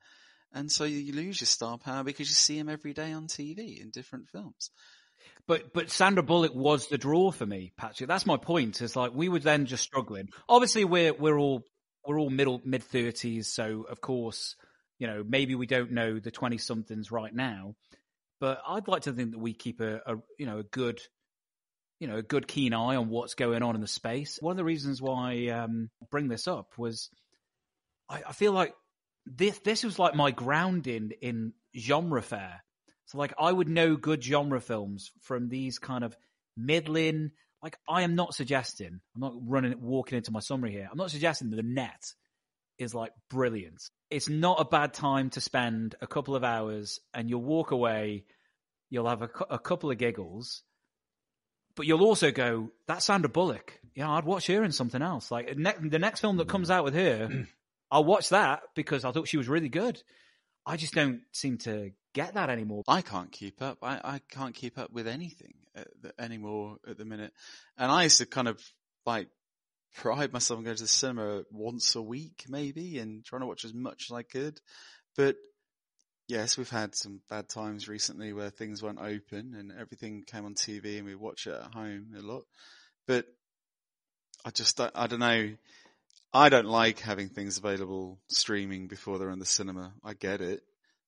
And 0.53 0.71
so 0.71 0.85
you 0.85 1.13
lose 1.13 1.41
your 1.41 1.47
star 1.47 1.79
power 1.79 2.03
because 2.03 2.29
you 2.29 2.35
see 2.35 2.59
them 2.59 2.69
every 2.69 2.95
day 2.95 3.13
on 3.13 3.27
TV 3.27 3.81
in 3.81 3.91
different 3.91 4.29
films. 4.29 4.71
But 5.47 5.73
but 5.73 5.91
Sandra 5.91 6.23
Bullock 6.23 6.55
was 6.55 6.89
the 6.89 6.99
draw 6.99 7.31
for 7.31 7.47
me, 7.47 7.73
Patrick. 7.77 8.09
That's 8.09 8.27
my 8.27 8.37
point. 8.37 8.81
Is 8.81 8.97
like 8.97 9.13
we 9.15 9.29
were 9.29 9.39
then 9.39 9.67
just 9.67 9.85
struggling. 9.85 10.29
Obviously, 10.49 10.85
we're 10.85 11.13
we're 11.13 11.39
all 11.39 11.63
we're 12.07 12.19
all 12.19 12.31
middle 12.31 12.61
mid 12.65 12.83
thirties, 12.83 13.49
so 13.53 13.87
of 13.89 14.01
course, 14.01 14.57
you 14.99 15.07
know, 15.07 15.25
maybe 15.27 15.55
we 15.55 15.67
don't 15.67 15.93
know 15.93 16.19
the 16.19 16.31
twenty 16.31 16.59
somethings 16.59 17.11
right 17.13 17.35
now. 17.35 17.75
But 18.41 18.61
I'd 18.67 18.89
like 18.89 19.03
to 19.03 19.13
think 19.13 19.33
that 19.33 19.39
we 19.39 19.55
keep 19.55 19.81
a, 19.81 20.01
a 20.07 20.17
you 20.39 20.47
know 20.47 20.59
a 20.59 20.65
good 20.65 21.01
you 22.01 22.09
know 22.09 22.17
a 22.17 22.23
good 22.23 22.49
keen 22.49 22.75
eye 22.75 22.97
on 22.97 23.09
what's 23.09 23.35
going 23.35 23.63
on 23.63 23.77
in 23.77 23.81
the 23.81 23.87
space. 23.87 24.39
One 24.41 24.53
of 24.53 24.59
the 24.59 24.65
reasons 24.65 25.01
why 25.01 25.49
um, 25.49 25.91
I 26.03 26.07
bring 26.11 26.29
this 26.29 26.49
up 26.49 26.73
was 26.77 27.09
I, 28.09 28.23
I 28.29 28.33
feel 28.33 28.53
like 28.53 28.75
this 29.27 29.59
this 29.61 29.85
was 29.85 29.99
like 29.99 30.15
my 30.15 30.31
grounding 30.31 31.13
in 31.21 31.53
genre 31.77 32.23
fare 32.23 32.63
so 33.07 33.19
like 33.19 33.33
I 33.39 33.51
would 33.51 33.69
know 33.69 33.97
good 33.97 34.23
genre 34.23 34.61
films 34.61 35.13
from 35.23 35.49
these 35.49 35.79
kind 35.79 36.05
of 36.05 36.17
middling. 36.57 37.31
Like 37.63 37.79
I 37.89 38.03
am 38.03 38.15
not 38.15 38.35
suggesting, 38.35 39.01
I'm 39.15 39.21
not 39.21 39.35
running 39.41 39.81
walking 39.81 40.19
into 40.19 40.33
my 40.33 40.41
summary 40.41 40.73
here. 40.73 40.89
I'm 40.91 40.99
not 40.99 41.11
suggesting 41.11 41.51
that 41.51 41.57
the 41.57 41.63
net 41.63 42.13
is 42.79 42.95
like 42.95 43.13
brilliant. 43.31 43.83
It's 44.11 44.29
not 44.29 44.61
a 44.61 44.65
bad 44.65 44.93
time 44.93 45.31
to 45.31 45.41
spend 45.41 45.95
a 46.01 46.07
couple 46.07 46.37
of 46.37 46.45
hours 46.45 47.01
and 47.15 47.31
you'll 47.31 47.43
walk 47.43 47.71
away. 47.71 48.25
You'll 48.91 49.09
have 49.09 49.23
a, 49.23 49.31
a 49.51 49.59
couple 49.59 49.91
of 49.91 49.99
giggles, 49.99 50.63
but 51.75 51.87
you'll 51.87 52.05
also 52.05 52.31
go, 52.31 52.71
"That's 52.87 53.05
Sandra 53.05 53.29
Bullock." 53.29 53.81
Yeah, 53.97 54.11
I'd 54.11 54.25
watch 54.25 54.47
her 54.47 54.63
in 54.63 54.71
something 54.71 55.03
else. 55.03 55.31
Like 55.33 55.57
ne- 55.57 55.89
the 55.89 55.99
next 55.99 56.21
film 56.21 56.37
that 56.37 56.49
comes 56.49 56.69
mm. 56.69 56.73
out 56.73 56.85
with 56.85 56.95
her, 56.95 57.47
I'll 57.91 58.05
watch 58.05 58.31
that 58.31 58.63
because 58.75 59.05
I 59.05 59.13
thought 59.13 59.29
she 59.29 59.37
was 59.37 59.49
really 59.49 59.69
good. 59.69 60.01
I 60.65 60.77
just 60.77 60.95
don't 60.95 61.21
seem 61.33 61.59
to 61.59 61.93
get 62.13 62.35
that 62.35 62.51
anymore. 62.51 62.83
I 62.89 63.03
can't 63.03 63.31
keep 63.31 63.63
up. 63.63 63.79
I, 63.83 64.01
I 64.03 64.21
can't 64.31 64.55
keep 64.55 64.79
up 64.79 64.91
with 64.91 65.07
anything 65.07 65.55
the, 66.03 66.13
anymore 66.19 66.79
at 66.89 66.99
the 66.99 67.05
minute. 67.05 67.33
And 67.77 67.91
I 67.91 68.05
used 68.05 68.19
to 68.19 68.27
kind 68.27 68.49
of 68.49 68.61
like 69.05 69.29
pride 69.95 70.33
myself 70.33 70.59
on 70.59 70.65
going 70.65 70.77
to 70.77 70.83
the 70.83 70.89
cinema 70.89 71.43
once 71.51 71.95
a 71.95 72.03
week, 72.03 72.45
maybe, 72.49 72.99
and 72.99 73.25
trying 73.25 73.41
to 73.41 73.47
watch 73.47 73.65
as 73.65 73.75
much 73.75 74.07
as 74.11 74.15
I 74.15 74.23
could. 74.23 74.61
But 75.17 75.37
yes, 76.29 76.59
we've 76.59 76.69
had 76.69 76.95
some 76.95 77.21
bad 77.29 77.49
times 77.49 77.89
recently 77.89 78.33
where 78.33 78.51
things 78.51 78.83
weren't 78.83 78.99
open 79.01 79.55
and 79.57 79.73
everything 79.79 80.25
came 80.27 80.45
on 80.45 80.55
TV 80.55 80.99
and 80.99 81.07
we 81.07 81.15
watch 81.15 81.47
it 81.47 81.55
at 81.55 81.73
home 81.75 82.15
a 82.17 82.23
lot. 82.23 82.43
But 83.07 83.27
I 84.45 84.51
just, 84.51 84.81
I 84.81 85.07
don't 85.07 85.21
know. 85.21 85.51
I 86.37 86.51
don't 86.51 86.67
like 86.67 87.01
having 87.01 87.31
things 87.31 87.57
available 87.57 88.19
streaming 88.29 88.89
before 88.89 89.19
they're 89.19 89.31
in 89.31 89.39
the 89.39 89.47
cinema. 89.47 89.95
I 90.05 90.13
get 90.13 90.43
it. 90.43 90.61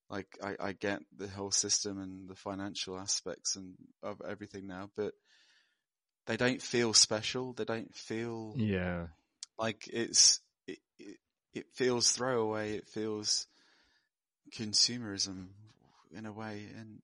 Like 0.09 0.27
I, 0.43 0.57
I 0.59 0.73
get 0.73 1.01
the 1.15 1.29
whole 1.29 1.51
system 1.51 2.01
and 2.01 2.31
the 2.31 2.35
financial 2.35 2.99
aspects 2.99 3.55
and 3.57 3.75
of 4.03 4.23
everything 4.27 4.67
now, 4.67 4.89
but 4.97 5.13
they 6.27 6.39
don't 6.39 6.63
feel 6.63 6.95
special. 6.95 7.53
They 7.53 7.67
don't 7.67 7.95
feel 7.95 8.55
yeah 8.57 9.09
like 9.59 9.87
it's 9.93 10.41
it, 10.67 10.79
it, 10.99 11.17
it 11.53 11.67
feels 11.75 12.11
throwaway. 12.11 12.73
It 12.77 12.89
feels 12.89 13.47
consumerism 14.57 15.49
in 16.17 16.25
a 16.25 16.33
way, 16.33 16.69
and 16.75 17.03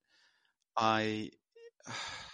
I 0.78 1.30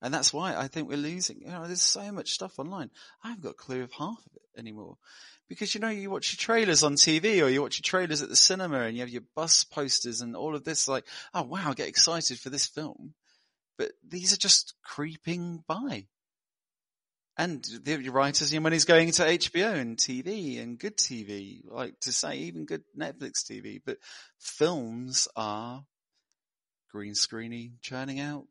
and 0.00 0.14
that's 0.14 0.32
why 0.32 0.54
I 0.56 0.68
think 0.68 0.88
we're 0.88 0.96
losing. 0.96 1.40
You 1.40 1.48
know, 1.48 1.66
there's 1.66 1.82
so 1.82 2.12
much 2.12 2.32
stuff 2.32 2.58
online. 2.58 2.90
I 3.22 3.28
haven't 3.28 3.42
got 3.42 3.50
a 3.50 3.54
clue 3.54 3.82
of 3.82 3.92
half 3.92 4.18
of 4.18 4.32
it 4.36 4.58
anymore. 4.58 4.96
Because 5.48 5.74
you 5.74 5.80
know, 5.80 5.88
you 5.88 6.10
watch 6.10 6.32
your 6.32 6.38
trailers 6.38 6.82
on 6.82 6.94
TV 6.94 7.42
or 7.42 7.48
you 7.48 7.62
watch 7.62 7.78
your 7.78 7.84
trailers 7.84 8.22
at 8.22 8.28
the 8.28 8.36
cinema 8.36 8.80
and 8.80 8.96
you 8.96 9.00
have 9.00 9.08
your 9.08 9.22
bus 9.34 9.64
posters 9.64 10.20
and 10.20 10.36
all 10.36 10.54
of 10.54 10.64
this 10.64 10.86
like, 10.86 11.04
oh 11.34 11.42
wow, 11.42 11.72
get 11.72 11.88
excited 11.88 12.38
for 12.38 12.50
this 12.50 12.66
film. 12.66 13.14
But 13.78 13.92
these 14.06 14.32
are 14.32 14.38
just 14.38 14.74
creeping 14.84 15.64
by. 15.66 16.06
And 17.36 17.64
the 17.84 18.08
writers, 18.08 18.48
and 18.48 18.54
your 18.54 18.62
money's 18.62 18.84
going 18.84 19.12
to 19.12 19.22
HBO 19.22 19.74
and 19.74 19.96
TV 19.96 20.60
and 20.60 20.76
good 20.76 20.96
TV, 20.96 21.60
like 21.64 21.94
to 22.00 22.12
say 22.12 22.36
even 22.38 22.66
good 22.66 22.82
Netflix 22.98 23.44
TV. 23.48 23.80
But 23.84 23.98
films 24.40 25.28
are 25.36 25.84
green 26.90 27.12
screeny, 27.12 27.74
churning 27.80 28.18
out, 28.18 28.46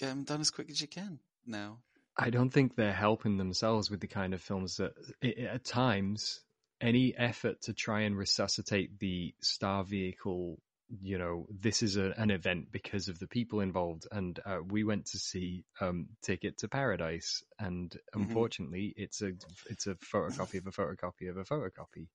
get 0.00 0.08
them 0.08 0.24
done 0.24 0.40
as 0.40 0.50
quick 0.50 0.70
as 0.70 0.80
you 0.80 0.88
can 0.88 1.18
now. 1.46 1.78
I 2.16 2.30
don't 2.30 2.50
think 2.50 2.74
they're 2.74 2.92
helping 2.92 3.36
themselves 3.36 3.90
with 3.90 4.00
the 4.00 4.06
kind 4.06 4.34
of 4.34 4.42
films 4.42 4.76
that, 4.76 4.92
at 5.22 5.64
times, 5.64 6.40
any 6.80 7.14
effort 7.16 7.62
to 7.62 7.72
try 7.72 8.02
and 8.02 8.16
resuscitate 8.16 8.98
the 8.98 9.34
star 9.40 9.84
vehicle, 9.84 10.58
you 10.88 11.18
know, 11.18 11.46
this 11.50 11.82
is 11.82 11.96
a, 11.96 12.12
an 12.16 12.30
event 12.30 12.72
because 12.72 13.08
of 13.08 13.18
the 13.18 13.26
people 13.26 13.60
involved. 13.60 14.06
And 14.10 14.38
uh, 14.44 14.58
we 14.66 14.82
went 14.82 15.06
to 15.06 15.18
see 15.18 15.64
um, 15.80 16.08
Ticket 16.22 16.58
to 16.58 16.68
Paradise, 16.68 17.42
and 17.58 17.90
mm-hmm. 17.90 18.22
unfortunately, 18.22 18.92
it's 18.96 19.22
a 19.22 19.32
it's 19.68 19.86
a 19.86 19.94
photocopy 19.94 20.58
of 20.58 20.66
a 20.66 20.72
photocopy 20.72 21.30
of 21.30 21.36
a 21.36 21.44
photocopy. 21.44 22.08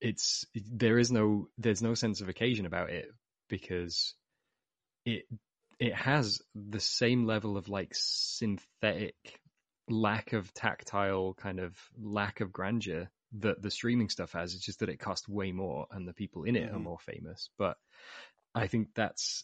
It's 0.00 0.44
there 0.54 0.98
is 0.98 1.12
no 1.12 1.48
there's 1.58 1.82
no 1.82 1.94
sense 1.94 2.20
of 2.20 2.28
occasion 2.28 2.66
about 2.66 2.90
it 2.90 3.06
because 3.48 4.14
it 5.04 5.24
it 5.82 5.94
has 5.94 6.40
the 6.54 6.78
same 6.78 7.26
level 7.26 7.56
of 7.56 7.68
like 7.68 7.90
synthetic 7.92 9.16
lack 9.88 10.32
of 10.32 10.54
tactile 10.54 11.34
kind 11.34 11.58
of 11.58 11.76
lack 12.00 12.40
of 12.40 12.52
grandeur 12.52 13.10
that 13.40 13.60
the 13.60 13.70
streaming 13.70 14.08
stuff 14.08 14.30
has. 14.30 14.54
It's 14.54 14.64
just 14.64 14.78
that 14.78 14.90
it 14.90 15.00
costs 15.00 15.28
way 15.28 15.50
more 15.50 15.88
and 15.90 16.06
the 16.06 16.12
people 16.12 16.44
in 16.44 16.54
it 16.54 16.66
mm-hmm. 16.66 16.76
are 16.76 16.78
more 16.78 17.00
famous. 17.00 17.50
But 17.58 17.78
I 18.54 18.68
think 18.68 18.90
that's 18.94 19.42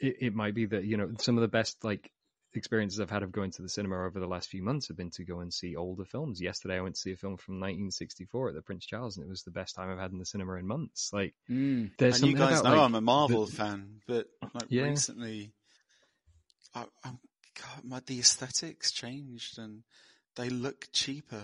it, 0.00 0.16
it 0.22 0.34
might 0.34 0.56
be 0.56 0.66
that, 0.66 0.86
you 0.86 0.96
know, 0.96 1.12
some 1.20 1.38
of 1.38 1.42
the 1.42 1.46
best 1.46 1.84
like 1.84 2.10
experiences 2.56 3.00
I've 3.00 3.10
had 3.10 3.22
of 3.22 3.32
going 3.32 3.50
to 3.52 3.62
the 3.62 3.68
cinema 3.68 4.04
over 4.04 4.20
the 4.20 4.26
last 4.26 4.48
few 4.48 4.62
months 4.62 4.88
have 4.88 4.96
been 4.96 5.10
to 5.10 5.24
go 5.24 5.40
and 5.40 5.52
see 5.52 5.76
older 5.76 6.04
films. 6.04 6.40
Yesterday, 6.40 6.76
I 6.76 6.80
went 6.80 6.94
to 6.94 7.00
see 7.00 7.12
a 7.12 7.16
film 7.16 7.36
from 7.36 7.54
1964 7.54 8.48
at 8.48 8.54
the 8.54 8.62
Prince 8.62 8.86
Charles, 8.86 9.16
and 9.16 9.26
it 9.26 9.30
was 9.30 9.42
the 9.42 9.50
best 9.50 9.74
time 9.74 9.90
I've 9.90 9.98
had 9.98 10.12
in 10.12 10.18
the 10.18 10.26
cinema 10.26 10.54
in 10.54 10.66
months. 10.66 11.10
Like, 11.12 11.34
mm. 11.50 11.90
there's 11.98 12.20
and 12.20 12.30
you 12.30 12.36
guys 12.36 12.60
about, 12.60 12.70
know 12.70 12.76
like, 12.76 12.86
I'm 12.86 12.94
a 12.94 13.00
Marvel 13.00 13.46
the, 13.46 13.52
fan, 13.52 14.00
but 14.06 14.26
like 14.54 14.66
yeah. 14.68 14.84
recently, 14.84 15.52
I, 16.74 16.84
am 17.04 17.18
God, 17.54 17.84
my 17.84 18.00
the 18.06 18.18
aesthetics 18.18 18.92
changed 18.92 19.58
and 19.58 19.82
they 20.36 20.48
look 20.48 20.88
cheaper 20.92 21.42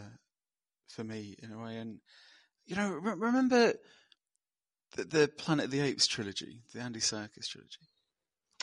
for 0.89 1.05
me 1.05 1.37
in 1.43 1.53
a 1.53 1.59
way. 1.59 1.77
And 1.77 2.01
you 2.67 2.77
know, 2.77 2.91
re- 2.91 3.15
remember 3.15 3.75
the, 4.97 5.05
the 5.05 5.29
Planet 5.29 5.67
of 5.67 5.71
the 5.71 5.81
Apes 5.81 6.07
trilogy, 6.07 6.63
the 6.75 6.81
Andy 6.81 7.01
Serkis 7.01 7.49
trilogy. 7.49 7.89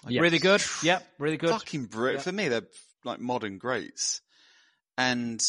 Yes. 0.07 0.21
Really 0.21 0.39
good. 0.39 0.61
Yep, 0.83 1.07
really 1.19 1.37
good. 1.37 1.49
Fucking 1.49 1.85
brilliant. 1.85 2.17
Yep. 2.19 2.23
For 2.23 2.31
me, 2.31 2.47
they're 2.49 2.67
like 3.03 3.19
modern 3.19 3.57
greats. 3.57 4.21
And 4.97 5.43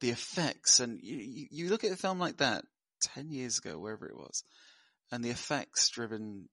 the 0.00 0.10
effects, 0.10 0.80
and 0.80 1.00
you, 1.02 1.16
you, 1.16 1.46
you 1.50 1.68
look 1.70 1.84
at 1.84 1.92
a 1.92 1.96
film 1.96 2.18
like 2.18 2.38
that 2.38 2.64
10 3.14 3.30
years 3.30 3.58
ago, 3.58 3.78
wherever 3.78 4.06
it 4.06 4.16
was, 4.16 4.44
and 5.10 5.24
the 5.24 5.30
effects 5.30 5.88
driven, 5.88 6.48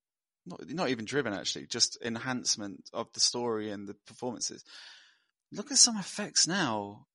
not, 0.45 0.61
not 0.69 0.89
even 0.89 1.05
driven 1.05 1.33
actually, 1.33 1.65
just 1.67 1.97
enhancement 2.03 2.89
of 2.93 3.11
the 3.13 3.19
story 3.19 3.71
and 3.71 3.87
the 3.87 3.95
performances. 4.05 4.63
Look 5.51 5.71
at 5.71 5.77
some 5.77 5.97
effects 5.97 6.47
now. 6.47 7.05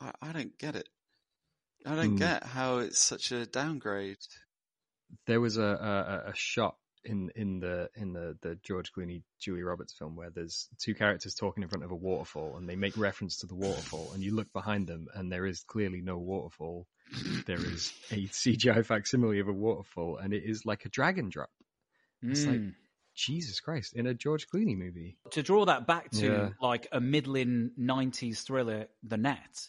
I, 0.00 0.12
I 0.20 0.32
don't 0.32 0.58
get 0.58 0.76
it. 0.76 0.88
I 1.86 1.94
don't 1.96 2.10
Hmm. 2.10 2.16
get 2.16 2.44
how 2.44 2.78
it's 2.78 2.98
such 3.02 3.30
a 3.32 3.46
downgrade. 3.46 4.16
there 5.26 5.40
was 5.40 5.56
a, 5.58 5.62
a, 6.26 6.30
a 6.30 6.34
shot 6.34 6.76
in 7.04 7.30
in 7.36 7.60
the 7.60 7.88
in 7.94 8.12
the 8.12 8.36
the 8.40 8.56
George 8.62 8.92
Clooney 8.92 9.22
Julie 9.38 9.62
Roberts 9.62 9.92
film 9.92 10.16
where 10.16 10.30
there's 10.30 10.68
two 10.78 10.94
characters 10.94 11.34
talking 11.34 11.62
in 11.62 11.68
front 11.68 11.84
of 11.84 11.90
a 11.90 11.96
waterfall 11.96 12.56
and 12.56 12.68
they 12.68 12.76
make 12.76 12.96
reference 12.96 13.38
to 13.38 13.46
the 13.46 13.54
waterfall 13.54 14.12
and 14.14 14.22
you 14.22 14.34
look 14.34 14.52
behind 14.52 14.86
them 14.86 15.06
and 15.14 15.30
there 15.30 15.46
is 15.46 15.62
clearly 15.66 16.00
no 16.00 16.18
waterfall. 16.18 16.86
There 17.46 17.60
is 17.60 17.92
a 18.10 18.26
CGI 18.28 18.84
facsimile 18.84 19.40
of 19.40 19.48
a 19.48 19.52
waterfall 19.52 20.16
and 20.18 20.32
it 20.32 20.42
is 20.44 20.64
like 20.64 20.84
a 20.84 20.88
dragon 20.88 21.28
drop. 21.28 21.50
It's 22.22 22.46
like 22.46 22.60
Mm. 22.60 22.74
Jesus 23.14 23.60
Christ 23.60 23.92
in 23.94 24.06
a 24.08 24.14
George 24.14 24.48
Clooney 24.48 24.76
movie. 24.76 25.16
to 25.30 25.42
draw 25.42 25.64
that 25.66 25.86
back 25.86 26.10
to 26.12 26.26
Yeah. 26.26 26.48
like 26.60 26.88
a 26.90 27.00
middling 27.00 27.70
90s 27.78 28.42
thriller 28.42 28.88
the 29.04 29.16
net 29.16 29.68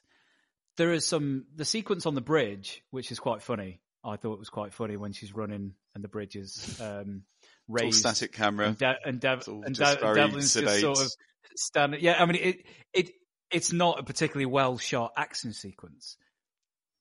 there 0.77 0.91
is 0.93 1.05
some 1.05 1.45
the 1.55 1.63
sequence 1.65 2.05
on 2.07 2.15
the 2.15 2.21
bridge 2.21 2.81
which 2.89 3.11
is 3.11 3.19
quite 3.19 3.43
funny 3.43 3.81
i 4.03 4.15
thought 4.15 4.33
it 4.33 4.39
was 4.39 4.49
quite 4.49 4.73
funny 4.73 4.97
when 4.97 5.13
she's 5.13 5.33
running 5.35 5.75
and 5.95 6.03
the 6.03 6.07
bridges 6.07 6.55
is 6.57 6.81
um 6.81 7.23
It's 7.41 7.49
all 7.69 7.75
raised 7.85 7.99
static 7.99 8.31
camera. 8.33 8.67
and, 8.67 8.77
De- 8.77 8.95
and, 9.05 9.19
Dev- 9.19 9.39
It's 9.39 9.47
all 9.47 9.63
and 9.63 9.75
just 9.75 9.99
De- 9.99 10.05
very 10.05 10.15
devlin's 10.15 10.53
just 10.53 10.79
sort 10.81 10.99
of 11.01 11.11
standing 11.55 12.01
yeah 12.01 12.21
i 12.21 12.25
mean 12.25 12.35
it 12.41 12.65
it 12.93 13.11
it's 13.51 13.71
not 13.71 13.99
a 13.99 14.03
particularly 14.03 14.45
well 14.45 14.77
shot 14.77 15.13
action 15.17 15.53
sequence 15.53 16.17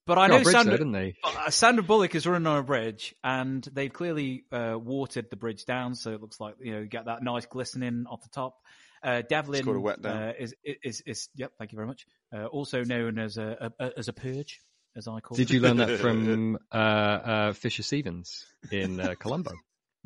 but 0.07 0.19
I 0.19 0.27
know 0.27 0.43
bridge 0.43 0.55
Sandra, 0.55 0.77
there, 0.77 0.87
they? 0.93 1.15
uh, 1.25 1.49
Sandra 1.49 1.83
Bullock 1.83 2.15
is 2.15 2.27
running 2.27 2.47
on 2.47 2.59
a 2.59 2.62
bridge, 2.62 3.15
and 3.25 3.66
they've 3.73 3.91
clearly 3.91 4.45
uh, 4.53 4.77
watered 4.79 5.31
the 5.31 5.37
bridge 5.37 5.65
down, 5.65 5.95
so 5.95 6.12
it 6.12 6.21
looks 6.21 6.39
like 6.39 6.57
you 6.61 6.73
know 6.73 6.81
you 6.81 6.87
get 6.87 7.07
that 7.07 7.23
nice 7.23 7.47
glistening 7.47 8.05
off 8.11 8.21
the 8.23 8.29
top. 8.29 8.55
Uh, 9.03 9.23
Devlin 9.27 9.65
called 9.65 9.79
wet 9.79 10.03
down. 10.03 10.15
Uh, 10.25 10.33
is, 10.39 10.55
is 10.62 11.03
is 11.07 11.29
yep. 11.37 11.53
Thank 11.59 11.73
you 11.73 11.77
very 11.77 11.89
much. 11.89 12.05
Uh, 12.35 12.45
also 12.45 12.85
known 12.85 13.19
as 13.19 13.39
a, 13.39 13.71
a, 13.79 13.85
a 13.87 13.91
as 13.99 14.09
a 14.09 14.12
purge, 14.12 14.61
as 14.97 15.09
I 15.09 15.21
call. 15.21 15.37
Did 15.37 15.51
it. 15.51 15.55
you 15.55 15.61
learn 15.61 15.79
that 15.79 15.99
from 16.01 16.59
uh, 16.73 16.77
uh, 16.77 17.53
Fisher 17.53 17.83
Stevens 17.83 18.45
in 18.71 19.01
uh, 19.01 19.15
Columbo? 19.19 19.53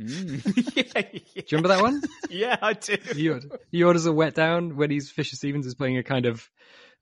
Mm. 0.00 0.44
yeah, 0.76 1.02
Do 1.02 1.20
you 1.34 1.42
remember 1.52 1.68
that 1.68 1.82
one? 1.82 2.00
yeah, 2.30 2.56
I 2.62 2.72
do. 2.74 2.96
he, 3.14 3.28
ord- 3.30 3.50
he 3.72 3.82
orders 3.82 4.06
a 4.06 4.12
wet 4.12 4.34
down 4.34 4.76
when 4.76 4.90
he's 4.90 5.10
Fisher 5.10 5.34
Stevens 5.36 5.66
is 5.66 5.74
playing 5.74 5.98
a 5.98 6.02
kind 6.04 6.26
of 6.26 6.48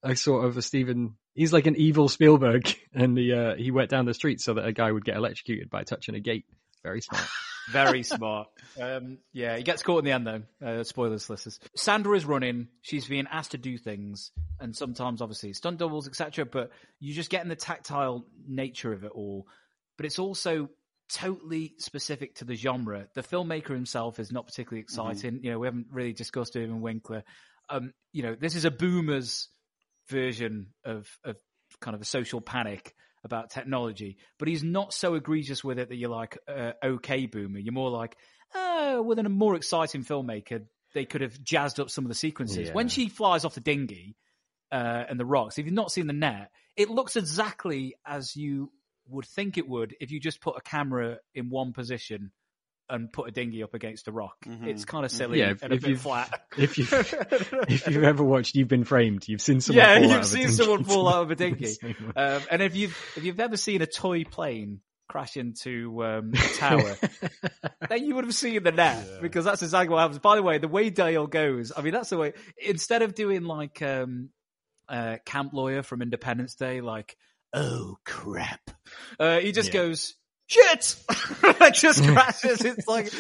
a 0.03 0.17
sort 0.17 0.45
of 0.47 0.57
a 0.57 0.63
Steven. 0.63 1.17
He's 1.35 1.53
like 1.53 1.67
an 1.67 1.77
evil 1.77 2.09
Spielberg, 2.09 2.75
and 2.95 3.19
he 3.19 3.33
uh, 3.33 3.55
he 3.57 3.71
wet 3.71 3.89
down 3.91 4.07
the 4.07 4.15
street 4.15 4.41
so 4.41 4.55
that 4.55 4.67
a 4.67 4.73
guy 4.73 4.91
would 4.91 5.05
get 5.05 5.17
electrocuted 5.17 5.69
by 5.69 5.83
touching 5.85 6.15
a 6.15 6.21
gate. 6.21 6.47
Very 6.83 7.01
smart. 7.03 7.25
Very 7.71 8.03
smart. 8.03 8.49
Um, 8.81 9.19
yeah, 9.33 9.57
he 9.57 9.63
gets 9.63 9.83
caught 9.83 9.99
in 9.99 10.05
the 10.05 10.13
end 10.13 10.27
though. 10.27 10.43
Uh, 10.65 10.85
spoilers, 10.85 11.29
listeners. 11.29 11.59
Sandra 11.75 12.17
is 12.17 12.25
running. 12.25 12.69
She's 12.83 13.07
being 13.07 13.27
asked 13.31 13.53
to 13.53 13.59
do 13.59 13.79
things, 13.79 14.31
and 14.61 14.77
sometimes, 14.77 15.21
obviously, 15.21 15.53
stunt 15.53 15.79
doubles, 15.79 16.07
etc. 16.09 16.47
But 16.47 16.71
you 17.01 17.15
just 17.15 17.31
getting 17.31 17.49
the 17.49 17.57
tactile 17.57 18.27
nature 18.47 18.93
of 18.93 19.05
it 19.05 19.13
all. 19.13 19.47
But 19.97 20.07
it's 20.07 20.19
also 20.19 20.69
totally 21.13 21.75
specific 21.79 22.37
to 22.37 22.45
the 22.45 22.55
genre. 22.55 23.09
The 23.15 23.23
filmmaker 23.23 23.71
himself 23.71 24.19
is 24.19 24.33
not 24.33 24.47
particularly 24.47 24.81
exciting. 24.83 25.41
You 25.43 25.53
know, 25.53 25.59
we 25.59 25.67
haven't 25.67 25.87
really 25.91 26.13
discussed 26.13 26.57
Irwin 26.57 26.81
Winkler. 26.81 27.25
Um, 27.69 27.93
you 28.13 28.23
know, 28.23 28.37
this 28.39 28.55
is 28.55 28.65
a 28.65 28.71
boomer's 28.71 29.49
version 30.09 30.69
of 30.85 31.09
of 31.25 31.37
kind 31.81 31.95
of 31.95 32.01
a 32.01 32.05
social 32.05 32.41
panic 32.41 32.95
about 33.27 33.51
technology, 33.51 34.17
but 34.39 34.49
he's 34.49 34.65
not 34.65 34.95
so 34.95 35.15
egregious 35.15 35.63
with 35.63 35.79
it 35.79 35.91
that 35.91 35.97
you're 35.97 36.09
like, 36.09 36.39
uh, 36.49 36.73
okay, 36.83 37.27
boomer. 37.27 37.59
You're 37.59 37.75
more 37.75 37.91
like, 37.91 38.17
oh, 38.55 39.03
with 39.03 39.19
a 39.19 39.29
more 39.29 39.55
exciting 39.55 40.03
filmmaker, 40.03 40.65
they 40.95 41.05
could 41.05 41.21
have 41.21 41.43
jazzed 41.43 41.79
up 41.79 41.91
some 41.91 42.05
of 42.05 42.09
the 42.09 42.15
sequences. 42.15 42.69
Yeah. 42.69 42.73
When 42.73 42.89
she 42.89 43.11
flies 43.11 43.45
off 43.45 43.55
the 43.55 43.61
dinghy 43.61 44.17
uh, 44.73 45.05
and 45.09 45.21
the 45.21 45.27
rocks, 45.27 45.59
if 45.59 45.67
you've 45.67 45.75
not 45.75 45.93
seen 45.93 46.07
the 46.07 46.15
net, 46.15 46.51
it 46.77 46.89
looks 46.89 47.17
exactly 47.17 47.95
as 48.07 48.35
you 48.35 48.73
would 49.09 49.27
think 49.27 49.59
it 49.59 49.69
would 49.69 49.95
if 50.01 50.11
you 50.11 50.19
just 50.19 50.41
put 50.41 50.57
a 50.57 50.61
camera 50.61 51.19
in 51.35 51.51
one 51.51 51.73
position 51.73 52.33
and 52.89 53.13
put 53.13 53.29
a 53.29 53.33
dinghy 53.33 53.63
up 53.63 53.75
against 53.75 54.09
a 54.09 54.13
rock. 54.13 54.37
Mhm. 54.47 54.67
It's 54.67 54.85
kind 54.85 55.05
of 55.05 55.11
silly 55.11 55.41
Yeah, 55.41 55.51
if- 55.51 55.63
and 55.63 55.73
a 55.73 55.77
if 55.77 55.83
bit 55.83 55.91
you've- 55.91 56.01
flat. 56.01 56.43
if 56.57 56.79
you've 56.79 56.93
if 57.69 57.87
you've 57.89 58.05
ever 58.05 58.23
watched 58.25 58.55
You've 58.55 58.69
Been 58.69 58.85
Framed, 58.85 59.27
you've 59.29 59.41
seen 59.43 59.61
someone. 59.61 59.85
yeah, 59.85 59.95
fall 59.95 60.05
out 60.05 60.09
you've 60.09 60.17
of 60.19 60.23
a 60.23 60.25
seen 60.27 60.41
dinghy. 60.43 60.53
someone 60.55 60.85
fall 60.85 61.09
out 61.09 61.23
of 61.23 61.31
a 61.31 61.35
dinghy. 61.37 61.77
Um, 62.15 62.43
and 62.51 62.63
if 62.63 62.77
you've 62.77 62.97
if 63.17 63.25
you've 63.25 63.41
ever 63.41 63.57
seen 63.57 63.83
a 63.83 63.87
toy 63.87 64.25
plane 64.25 64.81
crash 65.09 65.37
into 65.37 66.03
um, 66.05 66.33
a 66.35 66.57
tower, 66.59 66.97
then 67.89 68.05
you 68.05 68.15
would 68.17 68.25
have 68.25 68.35
seen 68.35 68.63
the 68.63 68.73
net 68.73 69.07
because 69.23 69.45
that's 69.45 69.63
exactly 69.63 69.93
what 69.93 70.01
happens. 70.01 70.19
By 70.19 70.37
the 70.37 70.43
way, 70.43 70.59
the 70.59 70.69
way 70.69 70.91
Dale 70.91 71.27
goes, 71.29 71.73
I 71.77 71.83
mean, 71.83 71.93
that's 71.93 72.11
the 72.11 72.19
way. 72.19 72.33
Instead 72.65 73.03
of 73.03 73.15
doing 73.15 73.43
like 73.45 73.81
um, 73.83 74.31
uh, 74.89 75.19
Camp 75.25 75.53
Lawyer 75.53 75.83
from 75.83 76.03
Independence 76.03 76.55
Day, 76.57 76.81
like 76.81 77.17
oh 77.53 77.97
crap, 78.05 78.61
uh, 79.21 79.39
he 79.39 79.53
just 79.53 79.69
Yeah. 79.73 79.81
goes 79.83 80.15
shit, 80.47 80.97
like 81.61 81.75
just 81.75 82.05
hmm. 82.05 82.13
crashes. 82.13 82.65
It's 82.65 82.89
like 82.89 83.13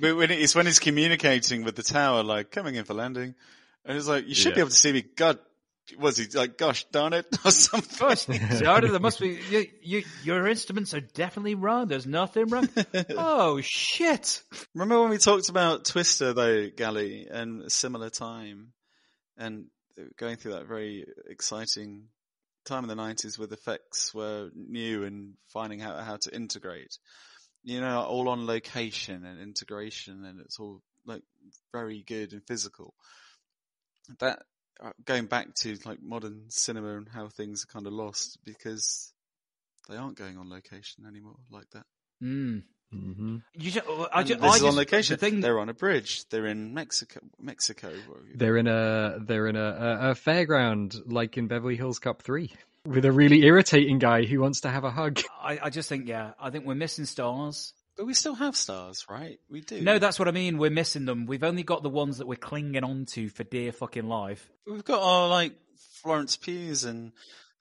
But 0.00 0.16
when 0.16 0.30
it- 0.30 0.40
it's 0.40 0.54
when 0.54 0.66
he's 0.66 0.78
communicating 0.78 1.64
with 1.64 1.76
the 1.76 1.82
tower, 1.82 2.22
like 2.22 2.50
coming 2.50 2.74
in 2.74 2.84
for 2.84 2.94
landing, 2.94 3.34
and 3.84 3.96
it's 3.96 4.08
like 4.08 4.26
you 4.28 4.34
should 4.34 4.54
be 4.54 4.60
able 4.60 4.70
to 4.70 4.76
see 4.76 4.92
me. 4.92 5.02
God, 5.02 5.38
was 5.98 6.16
he 6.16 6.26
like, 6.36 6.56
gosh 6.56 6.84
darn 6.84 7.12
it, 7.12 7.26
or 7.44 7.50
something? 7.50 8.08
Gosh, 8.08 8.26
Jordan, 8.60 8.90
there 8.90 9.00
must 9.00 9.20
be 9.20 9.38
you, 9.50 9.66
you, 9.82 10.02
your 10.22 10.46
instruments 10.46 10.94
are 10.94 11.00
definitely 11.00 11.54
wrong. 11.54 11.88
There's 11.88 12.06
nothing 12.06 12.46
wrong. 12.46 12.68
oh 13.10 13.60
shit! 13.60 14.42
Remember 14.74 15.00
when 15.00 15.10
we 15.10 15.18
talked 15.18 15.48
about 15.48 15.84
Twister 15.84 16.32
though, 16.32 16.68
Gali, 16.70 17.26
and 17.30 17.62
a 17.62 17.70
similar 17.70 18.10
time, 18.10 18.72
and 19.36 19.66
going 20.16 20.36
through 20.36 20.52
that 20.52 20.66
very 20.66 21.06
exciting 21.28 22.08
time 22.64 22.84
in 22.84 22.88
the 22.88 22.94
nineties 22.94 23.38
with 23.38 23.52
effects 23.52 24.12
were 24.14 24.50
new 24.54 25.04
and 25.04 25.34
finding 25.52 25.82
out 25.82 26.02
how 26.04 26.16
to 26.16 26.34
integrate. 26.34 26.98
You 27.62 27.80
know, 27.80 28.02
all 28.02 28.28
on 28.28 28.46
location 28.46 29.24
and 29.24 29.40
integration, 29.40 30.24
and 30.24 30.40
it's 30.40 30.58
all 30.58 30.82
like 31.06 31.22
very 31.72 32.02
good 32.06 32.32
and 32.32 32.42
physical. 32.46 32.94
That 34.20 34.42
uh, 34.82 34.90
going 35.04 35.26
back 35.26 35.54
to 35.54 35.76
like 35.84 36.02
modern 36.02 36.46
cinema 36.48 36.96
and 36.96 37.08
how 37.08 37.28
things 37.28 37.64
are 37.64 37.72
kind 37.72 37.86
of 37.86 37.92
lost 37.92 38.38
because 38.44 39.12
they 39.88 39.96
aren't 39.96 40.18
going 40.18 40.36
on 40.36 40.50
location 40.50 41.04
anymore 41.06 41.36
like 41.50 41.70
that. 41.72 41.84
Mm. 42.22 42.62
Mm-hmm. 42.94 43.36
You 43.54 43.70
just, 43.70 43.86
I 43.88 44.20
And 44.20 44.28
just, 44.28 44.40
this 44.40 44.52
I 44.52 44.56
is 44.56 44.62
on 44.62 44.76
location. 44.76 45.14
The 45.14 45.18
thing, 45.18 45.40
They're 45.40 45.58
on 45.58 45.68
a 45.68 45.74
bridge. 45.74 46.28
They're 46.28 46.46
in 46.46 46.74
Mexico. 46.74 47.20
Mexico. 47.40 47.92
They're 48.34 48.56
in 48.56 48.66
a 48.66 49.18
they're 49.20 49.46
in 49.48 49.56
a, 49.56 49.60
a, 49.60 50.10
a 50.10 50.14
fairground 50.14 51.00
like 51.06 51.36
in 51.36 51.48
Beverly 51.48 51.76
Hills 51.76 51.98
Cop 51.98 52.22
Three 52.22 52.52
with 52.86 53.04
a 53.04 53.12
really 53.12 53.44
irritating 53.44 53.98
guy 53.98 54.24
who 54.24 54.40
wants 54.40 54.60
to 54.62 54.68
have 54.68 54.84
a 54.84 54.90
hug. 54.90 55.20
I, 55.42 55.58
I 55.62 55.70
just 55.70 55.88
think, 55.88 56.06
yeah, 56.06 56.32
I 56.40 56.50
think 56.50 56.66
we're 56.66 56.74
missing 56.74 57.06
stars. 57.06 57.72
But 57.96 58.06
we 58.06 58.14
still 58.14 58.34
have 58.34 58.56
stars, 58.56 59.06
right? 59.08 59.38
We 59.48 59.60
do. 59.60 59.80
No, 59.80 59.98
that's 60.00 60.18
what 60.18 60.26
I 60.26 60.32
mean. 60.32 60.58
We're 60.58 60.70
missing 60.70 61.04
them. 61.04 61.26
We've 61.26 61.44
only 61.44 61.62
got 61.62 61.82
the 61.82 61.88
ones 61.88 62.18
that 62.18 62.26
we're 62.26 62.34
clinging 62.34 62.82
on 62.82 63.06
to 63.12 63.28
for 63.28 63.44
dear 63.44 63.70
fucking 63.70 64.08
life. 64.08 64.50
We've 64.66 64.84
got 64.84 65.00
our 65.00 65.28
like 65.28 65.54
Florence 66.02 66.36
Pugh's 66.36 66.84
and 66.84 67.12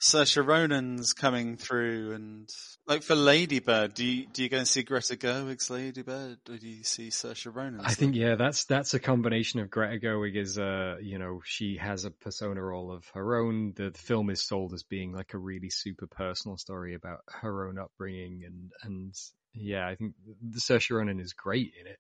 Saoirse 0.04 0.46
Ronan's 0.46 1.14
coming 1.14 1.56
through, 1.56 2.12
and 2.12 2.50
like 2.86 3.04
for 3.04 3.16
Ladybird, 3.16 3.94
do 3.94 4.06
you 4.06 4.28
do 4.28 4.44
you 4.44 4.50
go 4.50 4.58
and 4.58 4.68
see 4.68 4.84
Greta 4.84 5.16
Gerwig's 5.16 5.70
Ladybird, 5.70 6.40
or 6.50 6.58
do 6.58 6.68
you 6.68 6.84
see 6.84 7.08
Saoirse 7.08 7.56
Ronan's? 7.56 7.86
I 7.86 7.94
think 7.94 8.14
yeah, 8.14 8.36
that's 8.36 8.66
that's 8.66 8.94
a 8.94 9.00
combination 9.00 9.62
of 9.62 9.70
Greta 9.70 10.06
Gerwig 10.06 10.36
is 10.36 10.60
uh 10.60 10.98
you 11.02 11.20
know 11.20 11.40
she 11.46 11.78
has 11.78 12.04
a 12.04 12.12
persona 12.12 12.62
all 12.62 12.92
of 12.92 13.06
her 13.14 13.38
own. 13.38 13.72
The 13.78 13.92
film 13.96 14.30
is 14.30 14.42
sold 14.42 14.74
as 14.74 14.84
being 14.84 15.14
like 15.14 15.34
a 15.34 15.38
really 15.38 15.70
super 15.70 16.08
personal 16.08 16.58
story 16.58 16.96
about 16.96 17.22
her 17.28 17.70
own 17.70 17.80
upbringing 17.80 18.44
and 18.46 18.74
and 18.84 19.16
yeah, 19.54 19.88
I 19.88 19.96
think 19.96 20.16
the 20.26 20.60
Saoirse 20.60 20.94
Ronan 20.94 21.22
is 21.22 21.32
great 21.32 21.72
in 21.80 21.88
it. 21.88 22.00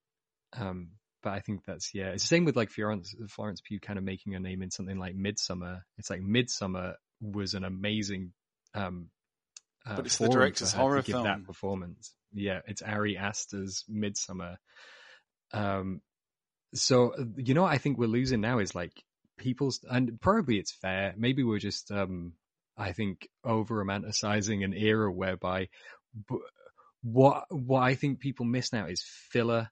Um, 0.51 0.89
but 1.21 1.31
I 1.31 1.39
think 1.39 1.63
that's 1.63 1.95
yeah, 1.95 2.07
it's 2.09 2.23
the 2.23 2.27
same 2.27 2.43
with 2.43 2.57
like 2.57 2.69
Florence 2.69 3.15
Florence 3.29 3.61
Pugh 3.61 3.79
kind 3.79 3.97
of 3.97 4.03
making 4.03 4.35
a 4.35 4.41
name 4.41 4.61
in 4.61 4.71
something 4.71 4.99
like 4.99 5.15
Midsommar. 5.15 5.83
It's 5.97 6.09
like 6.09 6.19
Midsommar 6.19 6.95
was 7.23 7.53
an 7.53 7.63
amazing 7.63 8.33
um 8.73 9.09
uh, 9.85 9.95
But 9.97 10.05
it's 10.05 10.17
the 10.17 10.29
director's 10.29 10.71
horror 10.71 11.01
film. 11.01 11.23
that 11.23 11.43
performance. 11.45 12.13
Yeah, 12.33 12.59
it's 12.67 12.81
Ari 12.81 13.17
Aster's 13.17 13.83
Midsommar. 13.91 14.57
Um, 15.51 16.01
so 16.73 17.13
you 17.37 17.53
know 17.53 17.65
I 17.65 17.77
think 17.77 17.97
we're 17.97 18.07
losing 18.07 18.41
now 18.41 18.59
is 18.59 18.73
like 18.75 18.93
people's, 19.37 19.79
and 19.89 20.19
probably 20.21 20.57
it's 20.57 20.71
fair. 20.71 21.13
Maybe 21.17 21.43
we're 21.43 21.59
just, 21.59 21.91
um, 21.91 22.33
I 22.77 22.91
think, 22.93 23.27
over 23.43 23.83
romanticizing 23.83 24.63
an 24.63 24.73
era 24.73 25.11
whereby 25.11 25.69
b- 26.29 26.37
what 27.03 27.45
what 27.49 27.81
I 27.81 27.95
think 27.95 28.19
people 28.19 28.45
miss 28.45 28.71
now 28.71 28.85
is 28.85 29.03
filler, 29.31 29.69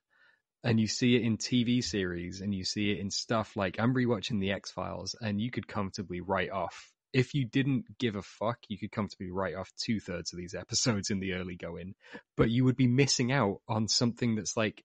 and 0.62 0.78
you 0.78 0.86
see 0.86 1.16
it 1.16 1.22
in 1.22 1.38
TV 1.38 1.82
series, 1.82 2.40
and 2.40 2.54
you 2.54 2.64
see 2.64 2.90
it 2.90 2.98
in 2.98 3.10
stuff 3.10 3.56
like 3.56 3.80
I'm 3.80 3.94
rewatching 3.94 4.40
the 4.40 4.52
X 4.52 4.70
Files, 4.70 5.16
and 5.20 5.40
you 5.40 5.50
could 5.50 5.66
comfortably 5.66 6.20
write 6.20 6.50
off 6.50 6.90
if 7.12 7.34
you 7.34 7.44
didn't 7.44 7.98
give 7.98 8.16
a 8.16 8.22
fuck, 8.22 8.58
you 8.68 8.78
could 8.78 8.92
comfortably 8.92 9.30
write 9.30 9.54
off 9.54 9.72
two 9.76 10.00
thirds 10.00 10.32
of 10.32 10.38
these 10.38 10.54
episodes 10.58 11.10
in 11.10 11.20
the 11.20 11.34
early 11.34 11.56
going, 11.56 11.94
but 12.36 12.50
you 12.50 12.64
would 12.64 12.76
be 12.76 12.86
missing 12.86 13.32
out 13.32 13.60
on 13.68 13.88
something 13.88 14.34
that's 14.34 14.56
like, 14.56 14.84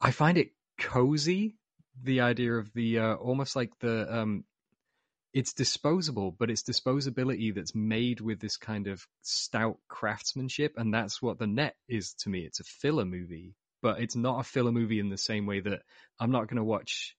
I 0.00 0.10
find 0.10 0.38
it 0.38 0.50
cozy. 0.78 1.56
The 2.02 2.22
idea 2.22 2.54
of 2.54 2.72
the 2.72 2.98
uh, 2.98 3.14
almost 3.14 3.54
like 3.54 3.70
the 3.78 4.12
um, 4.12 4.44
it's 5.32 5.52
disposable, 5.52 6.32
but 6.32 6.50
it's 6.50 6.62
disposability 6.62 7.54
that's 7.54 7.74
made 7.74 8.20
with 8.20 8.40
this 8.40 8.56
kind 8.56 8.86
of 8.86 9.06
stout 9.22 9.78
craftsmanship, 9.88 10.74
and 10.76 10.92
that's 10.92 11.22
what 11.22 11.38
the 11.38 11.46
net 11.46 11.76
is 11.88 12.14
to 12.20 12.28
me. 12.28 12.40
It's 12.40 12.60
a 12.60 12.64
filler 12.64 13.04
movie, 13.04 13.54
but 13.82 14.00
it's 14.00 14.16
not 14.16 14.40
a 14.40 14.44
filler 14.44 14.72
movie 14.72 14.98
in 14.98 15.08
the 15.08 15.18
same 15.18 15.46
way 15.46 15.60
that 15.60 15.82
I'm 16.18 16.30
not 16.32 16.48
going 16.48 16.56
to 16.56 16.64
watch 16.64 17.16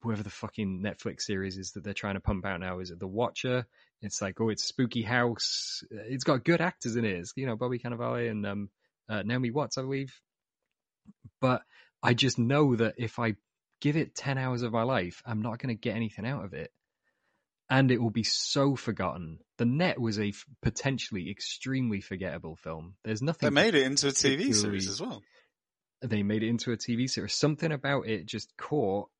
whoever 0.00 0.22
the 0.22 0.30
fucking 0.30 0.82
Netflix 0.82 1.22
series 1.22 1.58
is 1.58 1.72
that 1.72 1.84
they're 1.84 1.94
trying 1.94 2.14
to 2.14 2.20
pump 2.20 2.46
out 2.46 2.60
now. 2.60 2.78
Is 2.78 2.90
it 2.90 3.00
The 3.00 3.06
Watcher? 3.06 3.66
It's 4.00 4.22
like, 4.22 4.40
oh, 4.40 4.48
it's 4.48 4.64
Spooky 4.64 5.02
House. 5.02 5.82
It's 5.90 6.24
got 6.24 6.44
good 6.44 6.60
actors 6.60 6.96
in 6.96 7.04
it. 7.04 7.18
It's, 7.18 7.32
you 7.36 7.46
know, 7.46 7.56
Bobby 7.56 7.78
Cannavale 7.78 8.30
and 8.30 8.46
um, 8.46 8.70
uh, 9.08 9.22
Naomi 9.22 9.50
Watts, 9.50 9.76
I 9.76 9.82
believe. 9.82 10.14
But 11.40 11.62
I 12.02 12.14
just 12.14 12.38
know 12.38 12.76
that 12.76 12.94
if 12.98 13.18
I 13.18 13.34
give 13.80 13.96
it 13.96 14.14
10 14.14 14.38
hours 14.38 14.62
of 14.62 14.72
my 14.72 14.82
life, 14.82 15.22
I'm 15.26 15.42
not 15.42 15.58
going 15.58 15.74
to 15.74 15.80
get 15.80 15.96
anything 15.96 16.26
out 16.26 16.44
of 16.44 16.54
it. 16.54 16.70
And 17.70 17.90
it 17.90 18.00
will 18.00 18.10
be 18.10 18.22
so 18.22 18.76
forgotten. 18.76 19.40
The 19.58 19.66
Net 19.66 20.00
was 20.00 20.18
a 20.18 20.28
f- 20.28 20.46
potentially 20.62 21.30
extremely 21.30 22.00
forgettable 22.00 22.56
film. 22.56 22.94
There's 23.04 23.20
nothing. 23.20 23.52
They 23.52 23.62
made 23.62 23.74
it 23.74 23.84
into 23.84 24.08
a 24.08 24.10
TV 24.10 24.54
series 24.54 24.88
as 24.88 25.02
well. 25.02 25.22
They 26.00 26.22
made 26.22 26.42
it 26.42 26.48
into 26.48 26.72
a 26.72 26.78
TV 26.78 27.10
series. 27.10 27.34
Something 27.34 27.72
about 27.72 28.06
it 28.06 28.24
just 28.24 28.56
caught 28.56 29.10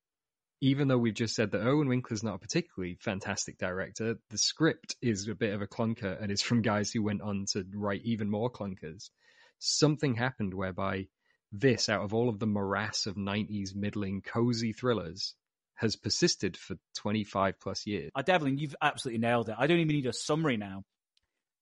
even 0.61 0.89
though 0.89 0.99
we've 0.99 1.15
just 1.15 1.35
said 1.35 1.53
that 1.53 1.63
Irwin 1.63 1.89
Winkler's 1.89 2.25
not 2.25 2.35
a 2.35 2.39
particularly 2.39 2.97
fantastic 3.01 3.59
director, 3.59 4.17
the 4.31 4.39
script 4.39 4.97
is 5.01 5.29
a 5.29 5.35
bit 5.35 5.55
of 5.55 5.63
a 5.63 5.67
clunker 5.67 6.21
and 6.21 6.33
is 6.33 6.43
from 6.43 6.63
guys 6.63 6.91
who 6.91 7.03
went 7.03 7.23
on 7.23 7.47
to 7.53 7.65
write 7.75 8.03
even 8.05 8.29
more 8.29 8.51
clunkers. 8.51 9.11
Something 9.59 10.15
happened 10.15 10.55
whereby 10.55 11.07
this, 11.53 11.89
out 11.89 12.03
of 12.03 12.13
all 12.13 12.29
of 12.29 12.39
the 12.39 12.47
morass 12.47 13.07
of 13.07 13.17
90s 13.17 13.75
middling 13.75 14.21
cozy 14.21 14.73
thrillers, 14.73 15.35
has 15.77 15.95
persisted 15.95 16.57
for 16.57 16.77
25 16.97 17.61
plus 17.61 17.87
years. 17.87 18.11
I 18.15 18.23
Devlin, 18.23 18.59
you've 18.59 18.75
absolutely 18.83 19.21
nailed 19.21 19.49
it. 19.49 19.55
I 19.57 19.69
don't 19.69 19.79
even 19.79 19.95
need 19.95 20.07
a 20.07 20.13
summary 20.13 20.57
now. 20.57 20.83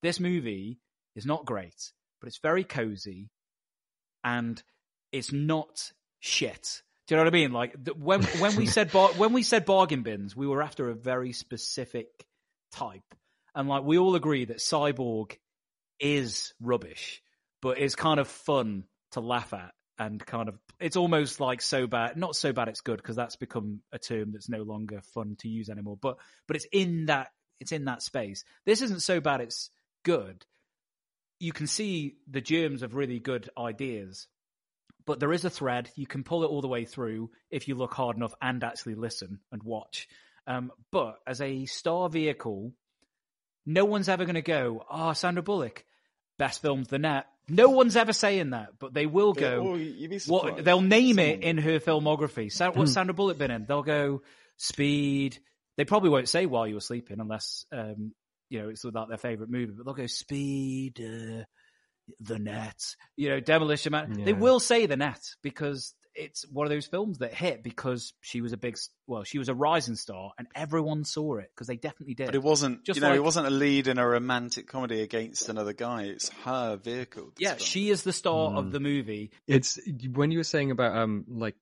This 0.01 0.19
movie 0.19 0.79
is 1.15 1.25
not 1.25 1.45
great, 1.45 1.93
but 2.19 2.27
it's 2.27 2.39
very 2.39 2.63
cozy 2.63 3.29
and 4.23 4.61
it's 5.11 5.31
not 5.31 5.91
shit. 6.19 6.81
Do 7.07 7.15
you 7.15 7.17
know 7.17 7.23
what 7.23 7.33
I 7.33 7.37
mean? 7.37 7.51
Like 7.51 7.75
when 7.97 8.23
when 8.23 8.55
we 8.55 8.65
said 8.77 8.91
bar, 8.91 9.09
when 9.13 9.33
we 9.33 9.43
said 9.43 9.65
bargain 9.65 10.03
bins, 10.03 10.35
we 10.35 10.47
were 10.47 10.61
after 10.61 10.89
a 10.89 10.95
very 10.95 11.33
specific 11.33 12.07
type, 12.71 13.15
and 13.55 13.67
like 13.67 13.83
we 13.83 13.97
all 13.97 14.15
agree 14.15 14.45
that 14.45 14.57
Cyborg 14.57 15.37
is 15.99 16.53
rubbish, 16.61 17.21
but 17.61 17.79
it's 17.79 17.95
kind 17.95 18.19
of 18.19 18.27
fun 18.27 18.83
to 19.11 19.21
laugh 19.21 19.53
at 19.53 19.71
and 19.99 20.23
kind 20.23 20.47
of 20.47 20.59
it's 20.79 20.95
almost 20.95 21.39
like 21.39 21.59
so 21.59 21.87
bad 21.87 22.15
not 22.17 22.35
so 22.35 22.53
bad 22.53 22.67
it's 22.67 22.81
good 22.81 22.97
because 22.97 23.15
that's 23.15 23.35
become 23.35 23.79
a 23.91 23.97
term 23.97 24.31
that's 24.31 24.47
no 24.47 24.61
longer 24.61 25.01
fun 25.01 25.35
to 25.39 25.47
use 25.47 25.69
anymore 25.69 25.97
but 25.99 26.17
but 26.45 26.55
it's 26.55 26.67
in 26.71 27.07
that 27.07 27.29
it's 27.59 27.71
in 27.71 27.85
that 27.85 28.01
space. 28.01 28.43
This 28.65 28.81
isn't 28.81 29.01
so 29.01 29.19
bad 29.19 29.41
it's 29.41 29.69
good. 30.03 30.45
You 31.39 31.51
can 31.51 31.67
see 31.67 32.15
the 32.29 32.41
germs 32.41 32.81
of 32.81 32.95
really 32.95 33.19
good 33.19 33.49
ideas 33.57 34.27
but 35.07 35.19
there 35.19 35.33
is 35.33 35.45
a 35.45 35.49
thread. 35.49 35.89
You 35.95 36.05
can 36.05 36.23
pull 36.23 36.43
it 36.43 36.47
all 36.47 36.61
the 36.61 36.67
way 36.67 36.85
through 36.85 37.31
if 37.49 37.67
you 37.67 37.73
look 37.75 37.93
hard 37.93 38.17
enough 38.17 38.35
and 38.41 38.63
actually 38.63 38.95
listen 38.95 39.39
and 39.51 39.63
watch. 39.63 40.07
Um, 40.45 40.71
but 40.91 41.15
as 41.25 41.41
a 41.41 41.65
star 41.65 42.09
vehicle, 42.09 42.73
no 43.65 43.85
one's 43.85 44.09
ever 44.09 44.25
going 44.25 44.35
to 44.35 44.41
go, 44.41 44.85
oh, 44.91 45.13
Sandra 45.13 45.41
Bullock, 45.41 45.85
best 46.37 46.61
films 46.61 46.89
the 46.89 46.99
net. 46.99 47.25
No 47.49 47.69
one's 47.69 47.95
ever 47.95 48.11
saying 48.11 48.49
that, 48.49 48.71
but 48.77 48.93
they 48.93 49.05
will 49.05 49.33
go. 49.33 49.77
Oh, 49.77 50.17
what 50.27 50.63
they'll 50.65 50.81
name 50.81 51.17
it 51.17 51.41
in 51.41 51.57
her 51.57 51.79
filmography. 51.79 52.51
Sa- 52.51 52.71
what's 52.71 52.91
Sandra 52.91 53.13
Bullock 53.13 53.37
been 53.37 53.51
in? 53.51 53.65
They'll 53.65 53.83
go 53.83 54.21
Speed. 54.57 55.39
They 55.77 55.85
probably 55.85 56.09
won't 56.09 56.27
say 56.27 56.45
while 56.45 56.67
you 56.67 56.73
were 56.73 56.81
sleeping, 56.81 57.21
unless 57.21 57.65
um, 57.71 58.11
you 58.49 58.61
know 58.61 58.69
it's 58.69 58.83
without 58.83 59.07
their 59.07 59.17
favorite 59.17 59.49
movie. 59.49 59.71
But 59.77 59.85
they'll 59.85 59.93
go 59.93 60.07
Speed, 60.07 60.99
uh, 60.99 61.45
the 62.19 62.39
net, 62.39 62.95
you 63.15 63.29
know, 63.29 63.39
Demolition 63.39 63.91
Man. 63.91 64.19
Yeah. 64.19 64.25
They 64.25 64.33
will 64.33 64.59
say 64.59 64.85
the 64.85 64.97
net 64.97 65.21
because 65.41 65.93
it's 66.17 66.47
one 66.49 66.65
of 66.65 66.71
those 66.71 66.87
films 66.87 67.19
that 67.19 67.33
hit 67.33 67.63
because 67.63 68.13
she 68.21 68.41
was 68.41 68.51
a 68.51 68.57
big, 68.57 68.77
well, 69.05 69.23
she 69.23 69.37
was 69.37 69.49
a 69.49 69.53
rising 69.53 69.95
star 69.95 70.31
and 70.37 70.47
everyone 70.55 71.03
saw 71.03 71.37
it 71.37 71.51
because 71.53 71.67
they 71.67 71.75
definitely 71.75 72.15
did. 72.15 72.25
But 72.25 72.35
it 72.35 72.43
wasn't, 72.43 72.83
Just 72.83 72.97
you 72.97 73.01
know, 73.01 73.09
like, 73.09 73.17
it 73.17 73.23
wasn't 73.23 73.47
a 73.47 73.51
lead 73.51 73.87
in 73.87 73.99
a 73.99 74.07
romantic 74.07 74.67
comedy 74.67 75.01
against 75.01 75.47
another 75.47 75.73
guy. 75.73 76.03
It's 76.03 76.29
her 76.43 76.75
vehicle. 76.77 77.33
Yeah, 77.37 77.53
film. 77.53 77.59
she 77.59 77.89
is 77.89 78.03
the 78.03 78.13
star 78.13 78.49
mm. 78.49 78.57
of 78.57 78.71
the 78.71 78.79
movie. 78.79 79.31
It's 79.45 79.79
when 80.11 80.31
you 80.31 80.39
were 80.39 80.43
saying 80.43 80.71
about 80.71 80.97
um 80.97 81.25
like 81.29 81.55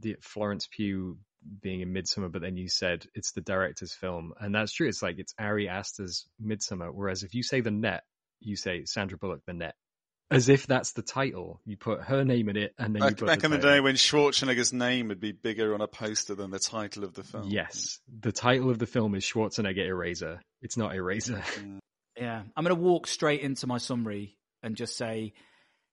the 0.00 0.16
Florence 0.20 0.68
Pugh 0.70 1.18
being 1.60 1.82
in 1.82 1.92
Midsommar, 1.92 2.32
but 2.32 2.42
then 2.42 2.56
you 2.56 2.68
said 2.68 3.06
it's 3.14 3.32
the 3.32 3.40
director's 3.40 3.92
film, 3.92 4.32
and 4.40 4.54
that's 4.54 4.72
true. 4.72 4.88
It's 4.88 5.02
like 5.02 5.18
it's 5.18 5.34
Ari 5.38 5.68
Aster's 5.68 6.26
Midsommar. 6.42 6.92
Whereas 6.92 7.22
if 7.22 7.34
you 7.34 7.42
say 7.42 7.60
the 7.60 7.70
net, 7.70 8.04
you 8.40 8.56
say 8.56 8.84
Sandra 8.84 9.18
Bullock 9.18 9.42
the 9.46 9.52
net 9.52 9.74
as 10.30 10.48
if 10.48 10.66
that's 10.66 10.92
the 10.92 11.02
title. 11.02 11.60
You 11.64 11.76
put 11.76 12.02
her 12.02 12.24
name 12.24 12.48
in 12.48 12.56
it, 12.56 12.74
and 12.78 12.94
then 12.94 13.00
back, 13.00 13.16
back 13.18 13.38
the 13.40 13.46
in 13.46 13.50
the 13.50 13.58
day 13.58 13.80
when 13.80 13.94
Schwarzenegger's 13.94 14.72
name 14.72 15.08
would 15.08 15.20
be 15.20 15.32
bigger 15.32 15.74
on 15.74 15.80
a 15.80 15.88
poster 15.88 16.34
than 16.34 16.50
the 16.50 16.58
title 16.58 17.04
of 17.04 17.14
the 17.14 17.22
film. 17.24 17.48
Yes, 17.48 18.00
the 18.20 18.32
title 18.32 18.70
of 18.70 18.78
the 18.78 18.86
film 18.86 19.14
is 19.14 19.24
Schwarzenegger 19.24 19.86
Eraser. 19.86 20.40
It's 20.62 20.76
not 20.76 20.94
Eraser. 20.94 21.42
Yeah, 22.20 22.42
I'm 22.56 22.64
going 22.64 22.74
to 22.74 22.82
walk 22.82 23.06
straight 23.06 23.42
into 23.42 23.68
my 23.68 23.78
summary 23.78 24.36
and 24.64 24.74
just 24.74 24.96
say, 24.96 25.34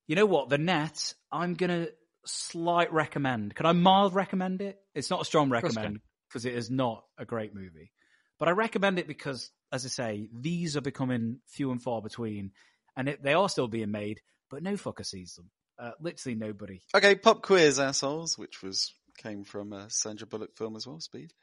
you 0.07 0.15
know 0.15 0.25
what, 0.25 0.49
the 0.49 0.57
net. 0.57 1.13
I'm 1.31 1.53
going 1.53 1.69
to 1.69 1.91
slight 2.25 2.91
recommend. 2.91 3.53
Can 3.53 3.67
I 3.67 3.73
mild 3.73 4.15
recommend 4.15 4.61
it? 4.61 4.79
It's 4.93 5.11
not 5.11 5.21
a 5.21 5.25
strong 5.25 5.51
recommend 5.51 5.99
because 6.27 6.45
it 6.45 6.55
is 6.55 6.71
not 6.71 7.03
a 7.17 7.25
great 7.25 7.53
movie, 7.53 7.91
but 8.39 8.47
I 8.47 8.51
recommend 8.51 8.99
it 8.99 9.07
because, 9.07 9.51
as 9.71 9.85
I 9.85 9.89
say, 9.89 10.29
these 10.33 10.75
are 10.75 10.81
becoming 10.81 11.41
few 11.47 11.71
and 11.71 11.81
far 11.81 12.01
between 12.01 12.51
and 12.95 13.09
it, 13.09 13.23
they 13.23 13.33
are 13.33 13.49
still 13.49 13.67
being 13.67 13.91
made, 13.91 14.21
but 14.49 14.63
no 14.63 14.73
fucker 14.73 15.05
sees 15.05 15.35
them. 15.35 15.49
Uh, 15.77 15.91
literally 15.99 16.35
nobody. 16.35 16.81
Okay, 16.95 17.15
pop 17.15 17.41
quiz 17.41 17.79
assholes, 17.79 18.37
which 18.37 18.63
was 18.63 18.93
came 19.17 19.43
from 19.43 19.73
a 19.73 19.89
Sandra 19.89 20.27
Bullock 20.27 20.55
film 20.55 20.75
as 20.75 20.87
well. 20.87 20.99
Speed. 20.99 21.33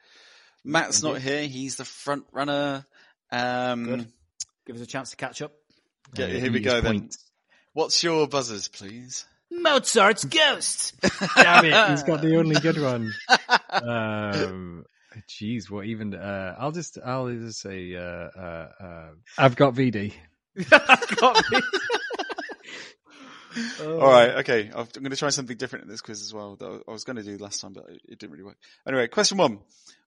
Matt's 0.63 1.01
Indeed. 1.01 1.13
not 1.13 1.21
here. 1.21 1.47
He's 1.47 1.75
the 1.75 1.85
front 1.85 2.25
runner. 2.31 2.85
Um, 3.31 3.85
Good. 3.85 4.07
Give 4.65 4.75
us 4.77 4.81
a 4.81 4.87
chance 4.87 5.11
to 5.11 5.17
catch 5.17 5.41
up. 5.41 5.51
Yeah, 6.15 6.27
here 6.27 6.51
we 6.51 6.59
go 6.59 6.81
then. 6.81 7.09
What's 7.73 8.03
your 8.03 8.27
buzzers, 8.27 8.67
please? 8.67 9.25
Mozart's 9.51 10.23
Ghost. 10.23 10.95
Damn 11.35 11.65
it, 11.65 11.89
he's 11.89 12.03
got 12.03 12.21
the 12.21 12.35
only 12.39 12.55
good 12.59 12.81
one. 12.81 13.11
Um, 13.69 14.85
jeez, 15.27 15.69
what 15.69 15.85
even? 15.85 16.13
Uh, 16.13 16.55
I'll 16.57 16.71
just, 16.71 16.97
I'll 17.03 17.29
just 17.29 17.59
say, 17.59 17.95
uh, 17.95 18.01
uh, 18.01 18.69
uh 18.79 19.09
I've 19.37 19.55
got 19.55 19.73
VD. 19.73 20.13
got 20.69 21.51
me. 21.51 21.61
All 23.81 23.97
right, 23.97 24.31
oh. 24.31 24.39
okay. 24.39 24.71
I'm 24.73 24.87
going 24.93 25.11
to 25.11 25.15
try 25.15 25.29
something 25.29 25.57
different 25.57 25.85
in 25.85 25.91
this 25.91 26.01
quiz 26.01 26.21
as 26.21 26.33
well. 26.33 26.55
That 26.55 26.83
I 26.87 26.91
was 26.91 27.03
going 27.03 27.17
to 27.17 27.23
do 27.23 27.37
last 27.37 27.61
time, 27.61 27.73
but 27.73 27.85
it 27.89 28.19
didn't 28.19 28.31
really 28.31 28.43
work. 28.43 28.57
Anyway, 28.87 29.07
question 29.07 29.37
one: 29.37 29.59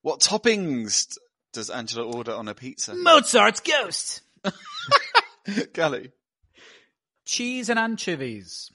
What 0.03 0.21
toppings 0.21 1.17
does 1.53 1.71
Angela 1.71 2.07
order 2.07 2.33
on 2.33 2.49
a 2.49 2.55
pizza? 2.55 2.95
Mozart's 2.95 3.61
Ghost. 3.61 4.23
Gali. 5.47 6.13
Cheese 7.25 7.69
and 7.69 7.79
anchovies. 7.79 8.71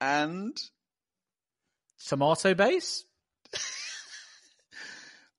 And 0.00 0.56
tomato 2.06 2.54
base. 2.54 3.04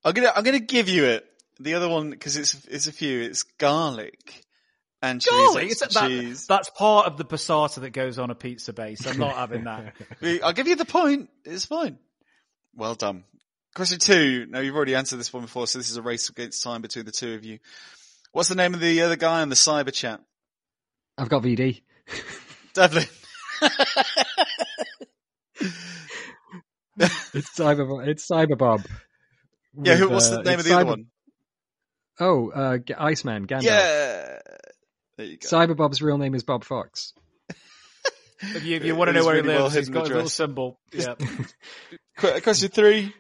I'm 0.03 0.13
gonna 0.13 0.31
I'm 0.35 0.43
gonna 0.43 0.59
give 0.59 0.87
you 0.87 1.05
it. 1.05 1.25
The 1.59 1.75
other 1.75 1.89
one 1.89 2.09
because 2.09 2.37
it's 2.37 2.65
it's 2.65 2.87
a 2.87 2.91
few. 2.91 3.21
It's 3.21 3.43
garlic 3.43 4.44
and 5.05 5.23
Golly, 5.23 5.67
cheese. 5.67 5.79
That, 5.79 6.07
cheese. 6.07 6.47
That's 6.47 6.69
part 6.69 7.07
of 7.07 7.17
the 7.17 7.25
passata 7.25 7.81
that 7.81 7.91
goes 7.91 8.19
on 8.19 8.29
a 8.29 8.35
pizza 8.35 8.73
base. 8.73 9.05
I'm 9.05 9.17
not 9.17 9.35
having 9.35 9.65
that. 9.65 9.93
I'll 10.43 10.53
give 10.53 10.67
you 10.67 10.75
the 10.75 10.85
point. 10.85 11.29
It's 11.43 11.65
fine. 11.65 11.97
Well 12.75 12.95
done. 12.95 13.23
Question 13.75 13.99
two. 13.99 14.45
Now 14.49 14.59
you've 14.59 14.75
already 14.75 14.95
answered 14.95 15.17
this 15.17 15.33
one 15.33 15.43
before, 15.43 15.67
so 15.67 15.79
this 15.79 15.89
is 15.89 15.97
a 15.97 16.01
race 16.01 16.29
against 16.29 16.63
time 16.63 16.81
between 16.81 17.05
the 17.05 17.11
two 17.11 17.33
of 17.33 17.43
you. 17.43 17.59
What's 18.31 18.49
the 18.49 18.55
name 18.55 18.73
of 18.73 18.79
the 18.79 19.01
other 19.01 19.15
guy 19.15 19.41
on 19.41 19.49
the 19.49 19.55
cyber 19.55 19.93
chat? 19.93 20.21
I've 21.17 21.29
got 21.29 21.43
VD. 21.43 21.81
Devlin. 22.73 23.05
it's 26.97 27.57
Cyber. 27.57 28.07
It's 28.07 28.29
Cyber 28.29 28.57
Bob. 28.57 28.81
Yeah. 29.81 29.95
Who? 29.95 30.09
What's 30.09 30.29
the 30.29 30.39
uh, 30.39 30.43
name 30.43 30.59
of 30.59 30.65
the 30.65 30.71
cyber, 30.71 30.75
other 30.75 30.85
one? 30.85 31.05
Oh, 32.19 32.49
uh, 32.49 32.77
Iceman. 32.97 33.47
Gandalf. 33.47 33.63
Yeah. 33.63 34.39
There 35.17 35.25
you 35.25 35.37
go. 35.37 35.47
Cyber 35.47 35.75
Bob's 35.77 36.01
real 36.01 36.17
name 36.17 36.35
is 36.35 36.43
Bob 36.43 36.63
Fox. 36.63 37.13
If 38.41 38.65
you, 38.65 38.75
if 38.75 38.83
you 38.83 38.95
want 38.95 39.07
to 39.09 39.13
know 39.13 39.19
His 39.19 39.25
where 39.25 39.35
he 39.37 39.41
lives, 39.43 39.73
he's 39.75 39.89
well-hidden 39.89 39.93
got 39.93 40.03
his 40.03 40.11
little 40.11 40.29
symbol. 40.29 40.79
Yeah. 40.91 41.15
Question 42.41 42.69
three: 42.69 43.13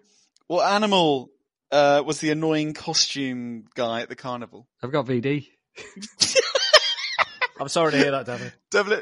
What 0.47 0.69
animal 0.69 1.29
uh, 1.71 2.03
was 2.05 2.19
the 2.19 2.31
annoying 2.31 2.73
costume 2.73 3.65
guy 3.75 4.01
at 4.01 4.09
the 4.09 4.15
carnival? 4.15 4.67
I've 4.83 4.91
got 4.91 5.05
VD. 5.05 5.47
I'm 7.59 7.69
sorry 7.69 7.91
to 7.93 7.97
hear 7.97 8.11
that, 8.11 8.25
Devlin. 8.25 8.51
Devlin. 8.71 9.01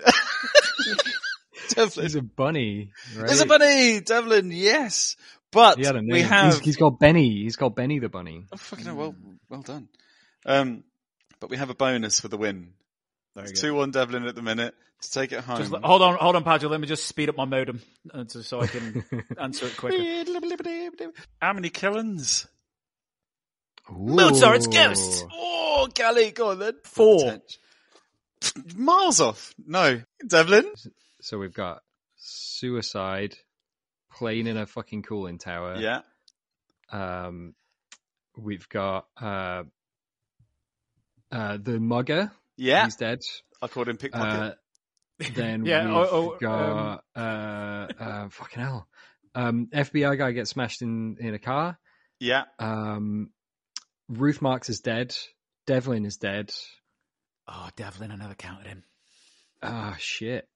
Devlin. 1.69 2.05
He's 2.05 2.15
a 2.15 2.21
bunny. 2.21 2.91
Right? 3.17 3.27
There's 3.27 3.41
a 3.41 3.47
bunny, 3.47 3.99
Devlin. 4.01 4.51
Yes, 4.51 5.15
but 5.51 5.79
He 5.79 5.85
had 5.85 5.95
we 5.95 6.19
He's- 6.19 6.29
have. 6.29 6.59
he's 6.59 6.77
got 6.77 6.99
Benny. 6.99 7.41
He's 7.43 7.55
got 7.55 7.75
Benny 7.75 7.97
the 7.99 8.09
bunny. 8.09 8.45
Oh, 8.51 8.57
fucking 8.57 8.85
hell, 8.85 8.95
well, 8.95 9.15
well 9.49 9.61
done. 9.61 9.89
Um, 10.45 10.83
but 11.39 11.49
we 11.49 11.57
have 11.57 11.71
a 11.71 11.75
bonus 11.75 12.19
for 12.19 12.27
the 12.27 12.37
win. 12.37 12.73
Very 13.35 13.49
It's 13.49 13.61
two 13.61 13.73
one 13.73 13.91
Devlin 13.91 14.25
at 14.25 14.35
the 14.35 14.41
minute 14.41 14.75
to 15.01 15.11
take 15.11 15.31
it 15.31 15.43
home. 15.43 15.57
Just, 15.57 15.73
hold 15.73 16.01
on, 16.01 16.17
hold 16.17 16.35
on, 16.35 16.43
Padgett. 16.43 16.69
Let 16.69 16.79
me 16.79 16.87
just 16.87 17.05
speed 17.07 17.29
up 17.29 17.37
my 17.37 17.45
modem 17.45 17.81
uh, 18.13 18.25
so 18.27 18.61
I 18.61 18.67
can 18.67 19.03
answer 19.39 19.65
it 19.65 19.77
quicker. 19.77 21.11
How 21.41 21.53
many 21.53 21.69
killings? 21.69 22.47
Mozart's 23.89 24.67
Ghost. 24.67 25.25
Oh, 25.31 25.87
Gali, 25.93 26.33
go 26.33 26.51
on 26.51 26.59
then. 26.59 26.73
Four. 26.83 27.39
Miles 28.75 29.19
off. 29.19 29.53
No, 29.65 30.01
Devlin. 30.25 30.71
So 31.21 31.37
we've 31.37 31.53
got 31.53 31.81
suicide, 32.17 33.35
plane 34.11 34.47
in 34.47 34.57
a 34.57 34.65
fucking 34.65 35.03
cooling 35.03 35.37
tower. 35.37 35.75
Yeah. 35.77 36.01
Um, 36.91 37.55
we've 38.37 38.67
got 38.69 39.07
uh, 39.19 39.63
uh, 41.31 41.57
the 41.61 41.79
mugger. 41.79 42.31
Yeah. 42.57 42.85
he's 42.85 42.95
dead. 42.95 43.19
I 43.61 43.67
called 43.67 43.89
him 43.89 43.97
pickpocket. 43.97 44.57
Uh, 45.21 45.25
then 45.35 45.65
Yeah, 45.65 45.85
we've 45.85 45.95
oh, 45.95 46.07
oh, 46.11 46.37
got 46.39 47.03
uh, 47.15 47.87
uh, 47.99 48.29
fucking 48.29 48.61
hell. 48.63 48.87
Um, 49.35 49.67
FBI 49.73 50.17
guy 50.17 50.31
gets 50.31 50.51
smashed 50.51 50.81
in 50.81 51.17
in 51.19 51.33
a 51.33 51.39
car. 51.39 51.77
yeah. 52.19 52.43
Um, 52.59 53.29
Ruth 54.09 54.41
Marx 54.41 54.69
is 54.69 54.81
dead. 54.81 55.15
Devlin 55.65 56.05
is 56.05 56.17
dead. 56.17 56.53
Oh, 57.47 57.69
Devlin, 57.75 58.11
I 58.11 58.15
never 58.15 58.35
counted 58.35 58.67
him. 58.67 58.83
Ah, 59.61 59.95
shit. 59.97 60.47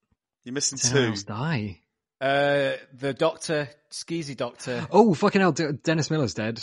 You're 0.44 0.52
missing 0.52 0.76
Did 0.78 0.84
two. 0.90 0.96
anyone 0.96 1.10
else 1.12 1.22
die? 1.24 1.80
Uh, 2.20 2.72
the 2.94 3.14
doctor, 3.14 3.68
Skeezy 3.90 4.36
doctor, 4.36 4.86
Oh, 4.90 5.14
fucking 5.14 5.40
hell. 5.40 5.52
De- 5.52 5.72
Dennis 5.72 6.10
Miller's 6.10 6.34
dead 6.34 6.62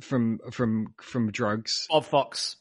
from 0.00 0.38
from 0.52 0.94
from 1.00 1.32
drugs. 1.32 1.86
Bob 1.90 2.04
Fox, 2.04 2.56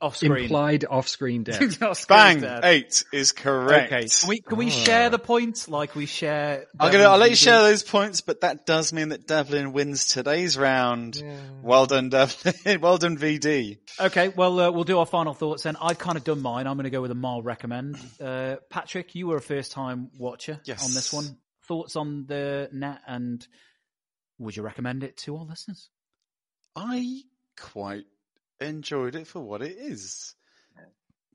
off 0.00 0.16
screen. 0.16 0.42
Implied 0.44 0.84
off-screen 0.88 1.42
death. 1.44 1.78
Bang. 2.08 2.44
Eight 2.62 3.02
is 3.12 3.32
correct. 3.32 3.92
Okay, 3.92 4.06
can 4.08 4.28
we 4.28 4.40
can 4.40 4.58
we 4.58 4.66
Ah. 4.66 4.70
share 4.70 5.10
the 5.10 5.18
points 5.18 5.68
like 5.68 5.94
we 5.94 6.04
share? 6.06 6.66
I'm 6.78 6.92
gonna, 6.92 7.04
I'll 7.04 7.16
let 7.18 7.30
you 7.30 7.36
share 7.36 7.62
those 7.62 7.82
points, 7.82 8.20
but 8.20 8.42
that 8.42 8.66
does 8.66 8.92
mean 8.92 9.08
that 9.08 9.26
Devlin 9.26 9.72
wins 9.72 10.06
today's 10.06 10.58
round. 10.58 11.22
Well 11.62 11.86
done, 11.86 12.10
Devlin. 12.10 12.54
well 12.80 12.98
done, 12.98 13.16
VD. 13.16 13.78
Okay, 13.98 14.28
well, 14.28 14.60
uh, 14.60 14.70
we'll 14.70 14.84
do 14.84 14.98
our 14.98 15.06
final 15.06 15.32
thoughts 15.32 15.62
then. 15.62 15.76
I've 15.80 15.98
kind 15.98 16.18
of 16.18 16.24
done 16.24 16.42
mine. 16.42 16.66
I'm 16.66 16.76
going 16.76 16.84
to 16.84 16.90
go 16.90 17.00
with 17.00 17.10
a 17.10 17.14
mild 17.14 17.44
recommend. 17.46 17.96
Uh, 18.20 18.56
Patrick, 18.68 19.14
you 19.14 19.26
were 19.28 19.36
a 19.36 19.40
first 19.42 19.72
time 19.72 20.10
watcher 20.18 20.60
Yes. 20.64 20.84
on 20.86 20.92
this 20.94 21.12
one. 21.12 21.38
Thoughts 21.66 21.96
on 21.96 22.26
the 22.26 22.68
net 22.72 23.00
and 23.06 23.44
would 24.38 24.54
you 24.56 24.62
recommend 24.62 25.02
it 25.02 25.16
to 25.18 25.36
our 25.38 25.44
listeners? 25.44 25.88
I 26.76 27.22
quite 27.58 28.04
enjoyed 28.60 29.14
it 29.14 29.26
for 29.26 29.40
what 29.40 29.62
it 29.62 29.76
is. 29.78 30.34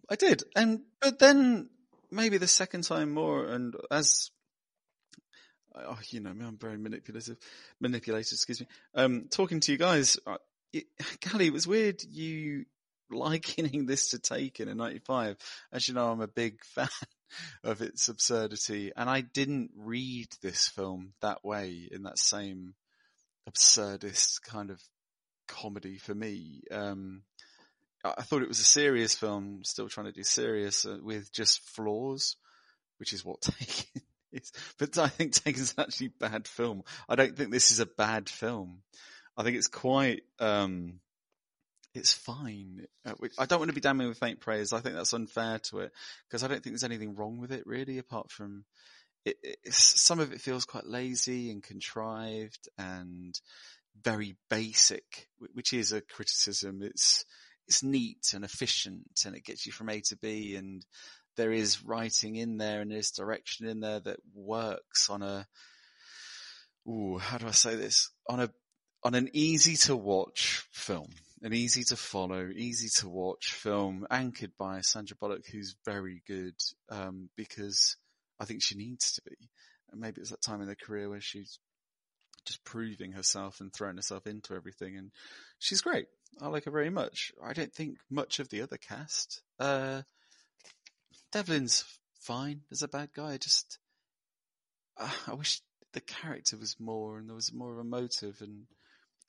I 0.09 0.15
did, 0.15 0.43
and 0.55 0.81
but 0.99 1.19
then 1.19 1.69
maybe 2.11 2.37
the 2.37 2.47
second 2.47 2.83
time 2.83 3.13
more, 3.13 3.45
and 3.45 3.75
as 3.89 4.29
oh, 5.75 5.99
you 6.09 6.19
know, 6.19 6.33
me, 6.33 6.45
I'm 6.45 6.57
very 6.57 6.77
manipulative, 6.77 7.37
manipulated. 7.79 8.33
Excuse 8.33 8.61
me. 8.61 8.67
Um, 8.95 9.25
talking 9.29 9.59
to 9.61 9.71
you 9.71 9.77
guys, 9.77 10.17
it, 10.73 10.85
Gali, 11.21 11.47
it 11.47 11.53
was 11.53 11.67
weird 11.67 12.03
you 12.03 12.65
likening 13.09 13.85
this 13.85 14.09
to 14.09 14.19
Taken 14.19 14.67
in 14.67 14.77
'95. 14.77 15.37
As 15.71 15.87
you 15.87 15.93
know, 15.93 16.11
I'm 16.11 16.21
a 16.21 16.27
big 16.27 16.63
fan 16.75 16.89
of 17.63 17.81
its 17.81 18.07
absurdity, 18.09 18.91
and 18.95 19.09
I 19.09 19.21
didn't 19.21 19.71
read 19.75 20.27
this 20.41 20.67
film 20.67 21.13
that 21.21 21.43
way 21.43 21.87
in 21.89 22.03
that 22.03 22.19
same 22.19 22.73
absurdist 23.49 24.41
kind 24.43 24.69
of 24.69 24.81
comedy 25.51 25.97
for 25.97 26.15
me. 26.15 26.63
Um, 26.71 27.23
I 28.03 28.23
thought 28.23 28.41
it 28.41 28.47
was 28.47 28.59
a 28.59 28.65
serious 28.65 29.13
film, 29.13 29.61
still 29.63 29.87
trying 29.87 30.07
to 30.07 30.11
do 30.11 30.23
serious 30.23 30.85
uh, 30.85 30.97
with 31.03 31.31
just 31.31 31.61
flaws, 31.61 32.35
which 32.97 33.13
is 33.13 33.23
what 33.23 33.41
Taken 33.59 34.01
is. 34.31 34.51
But 34.79 34.97
I 34.97 35.07
think 35.07 35.33
Taken's 35.33 35.75
actually 35.77 36.07
a 36.07 36.29
bad 36.29 36.47
film. 36.47 36.83
I 37.07 37.15
don't 37.15 37.37
think 37.37 37.51
this 37.51 37.71
is 37.71 37.79
a 37.79 37.85
bad 37.85 38.29
film. 38.29 38.81
I 39.37 39.43
think 39.43 39.57
it's 39.57 39.67
quite, 39.67 40.23
um, 40.39 40.99
it's 41.93 42.13
fine. 42.13 42.87
Uh, 43.05 43.13
I 43.37 43.45
don't 43.45 43.59
want 43.59 43.69
to 43.69 43.75
be 43.75 43.81
damning 43.81 44.07
with 44.07 44.19
faint 44.19 44.39
praise. 44.39 44.73
I 44.73 44.79
think 44.79 44.95
that's 44.95 45.13
unfair 45.13 45.59
to 45.69 45.79
it 45.79 45.91
because 46.27 46.43
I 46.43 46.47
don't 46.47 46.63
think 46.63 46.73
there's 46.73 46.83
anything 46.83 47.15
wrong 47.15 47.39
with 47.39 47.51
it 47.51 47.67
really, 47.67 47.97
apart 47.97 48.31
from 48.31 48.65
it, 49.25 49.37
some 49.69 50.19
of 50.19 50.33
it 50.33 50.41
feels 50.41 50.65
quite 50.65 50.87
lazy 50.87 51.51
and 51.51 51.61
contrived 51.61 52.69
and 52.77 53.39
very 54.03 54.35
basic, 54.49 55.27
which 55.53 55.73
is 55.73 55.91
a 55.91 56.01
criticism. 56.01 56.81
It's 56.81 57.25
it's 57.67 57.83
neat 57.83 58.33
and 58.33 58.43
efficient, 58.43 59.21
and 59.25 59.35
it 59.35 59.45
gets 59.45 59.65
you 59.65 59.71
from 59.71 59.89
A 59.89 60.01
to 60.01 60.17
B, 60.17 60.55
and 60.55 60.85
there 61.37 61.51
is 61.51 61.83
writing 61.83 62.35
in 62.35 62.57
there 62.57 62.81
and 62.81 62.91
there's 62.91 63.11
direction 63.11 63.67
in 63.67 63.79
there 63.79 63.99
that 63.99 64.19
works 64.33 65.09
on 65.09 65.21
a. 65.21 65.47
Ooh, 66.87 67.17
how 67.17 67.37
do 67.37 67.47
I 67.47 67.51
say 67.51 67.75
this? 67.75 68.09
On 68.27 68.39
a 68.39 68.49
on 69.03 69.15
an 69.15 69.29
easy 69.33 69.75
to 69.75 69.95
watch 69.95 70.65
film, 70.71 71.09
an 71.41 71.53
easy 71.53 71.83
to 71.85 71.95
follow, 71.95 72.49
easy 72.55 72.89
to 72.99 73.09
watch 73.09 73.53
film, 73.53 74.05
anchored 74.11 74.51
by 74.59 74.81
Sandra 74.81 75.17
Bullock, 75.19 75.45
who's 75.47 75.75
very 75.85 76.21
good 76.27 76.55
um, 76.89 77.29
because 77.35 77.97
I 78.39 78.45
think 78.45 78.61
she 78.61 78.75
needs 78.75 79.13
to 79.13 79.21
be. 79.23 79.35
And 79.91 79.99
maybe 79.99 80.21
it's 80.21 80.29
that 80.29 80.41
time 80.41 80.61
in 80.61 80.67
her 80.67 80.75
career 80.75 81.09
where 81.09 81.21
she's 81.21 81.59
just 82.45 82.63
proving 82.63 83.11
herself 83.11 83.61
and 83.61 83.71
throwing 83.71 83.95
herself 83.95 84.27
into 84.27 84.55
everything, 84.55 84.97
and 84.97 85.11
she's 85.59 85.81
great. 85.81 86.07
I 86.41 86.47
like 86.47 86.65
her 86.65 86.71
very 86.71 86.89
much. 86.89 87.31
I 87.43 87.53
don't 87.53 87.73
think 87.73 87.97
much 88.09 88.39
of 88.39 88.49
the 88.49 88.61
other 88.61 88.77
cast. 88.77 89.41
Uh, 89.59 90.01
Devlin's 91.31 91.85
fine 92.21 92.61
as 92.71 92.83
a 92.83 92.87
bad 92.87 93.09
guy. 93.13 93.33
I 93.33 93.37
just 93.37 93.77
uh, 94.97 95.09
I 95.27 95.33
wish 95.33 95.61
the 95.93 96.01
character 96.01 96.57
was 96.57 96.79
more 96.79 97.17
and 97.17 97.27
there 97.27 97.35
was 97.35 97.53
more 97.53 97.73
of 97.73 97.79
a 97.79 97.83
motive, 97.83 98.37
and 98.41 98.65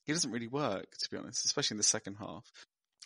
he 0.04 0.12
doesn't 0.12 0.32
really 0.32 0.48
work 0.48 0.96
to 0.98 1.10
be 1.10 1.16
honest, 1.16 1.44
especially 1.44 1.74
in 1.74 1.78
the 1.78 1.84
second 1.84 2.16
half. 2.16 2.44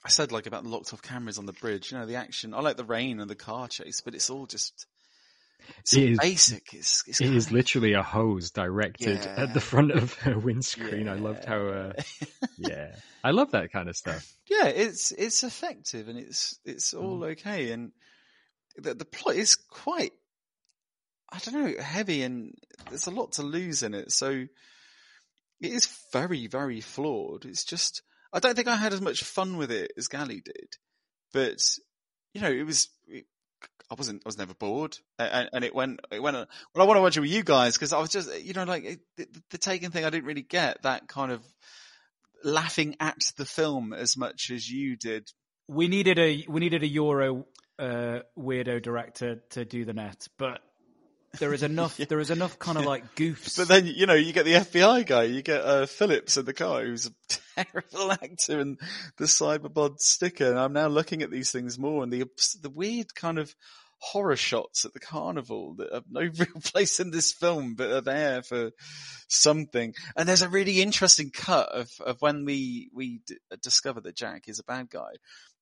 I 0.05 0.09
said 0.09 0.31
like 0.31 0.47
about 0.47 0.63
the 0.63 0.69
locked 0.69 0.93
off 0.93 1.03
cameras 1.03 1.39
on 1.39 1.47
the 1.47 1.53
bridge. 1.53 1.91
You 1.91 1.99
know 1.99 2.07
the 2.07 2.17
action. 2.17 2.55
I 2.55 2.61
like 2.61 2.77
the 2.77 2.85
rain 2.85 3.21
and 3.21 3.31
the 3.31 3.35
car 3.35 3.69
chase, 3.69 4.01
but 4.03 4.15
it's 4.15 4.31
all 4.31 4.47
just 4.47 4.87
it's 5.81 5.95
It 5.95 6.19
basic. 6.21 6.75
It's, 6.75 7.03
it's 7.07 7.21
It 7.21 7.35
is 7.35 7.51
literally 7.53 7.93
a 7.95 8.03
hose 8.03 8.51
directed 8.51 9.25
Yeah. 9.25 9.35
at 9.45 9.55
the 9.55 9.61
front 9.61 9.91
of 9.93 10.15
her 10.15 10.39
windscreen. 10.39 11.09
I 11.09 11.15
loved 11.15 11.45
how, 11.45 11.67
uh, 11.67 11.93
yeah, 12.59 12.95
I 13.25 13.31
love 13.33 13.53
that 13.53 13.73
kind 13.73 13.89
of 13.89 13.97
stuff. 13.97 14.33
yeah, 14.49 14.67
it's 14.67 15.13
it's 15.13 15.43
effective 15.45 16.09
and 16.09 16.19
it's 16.19 16.59
it's 16.65 16.95
all 16.95 17.25
okay, 17.25 17.71
and 17.73 17.93
the 18.77 18.95
the 18.95 19.05
plot 19.05 19.37
is 19.37 19.57
quite 19.57 20.13
I 21.33 21.39
don't 21.39 21.55
know 21.55 21.83
heavy 21.83 22.23
and 22.23 22.55
there's 22.89 23.07
a 23.07 23.11
lot 23.11 23.33
to 23.33 23.43
lose 23.43 23.83
in 23.83 23.95
it, 23.95 24.13
so 24.13 24.29
it 24.31 25.73
is 25.73 25.89
very 26.13 26.47
very 26.47 26.81
flawed. 26.81 27.45
It's 27.45 27.65
just 27.65 28.03
I 28.33 28.39
don't 28.39 28.55
think 28.55 28.69
I 28.69 28.77
had 28.77 28.93
as 28.93 29.01
much 29.01 29.25
fun 29.25 29.57
with 29.57 29.71
it 29.73 29.93
as 29.97 30.09
Gali 30.09 30.43
did, 30.45 30.69
but 31.33 31.59
you 32.33 32.41
know 32.41 32.51
it 32.53 32.65
was. 32.65 32.89
It, 33.09 33.25
I 33.91 33.95
wasn't. 33.95 34.23
I 34.25 34.29
was 34.29 34.39
never 34.39 34.55
bored, 34.55 34.99
and, 35.19 35.49
and 35.53 35.65
it 35.65 35.75
went. 35.75 36.01
It 36.11 36.21
went. 36.21 36.37
Well, 36.37 36.49
I 36.77 36.83
want 36.85 36.97
to 36.97 37.03
watch 37.03 37.17
it 37.17 37.21
with 37.21 37.31
you 37.31 37.45
guys 37.45 37.75
because 37.75 37.93
I 37.93 38.01
was 38.01 38.11
just, 38.11 38.43
you 38.43 38.53
know, 38.53 38.65
like 38.65 39.01
the, 39.17 39.29
the 39.51 39.59
taken 39.59 39.91
thing. 39.91 40.05
I 40.05 40.11
didn't 40.11 40.27
really 40.27 40.43
get 40.43 40.83
that 40.83 41.07
kind 41.09 41.31
of 41.31 41.43
laughing 42.43 42.97
at 43.01 43.33
the 43.37 43.45
film 43.45 43.93
as 43.93 44.17
much 44.17 44.51
as 44.51 44.69
you 44.69 44.97
did. 44.97 45.31
We 45.69 45.89
needed 45.89 46.19
a 46.19 46.45
we 46.49 46.61
needed 46.61 46.83
a 46.83 46.89
Euro 46.89 47.47
uh, 47.79 48.21
weirdo 48.39 48.83
director 48.83 49.43
to 49.51 49.65
do 49.65 49.85
the 49.85 49.93
net, 49.93 50.27
but 50.39 50.61
there 51.39 51.53
is 51.53 51.63
enough 51.63 51.97
there 52.09 52.21
is 52.21 52.31
enough 52.31 52.59
kind 52.59 52.79
of 52.79 52.85
like 52.85 53.15
goofs. 53.15 53.57
But 53.57 53.69
then 53.69 53.87
you 53.87 54.07
know 54.07 54.15
you 54.15 54.33
get 54.33 54.45
the 54.45 54.55
FBI 54.55 55.07
guy, 55.07 55.25
you 55.25 55.43
get 55.43 55.63
uh, 55.63 55.87
Phillips 55.87 56.37
in 56.37 56.45
the 56.45 56.55
car, 56.55 56.83
who's 56.83 57.07
a 57.07 57.11
terrible 57.65 58.13
actor, 58.13 58.61
and 58.61 58.79
the 59.19 59.25
CyberBob 59.25 59.99
sticker. 59.99 60.51
And 60.51 60.59
I'm 60.59 60.73
now 60.73 60.89
looking 60.89 61.23
at 61.23 61.31
these 61.31 61.51
things 61.51 61.79
more, 61.79 62.03
and 62.03 62.13
the 62.13 62.25
the 62.61 62.71
weird 62.71 63.15
kind 63.15 63.39
of 63.39 63.55
horror 63.99 64.37
shots 64.37 64.85
at 64.85 64.93
the 64.93 65.01
carnival 65.01 65.75
that 65.77 65.93
have 65.93 66.05
no 66.11 66.21
real 66.39 66.61
place 66.65 67.01
in 67.01 67.11
this 67.11 67.33
film, 67.33 67.75
but 67.75 67.91
are 67.91 68.01
there 68.01 68.43
for 68.43 68.71
something. 69.29 69.95
And 70.17 70.29
there's 70.29 70.43
a 70.43 70.49
really 70.49 70.83
interesting 70.83 71.31
cut 71.31 71.69
of 71.71 71.91
of 72.05 72.21
when 72.21 72.45
we 72.45 72.91
we 72.95 73.21
d- 73.27 73.39
discover 73.63 74.01
that 74.03 74.17
Jack 74.17 74.45
is 74.49 74.59
a 74.59 74.65
bad 74.65 74.91
guy. 74.91 75.13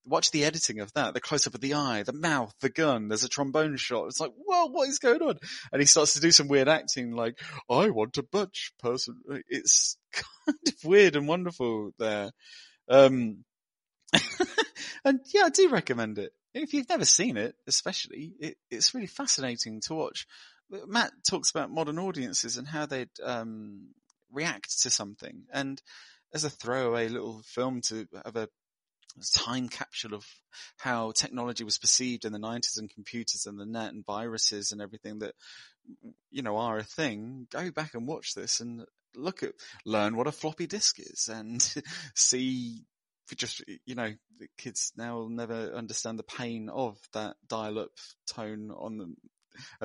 Watch 0.06 0.30
the 0.30 0.44
editing 0.44 0.80
of 0.80 0.92
that, 0.94 1.14
the 1.14 1.20
close 1.20 1.46
up 1.46 1.54
of 1.54 1.60
the 1.60 1.74
eye, 1.74 2.02
the 2.02 2.12
mouth, 2.12 2.54
the 2.60 2.68
gun, 2.68 3.08
there's 3.08 3.24
a 3.24 3.28
trombone 3.28 3.76
shot. 3.76 4.06
It's 4.06 4.20
like, 4.20 4.32
whoa, 4.36 4.66
what 4.66 4.88
is 4.88 4.98
going 4.98 5.22
on? 5.22 5.38
And 5.72 5.80
he 5.80 5.86
starts 5.86 6.14
to 6.14 6.20
do 6.20 6.30
some 6.30 6.48
weird 6.48 6.68
acting 6.68 7.12
like, 7.12 7.38
I 7.70 7.90
want 7.90 8.18
a 8.18 8.22
butch 8.22 8.72
person. 8.78 9.20
It's 9.48 9.96
kind 10.12 10.58
of 10.66 10.74
weird 10.84 11.16
and 11.16 11.26
wonderful 11.26 11.90
there. 11.98 12.30
Um, 12.88 13.44
and 15.04 15.20
yeah, 15.32 15.44
I 15.44 15.50
do 15.50 15.68
recommend 15.70 16.18
it. 16.18 16.32
If 16.52 16.72
you've 16.72 16.88
never 16.88 17.04
seen 17.04 17.36
it, 17.36 17.54
especially, 17.66 18.32
it, 18.38 18.56
it's 18.70 18.94
really 18.94 19.08
fascinating 19.08 19.80
to 19.86 19.94
watch. 19.94 20.26
Matt 20.86 21.12
talks 21.28 21.50
about 21.50 21.70
modern 21.70 21.98
audiences 21.98 22.56
and 22.56 22.66
how 22.66 22.86
they'd 22.86 23.08
um, 23.22 23.88
react 24.30 24.82
to 24.82 24.90
something. 24.90 25.44
And 25.52 25.80
as 26.32 26.44
a 26.44 26.50
throwaway 26.50 27.08
little 27.08 27.42
film 27.44 27.80
to 27.88 28.06
have 28.24 28.36
a 28.36 28.48
time 29.34 29.68
capsule 29.68 30.14
of 30.14 30.26
how 30.78 31.12
technology 31.12 31.64
was 31.64 31.78
perceived 31.78 32.24
in 32.24 32.32
the 32.32 32.38
90s 32.38 32.78
and 32.78 32.90
computers 32.90 33.46
and 33.46 33.58
the 33.58 33.66
net 33.66 33.92
and 33.92 34.04
viruses 34.04 34.72
and 34.72 34.80
everything 34.80 35.20
that, 35.20 35.34
you 36.30 36.42
know, 36.42 36.56
are 36.56 36.78
a 36.78 36.84
thing, 36.84 37.46
go 37.50 37.70
back 37.70 37.94
and 37.94 38.06
watch 38.06 38.34
this 38.34 38.60
and 38.60 38.84
look 39.16 39.42
at, 39.42 39.52
learn 39.84 40.16
what 40.16 40.26
a 40.26 40.32
floppy 40.32 40.66
disk 40.66 40.98
is 40.98 41.28
and 41.32 41.74
see 42.14 42.84
just, 43.36 43.64
you 43.86 43.94
know, 43.94 44.12
the 44.38 44.48
kids 44.58 44.92
now 44.96 45.16
will 45.16 45.30
never 45.30 45.72
understand 45.74 46.18
the 46.18 46.24
pain 46.24 46.68
of 46.68 46.98
that 47.14 47.36
dial 47.48 47.78
up 47.78 47.90
tone 48.26 48.70
on 48.70 48.98
the, 48.98 49.04
and 49.04 49.16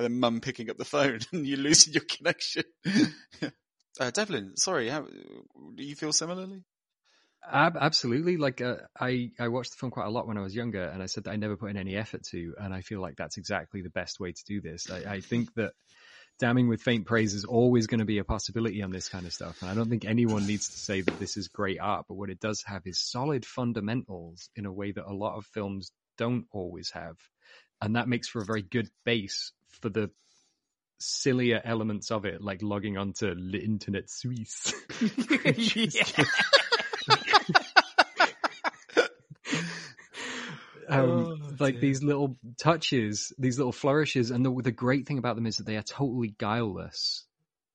then 0.04 0.20
mum 0.20 0.40
picking 0.40 0.70
up 0.70 0.76
the 0.76 0.84
phone 0.84 1.20
and 1.32 1.46
you 1.46 1.56
losing 1.56 1.94
your 1.94 2.04
connection. 2.04 2.64
uh, 4.00 4.10
Devlin, 4.10 4.56
sorry, 4.56 4.88
how, 4.88 5.02
do 5.02 5.84
you 5.84 5.94
feel 5.94 6.12
similarly? 6.12 6.64
Ab- 7.48 7.78
absolutely. 7.80 8.36
Like 8.36 8.60
uh, 8.60 8.76
I, 8.98 9.30
I 9.38 9.48
watched 9.48 9.72
the 9.72 9.76
film 9.76 9.90
quite 9.90 10.06
a 10.06 10.10
lot 10.10 10.26
when 10.26 10.36
I 10.36 10.42
was 10.42 10.54
younger, 10.54 10.84
and 10.84 11.02
I 11.02 11.06
said 11.06 11.24
that 11.24 11.30
I 11.30 11.36
never 11.36 11.56
put 11.56 11.70
in 11.70 11.76
any 11.76 11.96
effort 11.96 12.22
to, 12.30 12.54
and 12.60 12.74
I 12.74 12.80
feel 12.82 13.00
like 13.00 13.16
that's 13.16 13.36
exactly 13.38 13.82
the 13.82 13.90
best 13.90 14.20
way 14.20 14.32
to 14.32 14.44
do 14.46 14.60
this. 14.60 14.90
I, 14.90 15.14
I 15.14 15.20
think 15.20 15.54
that 15.54 15.72
damning 16.38 16.68
with 16.68 16.82
faint 16.82 17.06
praise 17.06 17.34
is 17.34 17.44
always 17.44 17.86
going 17.86 17.98
to 17.98 18.06
be 18.06 18.18
a 18.18 18.24
possibility 18.24 18.82
on 18.82 18.90
this 18.90 19.08
kind 19.08 19.26
of 19.26 19.32
stuff, 19.32 19.56
and 19.62 19.70
I 19.70 19.74
don't 19.74 19.88
think 19.88 20.04
anyone 20.04 20.46
needs 20.46 20.68
to 20.68 20.78
say 20.78 21.00
that 21.00 21.18
this 21.18 21.36
is 21.36 21.48
great 21.48 21.80
art. 21.80 22.06
But 22.08 22.16
what 22.16 22.30
it 22.30 22.40
does 22.40 22.62
have 22.66 22.82
is 22.86 23.00
solid 23.00 23.46
fundamentals 23.46 24.50
in 24.54 24.66
a 24.66 24.72
way 24.72 24.92
that 24.92 25.06
a 25.06 25.14
lot 25.14 25.36
of 25.36 25.46
films 25.46 25.92
don't 26.18 26.46
always 26.52 26.90
have, 26.90 27.16
and 27.80 27.96
that 27.96 28.08
makes 28.08 28.28
for 28.28 28.42
a 28.42 28.46
very 28.46 28.62
good 28.62 28.88
base 29.04 29.52
for 29.80 29.88
the 29.88 30.10
sillier 30.98 31.62
elements 31.64 32.10
of 32.10 32.26
it, 32.26 32.42
like 32.42 32.62
logging 32.62 32.98
onto 32.98 33.34
the 33.34 33.58
Internet 33.58 34.10
Suisse. 34.10 34.74
um, 40.90 41.26
Oh, 41.26 41.54
like 41.58 41.74
dear. 41.74 41.80
these 41.80 42.02
little 42.02 42.36
touches, 42.58 43.32
these 43.38 43.58
little 43.58 43.72
flourishes, 43.72 44.30
and 44.30 44.44
the 44.44 44.52
the 44.62 44.72
great 44.72 45.06
thing 45.06 45.18
about 45.18 45.36
them 45.36 45.46
is 45.46 45.58
that 45.58 45.66
they 45.66 45.76
are 45.76 45.82
totally 45.82 46.34
guileless. 46.38 47.24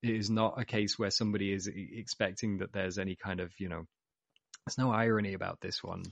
It 0.04 0.12
is 0.16 0.30
not 0.30 0.60
a 0.60 0.66
case 0.66 1.00
where 1.00 1.10
somebody 1.10 1.52
is 1.52 1.68
expecting 1.68 2.58
that 2.60 2.74
there's 2.74 3.00
any 3.00 3.16
kind 3.16 3.40
of 3.40 3.52
you 3.58 3.70
know, 3.70 3.86
there's 4.66 4.78
no 4.78 4.92
irony 4.92 5.34
about 5.34 5.62
this 5.62 5.84
one, 5.84 6.04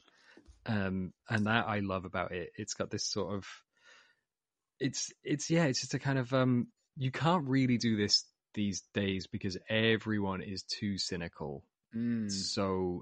um, 0.65 1.13
and 1.29 1.47
that 1.47 1.67
I 1.67 1.79
love 1.79 2.05
about 2.05 2.31
it. 2.31 2.51
It's 2.55 2.73
got 2.73 2.89
this 2.89 3.05
sort 3.05 3.35
of, 3.35 3.45
it's 4.79 5.11
it's 5.23 5.49
yeah, 5.49 5.65
it's 5.65 5.81
just 5.81 5.93
a 5.93 5.99
kind 5.99 6.17
of 6.17 6.33
um, 6.33 6.67
you 6.97 7.11
can't 7.11 7.47
really 7.47 7.77
do 7.77 7.95
this 7.95 8.25
these 8.53 8.83
days 8.93 9.27
because 9.27 9.57
everyone 9.69 10.41
is 10.41 10.63
too 10.63 10.97
cynical. 10.97 11.63
Mm. 11.95 12.31
So 12.31 13.01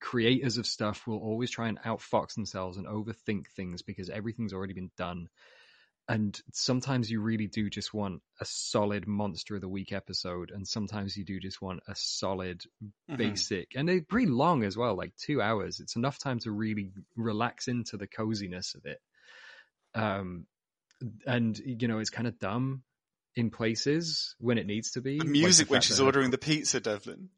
creators 0.00 0.58
of 0.58 0.66
stuff 0.66 1.06
will 1.06 1.18
always 1.18 1.50
try 1.50 1.68
and 1.68 1.80
outfox 1.82 2.34
themselves 2.34 2.76
and 2.76 2.86
overthink 2.86 3.48
things 3.48 3.82
because 3.82 4.10
everything's 4.10 4.52
already 4.52 4.74
been 4.74 4.90
done. 4.96 5.28
And 6.10 6.40
sometimes 6.52 7.10
you 7.10 7.20
really 7.20 7.48
do 7.48 7.68
just 7.68 7.92
want 7.92 8.22
a 8.40 8.44
solid 8.46 9.06
monster 9.06 9.56
of 9.56 9.60
the 9.60 9.68
week 9.68 9.92
episode, 9.92 10.50
and 10.50 10.66
sometimes 10.66 11.16
you 11.18 11.24
do 11.24 11.38
just 11.38 11.60
want 11.60 11.80
a 11.86 11.94
solid 11.94 12.64
Mhm. 12.82 13.18
basic, 13.18 13.76
and 13.76 13.86
they're 13.86 14.00
pretty 14.00 14.28
long 14.28 14.64
as 14.64 14.74
well, 14.74 14.96
like 14.96 15.14
two 15.16 15.42
hours. 15.42 15.80
It's 15.80 15.96
enough 15.96 16.18
time 16.18 16.38
to 16.40 16.50
really 16.50 16.92
relax 17.14 17.68
into 17.68 17.98
the 17.98 18.06
coziness 18.06 18.74
of 18.74 18.86
it. 18.86 19.02
Um, 19.94 20.46
and 21.26 21.58
you 21.58 21.88
know, 21.88 21.98
it's 21.98 22.10
kind 22.10 22.26
of 22.26 22.38
dumb 22.38 22.84
in 23.36 23.50
places 23.50 24.34
when 24.38 24.56
it 24.56 24.66
needs 24.66 24.92
to 24.92 25.02
be. 25.02 25.18
The 25.18 25.24
like 25.24 25.32
music 25.32 25.68
when 25.68 25.80
fact 25.80 25.88
she's 25.88 26.00
ordering 26.00 26.30
the 26.30 26.38
pizza, 26.38 26.80
Devlin. 26.80 27.28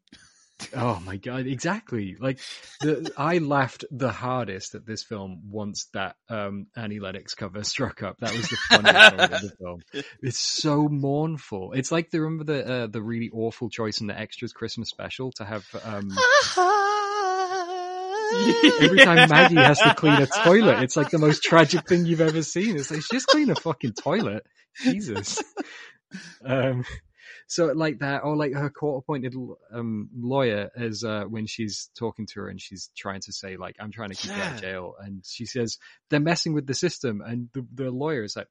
Oh 0.77 1.01
my 1.05 1.17
god, 1.17 1.47
exactly. 1.47 2.17
Like 2.19 2.39
the 2.81 3.13
I 3.17 3.39
laughed 3.39 3.85
the 3.91 4.11
hardest 4.11 4.75
at 4.75 4.87
this 4.87 5.03
film 5.03 5.43
once 5.51 5.87
that 5.95 6.17
um 6.29 6.67
Annie 6.77 7.01
Lennox 7.01 7.35
cover 7.35 7.63
struck 7.65 8.03
up. 8.03 8.19
That 8.21 8.33
was 8.33 8.49
the 8.49 8.57
funniest 8.57 9.17
moment 9.17 9.33
of 9.33 9.41
the 9.41 9.57
film. 9.61 9.83
It's 10.23 10.39
so 10.39 10.89
mournful. 10.89 11.73
It's 11.73 11.93
like 11.93 12.11
the 12.11 12.21
remember 12.21 12.45
the 12.45 12.67
uh, 12.67 12.87
the 12.87 13.03
really 13.03 13.31
awful 13.33 13.71
choice 13.71 14.01
in 14.01 14.07
the 14.07 14.19
extras 14.19 14.53
Christmas 14.53 14.89
special 14.89 15.33
to 15.33 15.45
have 15.45 15.67
um 15.85 16.11
every 18.81 18.99
time 18.99 19.29
Maggie 19.29 19.57
has 19.57 19.81
to 19.81 19.95
clean 19.95 20.23
a 20.23 20.27
toilet, 20.27 20.83
it's 20.83 20.97
like 20.97 21.11
the 21.11 21.19
most 21.19 21.43
tragic 21.43 21.89
thing 21.89 22.07
you've 22.07 22.21
ever 22.21 22.43
seen. 22.43 22.77
It's 22.77 22.91
like 22.91 23.01
she's 23.01 23.09
just 23.09 23.27
clean 23.27 23.51
a 23.51 23.57
fucking 23.57 23.95
toilet. 23.95 24.47
Jesus. 24.83 25.43
Um, 26.45 26.85
so 27.51 27.67
like 27.67 27.99
that, 27.99 28.23
or 28.23 28.37
like 28.37 28.53
her 28.53 28.71
court-appointed 28.71 29.35
um, 29.73 30.09
lawyer, 30.17 30.71
as 30.77 31.03
uh, 31.03 31.25
when 31.25 31.47
she's 31.47 31.91
talking 31.99 32.27
to 32.27 32.41
her 32.43 32.49
and 32.49 32.61
she's 32.61 32.91
trying 32.97 33.21
to 33.23 33.33
say 33.33 33.57
like, 33.57 33.75
"I'm 33.81 33.91
trying 33.91 34.11
to 34.11 34.15
keep 34.15 34.37
you 34.37 34.41
out 34.41 34.55
of 34.55 34.61
jail," 34.61 34.95
and 35.01 35.25
she 35.27 35.47
says 35.47 35.79
they're 36.11 36.21
messing 36.21 36.55
with 36.55 36.69
the 36.69 36.75
system, 36.75 37.21
and 37.21 37.49
the, 37.53 37.67
the 37.75 37.91
lawyer 37.91 38.23
is 38.23 38.37
like, 38.37 38.47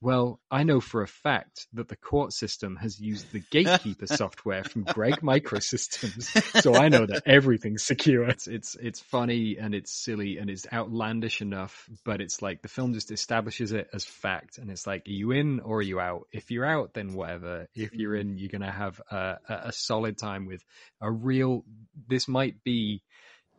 "Well, 0.00 0.40
I 0.50 0.62
know 0.62 0.80
for 0.80 1.02
a 1.02 1.08
fact 1.08 1.66
that 1.72 1.88
the 1.88 1.96
court 1.96 2.32
system 2.32 2.76
has 2.76 3.00
used 3.00 3.32
the 3.32 3.42
gatekeeper 3.50 4.06
software 4.22 4.62
from 4.62 4.84
Gregg 4.84 5.16
Microsystems, 5.22 6.62
so 6.62 6.74
I 6.74 6.88
know 6.88 7.06
that 7.06 7.22
everything's 7.26 7.82
secure." 7.82 8.24
It's, 8.28 8.46
it's 8.46 8.76
it's 8.76 9.00
funny 9.00 9.56
and 9.58 9.74
it's 9.74 9.92
silly 9.92 10.38
and 10.38 10.48
it's 10.48 10.66
outlandish 10.72 11.40
enough, 11.42 11.88
but 12.04 12.20
it's 12.20 12.40
like 12.40 12.62
the 12.62 12.68
film 12.68 12.92
just 12.92 13.10
establishes 13.10 13.72
it 13.72 13.88
as 13.92 14.04
fact, 14.04 14.58
and 14.58 14.70
it's 14.70 14.86
like, 14.86 15.06
are 15.08 15.10
you 15.10 15.32
in 15.32 15.60
or 15.60 15.78
are 15.78 15.82
you 15.82 16.00
out? 16.00 16.28
If 16.32 16.50
you're 16.50 16.66
out, 16.66 16.94
then 16.94 17.14
whatever. 17.14 17.66
If 17.74 17.94
you're 17.94 18.14
mm. 18.14 18.20
in, 18.20 18.38
you're 18.38 18.50
gonna 18.50 18.70
have 18.70 19.00
a, 19.10 19.38
a, 19.48 19.54
a 19.66 19.72
solid 19.72 20.18
time 20.18 20.46
with 20.46 20.64
a 21.00 21.10
real. 21.10 21.64
This 22.08 22.28
might 22.28 22.62
be, 22.62 23.02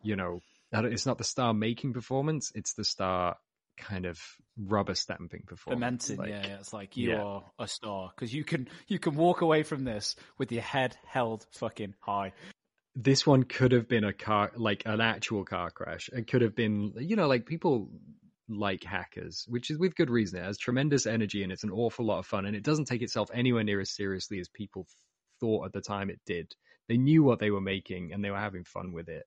you 0.02 0.16
know, 0.16 0.40
it's 0.72 1.06
not 1.06 1.18
the 1.18 1.24
star 1.24 1.52
making 1.52 1.92
performance; 1.92 2.52
it's 2.54 2.74
the 2.74 2.84
star 2.84 3.36
kind 3.76 4.06
of 4.06 4.18
rubber 4.66 4.94
stamping 4.94 5.42
performance. 5.46 6.10
Like, 6.10 6.28
yeah, 6.28 6.46
yeah, 6.46 6.54
it's 6.56 6.72
like 6.72 6.96
you 6.96 7.10
yeah. 7.10 7.22
are 7.22 7.44
a 7.58 7.68
star 7.68 8.10
because 8.14 8.32
you 8.34 8.44
can 8.44 8.68
you 8.88 8.98
can 8.98 9.14
walk 9.14 9.40
away 9.40 9.62
from 9.62 9.84
this 9.84 10.16
with 10.38 10.52
your 10.52 10.62
head 10.62 10.96
held 11.06 11.46
fucking 11.52 11.94
high. 12.00 12.32
this 12.94 13.26
one 13.26 13.44
could 13.44 13.72
have 13.72 13.88
been 13.88 14.04
a 14.04 14.12
car 14.12 14.50
like 14.56 14.82
an 14.86 15.00
actual 15.00 15.44
car 15.44 15.70
crash 15.70 16.10
it 16.12 16.26
could 16.26 16.42
have 16.42 16.54
been 16.54 16.92
you 16.98 17.16
know 17.16 17.28
like 17.28 17.46
people 17.46 17.88
like 18.48 18.82
hackers 18.82 19.46
which 19.48 19.70
is 19.70 19.78
with 19.78 19.94
good 19.94 20.10
reason 20.10 20.40
it 20.40 20.44
has 20.44 20.58
tremendous 20.58 21.06
energy 21.06 21.42
and 21.44 21.52
it's 21.52 21.62
an 21.62 21.70
awful 21.70 22.04
lot 22.04 22.18
of 22.18 22.26
fun 22.26 22.46
and 22.46 22.56
it 22.56 22.64
doesn't 22.64 22.86
take 22.86 23.02
itself 23.02 23.30
anywhere 23.32 23.62
near 23.62 23.80
as 23.80 23.90
seriously 23.90 24.40
as 24.40 24.48
people 24.48 24.86
thought 25.38 25.64
at 25.64 25.72
the 25.72 25.80
time 25.80 26.10
it 26.10 26.20
did 26.26 26.52
they 26.88 26.96
knew 26.96 27.22
what 27.22 27.38
they 27.38 27.50
were 27.50 27.60
making 27.60 28.12
and 28.12 28.24
they 28.24 28.30
were 28.30 28.36
having 28.36 28.64
fun 28.64 28.92
with 28.92 29.08
it 29.08 29.24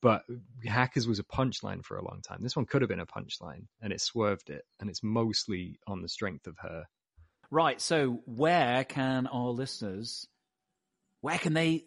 but 0.00 0.22
hackers 0.64 1.08
was 1.08 1.18
a 1.18 1.24
punchline 1.24 1.84
for 1.84 1.96
a 1.96 2.04
long 2.04 2.20
time 2.22 2.38
this 2.40 2.54
one 2.56 2.66
could 2.66 2.82
have 2.82 2.88
been 2.88 3.00
a 3.00 3.06
punchline 3.06 3.66
and 3.80 3.92
it 3.92 4.00
swerved 4.00 4.48
it 4.50 4.64
and 4.80 4.88
it's 4.88 5.02
mostly 5.02 5.78
on 5.86 6.02
the 6.02 6.08
strength 6.08 6.46
of 6.46 6.56
her 6.58 6.84
Right, 7.50 7.82
so 7.82 8.22
where 8.24 8.82
can 8.82 9.26
our 9.26 9.50
listeners 9.50 10.26
where 11.20 11.38
can 11.38 11.52
they 11.52 11.84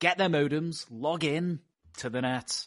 get 0.00 0.18
their 0.18 0.28
modems, 0.28 0.86
log 0.90 1.24
in 1.24 1.60
to 1.98 2.10
the 2.10 2.20
net? 2.20 2.66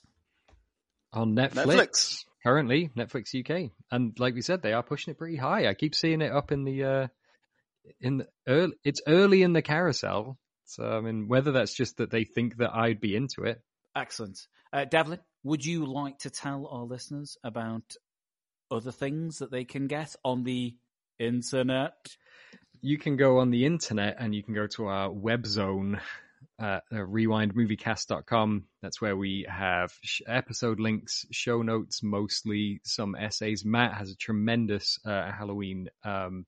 on 1.13 1.35
Netflix, 1.35 1.65
Netflix. 1.65 2.25
currently 2.43 2.89
Netflix 2.95 3.37
UK, 3.37 3.71
and 3.91 4.17
like 4.19 4.33
we 4.33 4.41
said, 4.41 4.61
they 4.61 4.73
are 4.73 4.83
pushing 4.83 5.11
it 5.11 5.17
pretty 5.17 5.35
high. 5.37 5.67
I 5.67 5.73
keep 5.73 5.93
seeing 5.93 6.21
it 6.21 6.31
up 6.31 6.51
in 6.51 6.63
the 6.63 6.83
uh, 6.83 7.07
in 7.99 8.17
the 8.17 8.27
early. 8.47 8.73
It's 8.83 9.01
early 9.07 9.43
in 9.43 9.53
the 9.53 9.61
carousel, 9.61 10.37
so 10.65 10.83
I 10.83 11.01
mean, 11.01 11.27
whether 11.27 11.51
that's 11.51 11.73
just 11.73 11.97
that 11.97 12.11
they 12.11 12.23
think 12.23 12.57
that 12.57 12.73
I'd 12.73 13.01
be 13.01 13.15
into 13.15 13.43
it. 13.43 13.61
Excellent. 13.95 14.47
Uh, 14.71 14.85
Devlin, 14.85 15.19
would 15.43 15.65
you 15.65 15.85
like 15.85 16.19
to 16.19 16.29
tell 16.29 16.67
our 16.67 16.83
listeners 16.83 17.37
about 17.43 17.95
other 18.69 18.91
things 18.91 19.39
that 19.39 19.51
they 19.51 19.65
can 19.65 19.87
get 19.87 20.15
on 20.23 20.43
the 20.43 20.75
internet? 21.19 22.15
You 22.81 22.97
can 22.97 23.17
go 23.17 23.39
on 23.39 23.51
the 23.51 23.65
internet 23.65 24.15
and 24.19 24.33
you 24.33 24.43
can 24.43 24.53
go 24.53 24.67
to 24.67 24.87
our 24.87 25.11
web 25.11 25.45
zone. 25.45 25.99
Uh, 26.59 26.79
uh, 26.91 26.95
rewindmoviecast.com. 26.95 28.65
That's 28.83 29.01
where 29.01 29.15
we 29.15 29.47
have 29.49 29.93
sh- 30.03 30.21
episode 30.27 30.79
links, 30.79 31.25
show 31.31 31.63
notes, 31.63 32.03
mostly 32.03 32.81
some 32.83 33.15
essays. 33.15 33.65
Matt 33.65 33.93
has 33.93 34.11
a 34.11 34.15
tremendous 34.15 34.99
uh, 35.03 35.31
Halloween 35.31 35.89
um, 36.03 36.45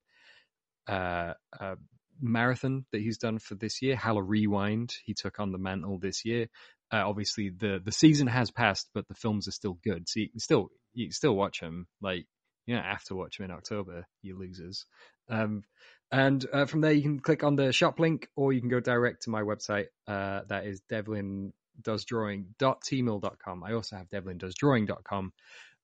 uh, 0.87 1.33
uh, 1.59 1.75
marathon 2.21 2.85
that 2.91 3.01
he's 3.01 3.17
done 3.17 3.39
for 3.39 3.55
this 3.55 3.81
year, 3.81 3.95
Halla 3.95 4.21
Rewind. 4.21 4.95
He 5.03 5.13
took 5.13 5.39
on 5.39 5.51
the 5.51 5.57
mantle 5.57 5.97
this 5.97 6.25
year. 6.25 6.47
Uh, 6.93 7.07
obviously 7.07 7.49
the 7.49 7.81
the 7.83 7.91
season 7.91 8.27
has 8.27 8.51
passed, 8.51 8.87
but 8.93 9.07
the 9.07 9.15
films 9.15 9.47
are 9.47 9.51
still 9.51 9.79
good, 9.83 10.07
so 10.07 10.19
you 10.19 10.29
can 10.29 10.39
still 10.39 10.69
you 10.93 11.07
can 11.07 11.13
still 11.13 11.35
watch 11.35 11.59
them. 11.59 11.87
Like 12.01 12.27
you 12.67 12.75
don't 12.75 12.85
have 12.85 13.03
to 13.05 13.15
watch 13.15 13.37
them 13.37 13.45
in 13.45 13.51
October, 13.51 14.05
you 14.21 14.37
losers. 14.37 14.85
Um, 15.29 15.63
and 16.11 16.45
uh, 16.53 16.65
from 16.65 16.81
there, 16.81 16.91
you 16.91 17.01
can 17.01 17.19
click 17.19 17.43
on 17.43 17.55
the 17.55 17.73
shop 17.73 17.99
link, 17.99 18.29
or 18.35 18.53
you 18.53 18.59
can 18.59 18.69
go 18.69 18.79
direct 18.79 19.23
to 19.23 19.31
my 19.31 19.41
website. 19.41 19.87
Uh, 20.07 20.41
that 20.47 20.67
is 20.67 20.79
devlindoesdrawing.teemill.com. 20.91 23.63
I 23.63 23.73
also 23.73 23.95
have 23.95 24.09
devlindoesdrawing.com. 24.09 25.33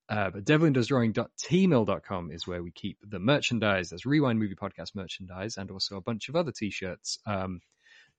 Uh, 0.08 0.30
but 0.32 0.46
devlindoesdrawing.teemill.com 0.46 2.32
is 2.32 2.48
where 2.48 2.62
we 2.62 2.70
keep 2.72 3.00
the 3.08 3.20
merchandise. 3.20 3.90
There's 3.90 4.06
Rewind 4.06 4.38
Movie 4.40 4.54
Podcast 4.56 4.94
merchandise 4.96 5.58
and 5.58 5.72
also 5.72 5.98
a 5.98 6.02
bunch 6.02 6.30
of 6.30 6.36
other 6.36 6.52
t-shirts. 6.52 7.18
Um, 7.26 7.62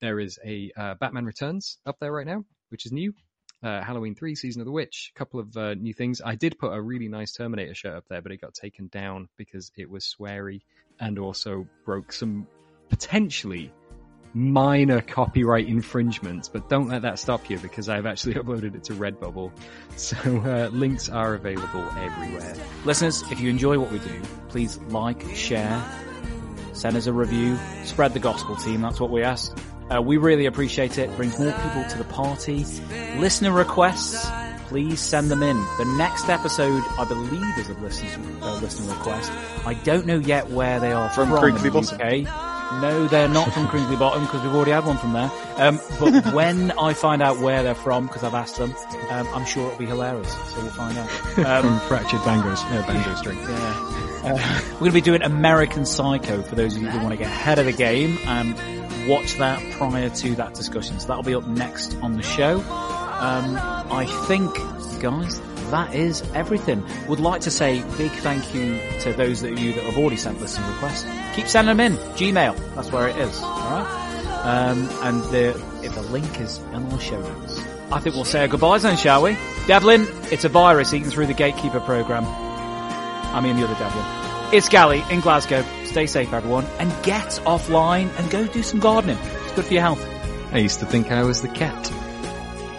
there 0.00 0.18
is 0.18 0.40
a 0.44 0.72
uh, 0.76 0.94
Batman 0.94 1.26
Returns 1.26 1.78
up 1.86 1.98
there 2.00 2.12
right 2.12 2.26
now, 2.26 2.44
which 2.70 2.86
is 2.86 2.92
new. 2.92 3.12
Uh, 3.62 3.82
Halloween 3.82 4.14
3, 4.14 4.34
Season 4.34 4.62
of 4.62 4.64
the 4.64 4.72
Witch, 4.72 5.12
a 5.14 5.18
couple 5.18 5.38
of 5.38 5.54
uh, 5.56 5.74
new 5.74 5.92
things. 5.92 6.22
I 6.24 6.34
did 6.34 6.58
put 6.58 6.72
a 6.72 6.80
really 6.80 7.08
nice 7.08 7.34
Terminator 7.34 7.74
shirt 7.74 7.94
up 7.94 8.04
there, 8.08 8.22
but 8.22 8.32
it 8.32 8.40
got 8.40 8.54
taken 8.54 8.88
down 8.88 9.28
because 9.36 9.70
it 9.76 9.90
was 9.90 10.04
sweary 10.18 10.62
and 10.98 11.18
also 11.18 11.66
broke 11.84 12.12
some 12.12 12.46
potentially 12.88 13.70
minor 14.32 15.00
copyright 15.00 15.66
infringements, 15.66 16.48
but 16.48 16.68
don't 16.68 16.88
let 16.88 17.02
that 17.02 17.18
stop 17.18 17.50
you 17.50 17.58
because 17.58 17.88
I've 17.88 18.06
actually 18.06 18.34
uploaded 18.36 18.74
it 18.76 18.84
to 18.84 18.94
Redbubble. 18.94 19.52
So 19.96 20.16
uh, 20.16 20.68
links 20.72 21.08
are 21.08 21.34
available 21.34 21.86
everywhere. 21.98 22.54
Listeners, 22.84 23.22
if 23.30 23.40
you 23.40 23.50
enjoy 23.50 23.78
what 23.78 23.90
we 23.90 23.98
do, 23.98 24.22
please 24.48 24.78
like, 24.88 25.22
share, 25.34 25.82
send 26.72 26.96
us 26.96 27.06
a 27.06 27.12
review, 27.12 27.58
spread 27.84 28.14
the 28.14 28.20
gospel 28.20 28.56
team. 28.56 28.80
That's 28.80 29.00
what 29.00 29.10
we 29.10 29.22
ask. 29.22 29.56
Uh, 29.92 30.00
we 30.00 30.16
really 30.16 30.46
appreciate 30.46 30.98
it. 30.98 31.14
Brings 31.16 31.38
more 31.38 31.52
people 31.52 31.84
to 31.90 31.98
the 31.98 32.04
party. 32.04 32.64
Listener 33.16 33.52
requests, 33.52 34.28
please 34.68 35.00
send 35.00 35.30
them 35.30 35.42
in. 35.42 35.56
The 35.78 35.94
next 35.98 36.28
episode, 36.28 36.82
I 36.98 37.04
believe, 37.04 37.58
is 37.58 37.68
a 37.68 37.74
listener, 37.74 38.24
uh, 38.42 38.58
listener 38.60 38.92
request. 38.94 39.32
I 39.66 39.74
don't 39.74 40.06
know 40.06 40.18
yet 40.18 40.48
where 40.50 40.78
they 40.80 40.92
are 40.92 41.08
from. 41.10 41.28
From 41.30 41.44
in 41.44 41.56
Crinkley 41.56 41.70
Bottom. 41.72 42.00
UK. 42.00 42.50
No, 42.80 43.08
they're 43.08 43.28
not 43.28 43.52
from 43.52 43.66
Crinkley 43.66 43.98
Bottom 43.98 44.22
because 44.26 44.42
we've 44.44 44.54
already 44.54 44.70
had 44.70 44.86
one 44.86 44.96
from 44.96 45.12
there. 45.12 45.28
Um, 45.56 45.80
but 45.98 46.24
when 46.34 46.70
I 46.72 46.94
find 46.94 47.20
out 47.20 47.38
where 47.40 47.64
they're 47.64 47.74
from, 47.74 48.06
because 48.06 48.22
I've 48.22 48.34
asked 48.34 48.58
them, 48.58 48.72
um, 49.10 49.26
I'm 49.34 49.44
sure 49.44 49.66
it'll 49.66 49.78
be 49.78 49.86
hilarious. 49.86 50.32
So 50.32 50.62
we'll 50.62 50.70
find 50.70 50.96
out. 50.96 51.10
Um, 51.40 51.62
From 51.62 51.88
Fractured 51.88 52.20
Bangos, 52.20 52.62
Banjo 52.86 53.14
String. 53.16 53.38
yeah. 53.40 53.96
Uh, 54.22 54.60
we're 54.74 54.78
going 54.78 54.90
to 54.90 54.94
be 54.94 55.00
doing 55.00 55.22
American 55.22 55.84
Psycho 55.86 56.42
for 56.42 56.54
those 56.54 56.76
of 56.76 56.82
you 56.82 56.88
who 56.88 56.98
want 56.98 57.10
to 57.10 57.16
get 57.16 57.26
ahead 57.26 57.58
of 57.58 57.64
the 57.66 57.72
game 57.72 58.18
and 58.26 58.54
watch 59.06 59.34
that 59.34 59.60
prior 59.72 60.10
to 60.10 60.34
that 60.36 60.54
discussion. 60.54 60.98
So 61.00 61.08
that'll 61.08 61.22
be 61.22 61.34
up 61.34 61.46
next 61.46 61.96
on 62.02 62.16
the 62.16 62.22
show. 62.22 62.60
Um, 62.60 63.56
I 63.90 64.06
think, 64.26 64.54
guys, 65.00 65.40
that 65.70 65.94
is 65.94 66.22
everything. 66.34 66.84
Would 67.08 67.20
like 67.20 67.42
to 67.42 67.50
say 67.50 67.82
big 67.96 68.10
thank 68.10 68.54
you 68.54 68.80
to 69.00 69.12
those 69.12 69.42
of 69.42 69.58
you 69.58 69.72
that 69.74 69.84
have 69.84 69.98
already 69.98 70.16
sent 70.16 70.40
listening 70.40 70.68
requests. 70.70 71.06
Keep 71.34 71.46
sending 71.46 71.76
them 71.76 71.92
in. 71.92 71.98
Gmail. 72.14 72.74
That's 72.74 72.90
where 72.90 73.08
it 73.08 73.16
is. 73.16 73.40
All 73.42 73.50
right. 73.50 74.06
Um, 74.42 74.88
and 75.02 75.22
the 75.24 75.70
the 75.82 76.02
link 76.02 76.40
is 76.40 76.58
in 76.72 76.86
our 76.86 77.00
show 77.00 77.20
notes. 77.20 77.62
I 77.92 78.00
think 78.00 78.14
we'll 78.14 78.24
say 78.24 78.40
our 78.40 78.48
goodbyes 78.48 78.84
then, 78.84 78.96
shall 78.96 79.22
we? 79.22 79.36
Devlin, 79.66 80.06
it's 80.30 80.44
a 80.44 80.48
virus 80.48 80.94
eating 80.94 81.10
through 81.10 81.26
the 81.26 81.34
gatekeeper 81.34 81.80
program. 81.80 82.24
I 82.24 83.40
mean 83.40 83.56
the 83.56 83.64
other 83.64 83.74
Devlin. 83.74 84.04
It's 84.54 84.68
Gali 84.68 85.08
in 85.10 85.20
Glasgow. 85.20 85.64
Stay 85.90 86.06
safe, 86.06 86.32
everyone, 86.32 86.64
and 86.78 86.90
get 87.02 87.26
offline 87.46 88.16
and 88.16 88.30
go 88.30 88.46
do 88.46 88.62
some 88.62 88.78
gardening. 88.78 89.18
It's 89.18 89.52
good 89.54 89.64
for 89.64 89.72
your 89.74 89.82
health. 89.82 90.08
I 90.52 90.58
used 90.58 90.78
to 90.78 90.86
think 90.86 91.10
I 91.10 91.24
was 91.24 91.42
the 91.42 91.48
cat. 91.48 91.92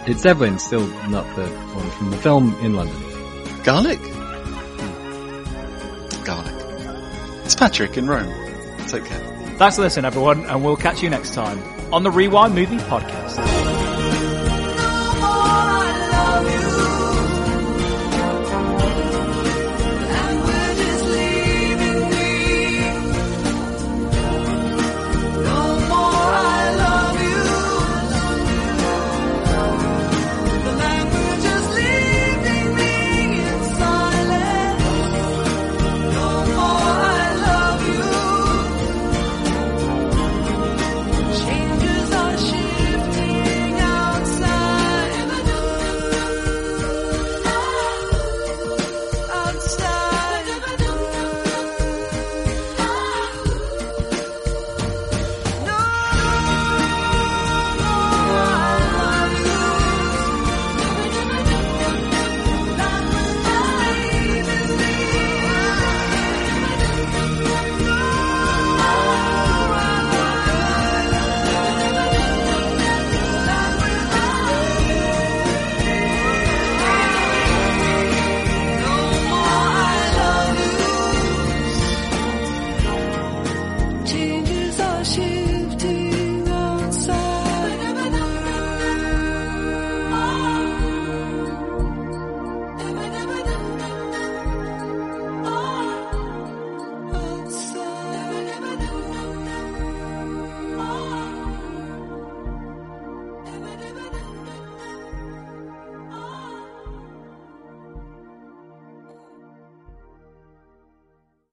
It's 0.06 0.22
Devlin, 0.22 0.58
still 0.58 0.86
not 1.10 1.26
the 1.36 1.46
one 1.46 1.90
from 1.90 2.10
the 2.10 2.16
film 2.16 2.54
in 2.62 2.72
London. 2.72 2.96
Garlic? 3.64 3.98
Hmm. 4.78 6.24
Garlic. 6.24 6.54
It's 7.44 7.54
Patrick 7.54 7.98
in 7.98 8.06
Rome. 8.08 8.32
Take 8.88 9.04
care. 9.04 9.56
Thanks 9.58 9.76
for 9.76 9.82
listening, 9.82 10.06
everyone, 10.06 10.46
and 10.46 10.64
we'll 10.64 10.76
catch 10.76 11.02
you 11.02 11.10
next 11.10 11.34
time 11.34 11.62
on 11.92 12.04
the 12.04 12.10
Rewind 12.10 12.54
Movie 12.54 12.78
Podcast. 12.78 13.81